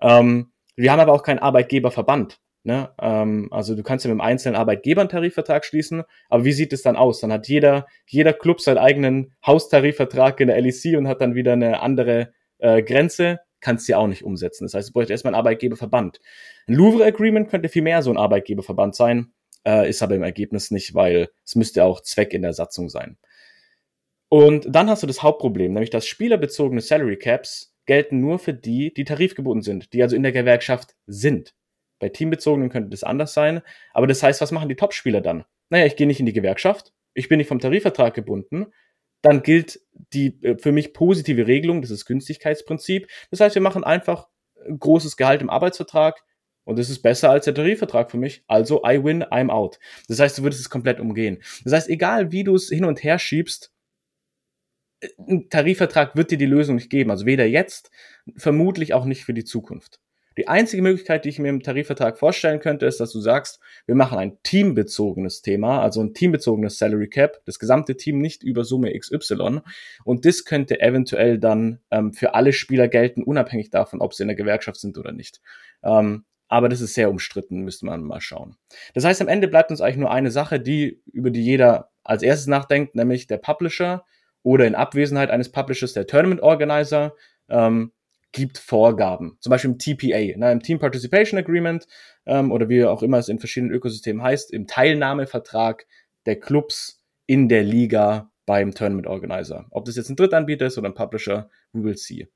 Ähm, 0.00 0.50
wir 0.76 0.92
haben 0.92 1.00
aber 1.00 1.12
auch 1.12 1.22
keinen 1.22 1.38
Arbeitgeberverband. 1.38 2.38
Ne? 2.66 2.90
Ähm, 3.00 3.48
also 3.52 3.74
du 3.74 3.82
kannst 3.82 4.04
ja 4.04 4.10
mit 4.10 4.20
einem 4.20 4.28
einzelnen 4.28 4.56
Arbeitgeber 4.56 5.00
einen 5.00 5.08
Tarifvertrag 5.08 5.64
schließen, 5.64 6.02
aber 6.28 6.44
wie 6.44 6.52
sieht 6.52 6.72
es 6.72 6.82
dann 6.82 6.96
aus? 6.96 7.20
Dann 7.20 7.32
hat 7.32 7.48
jeder, 7.48 7.86
jeder 8.06 8.32
Club 8.32 8.60
seinen 8.60 8.78
eigenen 8.78 9.32
Haustarifvertrag 9.46 10.40
in 10.40 10.48
der 10.48 10.60
LEC 10.60 10.96
und 10.98 11.08
hat 11.08 11.20
dann 11.20 11.36
wieder 11.36 11.52
eine 11.52 11.80
andere 11.80 12.32
äh, 12.58 12.82
Grenze, 12.82 13.38
kannst 13.60 13.86
du 13.86 13.92
ja 13.92 13.98
auch 13.98 14.08
nicht 14.08 14.24
umsetzen. 14.24 14.64
Das 14.64 14.74
heißt, 14.74 14.88
du 14.88 14.92
bräuchte 14.92 15.12
erstmal 15.12 15.34
einen 15.34 15.38
Arbeitgeberverband. 15.38 16.20
Ein 16.68 16.74
Louvre 16.74 17.04
Agreement 17.04 17.48
könnte 17.48 17.68
viel 17.68 17.82
mehr 17.82 18.02
so 18.02 18.10
ein 18.10 18.16
Arbeitgeberverband 18.16 18.94
sein 18.94 19.32
äh, 19.66 19.88
ist 19.88 20.02
aber 20.02 20.14
im 20.14 20.22
Ergebnis 20.22 20.70
nicht, 20.70 20.94
weil 20.94 21.28
es 21.44 21.56
müsste 21.56 21.84
auch 21.84 22.00
Zweck 22.00 22.32
in 22.32 22.42
der 22.42 22.52
Satzung 22.52 22.88
sein. 22.88 23.18
Und 24.28 24.66
dann 24.68 24.88
hast 24.88 25.02
du 25.02 25.06
das 25.06 25.22
Hauptproblem, 25.22 25.72
nämlich 25.72 25.90
dass 25.90 26.06
spielerbezogene 26.06 26.80
Salary 26.80 27.16
Caps 27.16 27.74
gelten 27.84 28.20
nur 28.20 28.38
für 28.38 28.54
die, 28.54 28.92
die 28.94 29.04
tarifgebunden 29.04 29.62
sind, 29.62 29.92
die 29.92 30.02
also 30.02 30.16
in 30.16 30.22
der 30.22 30.32
Gewerkschaft 30.32 30.94
sind. 31.06 31.54
Bei 31.98 32.08
teambezogenen 32.08 32.70
könnte 32.70 32.90
das 32.90 33.04
anders 33.04 33.34
sein, 33.34 33.62
aber 33.92 34.06
das 34.06 34.22
heißt, 34.22 34.40
was 34.40 34.52
machen 34.52 34.68
die 34.68 34.76
Topspieler 34.76 35.20
dann? 35.20 35.44
Naja, 35.70 35.86
ich 35.86 35.96
gehe 35.96 36.06
nicht 36.06 36.20
in 36.20 36.26
die 36.26 36.32
Gewerkschaft, 36.32 36.92
ich 37.14 37.28
bin 37.28 37.38
nicht 37.38 37.48
vom 37.48 37.60
Tarifvertrag 37.60 38.14
gebunden, 38.14 38.66
dann 39.22 39.42
gilt 39.42 39.80
die 40.12 40.38
äh, 40.42 40.58
für 40.58 40.72
mich 40.72 40.92
positive 40.92 41.46
Regelung, 41.46 41.80
das 41.80 41.90
ist 41.90 42.04
Günstigkeitsprinzip. 42.04 43.08
Das 43.30 43.40
heißt, 43.40 43.54
wir 43.54 43.62
machen 43.62 43.84
einfach 43.84 44.28
großes 44.68 45.16
Gehalt 45.16 45.40
im 45.40 45.50
Arbeitsvertrag, 45.50 46.22
und 46.66 46.78
das 46.78 46.90
ist 46.90 47.00
besser 47.00 47.30
als 47.30 47.44
der 47.44 47.54
Tarifvertrag 47.54 48.10
für 48.10 48.18
mich. 48.18 48.42
Also 48.48 48.82
I 48.84 49.02
win, 49.02 49.22
I'm 49.22 49.50
out. 49.50 49.78
Das 50.08 50.18
heißt, 50.18 50.36
du 50.36 50.42
würdest 50.42 50.60
es 50.60 50.68
komplett 50.68 50.98
umgehen. 50.98 51.38
Das 51.64 51.72
heißt, 51.72 51.88
egal 51.88 52.32
wie 52.32 52.42
du 52.42 52.56
es 52.56 52.68
hin 52.68 52.84
und 52.84 53.02
her 53.04 53.20
schiebst, 53.20 53.72
ein 55.16 55.48
Tarifvertrag 55.48 56.16
wird 56.16 56.32
dir 56.32 56.38
die 56.38 56.44
Lösung 56.44 56.74
nicht 56.74 56.90
geben. 56.90 57.12
Also 57.12 57.24
weder 57.24 57.46
jetzt, 57.46 57.90
vermutlich 58.36 58.94
auch 58.94 59.04
nicht 59.04 59.24
für 59.24 59.32
die 59.32 59.44
Zukunft. 59.44 60.00
Die 60.36 60.48
einzige 60.48 60.82
Möglichkeit, 60.82 61.24
die 61.24 61.28
ich 61.28 61.38
mir 61.38 61.48
im 61.48 61.62
Tarifvertrag 61.62 62.18
vorstellen 62.18 62.58
könnte, 62.58 62.84
ist, 62.84 62.98
dass 62.98 63.12
du 63.12 63.20
sagst, 63.20 63.60
wir 63.86 63.94
machen 63.94 64.18
ein 64.18 64.36
teambezogenes 64.42 65.42
Thema, 65.42 65.80
also 65.80 66.02
ein 66.02 66.14
teambezogenes 66.14 66.78
Salary 66.78 67.08
Cap, 67.08 67.40
das 67.46 67.60
gesamte 67.60 67.96
Team 67.96 68.18
nicht 68.18 68.42
über 68.42 68.64
Summe 68.64 68.92
XY. 68.98 69.60
Und 70.04 70.26
das 70.26 70.44
könnte 70.44 70.80
eventuell 70.80 71.38
dann 71.38 71.78
ähm, 71.92 72.12
für 72.12 72.34
alle 72.34 72.52
Spieler 72.52 72.88
gelten, 72.88 73.22
unabhängig 73.22 73.70
davon, 73.70 74.00
ob 74.00 74.14
sie 74.14 74.24
in 74.24 74.28
der 74.28 74.36
Gewerkschaft 74.36 74.80
sind 74.80 74.98
oder 74.98 75.12
nicht. 75.12 75.40
Ähm, 75.84 76.24
aber 76.48 76.68
das 76.68 76.80
ist 76.80 76.94
sehr 76.94 77.10
umstritten, 77.10 77.60
müsste 77.60 77.86
man 77.86 78.02
mal 78.02 78.20
schauen. 78.20 78.56
Das 78.94 79.04
heißt, 79.04 79.20
am 79.20 79.28
Ende 79.28 79.48
bleibt 79.48 79.70
uns 79.70 79.80
eigentlich 79.80 79.96
nur 79.96 80.10
eine 80.10 80.30
Sache, 80.30 80.60
die, 80.60 81.02
über 81.12 81.30
die 81.30 81.44
jeder 81.44 81.90
als 82.04 82.22
erstes 82.22 82.46
nachdenkt, 82.46 82.94
nämlich 82.94 83.26
der 83.26 83.38
Publisher 83.38 84.04
oder 84.42 84.66
in 84.66 84.74
Abwesenheit 84.76 85.30
eines 85.30 85.50
Publishers 85.50 85.92
der 85.92 86.06
Tournament 86.06 86.40
Organizer 86.40 87.14
ähm, 87.48 87.92
gibt 88.32 88.58
Vorgaben. 88.58 89.38
Zum 89.40 89.50
Beispiel 89.50 89.70
im 89.70 89.78
TPA, 89.78 90.38
ne, 90.38 90.52
im 90.52 90.62
Team 90.62 90.78
Participation 90.78 91.38
Agreement 91.38 91.86
ähm, 92.26 92.52
oder 92.52 92.68
wie 92.68 92.84
auch 92.84 93.02
immer 93.02 93.18
es 93.18 93.28
in 93.28 93.38
verschiedenen 93.38 93.74
Ökosystemen 93.74 94.22
heißt, 94.22 94.52
im 94.52 94.66
Teilnahmevertrag 94.66 95.86
der 96.26 96.38
Clubs 96.38 97.02
in 97.26 97.48
der 97.48 97.62
Liga 97.62 98.30
beim 98.44 98.72
Tournament 98.72 99.06
Organizer. 99.06 99.66
Ob 99.70 99.84
das 99.84 99.96
jetzt 99.96 100.10
ein 100.10 100.16
Drittanbieter 100.16 100.66
ist 100.66 100.78
oder 100.78 100.88
ein 100.88 100.94
Publisher, 100.94 101.50
we 101.72 101.82
will 101.82 101.96
see. 101.96 102.28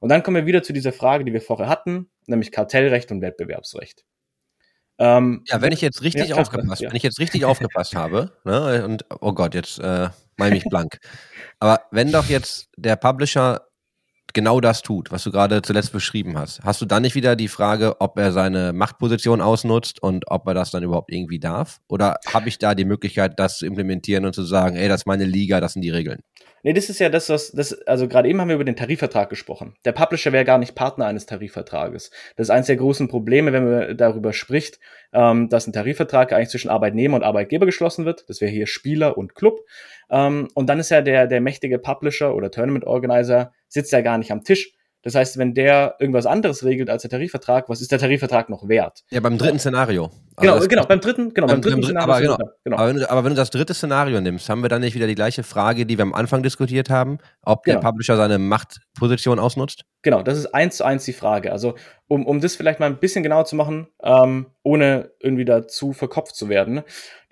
Und 0.00 0.08
dann 0.08 0.22
kommen 0.22 0.36
wir 0.36 0.46
wieder 0.46 0.62
zu 0.62 0.72
dieser 0.72 0.92
Frage, 0.92 1.24
die 1.24 1.32
wir 1.32 1.42
vorher 1.42 1.68
hatten, 1.68 2.10
nämlich 2.26 2.52
Kartellrecht 2.52 3.12
und 3.12 3.20
Wettbewerbsrecht. 3.20 4.04
Ähm, 4.98 5.44
ja, 5.46 5.62
wenn 5.62 5.72
ich 5.72 5.80
jetzt 5.80 6.02
richtig 6.02 6.28
ja, 6.28 6.36
aufgepasst, 6.36 6.82
ja. 6.82 6.90
wenn 6.90 6.96
ich 6.96 7.02
jetzt 7.02 7.18
richtig 7.18 7.44
aufgepasst 7.44 7.94
habe, 7.94 8.32
ne, 8.44 8.84
und 8.84 9.06
oh 9.20 9.32
Gott, 9.32 9.54
jetzt 9.54 9.78
äh, 9.78 10.08
mal 10.36 10.50
mich 10.50 10.64
blank. 10.64 10.98
Aber 11.58 11.82
wenn 11.90 12.12
doch 12.12 12.26
jetzt 12.26 12.68
der 12.76 12.96
Publisher 12.96 13.69
genau 14.34 14.60
das 14.60 14.82
tut, 14.82 15.10
was 15.10 15.24
du 15.24 15.30
gerade 15.30 15.62
zuletzt 15.62 15.92
beschrieben 15.92 16.38
hast, 16.38 16.60
hast 16.62 16.80
du 16.80 16.86
dann 16.86 17.02
nicht 17.02 17.14
wieder 17.14 17.36
die 17.36 17.48
Frage, 17.48 18.00
ob 18.00 18.18
er 18.18 18.32
seine 18.32 18.72
Machtposition 18.72 19.40
ausnutzt 19.40 20.02
und 20.02 20.30
ob 20.30 20.46
er 20.46 20.54
das 20.54 20.70
dann 20.70 20.82
überhaupt 20.82 21.12
irgendwie 21.12 21.38
darf? 21.38 21.80
Oder 21.88 22.16
habe 22.26 22.48
ich 22.48 22.58
da 22.58 22.74
die 22.74 22.84
Möglichkeit, 22.84 23.38
das 23.38 23.58
zu 23.58 23.66
implementieren 23.66 24.24
und 24.24 24.34
zu 24.34 24.42
sagen, 24.42 24.76
ey, 24.76 24.88
das 24.88 25.02
ist 25.02 25.06
meine 25.06 25.24
Liga, 25.24 25.60
das 25.60 25.74
sind 25.74 25.82
die 25.82 25.90
Regeln? 25.90 26.20
Nee, 26.62 26.74
das 26.74 26.90
ist 26.90 26.98
ja 26.98 27.08
das, 27.08 27.30
was, 27.30 27.52
das, 27.52 27.72
also 27.86 28.06
gerade 28.06 28.28
eben 28.28 28.38
haben 28.40 28.48
wir 28.48 28.54
über 28.54 28.64
den 28.64 28.76
Tarifvertrag 28.76 29.30
gesprochen. 29.30 29.76
Der 29.86 29.92
Publisher 29.92 30.32
wäre 30.32 30.44
gar 30.44 30.58
nicht 30.58 30.74
Partner 30.74 31.06
eines 31.06 31.24
Tarifvertrages. 31.24 32.10
Das 32.36 32.48
ist 32.48 32.50
eines 32.50 32.66
der 32.66 32.76
großen 32.76 33.08
Probleme, 33.08 33.52
wenn 33.52 33.70
man 33.70 33.96
darüber 33.96 34.34
spricht, 34.34 34.78
ähm, 35.14 35.48
dass 35.48 35.66
ein 35.66 35.72
Tarifvertrag 35.72 36.32
eigentlich 36.32 36.50
zwischen 36.50 36.68
Arbeitnehmer 36.68 37.16
und 37.16 37.22
Arbeitgeber 37.22 37.64
geschlossen 37.64 38.04
wird. 38.04 38.28
Das 38.28 38.42
wäre 38.42 38.50
hier 38.50 38.66
Spieler 38.66 39.16
und 39.16 39.34
Club. 39.34 39.60
Ähm, 40.10 40.48
und 40.54 40.68
dann 40.68 40.78
ist 40.78 40.90
ja 40.90 41.00
der, 41.00 41.26
der 41.26 41.40
mächtige 41.40 41.78
Publisher 41.78 42.34
oder 42.34 42.50
Tournament 42.50 42.84
Organizer 42.84 43.52
sitzt 43.70 43.92
ja 43.92 44.02
gar 44.02 44.18
nicht 44.18 44.30
am 44.32 44.44
Tisch, 44.44 44.72
Das 45.02 45.14
heißt, 45.14 45.38
wenn 45.38 45.54
der 45.54 45.94
irgendwas 45.98 46.26
anderes 46.26 46.62
regelt 46.62 46.90
als 46.90 47.00
der 47.00 47.10
Tarifvertrag, 47.10 47.70
was 47.70 47.80
ist 47.80 47.90
der 47.90 47.98
Tarifvertrag 47.98 48.50
noch 48.50 48.68
wert? 48.68 49.00
Ja, 49.10 49.20
beim 49.20 49.38
dritten 49.38 49.58
Szenario. 49.58 50.10
Genau, 50.36 50.52
Also 50.52 50.66
das- 50.66 50.68
genau, 50.68 50.84
beim 50.84 51.00
dritten, 51.00 51.32
genau, 51.32 51.46
beim, 51.46 51.62
beim- 51.62 51.62
dritten 51.62 51.82
Szenario. 51.84 52.04
aber 52.04 52.14
er 52.16 52.20
genau. 52.36 52.50
genau. 52.64 52.76
Aber 52.76 52.88
wenn, 52.88 52.96
du, 52.98 53.10
aber 53.10 53.24
wenn 53.24 53.30
du 53.30 53.36
das 53.36 53.48
dritte 53.48 53.72
Szenario 53.72 54.20
nimmst, 54.20 54.50
haben 54.50 54.60
wir 54.60 54.68
dann 54.68 54.82
nicht 54.82 54.94
wieder 54.94 55.06
die 55.06 55.14
gleiche 55.14 55.42
Frage, 55.42 55.86
die 55.86 55.96
wir 55.96 56.02
am 56.02 56.12
Anfang 56.12 56.42
diskutiert 56.42 56.90
haben, 56.90 57.16
ob 57.40 57.64
der 57.64 57.76
Genau. 57.76 57.88
Publisher 57.88 58.16
seine 58.18 58.38
Machtposition 58.38 59.38
ausnutzt? 59.38 59.84
Genau, 60.02 60.22
das 60.22 60.36
ist 60.36 60.48
eins 60.54 60.76
zu 60.76 60.84
eins 60.84 61.06
die 61.06 61.14
Frage. 61.14 61.50
Also, 61.50 61.76
um, 62.06 62.26
um 62.26 62.42
das 62.42 62.56
vielleicht 62.56 62.78
mal 62.78 62.84
ein 62.86 62.98
bisschen 62.98 63.22
genauer 63.22 63.46
zu 63.46 63.56
machen, 63.56 63.88
ähm, 64.02 64.48
ohne 64.62 65.12
irgendwie 65.18 65.46
dazu 65.46 65.94
verkopft 65.94 66.34
zu 66.36 66.50
werden. 66.50 66.82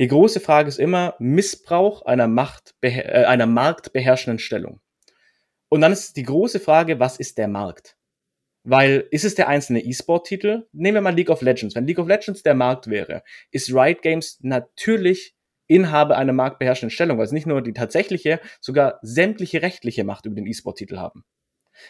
Die 0.01 0.09
große 0.09 0.41
Frage 0.41 0.69
ist 0.71 0.79
immer 0.79 1.17
Missbrauch 1.19 2.07
einer 2.07 2.29
Macht, 2.29 2.75
äh, 2.81 3.25
einer 3.25 3.45
marktbeherrschenden 3.47 4.39
Stellung. 4.39 4.81
Und 5.69 5.81
dann 5.81 5.93
ist 5.93 6.17
die 6.17 6.23
große 6.23 6.61
Frage, 6.61 6.99
was 6.99 7.19
ist 7.19 7.39
der 7.39 7.49
Markt? 7.49 7.97
Weil 8.65 9.07
ist 9.11 9.25
es 9.25 9.35
der 9.35 9.49
einzelne 9.49 9.81
E-Sport-Titel? 9.85 10.67
Nehmen 10.73 10.97
wir 10.97 11.01
mal 11.01 11.15
League 11.15 11.31
of 11.31 11.43
Legends. 11.43 11.75
Wenn 11.75 11.87
League 11.87 11.99
of 11.99 12.09
Legends 12.09 12.43
der 12.43 12.55
Markt 12.55 12.89
wäre, 12.89 13.23
ist 13.51 13.73
Riot 13.73 14.03
Games 14.03 14.39
natürlich 14.43 15.35
Inhaber 15.69 16.17
einer 16.17 16.33
marktbeherrschenden 16.33 16.91
Stellung, 16.91 17.19
weil 17.19 17.27
es 17.27 17.33
nicht 17.33 17.47
nur 17.47 17.63
die 17.63 17.75
tatsächliche, 17.75 18.41
sogar 18.61 18.99
sämtliche 19.03 19.63
rechtliche 19.63 20.05
Macht 20.05 20.25
über 20.27 20.35
den 20.35 20.47
E-Sport-Titel 20.47 20.97
haben. 20.97 21.25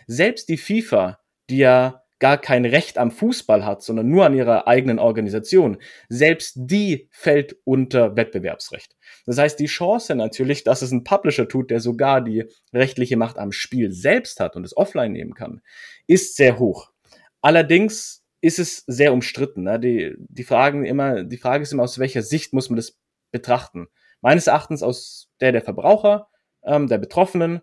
Selbst 0.06 0.48
die 0.48 0.58
FIFA, 0.58 1.20
die 1.48 1.58
ja 1.58 2.02
gar 2.18 2.38
kein 2.38 2.64
Recht 2.64 2.98
am 2.98 3.10
Fußball 3.10 3.64
hat, 3.64 3.82
sondern 3.82 4.08
nur 4.08 4.26
an 4.26 4.34
ihrer 4.34 4.66
eigenen 4.66 4.98
Organisation, 4.98 5.78
selbst 6.08 6.54
die 6.56 7.08
fällt 7.10 7.56
unter 7.64 8.16
Wettbewerbsrecht. 8.16 8.96
Das 9.26 9.38
heißt, 9.38 9.58
die 9.58 9.66
Chance 9.66 10.14
natürlich, 10.14 10.64
dass 10.64 10.82
es 10.82 10.90
ein 10.90 11.04
Publisher 11.04 11.48
tut, 11.48 11.70
der 11.70 11.80
sogar 11.80 12.20
die 12.20 12.44
rechtliche 12.72 13.16
Macht 13.16 13.38
am 13.38 13.52
Spiel 13.52 13.92
selbst 13.92 14.40
hat 14.40 14.56
und 14.56 14.64
es 14.64 14.76
offline 14.76 15.12
nehmen 15.12 15.34
kann, 15.34 15.60
ist 16.06 16.36
sehr 16.36 16.58
hoch. 16.58 16.90
Allerdings 17.40 18.24
ist 18.40 18.58
es 18.58 18.84
sehr 18.86 19.12
umstritten. 19.12 19.64
Ne? 19.64 19.80
Die, 19.80 20.14
die, 20.18 20.44
Fragen 20.44 20.84
immer, 20.84 21.24
die 21.24 21.38
Frage 21.38 21.62
ist 21.62 21.72
immer, 21.72 21.82
aus 21.82 21.98
welcher 21.98 22.22
Sicht 22.22 22.52
muss 22.52 22.70
man 22.70 22.76
das 22.76 22.98
betrachten? 23.30 23.88
Meines 24.20 24.46
Erachtens 24.46 24.82
aus 24.82 25.30
der 25.40 25.52
der 25.52 25.62
Verbraucher, 25.62 26.28
ähm, 26.64 26.88
der 26.88 26.98
Betroffenen, 26.98 27.62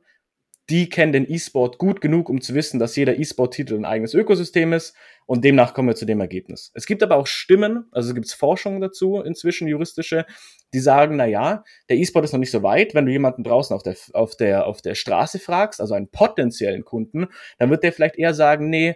die 0.70 0.90
kennen 0.90 1.14
den 1.14 1.30
E-Sport 1.32 1.78
gut 1.78 2.02
genug, 2.02 2.30
um 2.30 2.42
zu 2.42 2.56
wissen, 2.56 2.80
dass 2.80 2.96
jeder 2.96 3.20
E-Sport-Titel 3.20 3.76
ein 3.76 3.86
eigenes 3.86 4.14
Ökosystem 4.14 4.74
ist 4.74 4.96
und 5.28 5.44
demnach 5.44 5.74
kommen 5.74 5.90
wir 5.90 5.96
zu 5.96 6.06
dem 6.06 6.20
Ergebnis. 6.22 6.72
Es 6.74 6.86
gibt 6.86 7.04
aber 7.04 7.18
auch 7.18 7.28
Stimmen, 7.28 7.86
also 7.92 8.14
gibt 8.14 8.26
es 8.26 8.34
Forschungen 8.34 8.82
dazu, 8.82 9.22
inzwischen 9.22 9.68
juristische, 9.68 10.26
die 10.74 10.80
sagen, 10.80 11.18
na 11.18 11.26
ja, 11.26 11.64
der 11.90 11.98
E-Sport 11.98 12.26
ist 12.26 12.32
noch 12.34 12.40
nicht 12.40 12.52
so 12.52 12.64
weit. 12.64 12.96
Wenn 12.96 13.06
du 13.06 13.12
jemanden 13.12 13.44
draußen 13.44 13.76
auf 13.76 13.84
der, 13.84 13.96
auf 14.14 14.36
der, 14.36 14.66
auf 14.66 14.82
der 14.82 14.96
Straße 14.96 15.40
fragst, 15.40 15.80
also 15.80 15.94
einen 15.94 16.10
potenziellen 16.10 16.84
Kunden, 16.84 17.28
dann 17.60 17.70
wird 17.70 17.84
der 17.84 17.94
vielleicht 17.94 18.18
eher 18.18 18.34
sagen, 18.34 18.70
nee, 18.70 18.96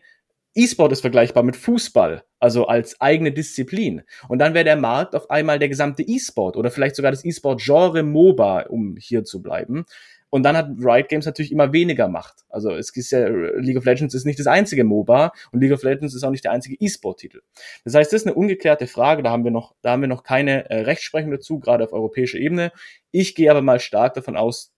E-Sport 0.56 0.92
ist 0.92 1.02
vergleichbar 1.02 1.44
mit 1.44 1.56
Fußball, 1.56 2.24
also 2.40 2.66
als 2.66 3.00
eigene 3.00 3.32
Disziplin. 3.32 4.02
Und 4.28 4.40
dann 4.40 4.56
wäre 4.56 4.66
der 4.66 4.76
Markt 4.76 5.16
auf 5.16 5.30
einmal 5.30 5.60
der 5.60 5.70
gesamte 5.70 6.02
E-Sport 6.02 6.58
oder 6.58 6.72
vielleicht 6.72 6.96
sogar 6.96 7.12
das 7.12 7.24
E-Sport-Genre 7.24 8.02
MOBA, 8.02 8.64
um 8.64 8.96
hier 9.00 9.24
zu 9.24 9.44
bleiben. 9.44 9.86
Und 10.30 10.44
dann 10.44 10.56
hat 10.56 10.70
Riot 10.78 11.10
Games 11.10 11.26
natürlich 11.26 11.52
immer 11.52 11.74
weniger 11.74 12.08
Macht. 12.08 12.46
Also 12.50 12.72
es 12.72 12.96
ist 12.96 13.12
ja, 13.12 13.28
League 13.28 13.78
of 13.78 13.86
Legends 13.86 14.14
ist 14.14 14.26
nicht 14.26 14.40
das 14.40 14.48
einzige 14.48 14.84
MOBA 14.84 15.32
und 15.52 15.60
League 15.60 15.72
of 15.72 15.84
Legends 15.84 16.14
ist 16.14 16.24
auch 16.24 16.30
nicht 16.30 16.44
der 16.44 16.52
einzige 16.52 16.76
E-Sport-Titel. 16.80 17.42
Das 17.84 17.96
heißt, 17.96 18.14
das 18.14 18.22
ist 18.22 18.28
eine 18.28 18.36
ungeklärte 18.36 18.88
Frage, 18.88 19.24
da 19.24 19.32
haben 19.32 19.44
wir 19.44 19.52
noch, 19.52 19.76
da 19.82 19.92
haben 19.92 20.02
wir 20.02 20.08
noch 20.08 20.24
keine 20.24 20.70
äh, 20.70 20.82
Rechtsprechung 20.82 21.32
dazu, 21.32 21.60
gerade 21.60 21.84
auf 21.84 21.94
europäischer 21.94 22.38
Ebene. 22.38 22.72
Ich 23.12 23.34
gehe 23.34 23.50
aber 23.50 23.62
mal 23.62 23.80
stark 23.80 24.14
davon 24.14 24.38
aus, 24.38 24.72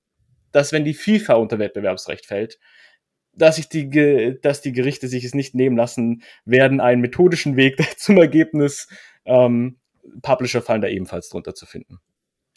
dass 0.52 0.72
wenn 0.72 0.86
die 0.86 0.94
FIFA 0.94 1.36
unter 1.36 1.60
Wettbewerbsrecht 1.60 2.26
fällt, 2.26 2.58
dass 3.34 3.58
sich 3.58 3.70
die, 3.70 4.38
dass 4.42 4.62
die 4.62 4.74
Gerichte 4.74 5.08
sich 5.08 5.24
es 5.24 5.34
nicht 5.34 5.56
nehmen 5.56 5.78
lassen 5.78 6.24
werden, 6.46 6.80
einen 6.80 7.02
methodischen 7.02 7.56
Weg 7.56 7.78
zum 7.98 8.18
Ergebnis, 8.18 8.88
ähm, 9.26 9.78
Publisher 10.22 10.62
fallen 10.62 10.82
da 10.82 10.88
ebenfalls 10.88 11.30
drunter 11.30 11.54
zu 11.54 11.66
finden. 11.66 12.00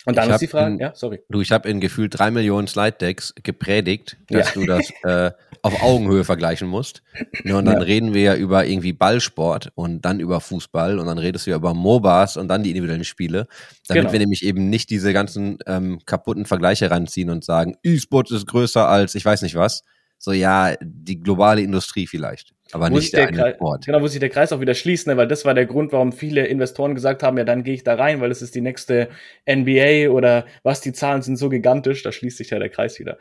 Und 0.06 0.16
dann 0.16 0.28
Ich 0.28 0.34
ist 0.34 0.40
die 0.42 0.46
Frage, 0.48 0.74
in- 0.74 0.78
ja, 0.80 0.94
sorry. 0.94 1.20
Du, 1.30 1.40
ich 1.40 1.50
habe 1.50 1.68
in 1.68 1.80
gefühlt 1.80 2.18
drei 2.18 2.30
Millionen 2.30 2.66
Slide-Decks 2.68 3.34
gepredigt, 3.42 4.18
dass 4.28 4.48
Ja. 4.48 4.52
du 4.60 4.66
das 4.66 4.90
äh, 5.02 5.30
auf 5.62 5.82
Augenhöhe 5.82 6.24
vergleichen 6.24 6.68
musst. 6.68 7.02
Ja, 7.44 7.56
und 7.56 7.64
dann 7.64 7.78
Ja. 7.78 7.84
reden 7.84 8.12
wir 8.12 8.20
ja 8.22 8.34
über 8.36 8.66
irgendwie 8.66 8.92
Ballsport 8.92 9.72
und 9.74 10.02
dann 10.04 10.20
über 10.20 10.40
Fußball 10.40 10.98
und 10.98 11.06
dann 11.06 11.16
redest 11.18 11.46
du 11.46 11.50
ja 11.52 11.56
über 11.56 11.72
MOBAs 11.72 12.36
und 12.36 12.48
dann 12.48 12.62
die 12.62 12.70
individuellen 12.70 13.04
Spiele, 13.04 13.46
damit 13.88 14.02
Genau. 14.02 14.12
wir 14.12 14.18
nämlich 14.18 14.44
eben 14.44 14.68
nicht 14.68 14.90
diese 14.90 15.12
ganzen 15.14 15.58
ähm, 15.66 16.00
kaputten 16.04 16.44
Vergleiche 16.44 16.90
ranziehen 16.90 17.30
und 17.30 17.44
sagen, 17.44 17.76
E-Sport 17.82 18.30
ist 18.30 18.46
größer 18.46 18.86
als 18.88 19.14
ich 19.14 19.24
weiß 19.24 19.40
nicht 19.42 19.54
was. 19.54 19.82
So 20.18 20.32
ja, 20.32 20.74
die 20.82 21.20
globale 21.20 21.60
Industrie 21.60 22.06
vielleicht, 22.06 22.53
aber 22.72 22.90
nicht 22.90 23.12
der, 23.12 23.30
der 23.30 23.44
eine 23.44 23.54
Kreis-. 23.56 23.84
Genau, 23.84 24.00
wo 24.00 24.06
sich 24.06 24.20
der 24.20 24.30
Kreis 24.30 24.52
auch 24.52 24.60
wieder 24.60 24.74
schließt, 24.74 25.06
ne? 25.06 25.16
weil 25.16 25.28
das 25.28 25.44
war 25.44 25.54
der 25.54 25.66
Grund, 25.66 25.92
warum 25.92 26.12
viele 26.12 26.46
Investoren 26.46 26.94
gesagt 26.94 27.22
haben, 27.22 27.38
ja, 27.38 27.44
dann 27.44 27.62
gehe 27.62 27.74
ich 27.74 27.84
da 27.84 27.94
rein, 27.94 28.20
weil 28.20 28.30
es 28.30 28.42
ist 28.42 28.54
die 28.54 28.60
nächste 28.60 29.08
NBA 29.48 30.10
oder 30.10 30.46
was, 30.62 30.80
die 30.80 30.92
Zahlen 30.92 31.22
sind 31.22 31.36
so 31.36 31.48
gigantisch, 31.48 32.02
da 32.02 32.10
schließt 32.10 32.38
sich 32.38 32.50
ja 32.50 32.58
der 32.58 32.70
Kreis 32.70 32.98
wieder. 32.98 33.18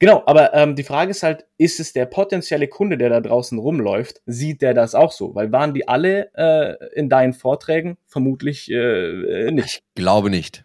Genau, 0.00 0.22
aber 0.26 0.54
ähm, 0.54 0.76
die 0.76 0.84
Frage 0.84 1.10
ist 1.10 1.24
halt, 1.24 1.44
ist 1.56 1.80
es 1.80 1.92
der 1.92 2.06
potenzielle 2.06 2.68
Kunde, 2.68 2.98
der 2.98 3.10
da 3.10 3.20
draußen 3.20 3.58
rumläuft, 3.58 4.22
sieht 4.26 4.62
der 4.62 4.72
das 4.72 4.94
auch 4.94 5.10
so? 5.10 5.34
Weil 5.34 5.50
waren 5.50 5.74
die 5.74 5.88
alle 5.88 6.30
äh, 6.36 6.76
in 6.94 7.08
deinen 7.08 7.32
Vorträgen? 7.32 7.96
Vermutlich 8.06 8.70
äh, 8.70 8.76
äh, 8.76 9.50
nicht. 9.50 9.82
Glaube 9.96 10.30
nicht. 10.30 10.64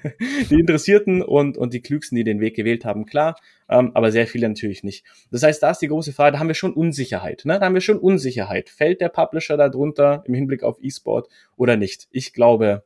die 0.50 0.60
Interessierten 0.60 1.22
und, 1.22 1.56
und 1.56 1.72
die 1.72 1.80
Klügsten, 1.80 2.16
die 2.16 2.24
den 2.24 2.40
Weg 2.40 2.56
gewählt 2.56 2.84
haben, 2.84 3.06
klar, 3.06 3.36
ähm, 3.70 3.92
aber 3.94 4.12
sehr 4.12 4.26
viele 4.26 4.46
natürlich 4.50 4.84
nicht. 4.84 5.06
Das 5.30 5.42
heißt, 5.42 5.62
da 5.62 5.70
ist 5.70 5.80
die 5.80 5.88
große 5.88 6.12
Frage, 6.12 6.32
da 6.32 6.38
haben 6.38 6.48
wir 6.48 6.54
schon 6.54 6.74
Unsicherheit. 6.74 7.46
Ne? 7.46 7.58
Da 7.58 7.64
haben 7.64 7.74
wir 7.74 7.80
schon 7.80 7.98
Unsicherheit. 7.98 8.68
Fällt 8.68 9.00
der 9.00 9.08
Publisher 9.08 9.56
da 9.56 9.70
drunter 9.70 10.24
im 10.26 10.34
Hinblick 10.34 10.62
auf 10.62 10.76
E-Sport 10.82 11.30
oder 11.56 11.78
nicht? 11.78 12.06
Ich 12.10 12.34
glaube, 12.34 12.84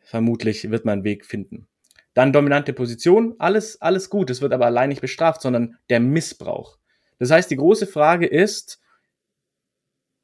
vermutlich 0.00 0.70
wird 0.70 0.86
man 0.86 0.94
einen 0.94 1.04
Weg 1.04 1.26
finden. 1.26 1.67
Dann 2.18 2.32
dominante 2.32 2.72
Position, 2.72 3.36
alles, 3.38 3.80
alles 3.80 4.10
gut. 4.10 4.28
Es 4.28 4.42
wird 4.42 4.52
aber 4.52 4.66
allein 4.66 4.88
nicht 4.88 5.00
bestraft, 5.00 5.40
sondern 5.40 5.76
der 5.88 6.00
Missbrauch. 6.00 6.76
Das 7.20 7.30
heißt, 7.30 7.48
die 7.48 7.54
große 7.54 7.86
Frage 7.86 8.26
ist, 8.26 8.80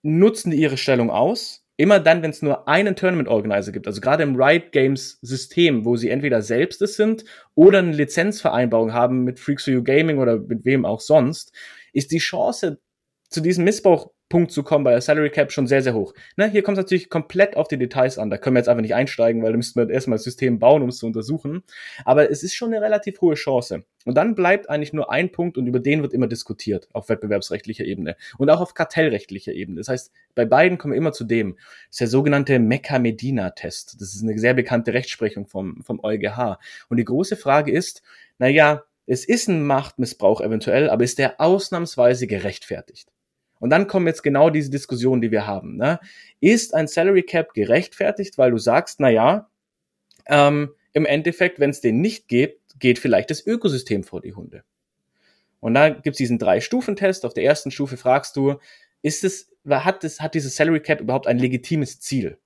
nutzen 0.03 0.51
die 0.51 0.57
ihre 0.57 0.76
Stellung 0.76 1.12
aus? 1.12 1.64
Immer 1.76 2.01
dann, 2.01 2.20
wenn 2.22 2.32
es 2.32 2.42
nur 2.42 2.66
einen 2.66 2.97
Tournament 2.97 3.28
Organizer 3.28 3.70
gibt, 3.70 3.86
also 3.86 4.01
gerade 4.01 4.24
im 4.24 4.34
Riot 4.34 4.72
Games 4.72 5.20
System, 5.22 5.84
wo 5.84 5.95
sie 5.95 6.11
entweder 6.11 6.42
selbst 6.42 6.82
es 6.82 6.97
sind 6.97 7.26
oder 7.55 7.78
eine 7.78 7.92
Lizenzvereinbarung 7.92 8.92
haben 8.92 9.22
mit 9.22 9.38
Freaks 9.38 9.62
for 9.62 9.72
You 9.72 9.84
Gaming 9.84 10.18
oder 10.18 10.40
mit 10.40 10.64
wem 10.64 10.84
auch 10.84 11.01
sonst, 11.01 11.53
ist 11.92 12.11
die 12.11 12.18
Chance, 12.18 12.80
zu 13.28 13.40
diesem 13.40 13.62
Missbrauchpunkt 14.35 14.51
zu 14.51 14.62
kommen 14.64 14.85
bei 14.85 14.91
der 14.91 15.01
Salary 15.01 15.30
Cap 15.30 15.53
schon 15.53 15.66
sehr, 15.66 15.82
sehr 15.82 15.95
hoch. 15.95 16.12
Ne, 16.37 16.51
hier 16.51 16.62
kommt 16.62 16.76
es 16.76 16.82
natürlich 16.82 17.09
komplett 17.09 17.57
auf 17.57 17.68
die 17.68 17.78
Details 17.78 18.18
an. 18.18 18.30
Da 18.30 18.39
können 18.39 18.57
wir 18.57 18.61
jetzt 18.61 18.68
einfach 18.68 18.82
nicht 18.82 18.95
einsteigen, 18.95 19.43
weil 19.43 19.53
da 19.53 19.57
müssten 19.57 19.80
wir 19.80 19.89
erstmal 19.89 20.16
das 20.16 20.24
System 20.24 20.59
bauen, 20.59 20.82
um 20.82 20.89
es 20.89 20.99
zu 20.99 21.07
untersuchen. 21.07 21.62
Aber 22.05 22.28
es 22.30 22.43
ist 22.43 22.55
schon 22.55 22.72
eine 22.72 22.85
relativ 22.85 23.20
hohe 23.20 23.35
Chance. 23.35 23.85
Und 24.05 24.16
dann 24.16 24.35
bleibt 24.35 24.68
eigentlich 24.68 24.93
nur 24.93 25.11
ein 25.11 25.30
Punkt 25.30 25.57
und 25.57 25.66
über 25.66 25.78
den 25.78 26.03
wird 26.03 26.12
immer 26.12 26.26
diskutiert 26.26 26.89
auf 26.93 27.09
wettbewerbsrechtlicher 27.09 27.85
Ebene 27.85 28.16
und 28.37 28.51
auch 28.51 28.61
auf 28.61 28.74
kartellrechtlicher 28.74 29.53
Ebene. 29.53 29.78
Das 29.78 29.89
heißt, 29.89 30.12
bei 30.35 30.45
beiden 30.45 30.78
kommen 30.78 30.93
wir 30.93 30.99
immer 30.99 31.12
zu 31.12 31.24
dem. 31.24 31.55
Das 31.55 31.93
ist 31.93 32.01
der 32.01 32.09
sogenannte 32.09 32.59
Mecca-Medina-Test. 32.59 34.01
Das 34.01 34.14
ist 34.14 34.22
eine 34.22 34.37
sehr 34.39 34.55
bekannte 34.55 34.93
Rechtsprechung 34.93 35.47
vom, 35.47 35.82
vom 35.82 36.01
EuGH. 36.03 36.59
Und 36.89 36.97
die 36.97 37.05
große 37.05 37.37
Frage 37.37 37.70
ist, 37.70 38.03
na 38.39 38.49
ja, 38.49 38.82
es 39.07 39.24
ist 39.24 39.49
ein 39.49 39.64
Machtmissbrauch 39.64 40.41
eventuell, 40.41 40.91
aber 40.91 41.05
ist 41.05 41.18
der 41.18 41.41
ausnahmsweise 41.41 42.26
gerechtfertigt? 42.26 43.13
Und 43.61 43.70
dann 43.70 43.86
kommen 43.86 44.07
jetzt 44.07 44.22
genau 44.22 44.50
diese 44.50 44.70
Diskussionen, 44.70 45.22
die 45.22 45.30
wir 45.30 45.46
haben. 45.46 45.76
Ne? 45.76 46.00
Ist 46.40 46.74
ein 46.74 46.88
Salary 46.88 47.22
Cap 47.22 47.55
gerechtfertigt, 47.55 48.36
weil 48.36 48.50
du 48.50 48.59
sagst, 48.59 49.00
na 49.00 49.09
ja, 49.11 49.48
ähm, 50.26 50.74
im 50.92 51.07
Endeffekt, 51.07 51.61
wenn 51.61 51.70
es 51.70 51.80
den 51.80 52.00
nicht 52.00 52.28
gibt, 52.28 52.78
geht 52.78 52.98
vielleicht 52.98 53.30
das 53.30 53.46
Ökosystem 53.46 54.05
vor 54.05 54.20
die 54.20 54.34
Hunde. 54.34 54.64
Und 55.61 55.74
da 55.74 55.88
gibt's 55.88 56.18
diesen 56.18 56.38
Drei-Stufen-Test. 56.38 57.24
Auf 57.24 57.34
der 57.34 57.44
ersten 57.44 57.70
Stufe 57.70 57.96
fragst 57.96 58.36
du, 58.36 58.57
ist 59.02 59.24
es, 59.24 59.50
hat, 59.68 60.05
es, 60.05 60.20
hat 60.20 60.34
dieses 60.34 60.57
Salary 60.57 60.80
Cap 60.80 61.00
überhaupt 61.00 61.26
ein 61.26 61.38
legitimes 61.38 62.00
Ziel? 62.00 62.38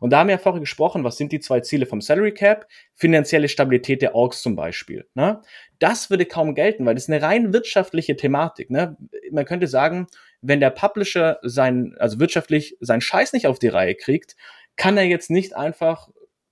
Und 0.00 0.10
da 0.10 0.18
haben 0.18 0.28
wir 0.28 0.34
ja 0.34 0.38
vorher 0.38 0.60
gesprochen, 0.60 1.04
was 1.04 1.16
sind 1.16 1.32
die 1.32 1.40
zwei 1.40 1.60
Ziele 1.60 1.86
vom 1.86 2.00
Salary 2.00 2.32
Cap? 2.32 2.66
Finanzielle 2.94 3.48
Stabilität 3.48 4.02
der 4.02 4.14
Orgs 4.14 4.42
zum 4.42 4.56
Beispiel. 4.56 5.06
Ne? 5.14 5.42
Das 5.78 6.10
würde 6.10 6.26
kaum 6.26 6.54
gelten, 6.54 6.86
weil 6.86 6.94
das 6.94 7.04
ist 7.04 7.10
eine 7.10 7.22
rein 7.22 7.52
wirtschaftliche 7.52 8.16
Thematik. 8.16 8.70
Ne? 8.70 8.96
Man 9.30 9.44
könnte 9.44 9.66
sagen, 9.66 10.06
wenn 10.40 10.60
der 10.60 10.70
Publisher 10.70 11.38
sein, 11.42 11.94
also 11.98 12.18
wirtschaftlich 12.20 12.76
seinen 12.80 13.00
Scheiß 13.00 13.32
nicht 13.32 13.46
auf 13.46 13.58
die 13.58 13.68
Reihe 13.68 13.94
kriegt, 13.94 14.36
kann 14.76 14.96
er 14.96 15.04
jetzt 15.04 15.30
nicht 15.30 15.54
einfach 15.54 16.08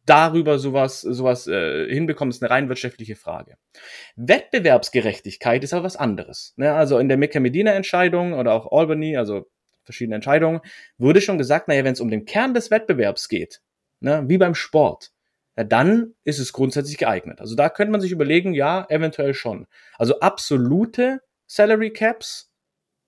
darüber 0.07 0.59
sowas, 0.59 1.01
sowas 1.03 1.47
äh, 1.47 1.89
hinbekommen, 1.89 2.31
ist 2.31 2.43
eine 2.43 2.51
rein 2.51 2.69
wirtschaftliche 2.69 3.17
Frage. 3.17 3.57
Wettbewerbsgerechtigkeit 4.17 5.63
ist 5.63 5.73
aber 5.73 5.85
was 5.85 5.97
anderes. 5.97 6.55
Ne? 6.57 6.73
Also 6.73 6.99
in 6.99 7.09
der 7.09 7.17
Mecca-Medina-Entscheidung 7.17 8.33
oder 8.33 8.53
auch 8.53 8.73
Albany, 8.73 9.17
also 9.17 9.47
verschiedene 9.85 10.17
Entscheidungen, 10.17 10.61
wurde 10.99 11.21
schon 11.21 11.39
gesagt, 11.39 11.69
naja, 11.69 11.85
wenn 11.85 11.93
es 11.93 12.01
um 12.01 12.11
den 12.11 12.25
Kern 12.25 12.55
des 12.55 12.71
Wettbewerbs 12.71 13.29
geht, 13.29 13.61
ne, 14.01 14.25
wie 14.27 14.39
beim 14.39 14.55
Sport, 14.55 15.13
ja, 15.57 15.65
dann 15.65 16.15
ist 16.25 16.39
es 16.39 16.53
grundsätzlich 16.53 16.99
geeignet. 16.99 17.41
Also 17.41 17.55
da 17.55 17.69
könnte 17.69 17.93
man 17.93 18.01
sich 18.01 18.13
überlegen, 18.13 18.55
ja, 18.55 18.87
eventuell 18.89 19.35
schon. 19.35 19.67
Also 19.99 20.21
absolute 20.21 21.21
Salary 21.47 21.93
Caps, 21.93 22.53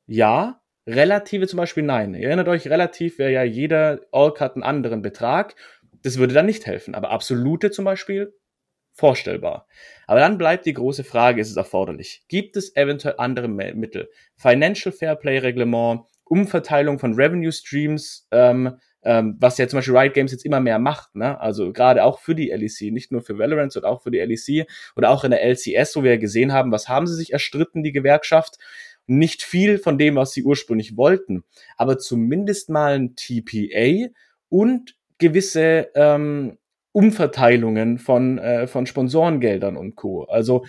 ja, 0.07 0.61
relative 0.87 1.47
zum 1.47 1.59
Beispiel 1.59 1.85
nein. 1.85 2.14
Ihr 2.14 2.29
erinnert 2.29 2.49
euch, 2.49 2.68
relativ 2.68 3.18
wäre 3.18 3.33
ja 3.33 3.43
jeder 3.45 4.01
Org 4.11 4.41
hat 4.41 4.55
einen 4.55 4.64
anderen 4.64 5.03
Betrag. 5.03 5.55
Das 6.03 6.18
würde 6.18 6.35
dann 6.35 6.47
nicht 6.47 6.66
helfen. 6.66 6.95
Aber 6.95 7.11
absolute 7.11 7.70
zum 7.70 7.85
Beispiel 7.85 8.35
vorstellbar. 8.93 9.66
Aber 10.07 10.20
dann 10.20 10.39
bleibt 10.39 10.66
die 10.66 10.75
große 10.75 11.05
Frage, 11.05 11.41
ist 11.41 11.51
es 11.51 11.57
erforderlich? 11.57 12.25
Gibt 12.29 12.57
es 12.57 12.77
eventuell 12.77 13.14
andere 13.18 13.49
Mittel? 13.49 14.11
Financial 14.37 14.93
Fairplay 14.93 15.39
Reglement, 15.39 16.03
Umverteilung 16.25 16.99
von 16.99 17.14
Revenue 17.14 17.53
Streams, 17.53 18.27
ähm, 18.31 18.79
ähm, 19.05 19.37
was 19.41 19.59
ja 19.59 19.66
zum 19.66 19.79
Beispiel 19.79 19.97
Riot 19.97 20.14
Games 20.14 20.33
jetzt 20.33 20.45
immer 20.45 20.61
mehr 20.61 20.79
macht, 20.79 21.14
ne? 21.16 21.41
Also 21.41 21.73
gerade 21.73 22.05
auch 22.05 22.20
für 22.20 22.35
die 22.35 22.51
LEC, 22.51 22.93
nicht 22.93 23.11
nur 23.11 23.23
für 23.23 23.39
Valorant, 23.39 23.73
sondern 23.73 23.93
auch 23.93 24.03
für 24.03 24.11
die 24.11 24.18
LEC 24.18 24.66
oder 24.97 25.11
auch 25.11 25.25
in 25.25 25.33
der 25.33 25.43
LCS, 25.43 25.97
wo 25.97 26.05
wir 26.05 26.12
ja 26.12 26.16
gesehen 26.18 26.53
haben, 26.53 26.70
was 26.70 26.89
haben 26.89 27.07
sie 27.07 27.16
sich 27.16 27.33
erstritten, 27.33 27.83
die 27.83 27.93
Gewerkschaft? 27.93 28.59
Nicht 29.07 29.43
viel 29.43 29.79
von 29.79 29.99
dem, 29.99 30.14
was 30.14 30.33
sie 30.33 30.45
ursprünglich 30.45 30.97
wollten, 30.97 31.43
aber 31.77 31.99
zumindest 31.99 32.70
mal 32.70 32.95
ein 32.95 33.16
TPA 33.16 34.09
und 34.49 34.97
gewisse 35.18 35.91
ähm, 35.95 36.59
Umverteilungen 36.93 37.99
von, 37.99 38.39
äh, 38.39 38.66
von 38.68 38.87
Sponsorengeldern 38.87 39.77
und 39.77 39.97
Co. 39.97 40.25
Also 40.25 40.64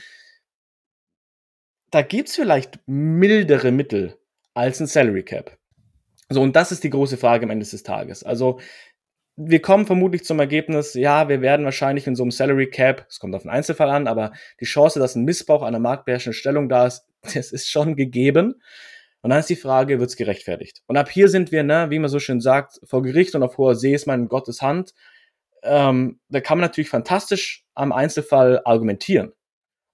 da 1.92 2.02
gibt's 2.02 2.36
vielleicht 2.36 2.80
mildere 2.88 3.72
Mittel 3.72 4.18
als 4.54 4.80
ein 4.80 4.88
Salary 4.88 5.24
Cap. 5.24 5.58
So, 6.30 6.42
und 6.42 6.56
das 6.56 6.72
ist 6.72 6.84
die 6.84 6.90
große 6.90 7.18
Frage 7.18 7.46
am 7.46 7.52
Ende 7.52 7.66
des 7.66 7.84
Tages. 7.84 8.24
Also, 8.24 8.60
wir 9.36 9.62
kommen 9.62 9.86
vermutlich 9.86 10.24
zum 10.24 10.40
Ergebnis, 10.40 10.94
ja, 10.94 11.28
wir 11.28 11.42
werden 11.42 11.66
wahrscheinlich 11.66 12.06
in 12.06 12.16
so 12.16 12.24
einem 12.24 12.32
Salary 12.32 12.70
Cap, 12.70 13.06
es 13.10 13.20
kommt 13.20 13.34
auf 13.34 13.42
den 13.42 13.52
Einzelfall 13.52 13.90
an, 13.90 14.08
aber 14.08 14.32
die 14.60 14.66
Chance, 14.66 15.00
dass 15.00 15.16
ein 15.16 15.24
Missbrauch 15.24 15.64
einer 15.64 15.80
marktbeherrschenden 15.80 16.38
Stellung 16.38 16.70
da 16.70 16.86
ist, 16.86 17.06
das 17.34 17.52
ist 17.52 17.70
schon 17.70 17.96
gegeben. 17.96 18.62
Und 19.22 19.30
dann 19.30 19.40
ist 19.40 19.50
die 19.50 19.56
Frage, 19.56 20.00
wird's 20.00 20.18
gerechtfertigt? 20.18 20.84
Und 20.86 20.98
ab 20.98 21.10
hier 21.10 21.30
sind 21.30 21.52
wir, 21.52 21.64
ne, 21.64 21.90
wie 21.90 22.00
man 22.00 22.10
so 22.10 22.20
schön 22.20 22.42
sagt, 22.42 22.80
vor 22.84 23.02
Gericht 23.02 23.34
und 23.36 23.44
auf 23.44 23.58
hoher 23.58 23.76
See 23.76 23.94
ist 23.94 24.06
man 24.06 24.24
in 24.24 24.28
Gottes 24.28 24.62
Hand. 24.62 24.94
Ähm, 25.64 26.20
da 26.28 26.42
kann 26.42 26.58
man 26.58 26.64
natürlich 26.64 26.90
fantastisch 26.90 27.64
am 27.74 27.94
Einzelfall 27.94 28.62
argumentieren. 28.66 29.32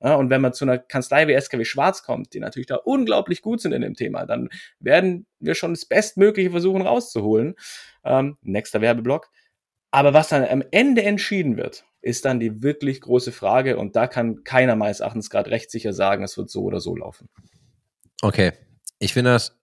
Ja, 0.02 0.16
und 0.16 0.30
wenn 0.30 0.42
man 0.42 0.54
zu 0.54 0.66
einer 0.66 0.78
Kanzlei 0.78 1.28
wie 1.28 1.34
SKW 1.40 1.66
Schwarz 1.66 2.04
kommt, 2.04 2.34
die 2.34 2.40
natürlich 2.40 2.68
da 2.68 2.76
unglaublich 2.76 3.42
gut 3.42 3.60
sind 3.62 3.74
in 3.74 3.82
dem 3.82 3.96
Thema, 3.96 4.26
dann 4.26 4.50
werden 4.80 5.26
wir 5.40 5.56
schon 5.56 5.74
das 5.74 5.86
Bestmögliche 5.86 6.52
versuchen 6.52 6.82
rauszuholen. 6.82 7.56
Ähm, 8.04 8.38
nächster 8.42 8.80
Werbeblock. 8.80 9.30
Aber 9.92 10.14
was 10.14 10.30
dann 10.30 10.46
am 10.46 10.64
Ende 10.72 11.04
entschieden 11.04 11.58
wird, 11.58 11.86
ist 12.02 12.24
dann 12.24 12.40
die 12.40 12.64
wirklich 12.64 13.02
große 13.02 13.32
Frage 13.32 13.78
und 13.78 13.96
da 13.96 14.08
kann 14.08 14.44
keiner 14.44 14.76
meines 14.76 15.02
Erachtens 15.02 15.30
gerade 15.30 15.52
rechtssicher 15.52 15.92
sagen, 15.92 16.24
es 16.24 16.38
wird 16.38 16.50
so 16.50 16.64
oder 16.64 16.80
so 16.80 16.96
laufen. 16.96 17.28
Okay, 18.22 18.54
ich 19.00 19.14
finde 19.14 19.32
das 19.32 19.58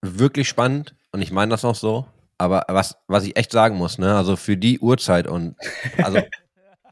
wirklich 0.00 0.48
spannend 0.48 0.94
und 1.12 1.20
ich 1.20 1.30
meine 1.30 1.50
das 1.50 1.64
auch 1.64 1.74
so. 1.74 2.06
Aber 2.38 2.64
was, 2.68 2.96
was 3.06 3.24
ich 3.24 3.36
echt 3.36 3.52
sagen 3.52 3.76
muss, 3.76 3.98
ne, 3.98 4.16
also 4.16 4.36
für 4.36 4.56
die 4.56 4.78
Uhrzeit 4.78 5.26
und 5.26 5.56
also. 5.98 6.20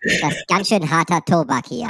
Das 0.04 0.34
ist 0.34 0.48
ganz 0.48 0.66
schön 0.66 0.90
harter 0.90 1.20
Tobak 1.24 1.64
hier. 1.68 1.88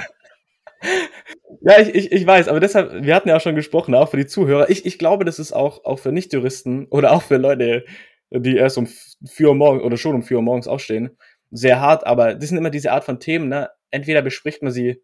Ja, 1.61 1.79
ich, 1.79 1.95
ich, 1.95 2.13
ich 2.13 2.27
weiß, 2.27 2.49
aber 2.49 2.61
deshalb, 2.61 3.05
wir 3.05 3.15
hatten 3.15 3.29
ja 3.29 3.37
auch 3.37 3.41
schon 3.41 3.55
gesprochen, 3.55 3.95
auch 3.95 4.11
für 4.11 4.17
die 4.17 4.27
Zuhörer. 4.27 4.69
Ich, 4.69 4.85
ich 4.85 4.99
glaube, 4.99 5.25
das 5.25 5.39
ist 5.39 5.53
auch, 5.53 5.85
auch 5.85 5.99
für 5.99 6.11
Nichtjuristen 6.11 6.87
oder 6.87 7.13
auch 7.13 7.23
für 7.23 7.37
Leute, 7.37 7.85
die 8.31 8.57
erst 8.57 8.79
um 8.79 8.89
vier 9.25 9.49
Uhr 9.49 9.55
morgens 9.55 9.85
oder 9.85 9.97
schon 9.97 10.15
um 10.15 10.23
vier 10.23 10.39
Uhr 10.39 10.43
morgens 10.43 10.67
aufstehen, 10.67 11.17
sehr 11.51 11.81
hart, 11.81 12.07
aber 12.07 12.35
das 12.35 12.49
sind 12.49 12.59
immer 12.59 12.71
diese 12.71 12.93
Art 12.93 13.05
von 13.05 13.21
Themen, 13.21 13.49
ne? 13.49 13.71
Entweder 13.91 14.23
bespricht 14.23 14.63
man 14.63 14.73
sie 14.73 15.03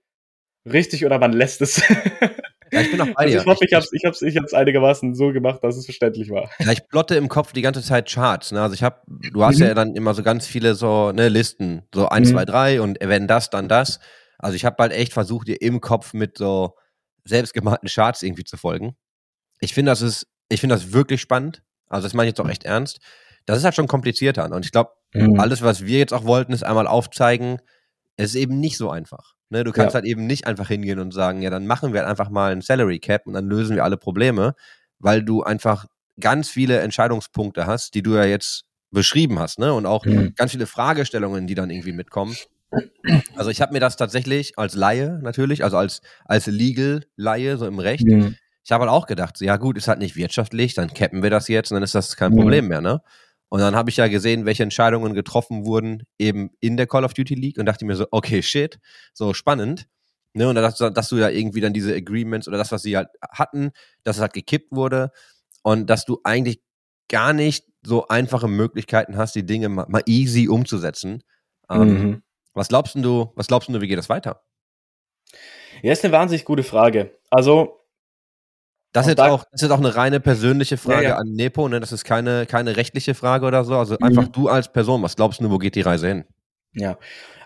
richtig 0.64 1.04
oder 1.04 1.18
man 1.18 1.32
lässt 1.32 1.60
es. 1.60 1.82
Ja, 2.72 2.80
ich 2.80 2.90
bin 2.90 3.00
auch 3.00 3.06
bei 3.06 3.14
also 3.14 3.30
dir. 3.30 3.38
Also 3.38 3.38
ich 3.38 3.46
hoffe, 3.46 3.64
ich 3.64 3.74
hab's, 3.74 3.92
ich 3.92 4.04
hab's, 4.04 4.22
ich 4.22 4.36
hab's 4.36 4.54
einigermaßen 4.54 5.14
so 5.14 5.32
gemacht, 5.32 5.60
dass 5.62 5.76
es 5.76 5.86
verständlich 5.86 6.30
war. 6.30 6.50
Ja, 6.58 6.72
ich 6.72 6.86
plotte 6.88 7.14
im 7.14 7.28
Kopf 7.28 7.52
die 7.52 7.62
ganze 7.62 7.82
Zeit 7.82 8.10
Charts. 8.10 8.52
Ne? 8.52 8.60
Also 8.60 8.74
ich 8.74 8.82
habe, 8.82 8.96
du 9.06 9.42
hast 9.42 9.58
mhm. 9.58 9.66
ja 9.66 9.74
dann 9.74 9.94
immer 9.96 10.14
so 10.14 10.22
ganz 10.22 10.46
viele 10.46 10.74
so 10.74 11.12
ne, 11.12 11.28
Listen, 11.28 11.82
so 11.94 12.08
eins, 12.08 12.28
mhm. 12.28 12.32
zwei, 12.32 12.44
drei 12.44 12.80
und 12.80 12.98
wenn 13.00 13.26
das, 13.26 13.50
dann 13.50 13.68
das. 13.68 14.00
Also 14.38 14.56
ich 14.56 14.64
habe 14.64 14.76
halt 14.78 14.92
echt 14.92 15.12
versucht, 15.12 15.48
dir 15.48 15.60
im 15.60 15.80
Kopf 15.80 16.14
mit 16.14 16.38
so 16.38 16.74
selbstgemalten 17.24 17.88
Charts 17.88 18.22
irgendwie 18.22 18.44
zu 18.44 18.56
folgen. 18.56 18.96
Ich 19.60 19.74
finde, 19.74 19.90
das 19.92 20.02
ist, 20.02 20.26
ich 20.48 20.60
finde 20.60 20.76
das 20.76 20.92
wirklich 20.92 21.20
spannend. 21.20 21.62
Also 21.88 22.06
das 22.06 22.14
meine 22.14 22.28
ich 22.28 22.32
jetzt 22.32 22.40
auch 22.40 22.48
echt 22.48 22.64
ernst. 22.64 23.00
Das 23.46 23.58
ist 23.58 23.64
halt 23.64 23.74
schon 23.74 23.88
komplizierter. 23.88 24.50
Und 24.50 24.64
ich 24.64 24.72
glaube, 24.72 24.92
mhm. 25.12 25.38
alles, 25.40 25.62
was 25.62 25.84
wir 25.84 25.98
jetzt 25.98 26.12
auch 26.14 26.24
wollten, 26.24 26.52
ist 26.52 26.64
einmal 26.64 26.86
aufzeigen, 26.86 27.60
es 28.16 28.30
ist 28.30 28.36
eben 28.36 28.60
nicht 28.60 28.76
so 28.76 28.90
einfach. 28.90 29.34
Ne? 29.50 29.64
Du 29.64 29.72
kannst 29.72 29.94
ja. 29.94 30.00
halt 30.00 30.04
eben 30.04 30.26
nicht 30.26 30.46
einfach 30.46 30.68
hingehen 30.68 30.98
und 30.98 31.12
sagen, 31.12 31.42
ja, 31.42 31.50
dann 31.50 31.66
machen 31.66 31.92
wir 31.92 32.00
halt 32.00 32.10
einfach 32.10 32.30
mal 32.30 32.52
ein 32.52 32.60
Salary 32.60 32.98
Cap 32.98 33.26
und 33.26 33.32
dann 33.32 33.46
lösen 33.46 33.76
wir 33.76 33.84
alle 33.84 33.96
Probleme, 33.96 34.54
weil 34.98 35.22
du 35.22 35.42
einfach 35.42 35.86
ganz 36.20 36.50
viele 36.50 36.80
Entscheidungspunkte 36.80 37.66
hast, 37.66 37.94
die 37.94 38.02
du 38.02 38.14
ja 38.14 38.24
jetzt 38.24 38.64
beschrieben 38.90 39.38
hast, 39.38 39.58
ne? 39.58 39.72
Und 39.72 39.86
auch 39.86 40.04
mhm. 40.04 40.34
ganz 40.34 40.52
viele 40.52 40.66
Fragestellungen, 40.66 41.46
die 41.46 41.54
dann 41.54 41.70
irgendwie 41.70 41.92
mitkommen. 41.92 42.36
Also 43.36 43.50
ich 43.50 43.60
habe 43.60 43.72
mir 43.72 43.80
das 43.80 43.96
tatsächlich 43.96 44.58
als 44.58 44.74
Laie 44.74 45.18
natürlich, 45.22 45.64
also 45.64 45.76
als, 45.76 46.02
als 46.24 46.46
Legal-Laie, 46.46 47.56
so 47.56 47.66
im 47.66 47.78
Recht, 47.78 48.06
mhm. 48.06 48.36
ich 48.64 48.72
habe 48.72 48.82
halt 48.82 48.92
auch 48.92 49.06
gedacht, 49.06 49.40
ja 49.40 49.56
gut, 49.56 49.78
ist 49.78 49.88
halt 49.88 49.98
nicht 49.98 50.16
wirtschaftlich, 50.16 50.74
dann 50.74 50.92
cappen 50.92 51.22
wir 51.22 51.30
das 51.30 51.48
jetzt 51.48 51.70
und 51.70 51.76
dann 51.76 51.82
ist 51.82 51.94
das 51.94 52.16
kein 52.16 52.32
mhm. 52.32 52.36
Problem 52.36 52.68
mehr, 52.68 52.80
ne? 52.80 53.00
Und 53.50 53.60
dann 53.60 53.74
habe 53.74 53.88
ich 53.88 53.96
ja 53.96 54.08
gesehen, 54.08 54.44
welche 54.44 54.62
Entscheidungen 54.62 55.14
getroffen 55.14 55.64
wurden 55.64 56.02
eben 56.18 56.50
in 56.60 56.76
der 56.76 56.86
Call 56.86 57.04
of 57.04 57.14
Duty 57.14 57.34
League 57.34 57.58
und 57.58 57.64
dachte 57.64 57.86
mir 57.86 57.96
so, 57.96 58.06
okay, 58.10 58.42
shit, 58.42 58.78
so 59.14 59.32
spannend. 59.32 59.86
Ne, 60.34 60.46
und 60.46 60.54
dass, 60.54 60.76
dass 60.76 61.08
du 61.08 61.16
ja 61.16 61.30
irgendwie 61.30 61.62
dann 61.62 61.72
diese 61.72 61.94
Agreements 61.94 62.46
oder 62.46 62.58
das, 62.58 62.70
was 62.70 62.82
sie 62.82 62.96
halt 62.96 63.08
hatten, 63.30 63.70
dass 64.04 64.16
es 64.16 64.22
halt 64.22 64.34
gekippt 64.34 64.72
wurde 64.72 65.10
und 65.62 65.88
dass 65.88 66.04
du 66.04 66.20
eigentlich 66.22 66.60
gar 67.08 67.32
nicht 67.32 67.64
so 67.82 68.08
einfache 68.08 68.48
Möglichkeiten 68.48 69.16
hast, 69.16 69.34
die 69.34 69.46
Dinge 69.46 69.70
mal, 69.70 69.86
mal 69.88 70.02
easy 70.04 70.46
umzusetzen. 70.48 71.22
Ähm, 71.70 71.88
mhm. 71.88 72.22
Was 72.58 72.68
glaubst 72.68 72.94
du, 72.96 73.32
was 73.34 73.46
glaubst 73.46 73.68
du, 73.68 73.80
wie 73.80 73.88
geht 73.88 73.98
das 73.98 74.08
weiter? 74.08 74.42
Ja, 75.82 75.92
ist 75.92 76.04
eine 76.04 76.12
wahnsinnig 76.12 76.44
gute 76.44 76.62
Frage. 76.62 77.18
Also. 77.30 77.74
Das 78.92 79.06
ist, 79.06 79.10
jetzt 79.10 79.20
auch, 79.20 79.44
das 79.52 79.62
ist 79.62 79.70
auch 79.70 79.78
eine 79.78 79.94
reine 79.94 80.18
persönliche 80.18 80.78
Frage 80.78 81.04
ja, 81.04 81.08
ja. 81.10 81.16
an 81.16 81.32
Nepo, 81.32 81.68
ne? 81.68 81.78
Das 81.78 81.92
ist 81.92 82.04
keine, 82.04 82.46
keine 82.46 82.76
rechtliche 82.76 83.14
Frage 83.14 83.44
oder 83.44 83.62
so. 83.64 83.76
Also 83.76 83.98
einfach 83.98 84.28
mhm. 84.28 84.32
du 84.32 84.48
als 84.48 84.72
Person, 84.72 85.02
was 85.02 85.14
glaubst 85.14 85.40
du, 85.40 85.50
wo 85.50 85.58
geht 85.58 85.74
die 85.74 85.82
Reise 85.82 86.08
hin? 86.08 86.24
Ja. 86.72 86.98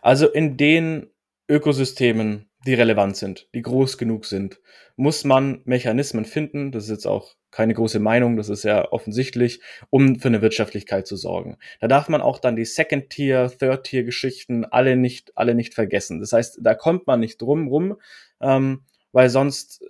Also 0.03 0.29
in 0.29 0.57
den 0.57 1.11
Ökosystemen, 1.49 2.49
die 2.67 2.75
relevant 2.75 3.17
sind, 3.17 3.49
die 3.55 3.63
groß 3.63 3.99
genug 3.99 4.25
sind, 4.25 4.61
muss 4.97 5.25
man 5.25 5.63
Mechanismen 5.65 6.25
finden. 6.25 6.73
Das 6.73 6.85
ist 6.85 6.91
jetzt 6.91 7.07
auch 7.07 7.35
keine 7.51 7.75
große 7.75 8.01
Meinung, 8.01 8.37
das 8.37 8.49
ist 8.49 8.65
ja 8.65 8.91
offensichtlich, 8.93 9.61
um 9.91 10.19
für 10.19 10.29
eine 10.29 10.41
Wirtschaftlichkeit 10.41 11.07
zu 11.07 11.17
sorgen. 11.17 11.59
Da 11.81 11.89
darf 11.89 12.09
man 12.09 12.23
auch 12.23 12.39
dann 12.39 12.57
die 12.57 12.65
Second-Tier, 12.65 13.53
Third-Tier-Geschichten 13.59 14.65
alle 14.65 14.97
nicht, 14.97 15.37
alle 15.37 15.55
nicht 15.55 15.75
vergessen. 15.75 16.19
Das 16.21 16.33
heißt, 16.33 16.61
da 16.63 16.75
kommt 16.75 17.07
man 17.07 17.21
nicht 17.21 17.41
drum 17.43 17.69
rum, 17.69 17.97
ähm, 18.41 18.85
weil 19.13 19.29
sonst 19.29 19.85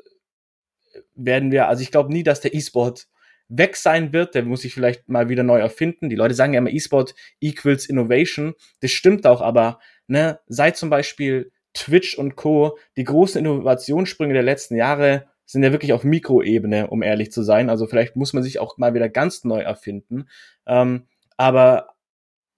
werden 1.14 1.52
wir, 1.52 1.68
also 1.68 1.82
ich 1.82 1.92
glaube 1.92 2.12
nie, 2.12 2.24
dass 2.24 2.40
der 2.40 2.54
E-Sport 2.54 3.06
weg 3.48 3.76
sein 3.76 4.12
wird, 4.12 4.34
der 4.34 4.44
muss 4.44 4.62
sich 4.62 4.74
vielleicht 4.74 5.08
mal 5.08 5.28
wieder 5.28 5.42
neu 5.42 5.60
erfinden. 5.60 6.08
Die 6.08 6.16
Leute 6.16 6.34
sagen 6.34 6.54
ja 6.54 6.58
immer, 6.58 6.70
E-Sport 6.70 7.14
equals 7.38 7.86
Innovation. 7.86 8.54
Das 8.80 8.90
stimmt 8.90 9.26
auch, 9.26 9.40
aber 9.40 9.78
ne, 10.06 10.40
seit 10.46 10.76
zum 10.76 10.90
Beispiel 10.90 11.52
Twitch 11.74 12.18
und 12.18 12.36
Co. 12.36 12.78
die 12.96 13.04
großen 13.04 13.38
Innovationssprünge 13.38 14.34
der 14.34 14.42
letzten 14.42 14.76
Jahre 14.76 15.26
sind 15.46 15.62
ja 15.62 15.72
wirklich 15.72 15.92
auf 15.92 16.04
Mikroebene, 16.04 16.88
um 16.88 17.02
ehrlich 17.02 17.32
zu 17.32 17.42
sein. 17.42 17.68
Also 17.68 17.86
vielleicht 17.86 18.16
muss 18.16 18.32
man 18.32 18.42
sich 18.42 18.58
auch 18.58 18.78
mal 18.78 18.94
wieder 18.94 19.08
ganz 19.08 19.44
neu 19.44 19.60
erfinden. 19.60 20.28
Ähm, 20.66 21.06
aber 21.36 21.88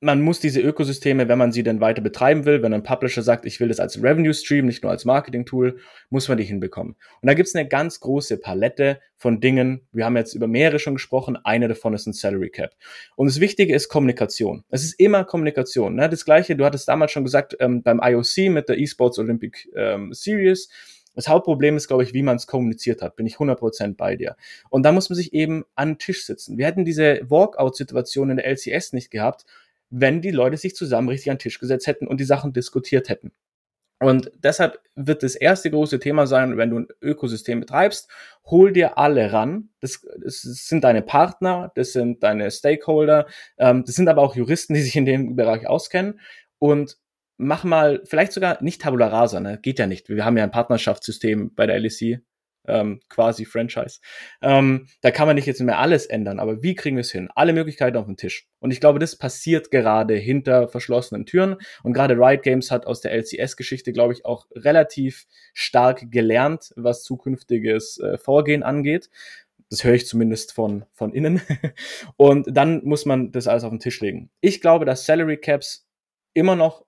man 0.05 0.21
muss 0.21 0.39
diese 0.39 0.61
Ökosysteme, 0.61 1.29
wenn 1.29 1.39
man 1.39 1.51
sie 1.51 1.63
denn 1.63 1.81
weiter 1.81 2.03
betreiben 2.03 2.45
will, 2.45 2.63
wenn 2.63 2.75
ein 2.75 2.83
Publisher 2.83 3.23
sagt, 3.23 3.47
ich 3.47 3.59
will 3.59 3.69
das 3.69 3.81
als 3.81 4.03
Revenue 4.03 4.35
Stream, 4.35 4.67
nicht 4.67 4.83
nur 4.83 4.93
als 4.93 5.07
Marketing-Tool, 5.07 5.79
muss 6.11 6.29
man 6.29 6.37
die 6.37 6.45
hinbekommen. 6.45 6.95
Und 7.23 7.27
da 7.27 7.33
gibt 7.33 7.49
es 7.49 7.55
eine 7.55 7.67
ganz 7.67 8.01
große 8.01 8.37
Palette 8.37 9.01
von 9.17 9.41
Dingen. 9.41 9.81
Wir 9.93 10.05
haben 10.05 10.17
jetzt 10.17 10.35
über 10.35 10.47
mehrere 10.47 10.79
schon 10.79 10.95
gesprochen. 10.95 11.39
Eine 11.43 11.69
davon 11.69 11.95
ist 11.95 12.07
ein 12.07 12.13
Salary 12.13 12.51
Cap. 12.51 12.73
Und 13.17 13.29
das 13.29 13.41
Wichtige 13.41 13.75
ist 13.75 13.89
Kommunikation. 13.89 14.65
Es 14.69 14.85
ist 14.85 15.01
immer 15.01 15.25
Kommunikation. 15.25 15.95
Ne? 15.95 16.09
Das 16.11 16.27
Gleiche, 16.27 16.55
du 16.55 16.67
hattest 16.67 16.87
damals 16.87 17.11
schon 17.11 17.25
gesagt, 17.25 17.57
ähm, 17.59 17.83
beim 17.83 18.01
IOC 18.03 18.51
mit 18.51 18.69
der 18.69 18.79
Esports 18.79 19.19
Olympic 19.19 19.71
ähm, 19.75 20.13
Series, 20.13 20.69
das 21.15 21.29
Hauptproblem 21.29 21.77
ist, 21.77 21.89
glaube 21.89 22.03
ich, 22.03 22.13
wie 22.13 22.23
man 22.23 22.37
es 22.37 22.47
kommuniziert 22.47 23.01
hat. 23.01 23.17
Bin 23.17 23.25
ich 23.25 23.37
100% 23.37 23.97
bei 23.97 24.17
dir. 24.17 24.37
Und 24.69 24.83
da 24.83 24.93
muss 24.93 25.09
man 25.09 25.17
sich 25.17 25.33
eben 25.33 25.65
an 25.75 25.93
den 25.93 25.99
Tisch 25.99 26.27
sitzen. 26.27 26.59
Wir 26.59 26.67
hätten 26.67 26.85
diese 26.85 27.21
Walkout-Situation 27.31 28.31
in 28.31 28.37
der 28.37 28.47
LCS 28.47 28.93
nicht 28.93 29.11
gehabt, 29.11 29.47
wenn 29.97 30.21
die 30.21 30.33
Leute 30.33 30.57
sich 30.57 30.75
zusammen 30.75 31.09
richtig 31.09 31.31
an 31.31 31.37
den 31.37 31.43
Tisch 31.43 31.61
gesetzt 31.61 31.87
hätten 31.87 32.09
und 32.09 32.19
die 32.19 32.25
Sachen 32.25 32.53
diskutiert 32.53 33.09
hätten. 33.09 33.33
Und 34.01 34.33
deshalb 34.37 34.81
wird 34.97 35.23
das 35.23 35.37
erste 35.37 35.71
große 35.71 36.01
Thema 36.01 36.27
sein, 36.27 36.57
wenn 36.57 36.71
du 36.71 36.81
ein 36.81 36.89
Ökosystem 37.01 37.61
betreibst, 37.61 38.11
hol 38.45 38.73
dir 38.73 38.99
alle 38.99 39.33
ran. 39.33 39.71
Das, 39.81 40.05
das 40.19 40.43
sind 40.43 40.83
deine 40.83 41.01
Partner, 41.01 41.71
das 41.77 41.93
sind 41.93 42.25
deine 42.25 42.51
Stakeholder, 42.51 43.27
ähm, 43.57 43.85
das 43.87 43.95
sind 43.95 44.09
aber 44.09 44.21
auch 44.23 44.35
Juristen, 44.35 44.75
die 44.75 44.83
sich 44.83 44.97
in 44.97 45.07
dem 45.07 45.37
Bereich 45.37 45.69
auskennen. 45.69 46.21
Und 46.59 46.99
mach 47.37 47.63
mal, 47.63 48.03
vielleicht 48.05 48.33
sogar 48.33 48.61
nicht 48.63 48.83
Tabula 48.83 49.07
Rasa, 49.07 49.39
ne? 49.39 49.61
Geht 49.63 49.79
ja 49.79 49.87
nicht. 49.87 50.09
Wir 50.09 50.25
haben 50.25 50.37
ja 50.37 50.45
ein 50.45 50.51
Partnerschaftssystem 50.51 51.55
bei 51.55 51.67
der 51.67 51.79
LEC. 51.79 52.21
Ähm, 52.67 53.01
quasi 53.09 53.45
Franchise. 53.45 54.01
Ähm, 54.43 54.87
da 55.01 55.11
kann 55.11 55.27
man 55.27 55.37
nicht 55.37 55.47
jetzt 55.47 55.61
mehr 55.61 55.79
alles 55.79 56.07
ändern, 56.07 56.39
aber 56.41 56.63
wie 56.63 56.75
kriegen 56.75 56.97
wir 56.97 57.03
es 57.03 57.13
hin? 57.13 57.29
Alle 57.35 57.53
Möglichkeiten 57.53 57.97
auf 57.97 58.07
den 58.07 58.17
Tisch. 58.17 58.49
Und 58.61 58.71
ich 58.71 58.81
glaube, 58.81 58.99
das 58.99 59.17
passiert 59.17 59.71
gerade 59.71 60.15
hinter 60.15 60.69
verschlossenen 60.69 61.27
Türen. 61.27 61.57
Und 61.83 61.93
gerade 61.93 62.15
Riot 62.15 62.43
Games 62.43 62.71
hat 62.71 62.87
aus 62.87 63.01
der 63.01 63.13
LCS-Geschichte, 63.13 63.93
glaube 63.93 64.13
ich, 64.13 64.25
auch 64.25 64.47
relativ 64.55 65.27
stark 65.53 66.11
gelernt, 66.11 66.73
was 66.77 67.03
zukünftiges 67.03 67.99
äh, 67.99 68.19
Vorgehen 68.19 68.63
angeht. 68.63 69.11
Das 69.71 69.85
höre 69.85 69.95
ich 69.95 70.07
zumindest 70.07 70.53
von, 70.53 70.85
von 70.93 71.13
innen. 71.13 71.41
Und 72.17 72.47
dann 72.51 72.85
muss 72.85 73.07
man 73.07 73.33
das 73.33 73.49
alles 73.49 73.65
auf 73.65 73.71
den 73.71 73.81
Tisch 73.81 74.01
legen. 74.01 74.31
Ich 74.41 74.61
glaube, 74.61 74.85
dass 74.85 75.07
Salary 75.07 75.37
Caps 75.37 75.87
immer 76.33 76.57
noch 76.57 76.85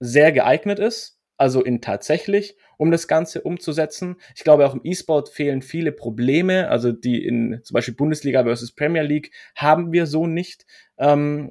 sehr 0.00 0.32
geeignet 0.32 0.78
ist, 0.78 1.19
also 1.40 1.62
in 1.62 1.80
tatsächlich, 1.80 2.54
um 2.76 2.90
das 2.90 3.08
Ganze 3.08 3.40
umzusetzen. 3.40 4.16
Ich 4.36 4.44
glaube, 4.44 4.66
auch 4.66 4.74
im 4.74 4.82
E-Sport 4.84 5.30
fehlen 5.30 5.62
viele 5.62 5.90
Probleme, 5.90 6.68
also 6.68 6.92
die 6.92 7.24
in 7.24 7.60
zum 7.64 7.72
Beispiel 7.72 7.94
Bundesliga 7.94 8.42
versus 8.42 8.72
Premier 8.72 9.00
League 9.00 9.32
haben 9.56 9.90
wir 9.90 10.06
so 10.06 10.26
nicht. 10.26 10.66
Ähm, 10.98 11.50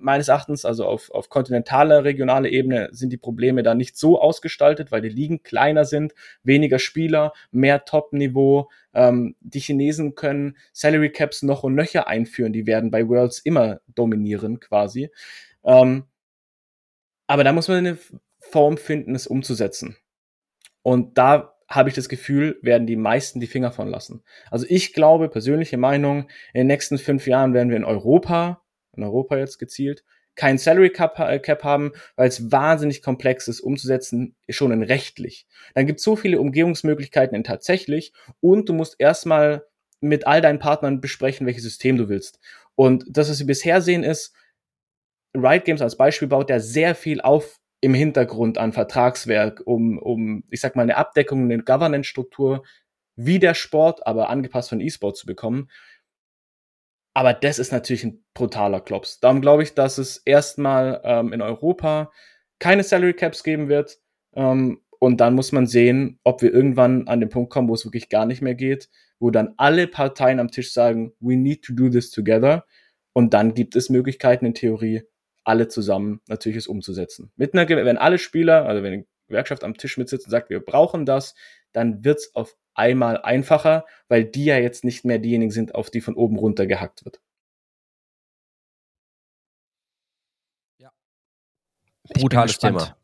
meines 0.00 0.26
Erachtens, 0.26 0.64
also 0.64 0.84
auf, 0.84 1.12
auf 1.12 1.28
kontinentaler, 1.28 2.02
regionaler 2.02 2.48
Ebene 2.48 2.88
sind 2.90 3.12
die 3.12 3.18
Probleme 3.18 3.62
da 3.62 3.76
nicht 3.76 3.96
so 3.96 4.20
ausgestaltet, 4.20 4.90
weil 4.90 5.00
die 5.00 5.08
Ligen 5.10 5.44
kleiner 5.44 5.84
sind, 5.84 6.12
weniger 6.42 6.80
Spieler, 6.80 7.32
mehr 7.52 7.84
Top-Niveau. 7.84 8.68
Ähm, 8.94 9.36
die 9.38 9.60
Chinesen 9.60 10.16
können 10.16 10.56
Salary 10.72 11.12
Caps 11.12 11.42
noch 11.42 11.62
und 11.62 11.76
nöcher 11.76 12.08
einführen, 12.08 12.52
die 12.52 12.66
werden 12.66 12.90
bei 12.90 13.06
Worlds 13.06 13.38
immer 13.38 13.78
dominieren 13.94 14.58
quasi. 14.58 15.12
Ähm, 15.62 16.02
aber 17.28 17.44
da 17.44 17.52
muss 17.52 17.68
man 17.68 17.76
eine 17.76 17.98
Form 18.40 18.76
finden, 18.76 19.14
es 19.14 19.26
umzusetzen. 19.26 19.96
Und 20.82 21.18
da 21.18 21.54
habe 21.68 21.88
ich 21.88 21.94
das 21.94 22.08
Gefühl, 22.08 22.58
werden 22.62 22.86
die 22.86 22.96
meisten 22.96 23.38
die 23.38 23.46
Finger 23.46 23.70
von 23.70 23.88
lassen. 23.88 24.24
Also 24.50 24.66
ich 24.68 24.92
glaube, 24.92 25.28
persönliche 25.28 25.76
Meinung, 25.76 26.22
in 26.52 26.60
den 26.60 26.66
nächsten 26.66 26.98
fünf 26.98 27.26
Jahren 27.26 27.54
werden 27.54 27.70
wir 27.70 27.76
in 27.76 27.84
Europa, 27.84 28.62
in 28.96 29.04
Europa 29.04 29.36
jetzt 29.36 29.58
gezielt, 29.58 30.04
kein 30.34 30.58
Salary 30.58 30.90
Cap, 30.90 31.18
äh, 31.18 31.38
Cap 31.38 31.62
haben, 31.64 31.92
weil 32.16 32.28
es 32.28 32.50
wahnsinnig 32.50 33.02
komplex 33.02 33.46
ist 33.46 33.60
umzusetzen, 33.60 34.34
schon 34.48 34.72
in 34.72 34.82
rechtlich. 34.82 35.46
Dann 35.74 35.86
gibt 35.86 35.98
es 35.98 36.04
so 36.04 36.16
viele 36.16 36.40
Umgehungsmöglichkeiten 36.40 37.36
in 37.36 37.44
tatsächlich 37.44 38.12
und 38.40 38.68
du 38.68 38.72
musst 38.72 38.96
erstmal 38.98 39.64
mit 40.00 40.26
all 40.26 40.40
deinen 40.40 40.58
Partnern 40.58 41.00
besprechen, 41.00 41.46
welches 41.46 41.64
System 41.64 41.96
du 41.98 42.08
willst. 42.08 42.40
Und 42.74 43.04
das, 43.08 43.28
was 43.28 43.38
wir 43.38 43.46
bisher 43.46 43.80
sehen, 43.82 44.02
ist, 44.02 44.34
Riot 45.36 45.64
Games 45.64 45.82
als 45.82 45.96
Beispiel 45.96 46.28
baut 46.28 46.50
ja 46.50 46.58
sehr 46.58 46.94
viel 46.94 47.20
auf 47.20 47.60
im 47.80 47.94
Hintergrund 47.94 48.58
an 48.58 48.72
Vertragswerk, 48.72 49.62
um, 49.64 49.98
um, 49.98 50.44
ich 50.50 50.60
sag 50.60 50.76
mal, 50.76 50.82
eine 50.82 50.96
Abdeckung, 50.96 51.44
eine 51.44 51.62
Governance-Struktur 51.62 52.64
wie 53.16 53.38
der 53.38 53.54
Sport, 53.54 54.06
aber 54.06 54.30
angepasst 54.30 54.68
von 54.70 54.80
E-Sport 54.80 55.16
zu 55.16 55.26
bekommen. 55.26 55.68
Aber 57.14 57.34
das 57.34 57.58
ist 57.58 57.72
natürlich 57.72 58.04
ein 58.04 58.24
brutaler 58.34 58.80
Klops. 58.80 59.20
Darum 59.20 59.40
glaube 59.40 59.62
ich, 59.62 59.74
dass 59.74 59.98
es 59.98 60.18
erstmal 60.18 61.00
ähm, 61.04 61.32
in 61.32 61.42
Europa 61.42 62.12
keine 62.58 62.82
Salary 62.82 63.14
Caps 63.14 63.42
geben 63.42 63.68
wird. 63.68 63.98
Ähm, 64.34 64.80
und 64.98 65.20
dann 65.20 65.34
muss 65.34 65.50
man 65.50 65.66
sehen, 65.66 66.20
ob 66.24 66.42
wir 66.42 66.52
irgendwann 66.52 67.08
an 67.08 67.20
den 67.20 67.30
Punkt 67.30 67.50
kommen, 67.50 67.68
wo 67.68 67.74
es 67.74 67.84
wirklich 67.84 68.10
gar 68.10 68.26
nicht 68.26 68.42
mehr 68.42 68.54
geht, 68.54 68.90
wo 69.18 69.30
dann 69.30 69.54
alle 69.56 69.86
Parteien 69.86 70.38
am 70.38 70.50
Tisch 70.50 70.72
sagen, 70.72 71.12
we 71.20 71.36
need 71.36 71.62
to 71.62 71.72
do 71.72 71.88
this 71.88 72.10
together. 72.10 72.64
Und 73.12 73.34
dann 73.34 73.54
gibt 73.54 73.76
es 73.76 73.90
Möglichkeiten 73.90 74.46
in 74.46 74.54
Theorie, 74.54 75.02
alle 75.50 75.66
zusammen 75.66 76.20
natürlich 76.28 76.58
es 76.58 76.68
umzusetzen. 76.68 77.32
Mit 77.34 77.54
einer, 77.54 77.68
wenn 77.68 77.98
alle 77.98 78.18
Spieler, 78.18 78.66
also 78.66 78.84
wenn 78.84 79.00
die 79.00 79.06
Gewerkschaft 79.26 79.64
am 79.64 79.76
Tisch 79.76 79.98
mitsitzt 79.98 80.26
und 80.26 80.30
sagt, 80.30 80.48
wir 80.48 80.60
brauchen 80.60 81.04
das, 81.04 81.34
dann 81.72 82.04
wird 82.04 82.18
es 82.18 82.34
auf 82.36 82.56
einmal 82.74 83.18
einfacher, 83.18 83.84
weil 84.08 84.24
die 84.24 84.44
ja 84.44 84.58
jetzt 84.58 84.84
nicht 84.84 85.04
mehr 85.04 85.18
diejenigen 85.18 85.50
sind, 85.50 85.74
auf 85.74 85.90
die 85.90 86.00
von 86.00 86.14
oben 86.14 86.36
runter 86.38 86.66
gehackt 86.66 87.04
wird. 87.04 87.20
Ja. 90.78 90.90
Brutales 92.14 92.58
Thema. 92.58 92.96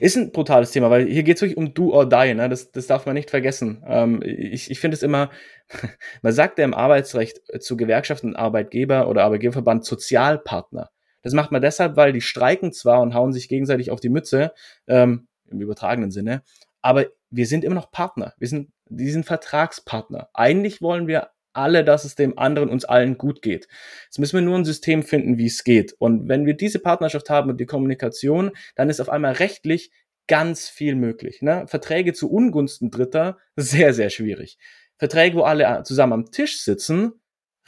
Ist 0.00 0.16
ein 0.16 0.32
brutales 0.32 0.72
Thema, 0.72 0.90
weil 0.90 1.06
hier 1.06 1.22
geht 1.22 1.36
es 1.36 1.42
wirklich 1.42 1.58
um 1.58 1.72
Do 1.74 1.92
or 1.92 2.08
Die, 2.08 2.34
ne? 2.34 2.48
das, 2.48 2.72
das 2.72 2.86
darf 2.88 3.06
man 3.06 3.14
nicht 3.14 3.30
vergessen. 3.30 3.84
Ähm, 3.86 4.22
ich 4.24 4.70
ich 4.70 4.80
finde 4.80 4.96
es 4.96 5.02
immer, 5.02 5.30
man 6.22 6.32
sagt 6.32 6.58
ja 6.58 6.64
im 6.64 6.74
Arbeitsrecht 6.74 7.40
zu 7.62 7.76
Gewerkschaften 7.76 8.34
Arbeitgeber 8.34 9.08
oder 9.08 9.24
Arbeitgeberverband 9.24 9.84
Sozialpartner. 9.84 10.90
Das 11.24 11.32
macht 11.32 11.50
man 11.50 11.62
deshalb, 11.62 11.96
weil 11.96 12.12
die 12.12 12.20
streiken 12.20 12.72
zwar 12.72 13.00
und 13.00 13.14
hauen 13.14 13.32
sich 13.32 13.48
gegenseitig 13.48 13.90
auf 13.90 13.98
die 13.98 14.10
Mütze, 14.10 14.52
ähm, 14.86 15.26
im 15.50 15.60
übertragenen 15.60 16.10
Sinne, 16.10 16.42
aber 16.82 17.06
wir 17.30 17.46
sind 17.46 17.64
immer 17.64 17.74
noch 17.74 17.90
Partner. 17.90 18.34
Wir 18.38 18.48
sind, 18.48 18.70
die 18.88 19.10
sind 19.10 19.26
Vertragspartner. 19.26 20.28
Eigentlich 20.34 20.80
wollen 20.82 21.06
wir 21.06 21.30
alle, 21.54 21.84
dass 21.84 22.04
es 22.04 22.14
dem 22.14 22.38
anderen 22.38 22.68
uns 22.68 22.84
allen 22.84 23.16
gut 23.16 23.40
geht. 23.40 23.68
Jetzt 24.04 24.18
müssen 24.18 24.36
wir 24.36 24.42
nur 24.42 24.58
ein 24.58 24.64
System 24.64 25.02
finden, 25.02 25.38
wie 25.38 25.46
es 25.46 25.64
geht. 25.64 25.94
Und 25.98 26.28
wenn 26.28 26.46
wir 26.46 26.54
diese 26.54 26.80
Partnerschaft 26.80 27.30
haben 27.30 27.50
und 27.50 27.58
die 27.58 27.66
Kommunikation, 27.66 28.52
dann 28.74 28.90
ist 28.90 29.00
auf 29.00 29.08
einmal 29.08 29.32
rechtlich 29.32 29.90
ganz 30.26 30.68
viel 30.68 30.94
möglich. 30.94 31.42
Ne? 31.42 31.66
Verträge 31.66 32.12
zu 32.12 32.30
Ungunsten 32.30 32.90
Dritter, 32.90 33.38
sehr, 33.56 33.94
sehr 33.94 34.10
schwierig. 34.10 34.58
Verträge, 34.98 35.36
wo 35.36 35.42
alle 35.42 35.82
zusammen 35.84 36.12
am 36.12 36.30
Tisch 36.30 36.60
sitzen, 36.60 37.12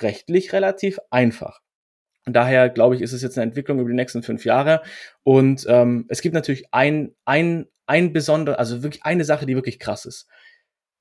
rechtlich 0.00 0.52
relativ 0.52 0.98
einfach. 1.10 1.60
Daher 2.26 2.68
glaube 2.70 2.96
ich, 2.96 3.02
ist 3.02 3.12
es 3.12 3.22
jetzt 3.22 3.38
eine 3.38 3.44
Entwicklung 3.44 3.78
über 3.78 3.88
die 3.88 3.94
nächsten 3.94 4.22
fünf 4.22 4.44
Jahre. 4.44 4.82
Und 5.22 5.64
ähm, 5.68 6.06
es 6.08 6.20
gibt 6.20 6.34
natürlich 6.34 6.72
ein, 6.72 7.14
ein, 7.24 7.66
ein 7.86 8.12
besonder, 8.12 8.58
also 8.58 8.82
wirklich 8.82 9.04
eine 9.04 9.24
Sache, 9.24 9.46
die 9.46 9.54
wirklich 9.54 9.78
krass 9.78 10.04
ist. 10.04 10.28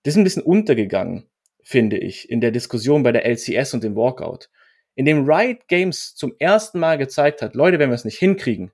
Das 0.03 0.13
ist 0.13 0.17
ein 0.17 0.23
bisschen 0.23 0.43
untergegangen, 0.43 1.27
finde 1.63 1.97
ich, 1.97 2.29
in 2.29 2.41
der 2.41 2.51
Diskussion 2.51 3.01
bei 3.01 3.11
der 3.11 3.25
LCS 3.25 3.73
und 3.73 3.83
dem 3.83 3.95
Walkout. 3.95 4.49
In 4.93 5.05
dem 5.05 5.27
Riot 5.27 5.67
Games 5.67 6.13
zum 6.13 6.35
ersten 6.37 6.79
Mal 6.79 6.99
gezeigt 6.99 7.41
hat, 7.41 7.55
Leute, 7.55 7.79
wenn 7.79 7.89
wir 7.89 7.95
es 7.95 8.05
nicht 8.05 8.19
hinkriegen, 8.19 8.71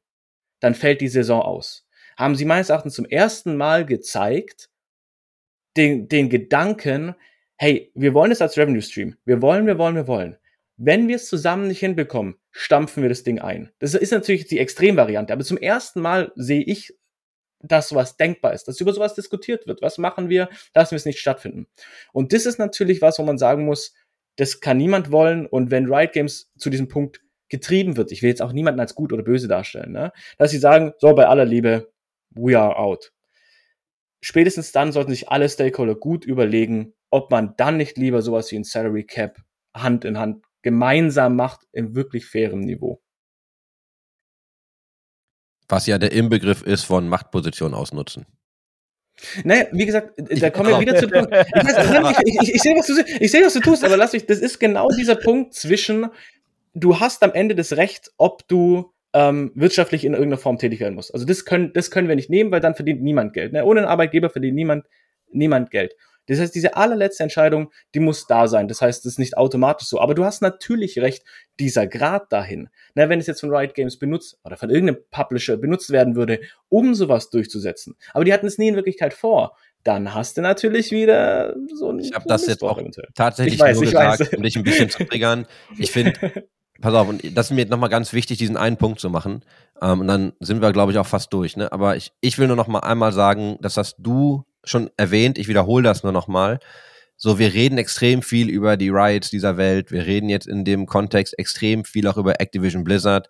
dann 0.60 0.76
fällt 0.76 1.00
die 1.00 1.08
Saison 1.08 1.42
aus. 1.42 1.88
Haben 2.18 2.36
sie 2.36 2.46
meines 2.46 2.70
Erachtens 2.70 2.96
zum 2.96 3.06
ersten 3.06 3.56
Mal 3.56 3.86
gezeigt, 3.86 4.70
den, 5.78 6.10
den 6.10 6.30
Gedanken, 6.30 7.16
hey, 7.58 7.92
wir 7.96 8.14
wollen 8.14 8.32
es 8.32 8.42
als 8.42 8.58
Revenue 8.58 8.82
Stream. 8.82 9.16
Wir 9.24 9.42
wollen, 9.42 9.66
wir 9.66 9.78
wollen, 9.78 9.96
wir 9.96 10.08
wollen. 10.08 10.38
Wenn 10.78 11.08
wir 11.08 11.18
es 11.18 11.28
zusammen 11.28 11.68
nicht 11.68 11.80
hinbekommen, 11.80 12.36
stampfen 12.52 13.04
wir 13.04 13.10
das 13.10 13.24
Ding 13.24 13.40
ein. 13.40 13.72
Das 13.80 13.94
ist 13.94 14.12
natürlich 14.12 14.48
die 14.48 14.60
Extremvariante, 14.60 15.34
aber 15.34 15.44
zum 15.44 15.58
ersten 15.58 16.02
Mal 16.02 16.32
sehe 16.36 16.64
ich, 16.64 16.96
dass 17.60 17.90
sowas 17.90 18.18
denkbar 18.18 18.54
ist, 18.54 18.68
dass 18.68 18.82
über 18.82 18.94
sowas 18.94 19.14
diskutiert 19.14 19.68
wird. 19.68 19.82
Was 19.82 19.98
machen 19.98 20.30
wir? 20.30 20.50
Lassen 20.74 20.92
wir 20.92 20.98
es 20.98 21.06
nicht 21.06 21.20
stattfinden. 21.20 21.68
Und 22.12 22.34
das 22.34 22.46
ist 22.46 22.58
natürlich 22.58 23.02
was, 23.02 23.20
wo 23.20 23.24
man 23.24 23.38
sagen 23.38 23.66
muss, 23.66 23.94
das 24.38 24.60
kann 24.60 24.78
niemand 24.78 25.12
wollen. 25.12 25.46
Und 25.46 25.72
wenn 25.72 25.92
Riot 25.92 26.14
Games 26.14 26.52
zu 26.58 26.70
diesem 26.70 26.88
Punkt 26.88 27.22
getrieben 27.50 27.98
wird, 27.98 28.12
ich 28.12 28.22
will 28.22 28.30
jetzt 28.30 28.42
auch 28.42 28.54
niemanden 28.54 28.80
als 28.80 28.96
gut 28.96 29.14
oder 29.14 29.24
böse 29.24 29.48
darstellen, 29.48 29.92
ne? 29.92 30.12
dass 30.38 30.52
sie 30.52 30.58
sagen, 30.58 30.94
so 31.00 31.14
bei 31.14 31.28
aller 31.28 31.46
Liebe, 31.46 31.92
we 32.32 32.58
are 32.58 32.78
out. 32.78 33.12
Spätestens 34.22 34.72
dann 34.72 34.92
sollten 34.92 35.12
sich 35.12 35.30
alle 35.30 35.50
Stakeholder 35.50 35.96
gut 35.96 36.26
überlegen, 36.26 36.94
ob 37.10 37.32
man 37.32 37.56
dann 37.58 37.78
nicht 37.78 37.98
lieber 37.98 38.22
sowas 38.22 38.52
wie 38.52 38.56
ein 38.56 38.64
Salary 38.64 39.04
Cap 39.04 39.38
Hand 39.76 40.06
in 40.06 40.18
Hand 40.18 40.46
gemeinsam 40.62 41.36
macht 41.36 41.62
im 41.72 41.96
wirklich 41.96 42.26
fairen 42.26 42.62
Niveau. 42.62 43.02
Was 45.68 45.88
ja 45.88 45.98
der 45.98 46.12
Inbegriff 46.12 46.64
ist 46.64 46.84
von 46.84 47.08
Machtposition 47.08 47.74
ausnutzen. 47.74 48.26
Naja, 49.44 49.66
wie 49.72 49.86
gesagt, 49.86 50.14
da 50.18 50.50
kommen 50.50 50.70
wir 50.70 50.80
wieder 50.80 50.96
zu 50.96 51.08
dem 51.08 51.22
Punkt. 51.22 51.34
Ich, 51.34 51.64
weiß, 51.64 52.22
ich, 52.26 52.42
ich, 52.42 52.56
ich 52.56 52.62
sehe, 52.62 52.76
was 52.76 52.88
sehe, 53.32 53.46
was 53.46 53.54
du 53.54 53.60
tust, 53.60 53.84
aber 53.84 53.98
lass 53.98 54.14
mich, 54.14 54.26
das 54.26 54.40
ist 54.40 54.60
genau 54.60 54.88
dieser 54.90 55.16
Punkt 55.16 55.54
zwischen, 55.54 56.08
du 56.74 57.00
hast 57.00 57.24
am 57.24 57.32
Ende 57.32 57.56
das 57.56 57.74
Recht, 57.74 58.12
ob 58.18 58.48
du 58.48 58.94
ähm, 59.14 59.52
wirtschaftlich 59.56 60.06
in 60.06 60.14
irgendeiner 60.14 60.42
Form 60.42 60.58
tätig 60.58 60.80
werden 60.80 60.96
musst. 60.96 61.14
Also 61.14 61.26
das 61.26 61.46
können, 61.46 61.74
das 61.74 61.92
können 61.92 62.08
wir 62.08 62.16
nicht 62.16 62.30
nehmen, 62.30 62.52
weil 62.52 62.62
dann 62.62 62.76
verdient 62.76 63.02
niemand 63.02 63.34
Geld. 63.34 63.54
Ne? 63.54 63.66
Ohne 63.66 63.82
einen 63.82 63.90
Arbeitgeber 63.90 64.30
verdient 64.30 64.56
niemand, 64.56 64.86
niemand 65.32 65.72
Geld. 65.72 65.96
Das 66.28 66.40
heißt, 66.40 66.56
diese 66.56 66.76
allerletzte 66.76 67.24
Entscheidung, 67.24 67.72
die 67.94 68.00
muss 68.00 68.28
da 68.28 68.48
sein. 68.48 68.68
Das 68.68 68.82
heißt, 68.82 69.06
das 69.06 69.14
ist 69.14 69.20
nicht 69.20 69.38
automatisch 69.38 69.88
so. 69.88 70.00
Aber 70.00 70.14
du 70.14 70.24
hast 70.24 70.42
natürlich 70.42 71.00
recht, 71.00 71.24
dieser 71.60 71.88
Grad 71.88 72.32
dahin. 72.32 72.70
Na, 72.96 73.10
wenn 73.10 73.20
es 73.20 73.28
jetzt 73.28 73.42
von 73.42 73.54
Riot 73.54 73.74
Games 73.74 73.98
benutzt 73.98 74.38
oder 74.44 74.58
von 74.58 74.70
irgendeinem 74.70 75.04
Publisher 75.12 75.58
benutzt 75.58 75.90
werden 75.90 76.16
würde, 76.16 76.40
um 76.70 76.96
sowas 76.96 77.30
durchzusetzen. 77.30 77.96
Aber 78.14 78.24
die 78.24 78.34
hatten 78.34 78.48
es 78.48 78.58
nie 78.58 78.70
in 78.70 78.76
Wirklichkeit 78.76 79.14
vor. 79.14 79.58
Dann 79.84 80.14
hast 80.14 80.38
du 80.38 80.42
natürlich 80.42 80.92
wieder 80.92 81.56
so 81.74 81.90
ein. 81.90 82.00
Ich 82.00 82.14
habe 82.14 82.26
das 82.28 82.46
jetzt 82.46 82.64
auch 82.64 82.78
eventuell. 82.78 83.08
tatsächlich 83.16 83.60
weiß, 83.60 83.78
nur 83.78 83.86
gesagt, 83.86 84.20
weiß. 84.20 84.34
um 84.34 84.44
dich 84.44 84.56
ein 84.56 84.64
bisschen 84.64 84.90
zu 84.90 85.04
triggern. 85.06 85.48
Ich 85.80 85.92
finde, 85.92 86.14
pass 86.82 86.94
auf, 86.94 87.08
und 87.10 87.36
das 87.36 87.50
ist 87.50 87.56
mir 87.56 87.66
nochmal 87.66 87.90
ganz 87.90 88.14
wichtig, 88.14 88.38
diesen 88.38 88.58
einen 88.58 88.78
Punkt 88.78 89.00
zu 89.00 89.10
machen. 89.10 89.44
Ähm, 89.82 90.02
und 90.02 90.08
dann 90.08 90.34
sind 90.40 90.62
wir, 90.62 90.72
glaube 90.72 90.92
ich, 90.92 91.00
auch 91.00 91.08
fast 91.08 91.34
durch. 91.34 91.58
Ne? 91.58 91.72
Aber 91.72 91.96
ich, 91.96 92.12
ich 92.22 92.38
will 92.38 92.48
nur 92.48 92.56
noch 92.56 92.68
mal 92.68 92.80
einmal 92.80 93.12
sagen, 93.12 93.58
dass 93.62 93.74
das 93.74 93.96
du 93.98 94.46
schon 94.64 94.90
erwähnt, 94.98 95.38
ich 95.38 95.48
wiederhole 95.48 95.84
das 95.84 96.04
nur 96.04 96.12
nochmal. 96.12 96.60
So, 97.18 97.38
wir 97.38 97.54
reden 97.54 97.78
extrem 97.78 98.22
viel 98.24 98.50
über 98.50 98.78
die 98.78 98.90
Riots 98.90 99.30
dieser 99.30 99.58
Welt. 99.58 99.92
Wir 99.92 100.06
reden 100.06 100.28
jetzt 100.30 100.48
in 100.48 100.66
dem 100.66 100.88
Kontext 100.88 101.38
extrem 101.38 101.86
viel 101.86 102.08
auch 102.08 102.18
über 102.18 102.40
Activision 102.42 102.84
Blizzard. 102.84 103.28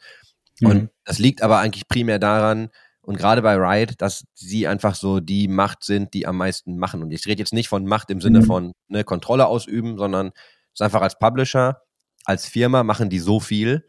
Mhm. 0.60 0.68
Und 0.70 0.90
das 1.04 1.20
liegt 1.20 1.42
aber 1.42 1.60
eigentlich 1.60 1.88
primär 1.88 2.20
daran, 2.20 2.70
Und 3.04 3.18
gerade 3.18 3.42
bei 3.42 3.56
Riot, 3.56 3.96
dass 3.98 4.26
sie 4.36 4.68
einfach 4.68 4.94
so 4.96 5.20
die 5.20 5.48
Macht 5.48 5.84
sind, 5.84 6.14
die 6.14 6.28
am 6.28 6.38
meisten 6.38 6.78
machen. 6.78 7.02
Und 7.02 7.12
ich 7.12 7.26
rede 7.26 7.40
jetzt 7.40 7.52
nicht 7.52 7.68
von 7.68 7.86
Macht 7.86 8.12
im 8.12 8.22
Sinne 8.22 8.42
Mhm. 8.42 8.46
von 8.46 8.74
ne, 8.90 9.04
Kontrolle 9.04 9.48
ausüben, 9.48 9.98
sondern 9.98 10.28
es 10.28 10.76
ist 10.76 10.82
einfach 10.84 11.02
als 11.02 11.18
Publisher, 11.18 11.82
als 12.26 12.46
Firma 12.46 12.84
machen 12.84 13.10
die 13.10 13.20
so 13.20 13.40
viel, 13.40 13.84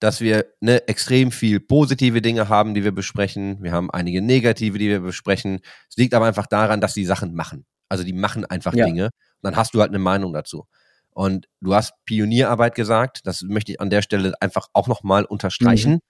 dass 0.00 0.20
wir 0.20 0.46
ne, 0.60 0.86
extrem 0.86 1.32
viel 1.32 1.60
positive 1.60 2.22
Dinge 2.22 2.48
haben, 2.48 2.74
die 2.74 2.84
wir 2.84 2.92
besprechen. 2.92 3.62
Wir 3.62 3.72
haben 3.72 3.90
einige 3.90 4.22
negative, 4.22 4.78
die 4.78 4.88
wir 4.88 5.00
besprechen. 5.00 5.60
Es 5.90 5.96
liegt 5.96 6.14
aber 6.14 6.26
einfach 6.26 6.46
daran, 6.46 6.80
dass 6.80 6.94
die 6.94 7.04
Sachen 7.04 7.34
machen. 7.34 7.66
Also 7.88 8.04
die 8.04 8.12
machen 8.12 8.44
einfach 8.44 8.74
Ja. 8.74 8.86
Dinge. 8.86 9.06
Und 9.06 9.12
dann 9.42 9.56
hast 9.56 9.74
du 9.74 9.80
halt 9.80 9.90
eine 9.90 9.98
Meinung 9.98 10.32
dazu. 10.32 10.66
Und 11.10 11.48
du 11.60 11.74
hast 11.74 11.94
Pionierarbeit 12.04 12.74
gesagt. 12.74 13.20
Das 13.24 13.42
möchte 13.42 13.72
ich 13.72 13.80
an 13.80 13.90
der 13.90 14.02
Stelle 14.02 14.34
einfach 14.40 14.68
auch 14.72 14.86
nochmal 14.86 15.24
unterstreichen. 15.24 16.00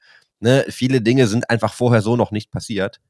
Ne, 0.40 0.66
viele 0.68 1.00
Dinge 1.00 1.26
sind 1.26 1.48
einfach 1.48 1.72
vorher 1.72 2.02
so 2.02 2.16
noch 2.16 2.30
nicht 2.30 2.50
passiert. 2.50 3.00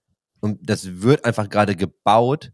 Und 0.41 0.59
das 0.63 1.03
wird 1.03 1.25
einfach 1.25 1.49
gerade 1.49 1.75
gebaut, 1.75 2.53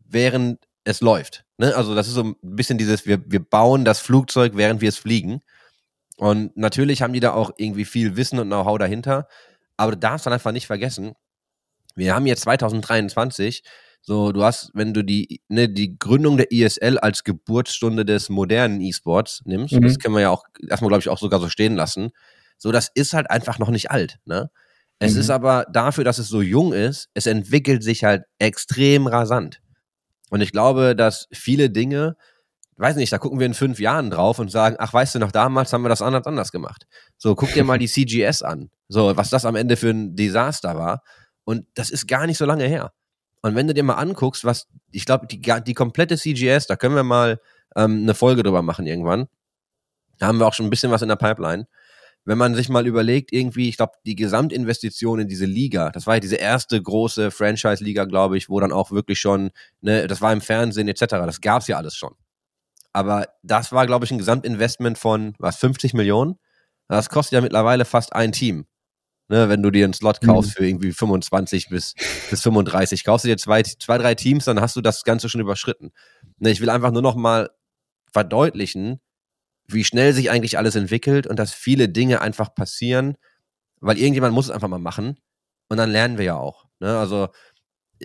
während 0.00 0.66
es 0.84 1.00
läuft. 1.00 1.44
Ne? 1.58 1.74
Also 1.76 1.94
das 1.94 2.08
ist 2.08 2.14
so 2.14 2.24
ein 2.24 2.36
bisschen 2.42 2.76
dieses, 2.76 3.06
wir, 3.06 3.22
wir 3.30 3.40
bauen 3.40 3.84
das 3.84 4.00
Flugzeug, 4.00 4.56
während 4.56 4.80
wir 4.80 4.88
es 4.88 4.98
fliegen. 4.98 5.40
Und 6.18 6.56
natürlich 6.56 7.02
haben 7.02 7.12
die 7.12 7.20
da 7.20 7.32
auch 7.32 7.50
irgendwie 7.56 7.84
viel 7.84 8.16
Wissen 8.16 8.38
und 8.38 8.48
Know-how 8.48 8.78
dahinter. 8.78 9.28
Aber 9.76 9.92
du 9.92 9.98
darfst 9.98 10.26
dann 10.26 10.32
einfach 10.32 10.52
nicht 10.52 10.66
vergessen, 10.66 11.14
wir 11.96 12.14
haben 12.14 12.26
jetzt 12.26 12.42
2023, 12.42 13.62
so 14.00 14.32
du 14.32 14.42
hast, 14.42 14.70
wenn 14.74 14.94
du 14.94 15.02
die, 15.04 15.42
ne, 15.48 15.68
die 15.68 15.98
Gründung 15.98 16.36
der 16.36 16.50
ISL 16.52 16.98
als 16.98 17.22
Geburtsstunde 17.24 18.04
des 18.04 18.28
modernen 18.28 18.80
E-Sports 18.80 19.42
nimmst, 19.44 19.74
Mhm. 19.74 19.82
das 19.82 19.98
können 19.98 20.14
wir 20.14 20.22
ja 20.22 20.30
auch 20.30 20.44
erstmal, 20.68 20.88
glaube 20.88 21.00
ich, 21.02 21.08
auch 21.08 21.18
sogar 21.18 21.40
so 21.40 21.48
stehen 21.48 21.76
lassen. 21.76 22.10
So, 22.58 22.72
das 22.72 22.90
ist 22.94 23.12
halt 23.12 23.30
einfach 23.30 23.58
noch 23.58 23.70
nicht 23.70 23.90
alt, 23.90 24.18
ne? 24.24 24.50
Es 24.98 25.14
Mhm. 25.14 25.20
ist 25.20 25.30
aber 25.30 25.66
dafür, 25.72 26.04
dass 26.04 26.18
es 26.18 26.28
so 26.28 26.42
jung 26.42 26.72
ist, 26.72 27.08
es 27.14 27.26
entwickelt 27.26 27.82
sich 27.82 28.04
halt 28.04 28.22
extrem 28.38 29.06
rasant. 29.06 29.60
Und 30.30 30.40
ich 30.40 30.52
glaube, 30.52 30.96
dass 30.96 31.28
viele 31.32 31.70
Dinge, 31.70 32.16
weiß 32.76 32.96
nicht, 32.96 33.12
da 33.12 33.18
gucken 33.18 33.38
wir 33.38 33.46
in 33.46 33.54
fünf 33.54 33.78
Jahren 33.78 34.10
drauf 34.10 34.38
und 34.38 34.50
sagen, 34.50 34.76
ach, 34.78 34.92
weißt 34.92 35.14
du 35.14 35.18
noch, 35.18 35.32
damals 35.32 35.72
haben 35.72 35.82
wir 35.82 35.88
das 35.88 36.02
anders, 36.02 36.26
anders 36.26 36.52
gemacht. 36.52 36.86
So, 37.16 37.34
guck 37.34 37.52
dir 37.52 37.64
mal 37.64 37.78
die 37.78 37.88
CGS 37.88 38.42
an. 38.42 38.70
So, 38.88 39.16
was 39.16 39.30
das 39.30 39.44
am 39.44 39.56
Ende 39.56 39.76
für 39.76 39.90
ein 39.90 40.16
Desaster 40.16 40.76
war. 40.76 41.02
Und 41.44 41.66
das 41.74 41.90
ist 41.90 42.06
gar 42.06 42.26
nicht 42.26 42.38
so 42.38 42.44
lange 42.44 42.66
her. 42.66 42.92
Und 43.42 43.54
wenn 43.54 43.66
du 43.66 43.74
dir 43.74 43.82
mal 43.82 43.94
anguckst, 43.94 44.44
was, 44.44 44.68
ich 44.90 45.04
glaube, 45.04 45.26
die, 45.26 45.40
die 45.40 45.74
komplette 45.74 46.16
CGS, 46.16 46.66
da 46.66 46.76
können 46.76 46.94
wir 46.94 47.02
mal 47.02 47.40
ähm, 47.76 48.02
eine 48.02 48.14
Folge 48.14 48.42
drüber 48.42 48.62
machen 48.62 48.86
irgendwann. 48.86 49.26
Da 50.18 50.28
haben 50.28 50.38
wir 50.38 50.46
auch 50.46 50.54
schon 50.54 50.66
ein 50.66 50.70
bisschen 50.70 50.92
was 50.92 51.02
in 51.02 51.08
der 51.08 51.16
Pipeline. 51.16 51.66
Wenn 52.24 52.38
man 52.38 52.54
sich 52.54 52.68
mal 52.68 52.86
überlegt, 52.86 53.32
irgendwie, 53.32 53.68
ich 53.68 53.76
glaube, 53.76 53.94
die 54.06 54.14
Gesamtinvestition 54.14 55.18
in 55.18 55.26
diese 55.26 55.44
Liga, 55.44 55.90
das 55.90 56.06
war 56.06 56.14
ja 56.14 56.20
diese 56.20 56.36
erste 56.36 56.80
große 56.80 57.32
Franchise-Liga, 57.32 58.04
glaube 58.04 58.38
ich, 58.38 58.48
wo 58.48 58.60
dann 58.60 58.70
auch 58.70 58.92
wirklich 58.92 59.18
schon, 59.18 59.50
ne, 59.80 60.06
das 60.06 60.20
war 60.20 60.32
im 60.32 60.40
Fernsehen 60.40 60.86
etc., 60.86 61.06
das 61.08 61.40
gab's 61.40 61.66
ja 61.66 61.76
alles 61.78 61.96
schon. 61.96 62.14
Aber 62.92 63.28
das 63.42 63.72
war, 63.72 63.86
glaube 63.86 64.04
ich, 64.04 64.10
ein 64.10 64.18
Gesamtinvestment 64.18 64.98
von, 64.98 65.34
was, 65.38 65.56
50 65.56 65.94
Millionen? 65.94 66.38
Das 66.88 67.08
kostet 67.08 67.32
ja 67.32 67.40
mittlerweile 67.40 67.84
fast 67.84 68.12
ein 68.14 68.32
Team. 68.32 68.66
Ne, 69.28 69.48
wenn 69.48 69.62
du 69.62 69.70
dir 69.70 69.84
einen 69.84 69.94
Slot 69.94 70.20
kaufst 70.20 70.52
für 70.56 70.66
irgendwie 70.66 70.92
25 70.92 71.68
bis, 71.70 71.94
bis 72.28 72.42
35, 72.42 73.02
kaufst 73.04 73.24
du 73.24 73.28
dir 73.28 73.38
zwei, 73.38 73.62
zwei, 73.62 73.96
drei 73.96 74.14
Teams, 74.14 74.44
dann 74.44 74.60
hast 74.60 74.76
du 74.76 74.82
das 74.82 75.04
Ganze 75.04 75.28
schon 75.30 75.40
überschritten. 75.40 75.92
Ne, 76.38 76.50
ich 76.50 76.60
will 76.60 76.68
einfach 76.68 76.90
nur 76.90 77.00
noch 77.00 77.14
mal 77.14 77.48
verdeutlichen, 78.12 79.00
wie 79.68 79.84
schnell 79.84 80.12
sich 80.12 80.30
eigentlich 80.30 80.58
alles 80.58 80.74
entwickelt 80.74 81.26
und 81.26 81.38
dass 81.38 81.54
viele 81.54 81.88
Dinge 81.88 82.20
einfach 82.20 82.54
passieren, 82.54 83.16
weil 83.80 83.96
irgendjemand 83.96 84.34
muss 84.34 84.46
es 84.46 84.50
einfach 84.50 84.68
mal 84.68 84.78
machen 84.78 85.18
und 85.68 85.78
dann 85.78 85.90
lernen 85.90 86.18
wir 86.18 86.24
ja 86.26 86.36
auch. 86.36 86.66
Ne? 86.80 86.98
Also 86.98 87.28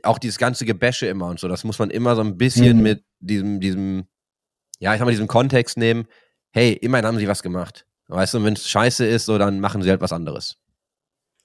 auch 0.03 0.19
dieses 0.19 0.38
ganze 0.38 0.65
Gebäsche 0.65 1.07
immer 1.07 1.26
und 1.26 1.39
so, 1.39 1.47
das 1.47 1.64
muss 1.64 1.80
man 1.80 1.89
immer 1.89 2.15
so 2.15 2.22
ein 2.22 2.38
bisschen 2.38 2.77
Mhm. 2.77 2.84
mit 2.84 3.05
diesem, 3.19 3.59
diesem, 3.59 4.07
ja, 4.80 4.94
ich 4.94 4.99
sag 4.99 5.06
mal, 5.06 5.12
diesem 5.12 5.28
Kontext 5.28 5.78
nehmen, 5.78 6.08
hey, 6.52 6.74
immerhin 6.74 7.06
haben 7.06 7.18
sie 7.18 7.28
was 7.28 7.44
gemacht. 7.44 7.86
Weißt 8.08 8.34
du, 8.34 8.44
wenn 8.44 8.54
es 8.54 8.70
scheiße 8.70 9.06
ist, 9.06 9.26
so, 9.26 9.38
dann 9.38 9.60
machen 9.60 9.82
sie 9.82 9.90
halt 9.90 10.02
was 10.02 10.14
anderes. 10.14 10.58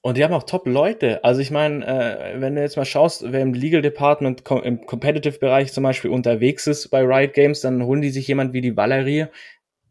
Und 0.01 0.17
die 0.17 0.25
haben 0.25 0.35
auch 0.35 0.43
Top-Leute. 0.43 1.23
Also 1.23 1.41
ich 1.41 1.53
meine, 1.53 1.87
äh, 1.87 2.41
wenn 2.41 2.57
du 2.57 2.61
jetzt 2.61 2.77
mal 2.77 2.85
schaust, 2.85 3.25
wer 3.31 3.41
im 3.41 3.55
Legal 3.55 3.83
Department 3.83 4.45
co 4.45 4.59
im 4.59 4.85
Competitive-Bereich 4.85 5.73
zum 5.73 5.85
Beispiel 5.85 6.11
unterwegs 6.11 6.67
ist 6.67 6.89
bei 6.89 7.03
Riot 7.03 7.35
Games, 7.35 7.61
dann 7.61 7.85
holen 7.85 8.03
die 8.03 8.11
sich 8.11 8.27
jemand 8.27 8.53
wie 8.53 8.61
die 8.61 8.77
Valerie, 8.77 9.27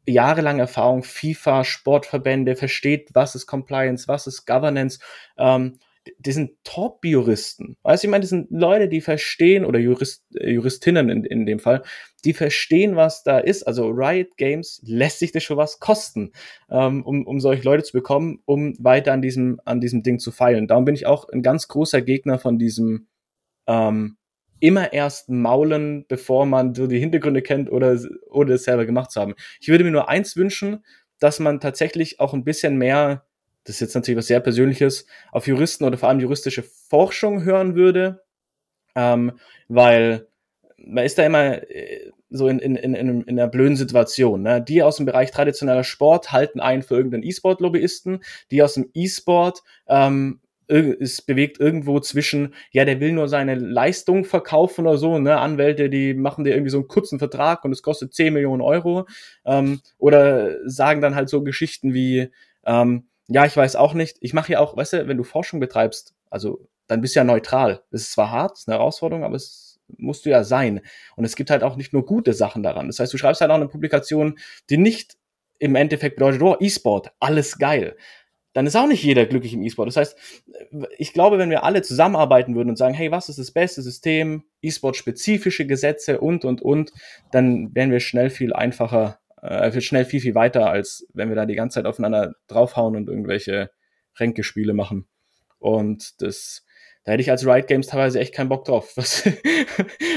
jahrelang 0.05 0.59
Erfahrung, 0.59 1.03
FIFA, 1.03 1.63
Sportverbände, 1.63 2.57
versteht, 2.57 3.11
was 3.13 3.35
ist 3.35 3.47
Compliance, 3.47 4.09
was 4.09 4.27
ist 4.27 4.45
Governance. 4.45 4.99
Ähm, 5.37 5.79
die 6.17 6.31
sind 6.31 6.51
Top-Juristen. 6.63 7.77
Weißt 7.83 8.03
du, 8.03 8.07
ich 8.07 8.11
meine, 8.11 8.21
das 8.21 8.29
sind 8.29 8.49
Leute, 8.49 8.87
die 8.87 9.01
verstehen, 9.01 9.65
oder 9.65 9.79
Jurist, 9.79 10.23
äh, 10.35 10.51
Juristinnen 10.51 11.09
in, 11.09 11.23
in 11.23 11.45
dem 11.45 11.59
Fall, 11.59 11.83
die 12.25 12.33
verstehen, 12.33 12.95
was 12.95 13.23
da 13.23 13.39
ist. 13.39 13.63
Also 13.63 13.87
Riot 13.89 14.37
Games 14.37 14.81
lässt 14.83 15.19
sich 15.19 15.31
das 15.31 15.43
schon 15.43 15.57
was 15.57 15.79
kosten, 15.79 16.31
ähm, 16.69 17.03
um, 17.05 17.25
um 17.27 17.39
solche 17.39 17.63
Leute 17.63 17.83
zu 17.83 17.93
bekommen, 17.93 18.41
um 18.45 18.73
weiter 18.79 19.13
an 19.13 19.21
diesem, 19.21 19.59
an 19.65 19.79
diesem 19.79 20.03
Ding 20.03 20.19
zu 20.19 20.31
feilen. 20.31 20.67
Darum 20.67 20.85
bin 20.85 20.95
ich 20.95 21.05
auch 21.05 21.29
ein 21.29 21.43
ganz 21.43 21.67
großer 21.67 22.01
Gegner 22.01 22.39
von 22.39 22.57
diesem 22.57 23.07
ähm, 23.67 24.17
immer 24.59 24.93
erst 24.93 25.29
maulen, 25.29 26.05
bevor 26.07 26.45
man 26.45 26.73
so 26.73 26.87
die 26.87 26.99
Hintergründe 26.99 27.41
kennt 27.41 27.71
oder, 27.71 27.99
oder 28.29 28.55
es 28.55 28.63
selber 28.63 28.85
gemacht 28.85 29.11
zu 29.11 29.19
haben. 29.19 29.33
Ich 29.59 29.67
würde 29.67 29.83
mir 29.83 29.91
nur 29.91 30.07
eins 30.07 30.35
wünschen, 30.35 30.83
dass 31.19 31.39
man 31.39 31.59
tatsächlich 31.59 32.19
auch 32.19 32.33
ein 32.33 32.43
bisschen 32.43 32.77
mehr, 32.77 33.25
das 33.63 33.75
ist 33.75 33.81
jetzt 33.81 33.95
natürlich 33.95 34.17
was 34.17 34.27
sehr 34.27 34.39
Persönliches, 34.39 35.05
auf 35.31 35.47
Juristen 35.47 35.83
oder 35.83 35.97
vor 35.97 36.09
allem 36.09 36.19
juristische 36.19 36.63
Forschung 36.63 37.43
hören 37.43 37.75
würde, 37.75 38.23
ähm, 38.95 39.33
weil 39.67 40.27
man 40.77 41.05
ist 41.05 41.17
da 41.17 41.25
immer 41.25 41.69
äh, 41.69 42.11
so 42.29 42.47
in, 42.47 42.59
in, 42.59 42.75
in, 42.75 42.95
in 42.95 43.39
einer 43.39 43.47
blöden 43.47 43.75
Situation. 43.75 44.41
Ne? 44.41 44.61
Die 44.61 44.81
aus 44.81 44.97
dem 44.97 45.05
Bereich 45.05 45.31
traditioneller 45.31 45.83
Sport 45.83 46.31
halten 46.31 46.59
einen 46.59 46.81
für 46.81 46.95
irgendeinen 46.95 47.23
E-Sport-Lobbyisten, 47.23 48.23
die 48.49 48.63
aus 48.63 48.75
dem 48.75 48.89
E-Sport 48.93 49.61
ähm, 49.87 50.39
es 50.71 51.21
bewegt 51.21 51.59
irgendwo 51.59 51.99
zwischen, 51.99 52.53
ja, 52.71 52.85
der 52.85 53.01
will 53.01 53.11
nur 53.11 53.27
seine 53.27 53.55
Leistung 53.55 54.23
verkaufen 54.23 54.87
oder 54.87 54.97
so, 54.97 55.19
ne, 55.19 55.37
Anwälte, 55.37 55.89
die 55.89 56.13
machen 56.13 56.45
dir 56.45 56.51
irgendwie 56.51 56.69
so 56.69 56.77
einen 56.77 56.87
kurzen 56.87 57.19
Vertrag 57.19 57.65
und 57.65 57.73
es 57.73 57.83
kostet 57.83 58.13
10 58.13 58.33
Millionen 58.33 58.61
Euro, 58.61 59.05
ähm, 59.43 59.81
oder 59.97 60.57
sagen 60.69 61.01
dann 61.01 61.15
halt 61.15 61.27
so 61.27 61.43
Geschichten 61.43 61.93
wie, 61.93 62.29
ähm, 62.65 63.07
ja, 63.33 63.45
ich 63.45 63.55
weiß 63.55 63.75
auch 63.75 63.93
nicht, 63.93 64.17
ich 64.21 64.33
mache 64.33 64.53
ja 64.53 64.59
auch, 64.59 64.75
weißt 64.75 64.93
du, 64.93 65.07
wenn 65.07 65.17
du 65.17 65.23
Forschung 65.23 65.59
betreibst, 65.59 66.13
also 66.29 66.67
dann 66.87 67.01
bist 67.01 67.15
du 67.15 67.19
ja 67.19 67.23
neutral. 67.23 67.83
Das 67.91 68.01
ist 68.01 68.11
zwar 68.11 68.31
hart, 68.31 68.57
ist 68.57 68.67
eine 68.67 68.77
Herausforderung, 68.77 69.23
aber 69.23 69.35
es 69.35 69.79
musst 69.97 70.25
du 70.25 70.29
ja 70.29 70.43
sein. 70.43 70.81
Und 71.15 71.25
es 71.25 71.35
gibt 71.35 71.49
halt 71.49 71.63
auch 71.63 71.75
nicht 71.75 71.93
nur 71.93 72.05
gute 72.05 72.33
Sachen 72.33 72.63
daran. 72.63 72.87
Das 72.87 72.99
heißt, 72.99 73.13
du 73.13 73.17
schreibst 73.17 73.41
halt 73.41 73.51
auch 73.51 73.55
eine 73.55 73.67
Publikation, 73.67 74.37
die 74.69 74.77
nicht 74.77 75.17
im 75.59 75.75
Endeffekt 75.75 76.15
bedeutet, 76.15 76.41
oh, 76.41 76.57
E-Sport, 76.59 77.11
alles 77.19 77.57
geil 77.57 77.95
dann 78.53 78.67
ist 78.67 78.75
auch 78.75 78.87
nicht 78.87 79.03
jeder 79.03 79.25
glücklich 79.25 79.53
im 79.53 79.63
E-Sport. 79.63 79.87
Das 79.87 79.95
heißt, 79.95 80.17
ich 80.97 81.13
glaube, 81.13 81.37
wenn 81.37 81.49
wir 81.49 81.63
alle 81.63 81.81
zusammenarbeiten 81.81 82.55
würden 82.55 82.69
und 82.69 82.75
sagen, 82.75 82.93
hey, 82.93 83.11
was 83.11 83.29
ist 83.29 83.39
das 83.39 83.51
beste 83.51 83.81
System, 83.81 84.43
E-Sport-spezifische 84.61 85.65
Gesetze 85.65 86.19
und, 86.19 86.43
und, 86.43 86.61
und, 86.61 86.91
dann 87.31 87.73
wären 87.73 87.91
wir 87.91 88.01
schnell 88.01 88.29
viel 88.29 88.53
einfacher, 88.53 89.19
äh, 89.41 89.81
schnell 89.81 90.05
viel, 90.05 90.21
viel 90.21 90.35
weiter, 90.35 90.69
als 90.69 91.07
wenn 91.13 91.29
wir 91.29 91.35
da 91.35 91.45
die 91.45 91.55
ganze 91.55 91.75
Zeit 91.75 91.85
aufeinander 91.85 92.35
draufhauen 92.47 92.95
und 92.95 93.09
irgendwelche 93.09 93.71
Ränkespiele 94.19 94.73
machen. 94.73 95.07
Und 95.59 96.21
das, 96.21 96.65
da 97.03 97.13
hätte 97.13 97.21
ich 97.21 97.31
als 97.31 97.45
Riot 97.45 97.67
Games 97.67 97.87
teilweise 97.87 98.19
echt 98.19 98.33
keinen 98.33 98.49
Bock 98.49 98.65
drauf, 98.65 98.93
was, 98.95 99.25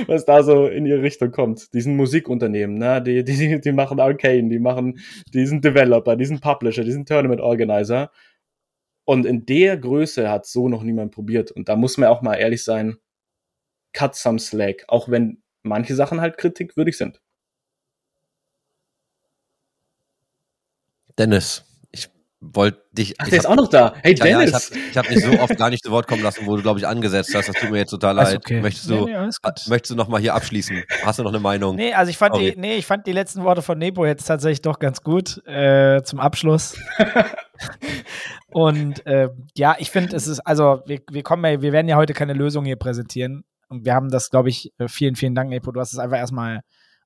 was 0.07 0.25
da 0.25 0.43
so 0.43 0.67
in 0.67 0.87
ihre 0.87 1.03
Richtung 1.03 1.31
kommt. 1.31 1.73
Die 1.75 1.81
sind 1.81 1.97
Musikunternehmen, 1.97 2.77
ne? 2.77 3.03
die, 3.03 3.25
die, 3.25 3.61
die 3.61 3.73
machen 3.73 4.01
Arcane, 4.01 4.49
die 4.49 4.59
machen, 4.59 5.01
die 5.33 5.47
sind 5.47 5.65
Developer, 5.65 6.17
die 6.17 6.27
sind 6.27 6.41
Publisher, 6.41 6.85
die 6.85 6.93
sind 6.93 7.09
Tournament 7.09 7.41
Organizer. 7.41 8.11
Und 9.07 9.27
in 9.27 9.45
der 9.45 9.77
Größe 9.77 10.31
hat 10.31 10.47
so 10.47 10.69
noch 10.69 10.83
niemand 10.83 11.13
probiert. 11.13 11.51
Und 11.51 11.69
da 11.69 11.77
muss 11.77 11.99
man 11.99 12.09
auch 12.09 12.23
mal 12.23 12.37
ehrlich 12.37 12.65
sein, 12.65 12.97
cut 13.93 14.15
some 14.17 14.39
slack, 14.39 14.85
auch 14.89 15.09
wenn 15.11 15.43
manche 15.63 15.95
Sachen 15.95 16.21
halt 16.21 16.39
kritikwürdig 16.39 16.97
sind. 16.97 17.21
Dennis, 21.19 21.65
ich 21.93 22.09
wollte 22.41 22.83
dich. 22.93 23.15
Ach, 23.19 23.25
ich 23.25 23.31
der 23.31 23.39
ist 23.41 23.47
auch 23.47 23.55
noch 23.57 23.69
da. 23.69 23.95
Hey, 24.03 24.15
Ja, 24.17 24.27
ja, 24.27 24.43
ich 24.43 24.51
Dennis! 24.51 24.71
habe 24.71 25.07
hab 25.07 25.09
dich 25.09 25.25
so 25.25 25.39
oft 25.41 25.57
gar 25.57 25.71
nicht 25.71 25.85
zu 25.85 25.91
Wort 25.91 26.07
kommen 26.09 26.23
lassen, 26.23 26.47
wo 26.47 26.57
du, 26.57 26.63
glaube 26.63 26.79
ich, 26.79 26.87
angesetzt 26.87 27.35
hast. 27.35 27.49
Das 27.49 27.57
tut 27.57 27.71
mir 27.71 27.79
jetzt 27.79 27.91
total 27.91 28.17
leid. 28.17 28.37
okay. 28.37 28.61
Möchtest 28.61 28.91
Nee, 28.91 28.99
du, 28.99 29.07
nee, 29.07 29.29
möchtest 29.69 29.91
du 29.91 29.95
noch 29.95 30.09
mal 30.09 30.21
hier 30.21 30.35
abschließen? 30.35 30.83
Hast 31.05 31.19
du 31.19 31.23
noch 31.23 31.31
eine 31.31 31.41
Meinung? 31.41 31.77
Nee, 31.77 31.95
also 31.95 32.11
ich 32.11 32.19
fand, 32.19 32.35
Sorry. 32.35 32.53
die, 32.53 32.61
nee, 32.61 32.77
ich 32.77 32.87
fand 32.87 33.07
die 33.07 33.13
letzten 33.13 33.45
Worte 33.45 33.63
von 33.63 33.79
Nepo 33.79 34.05
jetzt 34.05 34.25
tatsächlich 34.25 34.63
doch 34.63 34.79
ganz 34.79 35.03
gut 35.03 35.45
äh, 35.47 36.03
zum 36.03 36.19
Abschluss. 36.21 36.77
Und 38.51 39.03
ähm, 39.07 39.49
ja, 39.57 39.77
ich 39.79 39.91
finde, 39.91 40.15
es 40.17 40.27
ist, 40.27 40.41
also 40.41 40.83
wir, 40.87 41.01
wir 41.11 41.23
kommen 41.23 41.45
ja, 41.45 41.63
wir 41.63 41.73
werden 41.73 41.89
ja 41.89 41.97
heute 41.97 42.13
keine 42.13 42.35
Lösung 42.35 42.65
hier 42.65 42.77
präsentieren. 42.77 43.45
Und 43.69 43.85
wir 43.85 43.95
haben 43.95 44.11
das, 44.11 44.31
glaube 44.31 44.49
ich, 44.51 44.73
äh, 44.79 44.89
vielen, 44.89 45.17
vielen 45.17 45.35
Dank, 45.35 45.51
Nepo. 45.51 45.73
Du 45.73 45.81
hast 45.81 45.93
es 45.93 45.99
einfach 45.99 46.19
erstmal 46.19 46.61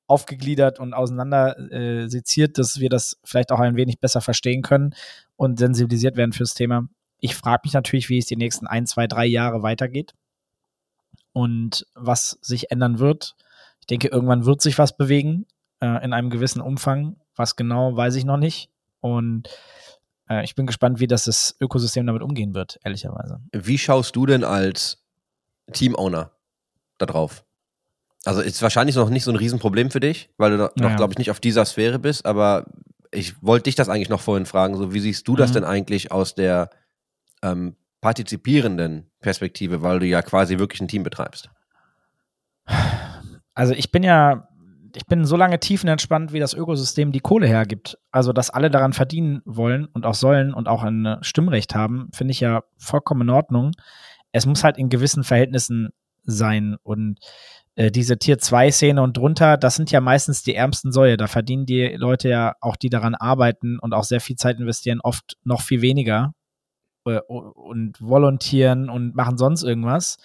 aufgegliedert 0.09 0.80
und 0.80 0.94
auseinander 0.94 1.56
äh, 1.70 2.09
seziert, 2.09 2.59
dass 2.59 2.80
wir 2.80 2.89
das 2.89 3.18
vielleicht 3.22 3.52
auch 3.52 3.60
ein 3.60 3.76
wenig 3.76 4.01
besser 4.01 4.20
verstehen 4.20 4.62
können 4.62 4.94
und 5.36 5.59
sensibilisiert 5.59 6.16
werden 6.16 6.32
fürs 6.32 6.55
Thema. 6.55 6.89
ich 7.20 7.35
frage 7.35 7.62
mich 7.64 7.74
natürlich, 7.74 8.09
wie 8.09 8.18
es 8.18 8.26
die 8.26 8.36
nächsten 8.36 8.66
ein, 8.66 8.86
zwei, 8.86 9.06
drei 9.06 9.26
Jahre 9.26 9.62
weitergeht 9.62 10.14
und 11.32 11.86
was 11.94 12.39
sich 12.40 12.70
ändern 12.70 12.98
wird. 12.98 13.36
Ich 13.80 13.86
denke, 13.86 14.09
irgendwann 14.09 14.44
wird 14.44 14.60
sich 14.60 14.78
was 14.78 14.97
bewegen 14.97 15.47
äh, 15.80 16.05
in 16.05 16.12
einem 16.12 16.30
gewissen 16.30 16.60
Umfang. 16.60 17.16
Was 17.36 17.56
genau, 17.56 17.97
weiß 17.97 18.14
ich 18.16 18.24
noch 18.24 18.36
nicht. 18.36 18.70
Und 19.01 19.48
äh, 20.28 20.44
ich 20.44 20.55
bin 20.55 20.66
gespannt, 20.66 21.01
wie 21.01 21.06
das, 21.06 21.24
das 21.24 21.56
Ökosystem 21.60 22.06
damit 22.06 22.22
umgehen 22.22 22.55
wird, 22.55 22.78
ehrlicherweise. 22.85 23.40
Wie 23.52 23.78
schaust 23.78 24.16
du 24.16 24.26
denn 24.26 24.44
als 24.44 25.05
Team-Owner 25.72 26.32
drauf? 26.98 27.44
Also 28.28 28.42
ist 28.42 28.60
wahrscheinlich 28.60 28.94
noch 28.94 29.09
nicht 29.09 29.24
so 29.24 29.30
ein 29.32 29.36
Riesenproblem 29.36 29.90
für 29.90 30.00
dich, 30.00 30.28
weil 30.36 30.50
du 30.50 30.56
noch, 30.59 30.70
Naja. 30.76 30.96
glaube 30.96 31.14
ich, 31.14 31.18
nicht 31.18 31.30
auf 31.30 31.40
dieser 31.40 31.64
Sphäre 31.64 31.98
bist, 31.98 32.26
aber 32.26 32.66
ich 33.10 33.42
wollte 33.42 33.64
dich 33.64 33.74
das 33.74 33.88
eigentlich 33.88 34.10
noch 34.10 34.20
vorhin 34.20 34.44
fragen, 34.44 34.76
so 34.76 34.92
wie 34.92 35.00
siehst 35.00 35.26
du 35.26 35.34
das 35.34 35.48
Mhm. 35.50 35.55
denn 35.55 35.64
eigentlich 35.64 36.12
aus 36.12 36.34
der 36.34 36.68
ähm, 37.42 37.74
partizipierenden 38.02 39.10
Perspektive, 39.20 39.80
weil 39.80 39.98
du 40.00 40.05
ja 40.06 40.20
quasi 40.20 40.59
wirklich 40.59 40.82
ein 40.82 40.88
Team 40.88 41.05
betreibst? 41.05 41.48
Also 43.55 43.72
ich 43.72 43.90
bin 43.90 44.02
ja, 44.02 44.48
ich 44.94 45.06
bin 45.06 45.24
so 45.24 45.36
lange 45.36 45.59
tiefenentspannt, 45.59 46.32
wie 46.34 46.38
das 46.40 46.52
Ökosystem 46.52 47.12
die 47.12 47.20
Kohle 47.20 47.46
hergibt. 47.46 47.98
Also, 48.10 48.34
dass 48.34 48.50
alle 48.50 48.70
daran 48.70 48.92
verdienen 48.92 49.40
wollen 49.46 49.86
und 49.86 50.05
auch 50.05 50.14
sollen 50.14 50.52
und 50.52 50.68
auch 50.68 50.82
ein 50.82 51.16
Stimmrecht 51.22 51.74
haben, 51.74 52.09
finde 52.12 52.32
ich 52.32 52.40
ja 52.40 52.62
vollkommen 52.76 53.22
in 53.22 53.30
Ordnung. 53.30 53.72
Es 54.32 54.44
muss 54.44 54.64
halt 54.64 54.76
in 54.76 54.90
gewissen 54.90 55.24
Verhältnissen 55.24 55.90
sein 56.24 56.76
und 56.82 57.18
äh, 57.78 57.92
diese 57.92 58.18
Tier-2-Szene 58.18 59.00
und 59.00 59.16
drunter, 59.16 59.56
das 59.56 59.76
sind 59.76 59.92
ja 59.92 60.00
meistens 60.00 60.42
die 60.42 60.56
ärmsten 60.56 60.90
Säue. 60.90 61.16
Da 61.16 61.28
verdienen 61.28 61.64
die 61.64 61.94
Leute 61.96 62.28
ja, 62.28 62.56
auch 62.60 62.74
die 62.74 62.90
daran 62.90 63.14
arbeiten 63.14 63.78
und 63.78 63.94
auch 63.94 64.02
sehr 64.02 64.20
viel 64.20 64.34
Zeit 64.34 64.59
investieren, 64.59 65.00
oft 65.00 65.36
noch 65.44 65.62
viel 65.62 65.80
weniger 65.80 66.32
äh, 67.06 67.20
und 67.20 67.94
volontieren 68.00 68.90
und 68.90 69.14
machen 69.14 69.38
sonst 69.38 69.62
irgendwas. 69.62 70.16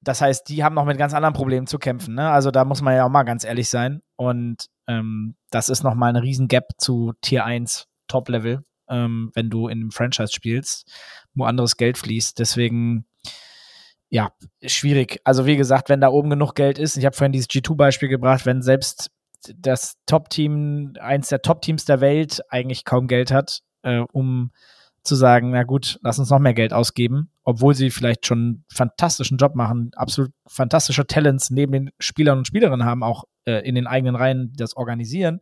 Das 0.00 0.22
heißt, 0.22 0.48
die 0.48 0.64
haben 0.64 0.74
noch 0.74 0.86
mit 0.86 0.96
ganz 0.96 1.12
anderen 1.12 1.34
Problemen 1.34 1.66
zu 1.66 1.78
kämpfen. 1.78 2.14
Ne? 2.14 2.30
Also 2.30 2.50
da 2.50 2.64
muss 2.64 2.80
man 2.80 2.96
ja 2.96 3.04
auch 3.04 3.10
mal 3.10 3.24
ganz 3.24 3.44
ehrlich 3.44 3.68
sein. 3.68 4.00
Und 4.16 4.68
ähm, 4.86 5.36
das 5.50 5.68
ist 5.68 5.82
noch 5.82 5.94
mal 5.94 6.08
eine 6.08 6.22
riesen 6.22 6.48
Gap 6.48 6.68
zu 6.78 7.12
Tier 7.20 7.44
1 7.44 7.88
Top-Level, 8.06 8.64
ähm, 8.88 9.32
wenn 9.34 9.50
du 9.50 9.68
in 9.68 9.80
einem 9.80 9.90
Franchise 9.90 10.32
spielst, 10.32 10.90
wo 11.34 11.44
anderes 11.44 11.76
Geld 11.76 11.98
fließt. 11.98 12.38
Deswegen, 12.38 13.04
ja, 14.10 14.32
schwierig. 14.64 15.20
Also 15.24 15.46
wie 15.46 15.56
gesagt, 15.56 15.88
wenn 15.88 16.00
da 16.00 16.08
oben 16.08 16.30
genug 16.30 16.54
Geld 16.54 16.78
ist, 16.78 16.96
ich 16.96 17.04
habe 17.04 17.16
vorhin 17.16 17.32
dieses 17.32 17.48
G2-Beispiel 17.48 18.08
gebracht, 18.08 18.46
wenn 18.46 18.62
selbst 18.62 19.10
das 19.56 19.96
Top-Team, 20.06 20.94
eins 21.00 21.28
der 21.28 21.42
Top-Teams 21.42 21.84
der 21.84 22.00
Welt, 22.00 22.40
eigentlich 22.48 22.84
kaum 22.84 23.06
Geld 23.06 23.30
hat, 23.30 23.60
äh, 23.82 24.02
um 24.12 24.50
zu 25.04 25.14
sagen, 25.14 25.50
na 25.50 25.62
gut, 25.62 25.98
lass 26.02 26.18
uns 26.18 26.30
noch 26.30 26.38
mehr 26.38 26.54
Geld 26.54 26.72
ausgeben, 26.72 27.30
obwohl 27.44 27.74
sie 27.74 27.90
vielleicht 27.90 28.26
schon 28.26 28.38
einen 28.38 28.64
fantastischen 28.72 29.38
Job 29.38 29.54
machen, 29.54 29.90
absolut 29.94 30.32
fantastische 30.46 31.06
Talents 31.06 31.50
neben 31.50 31.72
den 31.72 31.90
Spielern 31.98 32.38
und 32.38 32.46
Spielerinnen 32.46 32.84
haben, 32.84 33.02
auch 33.02 33.24
äh, 33.46 33.66
in 33.66 33.74
den 33.74 33.86
eigenen 33.86 34.16
Reihen 34.16 34.52
das 34.56 34.76
organisieren. 34.76 35.40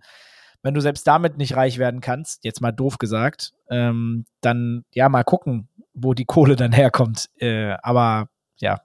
Wenn 0.62 0.74
du 0.74 0.80
selbst 0.80 1.06
damit 1.06 1.38
nicht 1.38 1.56
reich 1.56 1.78
werden 1.78 2.00
kannst, 2.00 2.44
jetzt 2.44 2.60
mal 2.60 2.72
doof 2.72 2.98
gesagt, 2.98 3.52
ähm, 3.70 4.24
dann 4.40 4.84
ja 4.92 5.08
mal 5.08 5.24
gucken, 5.24 5.68
wo 5.94 6.12
die 6.12 6.24
Kohle 6.24 6.56
dann 6.56 6.72
herkommt. 6.72 7.28
Äh, 7.38 7.76
aber 7.82 8.28
ja, 8.58 8.80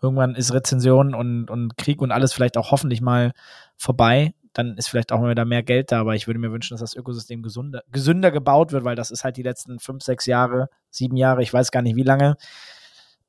irgendwann 0.00 0.34
ist 0.34 0.52
Rezension 0.52 1.14
und, 1.14 1.50
und 1.50 1.76
Krieg 1.76 2.00
und 2.00 2.12
alles 2.12 2.32
vielleicht 2.32 2.56
auch 2.56 2.70
hoffentlich 2.70 3.00
mal 3.00 3.32
vorbei. 3.76 4.34
Dann 4.52 4.76
ist 4.76 4.88
vielleicht 4.88 5.12
auch 5.12 5.20
mal 5.20 5.30
wieder 5.30 5.44
mehr 5.44 5.62
Geld 5.62 5.92
da, 5.92 6.00
aber 6.00 6.14
ich 6.14 6.26
würde 6.26 6.40
mir 6.40 6.52
wünschen, 6.52 6.74
dass 6.74 6.80
das 6.80 6.96
Ökosystem 6.96 7.42
gesunder, 7.42 7.82
gesünder 7.92 8.30
gebaut 8.30 8.72
wird, 8.72 8.84
weil 8.84 8.96
das 8.96 9.10
ist 9.10 9.24
halt 9.24 9.36
die 9.36 9.42
letzten 9.42 9.78
fünf, 9.78 10.02
sechs 10.02 10.26
Jahre, 10.26 10.68
sieben 10.90 11.16
Jahre, 11.16 11.42
ich 11.42 11.52
weiß 11.52 11.70
gar 11.70 11.82
nicht 11.82 11.96
wie 11.96 12.02
lange, 12.02 12.36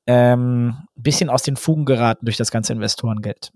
ähm, 0.06 0.76
ein 0.96 1.02
bisschen 1.02 1.30
aus 1.30 1.42
den 1.42 1.56
Fugen 1.56 1.84
geraten 1.84 2.24
durch 2.24 2.36
das 2.36 2.50
ganze 2.50 2.72
Investorengeld. 2.72 3.52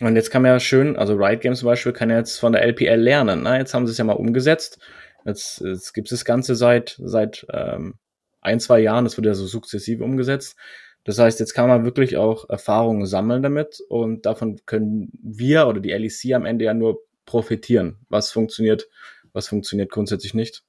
Und 0.00 0.16
jetzt 0.16 0.30
kann 0.30 0.42
man 0.42 0.52
ja 0.52 0.60
schön, 0.60 0.96
also 0.96 1.14
Riot 1.14 1.42
Games 1.42 1.60
zum 1.60 1.66
Beispiel 1.66 1.92
kann 1.92 2.10
ja 2.10 2.16
jetzt 2.16 2.38
von 2.38 2.52
der 2.52 2.62
LPL 2.62 3.00
lernen. 3.00 3.42
Ne? 3.42 3.58
Jetzt 3.58 3.74
haben 3.74 3.86
sie 3.86 3.92
es 3.92 3.98
ja 3.98 4.04
mal 4.04 4.14
umgesetzt. 4.14 4.78
Jetzt, 5.24 5.60
jetzt 5.60 5.92
gibt 5.92 6.10
es 6.10 6.18
das 6.18 6.24
Ganze 6.24 6.56
seit, 6.56 6.98
seit 7.02 7.46
ähm, 7.52 7.94
ein, 8.42 8.60
zwei 8.60 8.80
Jahren. 8.80 9.04
Das 9.04 9.16
wird 9.16 9.26
ja 9.26 9.34
so 9.34 9.46
sukzessive 9.46 10.04
umgesetzt. 10.04 10.56
Das 11.04 11.18
heißt, 11.18 11.40
jetzt 11.40 11.54
kann 11.54 11.68
man 11.68 11.84
wirklich 11.84 12.16
auch 12.16 12.48
Erfahrungen 12.48 13.06
sammeln 13.06 13.42
damit 13.42 13.80
und 13.88 14.24
davon 14.24 14.60
können 14.66 15.10
wir 15.20 15.66
oder 15.66 15.80
die 15.80 15.90
LEC 15.90 16.34
am 16.34 16.46
Ende 16.46 16.66
ja 16.66 16.74
nur 16.74 17.02
profitieren. 17.24 17.98
Was 18.08 18.30
funktioniert, 18.30 18.88
was 19.32 19.48
funktioniert 19.48 19.90
grundsätzlich 19.90 20.34
nicht. 20.34 20.62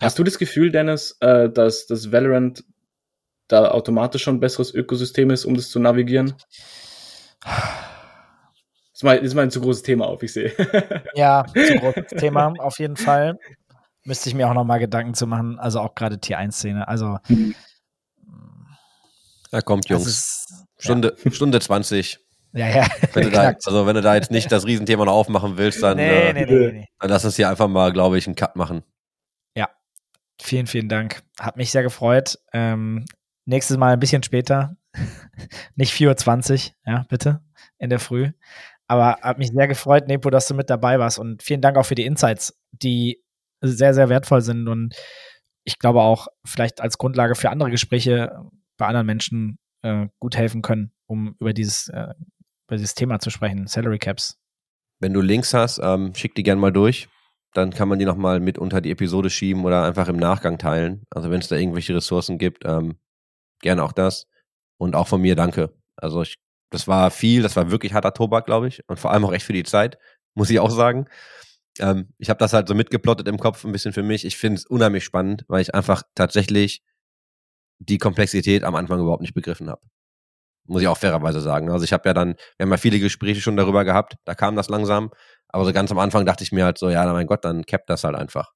Hast 0.00 0.18
du 0.18 0.22
das 0.22 0.38
Gefühl, 0.38 0.70
Dennis, 0.70 1.16
äh, 1.20 1.50
dass 1.50 1.86
das 1.86 2.12
Valorant 2.12 2.64
da 3.48 3.70
automatisch 3.70 4.22
schon 4.22 4.36
ein 4.36 4.40
besseres 4.40 4.72
Ökosystem 4.72 5.30
ist, 5.30 5.44
um 5.44 5.56
das 5.56 5.70
zu 5.70 5.80
navigieren? 5.80 6.34
Das 7.40 9.02
ist 9.02 9.02
mal, 9.02 9.16
das 9.16 9.26
ist 9.28 9.34
mal 9.34 9.42
ein 9.42 9.50
zu 9.50 9.60
großes 9.60 9.82
Thema 9.82 10.06
auf, 10.06 10.22
ich 10.22 10.32
sehe. 10.32 10.52
Ja, 11.14 11.44
zu 11.54 11.78
großes 11.78 12.18
Thema, 12.18 12.52
auf 12.58 12.78
jeden 12.78 12.96
Fall. 12.96 13.38
Müsste 14.08 14.28
ich 14.28 14.34
mir 14.34 14.48
auch 14.48 14.54
noch 14.54 14.64
mal 14.64 14.78
Gedanken 14.78 15.14
zu 15.14 15.26
machen, 15.26 15.58
also 15.58 15.80
auch 15.80 15.94
gerade 15.94 16.18
Tier 16.18 16.38
1-Szene. 16.38 16.88
Also, 16.88 17.18
Ja, 19.52 19.60
kommt, 19.60 19.88
Jungs. 19.88 20.06
ist, 20.06 20.66
Stunde, 20.78 21.16
Stunde 21.30 21.60
20. 21.60 22.18
ja, 22.52 22.68
ja, 22.68 22.86
Wenn 23.12 23.30
da, 23.32 23.54
also 23.64 23.86
wenn 23.86 23.94
du 23.94 24.02
da 24.02 24.14
jetzt 24.14 24.30
nicht 24.30 24.50
das 24.50 24.66
Riesenthema 24.66 25.04
noch 25.04 25.12
aufmachen 25.12 25.58
willst, 25.58 25.82
dann, 25.82 25.98
nee, 25.98 26.30
äh, 26.30 26.32
nee, 26.32 26.46
nee, 26.46 26.88
dann 26.98 27.10
lass 27.10 27.24
uns 27.24 27.36
hier 27.36 27.48
einfach 27.48 27.68
mal, 27.68 27.92
glaube 27.92 28.18
ich, 28.18 28.26
einen 28.26 28.34
Cut 28.34 28.56
machen. 28.56 28.82
Vielen, 30.40 30.66
vielen 30.66 30.88
Dank. 30.88 31.22
Hat 31.38 31.56
mich 31.56 31.70
sehr 31.70 31.82
gefreut. 31.82 32.38
Ähm, 32.52 33.06
nächstes 33.44 33.76
Mal 33.76 33.92
ein 33.92 34.00
bisschen 34.00 34.22
später. 34.22 34.76
Nicht 35.74 35.92
4.20 35.92 36.68
Uhr, 36.68 36.74
ja, 36.86 37.06
bitte, 37.08 37.40
in 37.78 37.90
der 37.90 37.98
Früh. 37.98 38.30
Aber 38.86 39.18
hat 39.20 39.38
mich 39.38 39.48
sehr 39.48 39.68
gefreut, 39.68 40.06
Nepo, 40.06 40.30
dass 40.30 40.46
du 40.46 40.54
mit 40.54 40.70
dabei 40.70 40.98
warst. 40.98 41.18
Und 41.18 41.42
vielen 41.42 41.60
Dank 41.60 41.76
auch 41.76 41.84
für 41.84 41.94
die 41.94 42.06
Insights, 42.06 42.58
die 42.70 43.22
sehr, 43.60 43.94
sehr 43.94 44.08
wertvoll 44.08 44.40
sind. 44.40 44.68
Und 44.68 44.94
ich 45.64 45.78
glaube 45.78 46.00
auch 46.00 46.28
vielleicht 46.44 46.80
als 46.80 46.98
Grundlage 46.98 47.34
für 47.34 47.50
andere 47.50 47.70
Gespräche 47.70 48.32
bei 48.76 48.86
anderen 48.86 49.06
Menschen 49.06 49.58
äh, 49.82 50.06
gut 50.20 50.36
helfen 50.36 50.62
können, 50.62 50.92
um 51.06 51.34
über 51.40 51.52
dieses, 51.52 51.88
äh, 51.88 52.14
über 52.68 52.76
dieses 52.76 52.94
Thema 52.94 53.18
zu 53.18 53.30
sprechen. 53.30 53.66
Salary 53.66 53.98
Caps. 53.98 54.38
Wenn 55.00 55.12
du 55.12 55.20
Links 55.20 55.54
hast, 55.54 55.80
ähm, 55.82 56.14
schick 56.14 56.34
die 56.34 56.42
gerne 56.42 56.60
mal 56.60 56.72
durch. 56.72 57.08
Dann 57.54 57.70
kann 57.70 57.88
man 57.88 57.98
die 57.98 58.04
nochmal 58.04 58.40
mit 58.40 58.58
unter 58.58 58.80
die 58.80 58.90
Episode 58.90 59.30
schieben 59.30 59.64
oder 59.64 59.84
einfach 59.84 60.08
im 60.08 60.16
Nachgang 60.16 60.58
teilen. 60.58 61.04
Also 61.10 61.30
wenn 61.30 61.40
es 61.40 61.48
da 61.48 61.56
irgendwelche 61.56 61.94
Ressourcen 61.94 62.38
gibt, 62.38 62.64
ähm, 62.64 62.98
gerne 63.60 63.82
auch 63.82 63.92
das. 63.92 64.26
Und 64.76 64.94
auch 64.94 65.08
von 65.08 65.20
mir 65.20 65.34
danke. 65.34 65.74
Also 65.96 66.22
ich, 66.22 66.36
das 66.70 66.86
war 66.86 67.10
viel, 67.10 67.42
das 67.42 67.56
war 67.56 67.70
wirklich 67.70 67.94
harter 67.94 68.12
Tobak, 68.12 68.46
glaube 68.46 68.68
ich. 68.68 68.86
Und 68.88 68.98
vor 68.98 69.12
allem 69.12 69.24
auch 69.24 69.32
echt 69.32 69.46
für 69.46 69.52
die 69.52 69.64
Zeit, 69.64 69.98
muss 70.34 70.50
ich 70.50 70.60
auch 70.60 70.70
sagen. 70.70 71.06
Ähm, 71.80 72.08
ich 72.18 72.30
habe 72.30 72.38
das 72.38 72.52
halt 72.52 72.68
so 72.68 72.74
mitgeplottet 72.74 73.28
im 73.28 73.38
Kopf 73.38 73.64
ein 73.64 73.72
bisschen 73.72 73.92
für 73.92 74.02
mich. 74.02 74.24
Ich 74.24 74.36
finde 74.36 74.58
es 74.58 74.66
unheimlich 74.66 75.04
spannend, 75.04 75.44
weil 75.48 75.62
ich 75.62 75.74
einfach 75.74 76.02
tatsächlich 76.14 76.82
die 77.78 77.98
Komplexität 77.98 78.64
am 78.64 78.74
Anfang 78.74 79.00
überhaupt 79.00 79.22
nicht 79.22 79.34
begriffen 79.34 79.70
habe. 79.70 79.82
Muss 80.66 80.82
ich 80.82 80.88
auch 80.88 80.98
fairerweise 80.98 81.40
sagen. 81.40 81.70
Also 81.70 81.84
ich 81.84 81.92
habe 81.92 82.08
ja 82.08 82.14
dann, 82.14 82.34
wir 82.56 82.64
haben 82.64 82.70
ja 82.70 82.76
viele 82.76 82.98
Gespräche 83.00 83.40
schon 83.40 83.56
darüber 83.56 83.84
gehabt, 83.84 84.16
da 84.24 84.34
kam 84.34 84.56
das 84.56 84.68
langsam. 84.68 85.10
Aber 85.48 85.64
so 85.64 85.72
ganz 85.72 85.90
am 85.90 85.98
Anfang 85.98 86.26
dachte 86.26 86.44
ich 86.44 86.52
mir 86.52 86.64
halt 86.64 86.78
so, 86.78 86.90
ja, 86.90 87.10
mein 87.12 87.26
Gott, 87.26 87.44
dann 87.44 87.64
cappt 87.64 87.88
das 87.88 88.04
halt 88.04 88.16
einfach. 88.16 88.52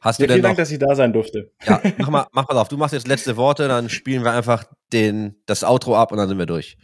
Hast 0.00 0.18
Ja, 0.18 0.26
du 0.26 0.26
denn 0.26 0.34
vielen 0.34 0.42
noch, 0.42 0.48
Dank, 0.50 0.58
dass 0.58 0.70
ich 0.70 0.78
da 0.78 0.94
sein 0.94 1.14
durfte. 1.14 1.50
ja, 1.64 1.80
mach 1.96 2.10
mal, 2.10 2.26
mach 2.32 2.46
mal 2.48 2.58
auf, 2.58 2.68
du 2.68 2.76
machst 2.76 2.92
jetzt 2.92 3.08
letzte 3.08 3.38
Worte, 3.38 3.68
dann 3.68 3.88
spielen 3.88 4.22
wir 4.22 4.32
einfach 4.32 4.64
den, 4.92 5.42
das 5.46 5.64
Outro 5.64 5.96
ab 5.96 6.12
und 6.12 6.18
dann 6.18 6.28
sind 6.28 6.38
wir 6.38 6.46
durch. 6.46 6.76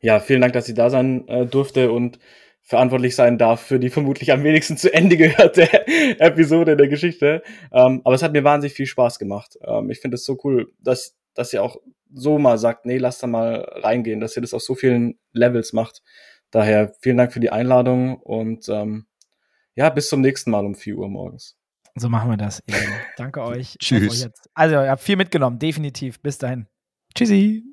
Ja, 0.00 0.18
vielen 0.18 0.40
Dank, 0.40 0.52
dass 0.52 0.68
ich 0.68 0.74
da 0.74 0.90
sein 0.90 1.28
äh, 1.28 1.46
durfte 1.46 1.92
und 1.92 2.18
verantwortlich 2.72 3.14
sein 3.14 3.36
darf 3.36 3.60
für 3.60 3.78
die 3.78 3.90
vermutlich 3.90 4.32
am 4.32 4.44
wenigsten 4.44 4.78
zu 4.78 4.90
Ende 4.94 5.16
gehörte 5.18 5.68
Episode 6.18 6.74
der 6.74 6.88
Geschichte. 6.88 7.42
Ähm, 7.70 8.00
aber 8.02 8.14
es 8.14 8.22
hat 8.22 8.32
mir 8.32 8.44
wahnsinnig 8.44 8.72
viel 8.72 8.86
Spaß 8.86 9.18
gemacht. 9.18 9.58
Ähm, 9.62 9.90
ich 9.90 10.00
finde 10.00 10.14
es 10.14 10.24
so 10.24 10.38
cool, 10.42 10.72
dass, 10.80 11.14
dass 11.34 11.52
ihr 11.52 11.62
auch 11.62 11.76
so 12.14 12.38
mal 12.38 12.56
sagt, 12.56 12.86
nee, 12.86 12.96
lass 12.96 13.18
da 13.18 13.26
mal 13.26 13.60
reingehen, 13.82 14.20
dass 14.20 14.38
ihr 14.38 14.40
das 14.40 14.54
auf 14.54 14.62
so 14.62 14.74
vielen 14.74 15.18
Levels 15.34 15.74
macht. 15.74 16.02
Daher 16.50 16.94
vielen 17.02 17.18
Dank 17.18 17.34
für 17.34 17.40
die 17.40 17.50
Einladung 17.50 18.16
und 18.16 18.70
ähm, 18.70 19.04
ja, 19.74 19.90
bis 19.90 20.08
zum 20.08 20.22
nächsten 20.22 20.50
Mal 20.50 20.64
um 20.64 20.74
4 20.74 20.96
Uhr 20.96 21.10
morgens. 21.10 21.58
So 21.94 22.08
machen 22.08 22.30
wir 22.30 22.38
das. 22.38 22.62
Eben. 22.66 22.78
Danke 23.18 23.42
euch. 23.42 23.76
Ich 23.78 23.86
Tschüss. 23.86 24.30
Also, 24.54 24.76
ihr 24.76 24.90
habt 24.90 25.02
viel 25.02 25.16
mitgenommen, 25.16 25.58
definitiv. 25.58 26.22
Bis 26.22 26.38
dahin. 26.38 26.68
Tschüssi. 27.14 27.64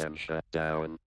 System 0.00 0.16
shut 0.16 0.44
down. 0.50 0.98